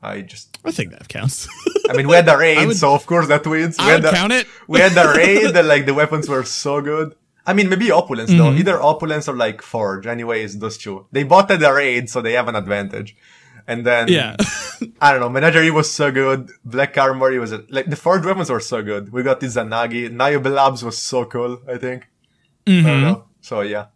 I 0.02 0.22
just, 0.22 0.58
i 0.64 0.70
think 0.72 0.90
that 0.90 1.08
counts 1.08 1.46
I 1.90 1.92
mean, 1.96 2.08
we 2.08 2.14
had 2.16 2.26
the 2.26 2.36
raid, 2.36 2.66
would- 2.66 2.76
so 2.76 2.94
of 2.94 3.04
course 3.06 3.28
that 3.28 3.46
wins. 3.46 3.76
We 3.78 3.84
i 3.84 3.90
had 3.90 4.02
would 4.02 4.12
the, 4.12 4.16
count 4.16 4.32
it 4.32 4.46
we 4.68 4.78
had 4.80 4.92
the 4.92 5.06
raid, 5.16 5.56
and 5.58 5.68
like 5.68 5.84
the 5.86 5.94
weapons 5.94 6.28
were 6.28 6.44
so 6.44 6.80
good. 6.80 7.14
I 7.46 7.52
mean, 7.54 7.68
maybe 7.68 7.90
opulence 7.90 8.30
Mm-hmm. 8.30 8.38
though. 8.38 8.52
Either 8.60 8.80
opulence 8.80 9.28
or 9.28 9.36
like 9.36 9.62
Forge. 9.62 10.06
Anyways, 10.06 10.58
those 10.60 10.78
two. 10.78 11.06
They 11.12 11.24
bought 11.24 11.50
at 11.50 11.58
the 11.60 11.72
raid, 11.72 12.08
so 12.08 12.20
they 12.22 12.32
have 12.34 12.48
an 12.48 12.54
advantage. 12.56 13.16
And 13.66 13.84
then, 13.84 14.08
yeah 14.08 14.36
I 15.00 15.10
don't 15.10 15.20
know, 15.20 15.28
Menagerie 15.28 15.70
was 15.72 15.88
so 15.92 16.10
good. 16.12 16.50
Black 16.64 16.96
Armory 16.98 17.38
was, 17.38 17.52
like, 17.68 17.86
the 17.86 17.96
Forge 17.96 18.24
weapons 18.24 18.48
were 18.50 18.60
so 18.60 18.82
good. 18.82 19.12
We 19.12 19.22
got 19.24 19.40
the 19.40 19.46
Izanagi. 19.46 20.10
Niobe 20.12 20.46
Labs 20.46 20.82
was 20.84 20.98
so 20.98 21.24
cool, 21.24 21.60
I 21.68 21.78
think. 21.78 22.08
I 22.66 22.70
don't 22.82 23.02
know. 23.02 23.24
So 23.40 23.60
yeah. 23.62 23.86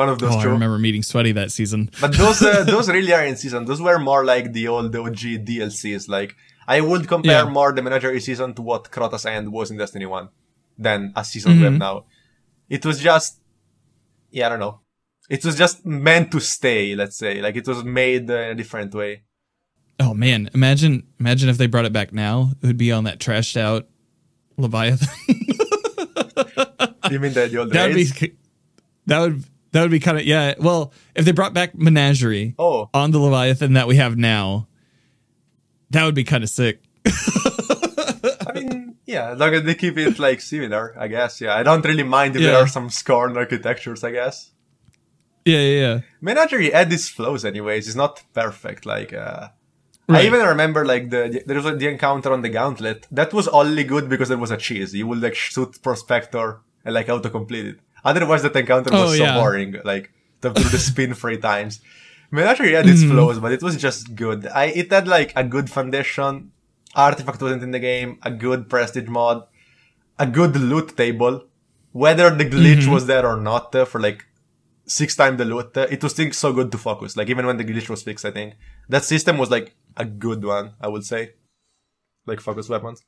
One 0.00 0.08
of 0.12 0.18
those 0.18 0.34
oh 0.34 0.38
i 0.40 0.42
two. 0.44 0.48
remember 0.56 0.78
meeting 0.86 1.04
sweaty 1.10 1.32
that 1.40 1.50
season 1.58 1.80
But 2.00 2.12
those 2.22 2.38
uh, 2.42 2.64
those 2.72 2.86
really 2.96 3.12
are 3.18 3.24
in 3.30 3.36
season. 3.36 3.60
Those 3.68 3.80
were 3.88 3.98
more 4.10 4.22
like 4.32 4.46
the 4.52 4.64
old 4.74 4.94
OG 5.04 5.22
DLCs. 5.48 6.08
Like 6.16 6.30
I 6.76 6.78
would 6.88 7.04
compare 7.14 7.44
Yeah. 7.44 7.50
more 7.58 7.70
the 7.76 7.82
Menagerie 7.86 8.20
season 8.28 8.48
to 8.56 8.62
what 8.70 8.82
Crota's 8.94 9.24
End 9.26 9.46
was 9.56 9.70
in 9.70 9.76
Destiny 9.82 10.06
One 10.06 10.26
than 10.86 11.12
a 11.14 11.22
season 11.24 11.50
we 11.58 11.62
have 11.68 11.78
now. 11.88 11.96
It 12.76 12.82
was 12.88 12.96
just, 13.08 13.30
yeah, 14.36 14.46
I 14.46 14.48
don't 14.50 14.58
know. 14.66 14.80
It 15.30 15.44
was 15.44 15.54
just 15.64 15.76
meant 15.86 16.26
to 16.32 16.40
stay. 16.40 16.82
Let's 16.96 17.16
say, 17.24 17.40
like 17.46 17.54
it 17.60 17.66
was 17.68 17.80
made 17.84 18.24
uh, 18.30 18.34
in 18.46 18.50
a 18.50 18.54
different 18.62 18.92
way. 18.94 19.22
Oh 20.00 20.12
man, 20.26 20.40
imagine 20.58 20.94
imagine 21.20 21.48
if 21.52 21.56
they 21.60 21.68
brought 21.68 21.84
it 21.90 21.92
back 22.00 22.10
now. 22.12 22.50
It 22.62 22.66
would 22.66 22.82
be 22.86 22.90
on 22.96 23.04
that 23.04 23.18
trashed 23.20 23.56
out 23.68 23.82
Leviathan. 24.56 25.08
You 27.10 27.20
mean 27.20 27.32
the, 27.34 27.46
the 27.48 27.58
old 27.58 27.70
that 27.72 27.94
raids? 27.94 28.18
be 28.18 28.34
that 29.06 29.18
would 29.20 29.44
that 29.74 29.82
would 29.82 29.90
be 29.90 29.98
kind 30.00 30.16
of 30.16 30.24
yeah. 30.24 30.54
Well, 30.58 30.92
if 31.16 31.24
they 31.24 31.32
brought 31.32 31.52
back 31.52 31.74
Menagerie 31.74 32.54
Oh, 32.58 32.88
on 32.94 33.10
the 33.10 33.18
Leviathan 33.18 33.72
that 33.74 33.88
we 33.88 33.96
have 33.96 34.16
now, 34.16 34.68
that 35.90 36.04
would 36.04 36.14
be 36.14 36.22
kind 36.24 36.44
of 36.44 36.48
sick. 36.48 36.80
I 37.04 38.52
mean, 38.54 38.96
yeah, 39.04 39.32
as 39.32 39.38
long 39.38 39.52
as 39.54 39.64
they 39.64 39.74
keep 39.74 39.98
it 39.98 40.18
like 40.20 40.40
similar, 40.40 40.94
I 40.96 41.08
guess. 41.08 41.40
Yeah, 41.40 41.56
I 41.56 41.62
don't 41.64 41.84
really 41.84 42.04
mind 42.04 42.36
if 42.36 42.42
Yeah. 42.42 42.52
there 42.52 42.58
are 42.62 42.68
some 42.68 42.88
scorn 42.88 43.36
architectures. 43.36 44.04
I 44.04 44.12
guess. 44.12 44.52
Yeah, 45.44 45.58
yeah, 45.58 45.80
yeah. 45.86 46.00
Menagerie 46.20 46.70
had 46.70 46.88
these 46.88 47.08
flows 47.08 47.44
anyways. 47.44 47.86
It's 47.88 47.96
not 47.96 48.22
perfect. 48.32 48.86
Like, 48.86 49.12
uh, 49.12 49.48
Right. 50.06 50.22
I 50.22 50.26
even 50.26 50.46
remember 50.46 50.84
like 50.84 51.08
the 51.10 51.42
there 51.46 51.60
was 51.60 51.78
the 51.78 51.88
encounter 51.88 52.30
on 52.32 52.42
the 52.42 52.50
gauntlet. 52.50 53.06
That 53.10 53.32
was 53.32 53.48
only 53.48 53.84
good 53.84 54.08
because 54.08 54.28
there 54.28 54.36
was 54.38 54.50
a 54.50 54.56
cheese. 54.58 54.94
You 54.94 55.06
would 55.08 55.20
like 55.22 55.34
shoot 55.34 55.80
prospector 55.82 56.60
and 56.84 56.94
like 56.94 57.06
autocomplete 57.08 57.64
it. 57.72 57.78
Otherwise, 58.04 58.42
that 58.42 58.54
encounter 58.56 58.90
was 58.92 59.12
Oh, 59.12 59.16
so 59.16 59.22
yeah. 59.24 59.38
boring. 59.38 59.76
Like 59.84 60.10
to 60.42 60.50
do 60.52 60.62
the 60.64 60.78
spin 60.78 61.14
three 61.22 61.38
times. 61.38 61.80
Menagerie 62.30 62.72
had 62.72 62.88
its 62.88 63.02
flows, 63.04 63.38
but 63.38 63.52
it 63.52 63.62
was 63.62 63.76
just 63.76 64.14
good. 64.14 64.46
I 64.48 64.64
it 64.66 64.90
had 64.90 65.06
like 65.08 65.32
a 65.36 65.44
good 65.44 65.70
foundation. 65.70 66.50
Artifact 66.94 67.40
wasn't 67.42 67.62
in 67.62 67.70
the 67.70 67.78
game. 67.80 68.18
A 68.22 68.30
good 68.30 68.68
prestige 68.68 69.08
mod. 69.08 69.44
A 70.18 70.26
good 70.26 70.56
loot 70.56 70.96
table. 70.96 71.44
Whether 71.92 72.30
the 72.34 72.44
glitch 72.44 72.82
Mm-hmm. 72.82 72.92
was 72.92 73.06
there 73.06 73.26
or 73.26 73.36
not 73.40 73.74
uh, 73.74 73.84
for 73.84 74.00
like 74.00 74.24
six 74.86 75.14
times 75.16 75.38
the 75.38 75.44
loot. 75.44 75.76
Uh, 75.76 75.86
it 75.90 76.02
was 76.02 76.12
still 76.12 76.30
so 76.32 76.52
good 76.52 76.70
to 76.72 76.78
focus. 76.78 77.16
Like 77.16 77.28
even 77.30 77.46
when 77.46 77.56
the 77.56 77.64
glitch 77.64 77.88
was 77.88 78.02
fixed, 78.02 78.24
I 78.24 78.30
think 78.32 78.54
that 78.88 79.04
system 79.04 79.38
was 79.38 79.50
like 79.50 79.74
a 79.96 80.04
good 80.04 80.44
one. 80.44 80.72
I 80.80 80.88
would 80.88 81.04
say, 81.04 81.34
like 82.26 82.40
focus 82.40 82.68
weapons. 82.68 83.02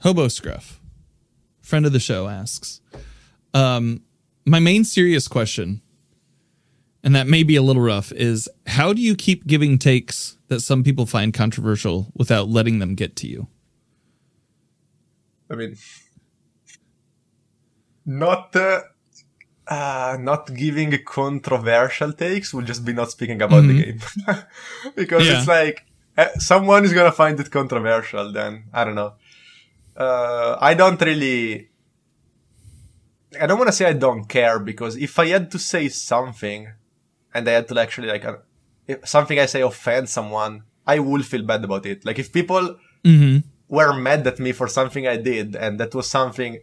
Hobo 0.00 0.28
Scruff, 0.28 0.80
friend 1.60 1.84
of 1.84 1.92
the 1.92 2.00
show, 2.00 2.28
asks, 2.28 2.80
um, 3.52 4.02
my 4.48 4.58
main 4.60 4.84
serious 4.84 5.28
question, 5.28 5.82
and 7.02 7.14
that 7.14 7.26
may 7.26 7.42
be 7.42 7.56
a 7.56 7.62
little 7.62 7.82
rough, 7.82 8.12
is 8.12 8.48
how 8.66 8.92
do 8.92 9.00
you 9.00 9.14
keep 9.14 9.46
giving 9.46 9.78
takes 9.78 10.36
that 10.48 10.60
some 10.60 10.82
people 10.82 11.06
find 11.06 11.32
controversial 11.34 12.10
without 12.14 12.48
letting 12.48 12.78
them 12.78 12.94
get 12.94 13.14
to 13.16 13.26
you? 13.28 13.48
I 15.50 15.54
mean, 15.54 15.76
not 18.04 18.54
uh, 18.56 18.82
uh, 19.66 20.16
not 20.20 20.54
giving 20.54 20.96
controversial 21.04 22.12
takes 22.12 22.52
will 22.54 22.62
just 22.62 22.84
be 22.84 22.92
not 22.92 23.10
speaking 23.10 23.40
about 23.42 23.62
the 23.66 23.82
game 23.82 24.00
because 24.96 25.26
Yeah. 25.26 25.38
it's 25.38 25.48
like 25.48 25.84
uh, 26.16 26.28
someone 26.38 26.84
is 26.84 26.92
gonna 26.92 27.12
find 27.12 27.38
it 27.40 27.50
controversial. 27.50 28.32
Then 28.32 28.64
I 28.72 28.84
don't 28.84 28.94
know. 28.94 29.14
Uh, 29.96 30.56
I 30.60 30.74
don't 30.74 31.00
really. 31.00 31.68
I 33.40 33.46
don't 33.46 33.58
want 33.58 33.68
to 33.68 33.72
say 33.72 33.86
I 33.86 33.92
don't 33.92 34.24
care 34.28 34.58
because 34.58 34.96
if 34.96 35.18
I 35.18 35.26
had 35.28 35.50
to 35.52 35.58
say 35.58 35.88
something, 35.88 36.68
and 37.34 37.48
I 37.48 37.52
had 37.52 37.68
to 37.68 37.78
actually 37.80 38.08
like, 38.08 38.24
uh, 38.24 38.36
if 38.86 39.06
something 39.08 39.38
I 39.38 39.46
say 39.46 39.60
offends 39.60 40.10
someone, 40.12 40.62
I 40.86 40.98
will 40.98 41.22
feel 41.22 41.42
bad 41.42 41.62
about 41.64 41.84
it. 41.86 42.04
Like 42.04 42.18
if 42.18 42.32
people 42.32 42.76
Mm-hmm. 43.04 43.46
were 43.68 43.92
mad 43.92 44.26
at 44.26 44.40
me 44.40 44.50
for 44.52 44.66
something 44.66 45.06
I 45.06 45.16
did 45.18 45.54
and 45.54 45.78
that 45.78 45.94
was 45.94 46.10
something 46.10 46.58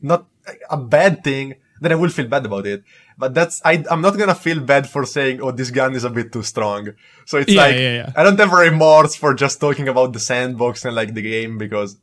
not 0.00 0.26
a 0.68 0.76
bad 0.76 1.24
thing, 1.24 1.54
then 1.80 1.92
I 1.92 1.94
will 1.94 2.10
feel 2.10 2.28
bad 2.28 2.44
about 2.44 2.66
it. 2.66 2.84
But 3.18 3.32
that's 3.34 3.62
I 3.64 3.82
I'm 3.90 4.02
not 4.02 4.18
gonna 4.18 4.34
feel 4.34 4.60
bad 4.60 4.88
for 4.88 5.06
saying, 5.06 5.40
oh, 5.40 5.52
this 5.52 5.70
gun 5.70 5.94
is 5.94 6.04
a 6.04 6.10
bit 6.10 6.32
too 6.32 6.42
strong. 6.42 6.90
So 7.24 7.38
it's 7.38 7.52
Yeah, 7.52 7.62
like 7.62 7.76
yeah, 7.76 7.94
yeah. 8.00 8.12
I 8.14 8.24
don't 8.24 8.38
have 8.38 8.52
remorse 8.52 9.14
for 9.16 9.32
just 9.34 9.58
talking 9.58 9.88
about 9.88 10.12
the 10.12 10.20
sandbox 10.20 10.84
and 10.84 10.94
like 10.94 11.14
the 11.14 11.22
game 11.22 11.56
because 11.56 11.96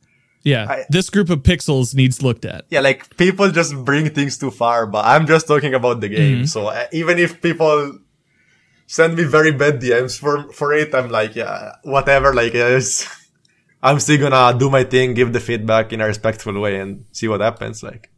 Yeah. 0.44 0.66
I- 0.70 0.86
this 0.90 1.10
group 1.10 1.30
of 1.30 1.40
pixels 1.44 1.96
needs 1.96 2.22
looked 2.22 2.46
at. 2.46 2.66
yeah, 2.70 2.82
like 2.82 3.16
people 3.18 3.50
just 3.52 3.74
bring 3.86 4.10
things 4.10 4.38
too 4.38 4.52
far, 4.52 4.86
but 4.88 5.06
I'm 5.06 5.26
just 5.28 5.48
talking 5.48 5.74
about 5.74 6.02
the 6.02 6.10
game. 6.10 6.36
Mm-hmm. 6.40 6.46
So 6.46 6.68
uh, 6.68 6.86
even 6.92 7.18
if 7.18 7.42
people 7.42 8.00
send 8.88 9.16
me 9.16 9.24
very 9.24 9.52
bad 9.52 9.80
DMs 9.82 10.20
for 10.20 10.52
for 10.52 10.74
it, 10.74 10.94
I'm 10.94 11.10
like, 11.10 11.36
yeah, 11.36 11.72
whatever. 11.84 12.34
Like, 12.34 12.54
it's, 12.54 13.08
I'm 13.84 14.00
still 14.00 14.20
gonna 14.20 14.58
do 14.58 14.70
my 14.70 14.84
thing, 14.84 15.14
give 15.14 15.32
the 15.34 15.40
feedback 15.40 15.94
in 15.94 16.02
a 16.02 16.06
respectful 16.08 16.60
way, 16.60 16.80
and 16.80 17.06
see 17.12 17.28
what 17.28 17.42
happens. 17.42 17.82
Like, 17.84 18.10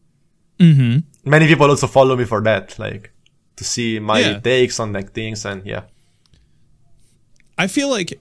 Mm-hmm. 0.59 1.29
many 1.29 1.47
people 1.47 1.69
also 1.69 1.85
follow 1.87 2.15
me 2.15 2.23
for 2.25 2.41
that, 2.43 2.79
like 2.79 3.11
to 3.57 3.63
see 3.63 3.99
my 3.99 4.19
Yeah. 4.19 4.39
takes 4.39 4.79
on 4.79 4.93
like 4.93 5.11
things, 5.11 5.45
and 5.45 5.65
yeah, 5.65 5.83
I 7.57 7.67
feel 7.67 7.89
like 7.89 8.19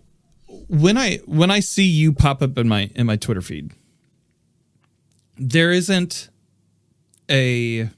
when 0.69 0.97
I 0.99 1.19
when 1.27 1.51
I 1.51 1.61
see 1.61 1.85
you 1.85 2.13
pop 2.13 2.43
up 2.43 2.59
in 2.59 2.69
my 2.69 2.91
in 2.95 3.07
my 3.07 3.17
Twitter 3.17 3.41
feed, 3.43 3.73
there 5.37 5.73
isn't 5.73 6.29
a 7.31 7.89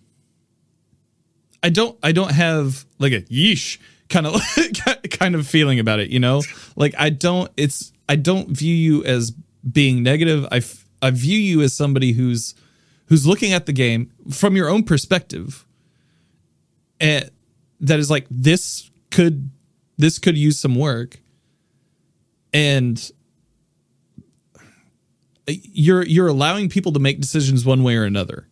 I 1.62 1.68
don't 1.68 1.98
I 2.02 2.12
don't 2.12 2.32
have 2.32 2.84
like 2.98 3.12
a 3.12 3.22
yeesh 3.22 3.78
kind 4.08 4.26
of 4.26 4.40
kind 5.10 5.34
of 5.34 5.46
feeling 5.46 5.78
about 5.78 6.00
it, 6.00 6.10
you 6.10 6.20
know? 6.20 6.42
Like 6.76 6.94
I 6.98 7.10
don't 7.10 7.50
it's 7.56 7.92
I 8.08 8.16
don't 8.16 8.50
view 8.50 8.74
you 8.74 9.04
as 9.04 9.32
being 9.70 10.02
negative. 10.02 10.46
I 10.50 10.58
f- 10.58 10.86
I 11.02 11.10
view 11.10 11.38
you 11.38 11.62
as 11.62 11.72
somebody 11.74 12.12
who's 12.12 12.54
who's 13.06 13.26
looking 13.26 13.52
at 13.52 13.66
the 13.66 13.72
game 13.72 14.10
from 14.30 14.56
your 14.56 14.68
own 14.68 14.82
perspective 14.84 15.66
and 17.00 17.30
that 17.80 17.98
is 17.98 18.10
like 18.10 18.26
this 18.30 18.90
could 19.10 19.50
this 19.98 20.18
could 20.18 20.36
use 20.36 20.58
some 20.58 20.74
work 20.74 21.20
and 22.52 23.10
you're 25.46 26.04
you're 26.04 26.28
allowing 26.28 26.68
people 26.68 26.92
to 26.92 26.98
make 26.98 27.20
decisions 27.20 27.64
one 27.64 27.82
way 27.82 27.96
or 27.96 28.04
another 28.04 28.48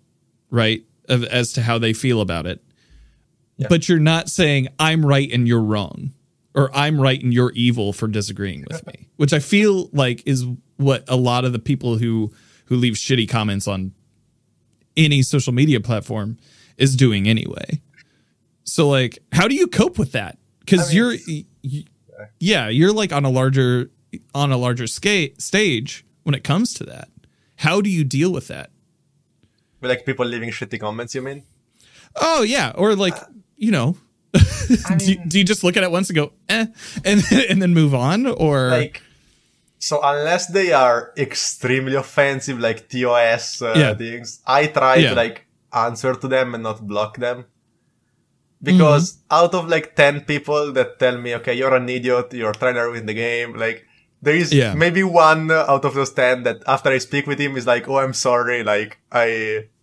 right? 0.50 0.84
Of, 1.08 1.24
as 1.24 1.52
to 1.54 1.62
how 1.62 1.78
they 1.78 1.92
feel 1.92 2.20
about 2.20 2.46
it. 2.46 2.62
But 3.68 3.88
you're 3.88 3.98
not 3.98 4.28
saying 4.28 4.68
i'm 4.78 5.04
right 5.04 5.30
and 5.30 5.46
you're 5.46 5.62
wrong 5.62 6.12
or 6.54 6.74
i'm 6.74 7.00
right 7.00 7.22
and 7.22 7.32
you're 7.32 7.52
evil 7.52 7.92
for 7.92 8.08
disagreeing 8.08 8.64
with 8.68 8.86
me 8.86 9.08
which 9.16 9.32
i 9.32 9.38
feel 9.38 9.90
like 9.92 10.22
is 10.26 10.44
what 10.76 11.04
a 11.08 11.16
lot 11.16 11.44
of 11.44 11.52
the 11.52 11.58
people 11.58 11.98
who 11.98 12.32
who 12.66 12.76
leave 12.76 12.94
shitty 12.94 13.28
comments 13.28 13.68
on 13.68 13.92
any 14.96 15.22
social 15.22 15.52
media 15.52 15.80
platform 15.80 16.36
is 16.76 16.96
doing 16.96 17.28
anyway. 17.28 17.80
So 18.64 18.88
like 18.88 19.18
how 19.32 19.46
do 19.48 19.54
you 19.54 19.66
cope 19.66 19.98
with 19.98 20.12
that? 20.12 20.38
Because 20.60 20.80
I 20.80 20.88
mean, 20.88 20.96
you're 20.96 21.16
y- 21.28 21.44
y- 21.62 21.84
yeah. 22.40 22.68
you're 22.68 22.92
like 22.92 23.12
on 23.12 23.24
a 23.24 23.30
larger 23.30 23.90
on 24.34 24.52
a 24.52 24.56
larger 24.56 24.86
scale 24.86 25.28
stage 25.38 26.04
when 26.24 26.34
it 26.34 26.42
comes 26.44 26.74
to 26.74 26.84
that 26.84 27.08
how 27.56 27.80
do 27.80 27.88
you 27.88 28.02
deal 28.04 28.32
with 28.32 28.48
that 28.48 28.70
But, 29.80 29.88
like 29.90 30.04
people 30.06 30.26
leaving 30.26 30.50
shitty 30.50 30.80
comments. 30.80 31.14
You 31.14 31.22
mean? 31.22 31.44
oh 32.16 32.42
yeah 32.42 32.72
or 32.74 32.94
like 32.96 33.16
you 33.56 33.70
know 33.70 33.96
do, 34.98 35.04
you, 35.12 35.16
do 35.28 35.38
you 35.38 35.44
just 35.44 35.62
look 35.62 35.76
at 35.76 35.82
it 35.84 35.90
once 35.90 36.08
and 36.10 36.16
go 36.16 36.32
eh 36.48 36.66
and 37.04 37.22
and 37.50 37.62
then 37.62 37.72
move 37.74 37.94
on 37.94 38.26
or 38.26 38.68
like 38.70 39.00
so 39.78 40.00
unless 40.02 40.46
they 40.48 40.72
are 40.72 41.12
extremely 41.16 41.94
offensive 41.94 42.58
like 42.58 42.88
tos 42.88 43.62
uh, 43.62 43.74
Yeah. 43.76 43.94
things 43.94 44.40
i 44.46 44.66
try 44.66 44.96
Yeah. 44.96 45.10
to 45.10 45.14
like 45.14 45.46
answer 45.72 46.14
to 46.14 46.26
them 46.28 46.54
and 46.54 46.62
not 46.62 46.86
block 46.86 47.18
them 47.18 47.44
because 48.62 49.18
out 49.30 49.54
of 49.54 49.68
like 49.68 49.94
10 49.94 50.22
people 50.22 50.72
that 50.72 50.98
tell 50.98 51.18
me 51.18 51.34
okay 51.36 51.54
you're 51.54 51.74
an 51.74 51.88
idiot 51.88 52.32
you're 52.32 52.54
trying 52.54 52.74
to 52.74 52.80
ruin 52.82 53.06
the 53.06 53.14
game 53.14 53.54
like 53.54 53.86
there 54.24 54.34
is 54.34 54.52
Yeah. 54.52 54.74
maybe 54.74 55.02
one 55.02 55.50
out 55.50 55.84
of 55.84 55.94
those 55.94 56.12
10 56.12 56.42
that 56.44 56.62
after 56.66 56.90
i 56.90 56.98
speak 56.98 57.26
with 57.26 57.38
him 57.38 57.56
is 57.56 57.66
like 57.66 57.88
oh 57.88 57.98
i'm 57.98 58.14
sorry 58.14 58.62
like 58.62 58.98
i 59.12 59.28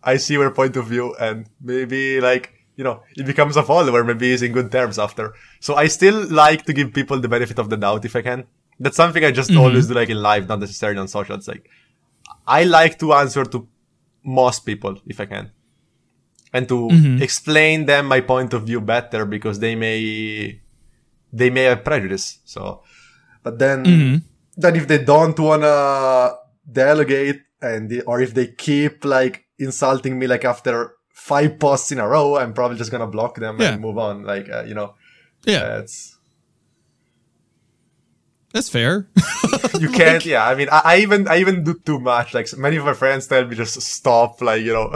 i 0.04 0.18
see 0.18 0.34
your 0.34 0.52
point 0.52 0.76
of 0.76 0.88
view 0.88 1.14
and 1.28 1.46
maybe 1.62 2.20
like 2.22 2.54
you 2.76 2.84
know 2.84 3.04
it 3.16 3.26
becomes 3.26 3.58
a 3.58 3.64
follower 3.64 4.04
maybe 4.04 4.32
he's 4.32 4.42
in 4.42 4.52
good 4.52 4.72
terms 4.72 4.98
after. 4.98 5.34
So 5.60 5.76
i 5.76 5.88
still 5.88 6.20
like 6.44 6.66
to 6.66 6.74
give 6.74 6.94
people 6.94 7.20
the 7.20 7.32
benefit 7.36 7.60
of 7.60 7.70
the 7.70 7.78
doubt 7.78 8.06
if 8.06 8.16
i 8.16 8.22
can. 8.22 8.46
That's 8.80 8.98
something 8.98 9.24
i 9.24 9.32
just 9.32 9.52
mm-hmm. 9.52 9.60
always 9.60 9.88
do 9.88 9.94
like 9.94 10.10
in 10.10 10.22
life 10.22 10.48
not 10.48 10.60
necessarily 10.60 11.00
on 11.00 11.08
social. 11.08 11.36
It's 11.36 11.48
like 11.48 11.70
i 12.48 12.64
like 12.64 12.98
to 13.00 13.14
answer 13.14 13.46
to 13.46 13.68
most 14.24 14.66
people 14.66 14.98
if 15.06 15.20
i 15.20 15.26
can 15.26 15.52
and 16.54 16.68
to 16.68 16.88
mm-hmm. 16.88 17.22
explain 17.22 17.86
them 17.86 18.06
my 18.08 18.22
point 18.22 18.54
of 18.54 18.64
view 18.64 18.82
better 18.82 19.26
because 19.26 19.60
they 19.60 19.76
may 19.76 20.62
they 21.32 21.50
may 21.50 21.64
have 21.64 21.84
prejudice 21.84 22.40
so. 22.46 22.84
But 23.44 23.58
then 23.58 23.86
mm-hmm. 23.86 24.18
Then 24.62 24.76
if 24.76 24.88
they 24.88 24.98
don't 25.04 25.38
wanna 25.40 26.34
delegate 26.72 27.42
and 27.62 27.90
the, 27.90 28.02
or 28.04 28.22
if 28.22 28.34
they 28.34 28.48
keep 28.48 29.06
like 29.06 29.46
insulting 29.60 30.18
me 30.18 30.28
like 30.28 30.46
after 30.46 30.94
five 31.10 31.60
posts 31.60 31.92
in 31.92 32.00
a 32.00 32.08
row 32.08 32.36
i'm 32.38 32.54
probably 32.54 32.78
just 32.78 32.90
gonna 32.92 33.08
block 33.08 33.36
them 33.36 33.60
Yeah. 33.60 33.74
and 33.74 33.82
move 33.82 33.98
on. 33.98 34.24
Like 34.24 34.50
uh, 34.50 34.64
you 34.64 34.74
know. 34.74 34.96
Yeah. 35.46 35.80
It's 35.80 36.18
that's 38.54 38.70
fair. 38.70 39.08
You 39.80 39.90
can't 40.02 40.26
yeah 40.26 40.46
i 40.48 40.54
mean 40.56 40.68
I, 40.72 40.82
I 40.86 40.98
even 40.98 41.28
i 41.28 41.38
even 41.40 41.64
do 41.64 41.74
too 41.86 42.00
much. 42.00 42.34
Like 42.34 42.48
many 42.58 42.76
of 42.78 42.86
my 42.86 42.94
friends 42.94 43.28
tell 43.28 43.46
me 43.46 43.56
just 43.56 43.82
stop 43.82 44.42
like 44.42 44.62
you 44.64 44.74
know 44.74 44.88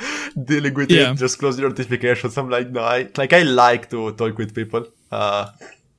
dealing 0.44 0.74
with 0.74 0.90
Yeah. 0.90 1.12
it 1.12 1.16
just 1.16 1.38
close 1.38 1.58
your 1.58 1.68
notifications. 1.68 2.36
I'm 2.36 2.50
like 2.50 2.70
no 2.70 2.82
i 2.82 3.08
like 3.16 3.32
i 3.32 3.42
like 3.42 3.90
to 3.90 4.12
talk 4.12 4.36
with 4.38 4.54
people 4.54 4.86
uh 5.12 5.50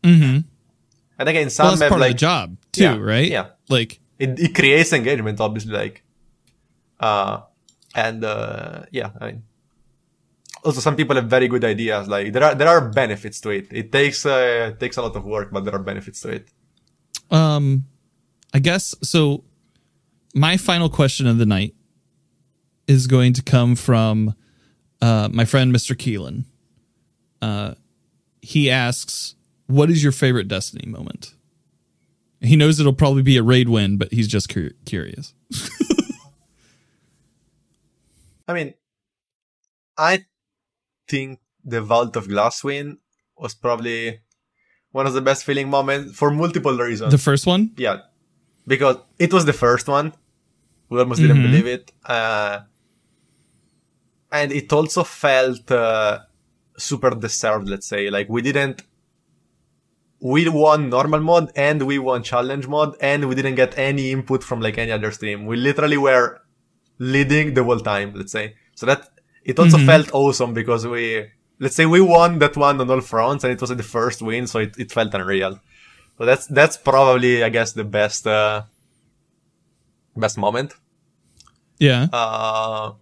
mm-hmm. 0.04 0.40
and 1.20 1.30
again 1.30 1.46
well, 1.46 1.50
some 1.50 1.80
that's 1.80 1.92
have 1.92 2.00
like 2.00 2.18
job 2.18 2.58
too 2.76 2.84
Yeah, 2.84 2.98
right 2.98 3.30
yeah. 3.32 3.48
like 3.70 4.00
it, 4.20 4.40
it 4.40 4.56
creates 4.56 4.94
engagement 4.94 5.40
obviously 5.40 5.74
like 5.74 6.04
uh 7.00 7.42
and 7.96 8.24
uh 8.24 8.84
yeah 8.92 9.10
i 9.20 9.26
mean 9.28 9.44
also 10.64 10.80
some 10.82 10.96
people 10.96 11.16
have 11.16 11.26
very 11.30 11.48
good 11.48 11.64
ideas 11.64 12.08
like 12.08 12.34
there 12.34 12.44
are 12.44 12.56
there 12.56 12.68
are 12.68 12.90
benefits 12.90 13.40
to 13.42 13.50
it 13.50 13.68
it 13.72 13.92
takes 13.92 14.26
uh 14.26 14.72
it 14.74 14.80
takes 14.80 14.98
a 14.98 15.02
lot 15.02 15.16
of 15.16 15.24
work 15.26 15.52
but 15.52 15.64
there 15.66 15.76
are 15.76 15.84
benefits 15.84 16.20
to 16.22 16.30
it 16.30 16.48
Um, 17.32 17.86
I 18.54 18.60
guess 18.60 18.94
so. 19.02 19.44
My 20.36 20.58
final 20.58 20.90
question 20.90 21.26
of 21.28 21.38
the 21.38 21.46
night 21.46 21.74
is 22.88 23.08
going 23.08 23.34
to 23.34 23.42
come 23.42 23.76
from 23.76 24.36
uh, 25.02 25.28
my 25.32 25.46
friend 25.46 25.74
Mr. 25.74 25.96
Keelan. 25.96 26.46
Uh, 27.42 27.74
he 28.42 28.70
asks, 28.70 29.36
"What 29.68 29.90
is 29.90 30.04
your 30.04 30.12
favorite 30.12 30.48
Destiny 30.48 30.86
moment?" 30.88 31.34
He 32.46 32.56
knows 32.56 32.80
it'll 32.80 32.94
probably 32.94 33.24
be 33.24 33.38
a 33.38 33.44
raid 33.44 33.70
win, 33.70 33.98
but 33.98 34.12
he's 34.14 34.28
just 34.28 34.50
cur- 34.50 34.72
curious. 34.86 35.34
i 38.48 38.54
mean 38.54 38.76
i 39.98 40.24
think 41.08 41.40
the 41.64 41.82
vault 41.82 42.16
of 42.16 42.28
glass 42.28 42.64
win 42.64 43.00
was 43.38 43.56
probably 43.56 44.20
one 44.92 45.06
of 45.06 45.14
the 45.14 45.22
best 45.22 45.44
feeling 45.44 45.70
moments 45.70 46.16
for 46.16 46.32
multiple 46.32 46.78
reasons. 46.78 47.12
The 47.12 47.18
first 47.18 47.46
one, 47.46 47.72
yeah. 47.76 48.02
Because 48.66 48.98
it 49.20 49.34
was 49.34 49.46
the 49.46 49.54
first 49.54 49.88
one. 49.88 50.14
We 50.90 51.00
almost 51.00 51.20
didn't 51.20 51.42
believe 51.42 51.68
it. 51.68 51.92
Uh, 52.06 52.62
and 54.32 54.52
it 54.52 54.72
also 54.72 55.04
felt 55.04 55.70
uh, 55.70 56.20
super 56.78 57.10
deserved 57.10 57.68
let's 57.68 57.88
say. 57.88 58.10
Like 58.10 58.30
we 58.30 58.42
didn't 58.42 58.84
we 60.34 60.50
won 60.50 60.90
normal 60.90 61.22
mode 61.30 61.52
and 61.56 61.84
we 61.90 61.98
won 62.00 62.24
challenge 62.24 62.68
mode 62.68 62.94
and 63.00 63.30
we 63.30 63.36
didn't 63.36 63.58
get 63.64 63.78
any 63.78 64.12
input 64.12 64.44
from 64.44 64.60
like 64.60 64.78
any 64.84 64.92
other 64.92 65.12
stream 65.12 65.46
we 65.46 65.56
literally 65.56 65.98
were 65.98 66.28
leading 66.98 67.54
the 67.54 67.64
whole 67.64 67.80
time 67.80 68.12
let's 68.16 68.32
say 68.32 68.46
so 68.74 68.88
that 68.88 69.02
it 69.44 69.60
also 69.60 69.78
felt 69.92 70.10
awesome 70.14 70.52
because 70.62 70.88
we 70.88 71.06
let's 71.60 71.76
say 71.76 71.86
we 71.86 72.02
won 72.02 72.40
that 72.40 72.58
one 72.58 72.82
on 72.82 72.90
all 72.90 73.02
fronts 73.02 73.44
and 73.44 73.54
it 73.54 73.62
was 73.62 73.70
the 73.70 73.90
first 73.98 74.22
win 74.22 74.48
so 74.48 74.58
it, 74.60 74.74
it 74.80 74.92
felt 74.92 75.14
unreal 75.14 75.60
so 76.18 76.26
that's 76.26 76.48
that's 76.48 76.78
probably 76.78 77.44
I 77.44 77.50
guess 77.50 77.74
the 77.74 77.84
best 77.84 78.26
uh, 78.26 78.64
best 80.16 80.38
moment. 80.38 80.74
yeah. 81.78 82.08
Uh, 82.12 82.94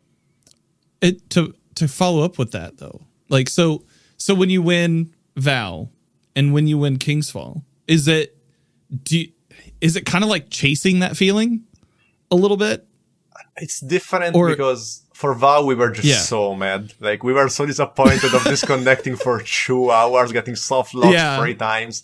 it 0.99 1.29
to 1.31 1.53
to 1.75 1.87
follow 1.87 2.23
up 2.23 2.37
with 2.37 2.51
that 2.51 2.77
though 2.77 3.05
like 3.29 3.49
so 3.49 3.85
so 4.17 4.33
when 4.35 4.49
you 4.49 4.61
win 4.61 5.13
Vow 5.37 5.89
and 6.35 6.53
when 6.53 6.67
you 6.67 6.77
win 6.77 6.97
King's 6.97 7.29
Fall 7.31 7.63
is 7.87 8.07
it 8.07 8.37
do 9.03 9.19
you, 9.19 9.31
is 9.81 9.95
it 9.95 10.05
kind 10.05 10.23
of 10.23 10.29
like 10.29 10.49
chasing 10.49 10.99
that 10.99 11.15
feeling 11.17 11.63
a 12.31 12.35
little 12.35 12.57
bit 12.57 12.87
it's 13.57 13.79
different 13.79 14.35
Or- 14.35 14.49
because 14.49 15.01
for 15.13 15.35
Vow, 15.35 15.63
we 15.63 15.75
were 15.75 15.91
just 15.91 16.07
Yeah. 16.07 16.17
so 16.17 16.55
mad. 16.55 16.93
Like, 16.99 17.23
we 17.23 17.33
were 17.33 17.47
so 17.47 17.67
disappointed 17.67 18.33
of 18.33 18.43
disconnecting 18.45 19.15
for 19.15 19.41
two 19.41 19.91
hours, 19.91 20.31
getting 20.31 20.55
soft 20.55 20.95
locked 20.95 21.13
Yeah. 21.13 21.39
three 21.39 21.53
times, 21.53 22.03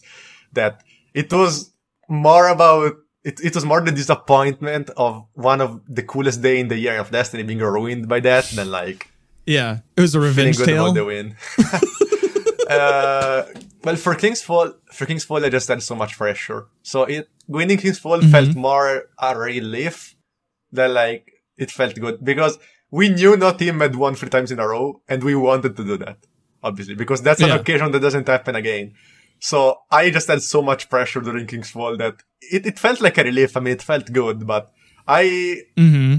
that 0.54 0.84
it 1.16 1.34
was 1.34 1.74
more 2.08 2.48
about, 2.50 2.94
it, 3.24 3.40
it 3.44 3.56
was 3.56 3.66
more 3.66 3.82
the 3.82 3.92
disappointment 3.92 4.92
of 4.96 5.26
one 5.34 5.60
of 5.60 5.82
the 5.90 6.04
coolest 6.04 6.44
day 6.44 6.60
in 6.60 6.68
the 6.68 6.78
year 6.78 7.00
of 7.00 7.10
Destiny 7.10 7.42
being 7.44 7.60
ruined 7.60 8.08
by 8.08 8.20
that 8.22 8.46
than 8.56 8.70
like 8.70 9.08
Yeah, 9.48 9.80
it 9.98 10.02
was 10.02 10.14
a 10.14 10.20
feeling 10.20 10.30
revenge 10.30 10.58
good 10.58 10.66
tale. 10.68 10.86
about 10.86 10.94
the 10.96 11.06
win. 11.06 11.36
uh, 12.70 13.44
well, 13.84 13.96
for 13.96 14.16
King's 14.16 14.42
Fall, 14.42 14.74
for 14.92 15.06
King's 15.06 15.24
Fall, 15.24 15.44
I 15.44 15.50
just 15.50 15.68
had 15.68 15.82
so 15.84 15.96
much 15.96 16.18
pressure. 16.18 16.68
So 16.84 17.04
it 17.04 17.30
winning 17.48 17.78
King's 17.78 18.00
Fall 18.00 18.20
Mm-hmm. 18.20 18.32
felt 18.32 18.56
more 18.56 19.06
a 19.22 19.38
relief 19.38 20.16
than 20.72 20.94
like 20.94 21.32
it 21.58 21.72
felt 21.72 21.96
good 21.96 22.24
because 22.24 22.58
we 22.92 23.10
knew 23.10 23.36
no 23.38 23.52
team 23.54 23.80
had 23.80 23.96
won 23.96 24.16
three 24.16 24.30
times 24.30 24.52
in 24.52 24.60
a 24.60 24.68
row, 24.68 25.02
and 25.08 25.24
we 25.24 25.36
wanted 25.36 25.76
to 25.78 25.84
do 25.84 25.98
that, 25.98 26.18
obviously, 26.64 26.96
because 26.96 27.22
that's 27.22 27.42
an 27.42 27.50
Yeah. 27.50 27.56
occasion 27.56 27.92
that 27.92 28.00
doesn't 28.02 28.28
happen 28.28 28.56
again. 28.56 28.94
So 29.40 29.78
I 29.92 30.10
just 30.10 30.28
had 30.28 30.42
so 30.42 30.62
much 30.62 30.90
pressure 30.90 31.22
during 31.22 31.48
King's 31.48 31.70
Fall 31.72 31.96
that 31.98 32.16
it, 32.42 32.66
it 32.66 32.78
felt 32.80 33.00
like 33.02 33.18
a 33.18 33.24
relief. 33.24 33.56
I 33.56 33.60
mean, 33.62 33.74
it 33.74 33.82
felt 33.82 34.12
good, 34.12 34.46
but 34.46 34.72
I 35.08 35.64
hmm 35.78 36.16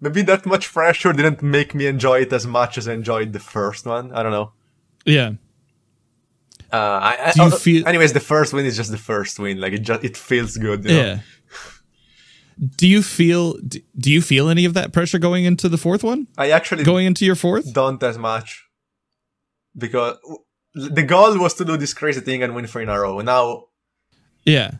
maybe 0.00 0.22
that 0.22 0.46
much 0.46 0.72
pressure 0.72 1.12
didn't 1.12 1.42
make 1.42 1.74
me 1.74 1.86
enjoy 1.86 2.20
it 2.20 2.32
as 2.32 2.46
much 2.46 2.78
as 2.78 2.86
I 2.88 2.92
enjoyed 2.94 3.32
the 3.32 3.40
first 3.40 3.86
one. 3.86 4.12
I 4.12 4.22
don't 4.22 4.32
know. 4.32 4.52
Yeah. 5.04 5.32
Uh, 6.72 6.76
I, 6.76 7.16
I, 7.26 7.32
Do 7.32 7.42
you 7.42 7.48
uh, 7.48 7.50
feel- 7.56 7.88
anyways, 7.88 8.12
the 8.12 8.20
first 8.20 8.52
win 8.52 8.66
is 8.66 8.76
just 8.76 8.90
the 8.90 8.98
first 8.98 9.38
win. 9.38 9.60
Like 9.60 9.72
it 9.72 9.78
just 9.82 10.04
it 10.04 10.16
feels 10.16 10.56
good. 10.56 10.84
You 10.84 10.90
know? 10.90 11.00
Yeah. 11.00 11.18
Do 12.76 12.86
you 12.88 13.02
feel 13.02 13.54
do 13.96 14.10
you 14.12 14.20
feel 14.20 14.48
any 14.48 14.64
of 14.64 14.74
that 14.74 14.92
pressure 14.92 15.18
going 15.18 15.44
into 15.44 15.68
the 15.68 15.78
fourth 15.78 16.02
one? 16.02 16.26
I 16.36 16.50
actually 16.50 16.84
Going 16.84 17.06
into 17.06 17.24
your 17.24 17.36
fourth? 17.36 17.72
don't 17.72 18.02
as 18.02 18.18
much 18.18 18.64
because 19.76 20.18
the 20.74 21.02
goal 21.04 21.38
was 21.38 21.54
to 21.54 21.64
do 21.64 21.76
this 21.76 21.94
crazy 21.94 22.20
thing 22.20 22.42
and 22.42 22.54
win 22.54 22.66
three 22.66 22.82
in 22.82 22.88
a 22.88 22.98
row. 23.00 23.20
Now, 23.20 23.66
Yeah. 24.44 24.72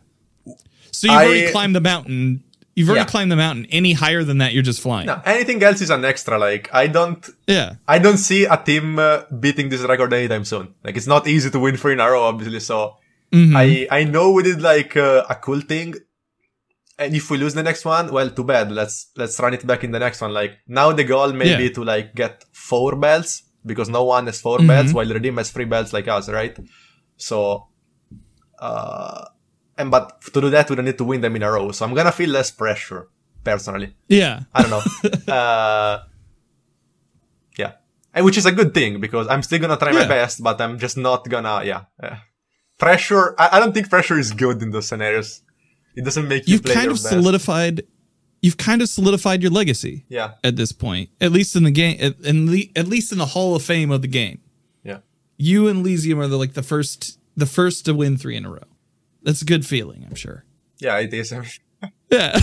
So 0.91 1.07
you've 1.07 1.11
I- 1.15 1.25
already 1.25 1.51
climbed 1.51 1.75
the 1.75 1.81
mountain. 1.81 2.43
You've 2.79 2.89
already 2.89 3.01
Yeah. 3.07 3.13
climbed 3.13 3.31
the 3.35 3.35
mountain. 3.45 3.65
Any 3.79 3.91
higher 4.03 4.23
than 4.29 4.37
that, 4.41 4.53
you're 4.53 4.67
just 4.71 4.81
flying. 4.87 5.07
no, 5.11 5.15
anything 5.35 5.61
else 5.67 5.79
is 5.85 5.89
an 5.97 6.03
extra. 6.11 6.35
Like 6.47 6.65
I 6.81 6.85
don't, 6.97 7.23
Yeah. 7.55 7.69
I 7.95 7.97
don't 8.05 8.17
see 8.29 8.41
a 8.45 8.57
team 8.69 8.87
uh, 8.99 9.23
beating 9.43 9.67
this 9.73 9.81
record 9.93 10.11
anytime 10.19 10.45
soon. 10.53 10.65
Like 10.85 10.95
it's 10.99 11.11
not 11.15 11.27
easy 11.35 11.49
to 11.55 11.59
win 11.65 11.75
three 11.81 11.93
in 11.97 11.99
a 11.99 12.09
row, 12.13 12.23
obviously. 12.31 12.61
So 12.71 12.77
Mhm. 13.39 13.53
I 13.63 13.65
I 13.99 14.01
know 14.13 14.25
we 14.35 14.41
did 14.49 14.61
like 14.71 14.93
uh, 15.07 15.33
a 15.33 15.35
cool 15.45 15.61
thing. 15.73 15.89
And 17.01 17.15
if 17.19 17.25
we 17.31 17.35
lose 17.43 17.53
the 17.59 17.63
next 17.69 17.83
one, 17.95 18.05
well, 18.15 18.29
too 18.37 18.43
bad. 18.53 18.67
Let's 18.79 18.95
let's 19.21 19.35
run 19.43 19.53
it 19.57 19.63
back 19.71 19.81
in 19.87 19.91
the 19.95 20.01
next 20.05 20.19
one. 20.25 20.33
Like 20.41 20.53
now, 20.79 20.87
the 20.99 21.05
goal 21.13 21.31
may 21.41 21.49
Yeah. 21.51 21.57
be 21.63 21.67
to 21.77 21.83
like 21.93 22.07
get 22.21 22.33
four 22.69 22.91
belts 23.05 23.31
because 23.71 23.89
no 23.97 24.03
one 24.15 24.25
has 24.29 24.39
4 24.47 24.57
Mhm. 24.59 24.67
belts, 24.71 24.91
while 24.95 25.09
Redeem 25.17 25.37
has 25.41 25.49
three 25.55 25.69
belts 25.73 25.91
like 25.97 26.07
us, 26.17 26.25
right? 26.39 26.55
So, 27.29 27.37
uh, 28.69 29.25
and 29.79 29.89
but 29.89 30.21
to 30.33 30.41
do 30.41 30.49
that, 30.51 30.69
we 30.69 30.75
don't 30.75 30.85
need 30.85 30.97
to 30.97 31.03
win 31.05 31.21
them 31.21 31.35
in 31.35 31.43
a 31.43 31.49
row. 31.51 31.71
So 31.71 31.85
I'm 31.85 31.93
gonna 31.95 32.11
feel 32.11 32.29
less 32.29 32.51
pressure 32.51 33.07
personally. 33.43 33.95
yeah. 34.07 34.41
I 34.53 34.61
don't 34.61 34.71
know. 34.75 35.33
uh, 35.33 36.03
yeah, 37.57 37.73
and 38.13 38.25
which 38.25 38.37
is 38.37 38.45
a 38.45 38.51
good 38.51 38.73
thing 38.73 38.99
because 38.99 39.27
I'm 39.27 39.41
still 39.41 39.59
gonna 39.59 39.77
try 39.77 39.91
my 39.91 40.07
best, 40.07 40.43
but 40.43 40.59
I'm 40.61 40.77
just 40.77 40.97
not 40.97 41.27
gonna. 41.27 41.63
Yeah, 41.63 41.83
uh, 42.03 42.17
pressure. 42.77 43.35
I, 43.39 43.49
I 43.53 43.59
don't 43.59 43.73
think 43.73 43.89
pressure 43.89 44.19
is 44.19 44.31
good 44.33 44.61
in 44.61 44.71
those 44.71 44.87
scenarios. 44.87 45.41
It 45.95 46.05
doesn't 46.05 46.27
make 46.27 46.47
you 46.47 46.53
You've 46.53 46.63
kind 46.63 46.91
of 46.91 46.97
best. 47.01 47.09
solidified. 47.09 47.83
You've 48.41 48.57
kind 48.57 48.81
of 48.81 48.87
solidified 48.87 49.41
your 49.41 49.51
legacy 49.51 50.05
yeah, 50.07 50.35
at 50.45 50.55
this 50.55 50.71
point, 50.71 51.09
at 51.19 51.31
least 51.33 51.57
in 51.57 51.63
the 51.63 51.71
game, 51.71 51.97
at, 51.99 52.19
in 52.21 52.47
at 52.75 52.87
least 52.87 53.11
in 53.11 53.17
the 53.17 53.25
Hall 53.25 53.55
of 53.55 53.63
Fame 53.63 53.91
of 53.91 54.01
the 54.01 54.07
game. 54.07 54.39
yeah. 54.83 54.99
You 55.37 55.67
and 55.67 55.79
Elysium 55.81 56.19
are 56.21 56.27
the, 56.27 56.37
like 56.37 56.53
the 56.53 56.63
first, 56.63 57.19
the 57.35 57.45
first 57.45 57.83
to 57.85 57.93
win 57.93 58.15
three 58.15 58.37
in 58.37 58.45
a 58.45 58.49
row. 58.49 58.68
That's 59.23 59.41
a 59.41 59.45
good 59.45 59.65
feeling, 59.65 60.05
I'm 60.07 60.15
sure. 60.15 60.45
Yeah, 60.79 60.97
it 60.99 61.13
is. 61.13 61.33
Yeah. 62.11 62.37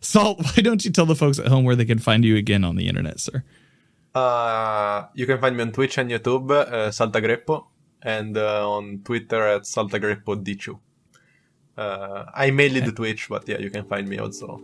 Salt, 0.00 0.38
why 0.42 0.62
don't 0.62 0.84
you 0.84 0.90
tell 0.90 1.06
the 1.06 1.14
folks 1.16 1.38
at 1.38 1.48
home 1.48 1.64
where 1.64 1.74
they 1.76 1.84
can 1.84 1.98
find 1.98 2.24
you 2.24 2.36
again 2.36 2.62
on 2.64 2.76
the 2.76 2.88
internet, 2.88 3.20
sir? 3.20 3.42
Uh, 4.14 5.06
you 5.14 5.26
can 5.26 5.40
find 5.40 5.56
me 5.56 5.62
on 5.62 5.72
Twitch 5.72 5.98
and 5.98 6.10
YouTube, 6.10 6.50
uh, 6.50 6.90
Saltagreppo, 6.90 7.66
and 8.02 8.36
uh, 8.36 8.70
on 8.70 9.00
Twitter 9.04 9.42
at 9.46 9.62
SaltagreppoD2. 9.62 10.78
Uh, 11.76 12.24
I 12.34 12.50
mainly 12.52 12.80
do 12.80 12.92
Twitch, 12.92 13.28
but 13.28 13.48
yeah, 13.48 13.58
you 13.58 13.70
can 13.70 13.84
find 13.86 14.06
me 14.08 14.18
also. 14.18 14.60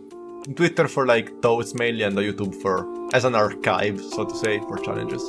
on 0.47 0.55
Twitter 0.55 0.87
for 0.87 1.05
like 1.05 1.41
thoughts 1.41 1.73
mainly, 1.75 2.03
and 2.03 2.17
on 2.17 2.23
YouTube 2.23 2.55
for 2.61 2.87
as 3.13 3.25
an 3.25 3.35
archive, 3.35 3.99
so 3.99 4.25
to 4.25 4.35
say, 4.35 4.59
for 4.59 4.77
challenges. 4.77 5.21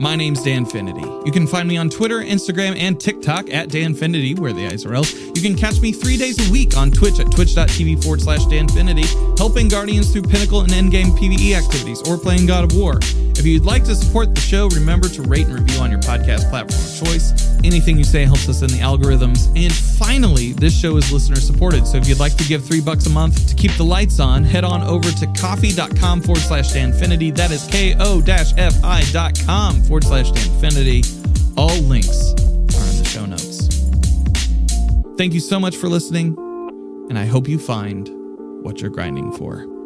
My 0.00 0.16
name's 0.16 0.40
Danfinity. 0.40 1.26
You 1.26 1.30
can 1.30 1.46
find 1.46 1.68
me 1.68 1.76
on 1.76 1.90
Twitter, 1.90 2.20
Instagram, 2.20 2.74
and 2.74 2.98
TikTok 2.98 3.52
at 3.52 3.68
Danfinity, 3.68 4.38
where 4.38 4.54
the 4.54 4.66
eyes 4.66 4.86
are 4.86 4.94
else. 4.94 5.12
You 5.12 5.42
can 5.42 5.54
catch 5.54 5.82
me 5.82 5.92
three 5.92 6.16
days 6.16 6.48
a 6.48 6.50
week 6.50 6.74
on 6.74 6.90
Twitch 6.90 7.20
at 7.20 7.30
twitch.tv 7.30 8.02
forward 8.02 8.22
slash 8.22 8.40
Danfinity, 8.46 9.04
helping 9.36 9.68
Guardians 9.68 10.10
through 10.10 10.22
Pinnacle 10.22 10.62
and 10.62 10.70
Endgame 10.70 11.10
PvE 11.18 11.52
activities, 11.52 12.00
or 12.08 12.16
playing 12.16 12.46
God 12.46 12.64
of 12.64 12.74
War. 12.78 12.98
If 13.40 13.46
you'd 13.46 13.64
like 13.64 13.84
to 13.84 13.94
support 13.94 14.34
the 14.34 14.40
show, 14.42 14.68
remember 14.68 15.08
to 15.08 15.22
rate 15.22 15.46
and 15.46 15.58
review 15.58 15.80
on 15.80 15.90
your 15.90 16.00
podcast 16.00 16.50
platform 16.50 16.78
of 16.78 17.08
choice. 17.08 17.32
Anything 17.64 17.96
you 17.96 18.04
say 18.04 18.26
helps 18.26 18.50
us 18.50 18.60
in 18.60 18.68
the 18.68 18.80
algorithms. 18.80 19.48
And 19.56 19.72
finally, 19.72 20.52
this 20.52 20.78
show 20.78 20.98
is 20.98 21.10
listener 21.10 21.36
supported. 21.36 21.86
So 21.86 21.96
if 21.96 22.06
you'd 22.06 22.18
like 22.18 22.36
to 22.36 22.44
give 22.44 22.62
three 22.62 22.82
bucks 22.82 23.06
a 23.06 23.08
month 23.08 23.48
to 23.48 23.54
keep 23.54 23.72
the 23.78 23.82
lights 23.82 24.20
on, 24.20 24.44
head 24.44 24.62
on 24.62 24.82
over 24.82 25.10
to 25.10 25.26
ko-fi.com 25.28 26.20
forward 26.20 26.42
slash 26.42 26.74
Danfinity. 26.74 27.34
That 27.34 27.50
is 27.50 27.62
ko 27.62 28.20
fi.com 28.20 29.82
forward 29.84 30.04
slash 30.04 30.30
Danfinity. 30.32 31.56
All 31.56 31.78
links 31.84 32.32
are 32.34 32.90
in 32.90 32.98
the 32.98 33.06
show 33.06 33.24
notes. 33.24 33.68
Thank 35.16 35.32
you 35.32 35.40
so 35.40 35.58
much 35.58 35.76
for 35.78 35.88
listening, 35.88 36.36
and 37.08 37.18
I 37.18 37.24
hope 37.24 37.48
you 37.48 37.58
find 37.58 38.06
what 38.62 38.82
you're 38.82 38.90
grinding 38.90 39.32
for. 39.32 39.79